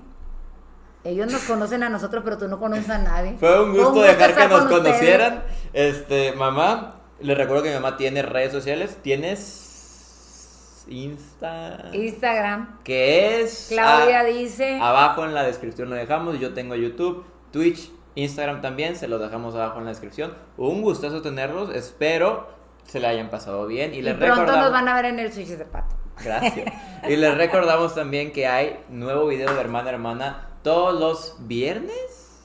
Ellos 1.05 1.30
nos 1.32 1.42
conocen 1.42 1.82
a 1.82 1.88
nosotros, 1.88 2.22
pero 2.24 2.36
tú 2.38 2.49
no 2.49 2.59
conoces 2.59 2.90
a 2.90 2.99
nadie. 2.99 3.36
Fue 3.38 3.62
un 3.62 3.72
gusto, 3.72 4.03
dejar 4.03 4.34
que 4.34 4.49
nos 4.49 4.61
con 4.64 4.68
conocieran. 4.82 5.42
Este, 5.72 6.32
mamá, 6.32 6.96
les 7.20 7.36
recuerdo 7.38 7.62
que 7.62 7.68
mi 7.70 7.74
mamá 7.76 7.96
tiene 7.96 8.22
redes 8.22 8.53
sociales. 8.53 8.99
Tienes 9.03 10.84
Insta. 10.88 11.90
Instagram. 11.92 12.78
Que 12.82 13.40
es. 13.42 13.66
Claudia 13.70 14.20
a- 14.20 14.24
dice. 14.24 14.78
Abajo 14.80 15.24
en 15.24 15.34
la 15.34 15.42
descripción 15.44 15.90
lo 15.90 15.96
dejamos. 15.96 16.38
Yo 16.40 16.55
tengo 16.55 16.74
YouTube, 16.74 17.24
Twitch, 17.53 17.90
Instagram 18.14 18.61
también. 18.62 18.96
Se 18.96 19.07
los 19.09 19.20
dejamos 19.20 19.55
abajo 19.55 19.78
en 19.78 19.84
la 19.84 19.90
descripción. 19.90 20.34
Un 20.57 20.82
gustazo 20.82 21.22
tenerlos. 21.22 21.74
Espero 21.74 22.49
se 22.86 23.01
le 23.01 23.07
hayan 23.07 23.28
pasado 23.28 23.66
bien. 23.66 23.92
Y, 23.94 23.99
Y 23.99 24.03
les 24.03 24.14
pronto 24.14 24.34
recordamos. 24.36 24.62
nos 24.64 24.72
van 24.72 24.88
a 24.88 24.94
ver 24.94 25.05
en 25.07 25.18
el 25.18 25.32
Switch 25.32 25.49
de 25.49 25.64
Pato. 25.66 25.94
Gracias. 26.24 26.72
Y 27.09 27.16
les 27.16 27.36
recordamos 27.36 27.94
también 27.94 28.32
que 28.32 28.46
hay 28.46 28.80
nuevo 28.88 29.26
video 29.28 29.55
de 29.55 29.61
hermana 29.61 29.90
hermana 29.90 30.47
todos 30.62 30.98
los 30.98 31.36
viernes 31.46 32.42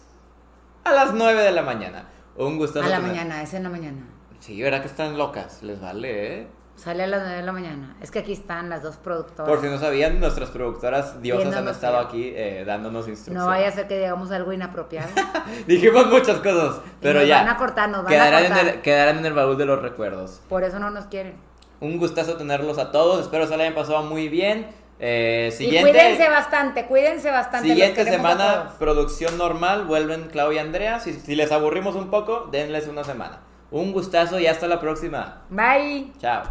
a 0.84 0.92
las 0.92 1.14
9 1.14 1.42
de 1.42 1.52
la 1.52 1.62
mañana. 1.62 2.06
Un 2.36 2.58
gustazo. 2.58 2.86
A 2.86 2.90
la 2.90 2.98
tener- 2.98 3.12
mañana, 3.12 3.42
es 3.44 3.54
en 3.54 3.64
la 3.64 3.70
mañana. 3.70 4.08
Sí, 4.40 4.62
verá 4.62 4.82
que 4.82 4.88
están 4.88 5.18
locas. 5.18 5.64
Les 5.64 5.80
vale, 5.80 6.42
¿eh? 6.42 6.48
Sale 6.76 7.04
a 7.04 7.08
las 7.08 7.22
9 7.22 7.38
de 7.38 7.44
la 7.44 7.52
mañana. 7.52 7.96
Es 8.02 8.10
que 8.10 8.20
aquí 8.20 8.34
están 8.34 8.68
las 8.70 8.82
dos 8.82 8.98
productoras. 8.98 9.48
Por 9.48 9.62
si 9.62 9.68
no 9.68 9.78
sabían, 9.78 10.20
nuestras 10.20 10.50
productoras 10.50 11.22
diosas 11.22 11.56
han 11.56 11.68
estado 11.68 12.00
aquí 12.00 12.34
eh, 12.36 12.64
dándonos 12.66 13.08
instrucciones. 13.08 13.42
No 13.44 13.48
vaya 13.48 13.68
a 13.68 13.72
ser 13.72 13.88
que 13.88 14.00
digamos 14.00 14.32
algo 14.32 14.52
inapropiado. 14.52 15.08
Dijimos 15.68 16.08
muchas 16.08 16.40
cosas, 16.40 16.82
pero 17.00 17.20
nos 17.20 17.28
ya. 17.30 17.44
van 17.44 17.50
a 17.50 17.58
cortar, 17.58 17.90
nos 17.90 18.04
van 18.04 18.08
a 18.08 18.16
quedarán, 18.16 18.44
cortar. 18.48 18.68
En 18.68 18.74
el, 18.76 18.82
quedarán 18.82 19.18
en 19.20 19.26
el 19.28 19.34
baúl 19.34 19.56
de 19.58 19.66
los 19.66 19.82
recuerdos. 19.82 20.42
Por 20.50 20.64
eso 20.64 20.80
no 20.80 20.90
nos 20.90 21.06
quieren. 21.06 21.36
Un 21.80 22.00
gustazo 22.00 22.38
tenerlos 22.38 22.80
a 22.80 22.92
todos. 22.92 23.22
Espero 23.22 23.46
se 23.46 23.56
la 23.56 23.64
hayan 23.64 23.76
pasado 23.76 24.02
muy 24.04 24.28
bien. 24.28 24.68
Eh, 25.06 25.50
Y 25.50 25.52
siguiente. 25.52 25.92
cuídense 25.92 26.30
bastante, 26.30 26.86
cuídense 26.86 27.30
bastante. 27.30 27.68
Siguiente 27.68 28.06
semana, 28.06 28.70
producción 28.80 29.38
normal, 29.38 29.84
vuelven 29.84 30.30
Clau 30.30 30.54
y 30.54 30.60
Andrea. 30.60 31.02
Si, 31.02 31.12
si 31.12 31.36
les 31.36 31.52
aburrimos 31.52 31.96
un 31.96 32.10
poco, 32.10 32.48
denles 32.54 32.88
una 32.88 33.04
semana. 33.04 33.42
Un 33.70 33.92
gustazo 33.92 34.40
y 34.40 34.48
hasta 34.48 34.68
la 34.68 34.80
próxima. 34.80 35.42
Bye. 35.50 36.14
Chao. 36.20 36.44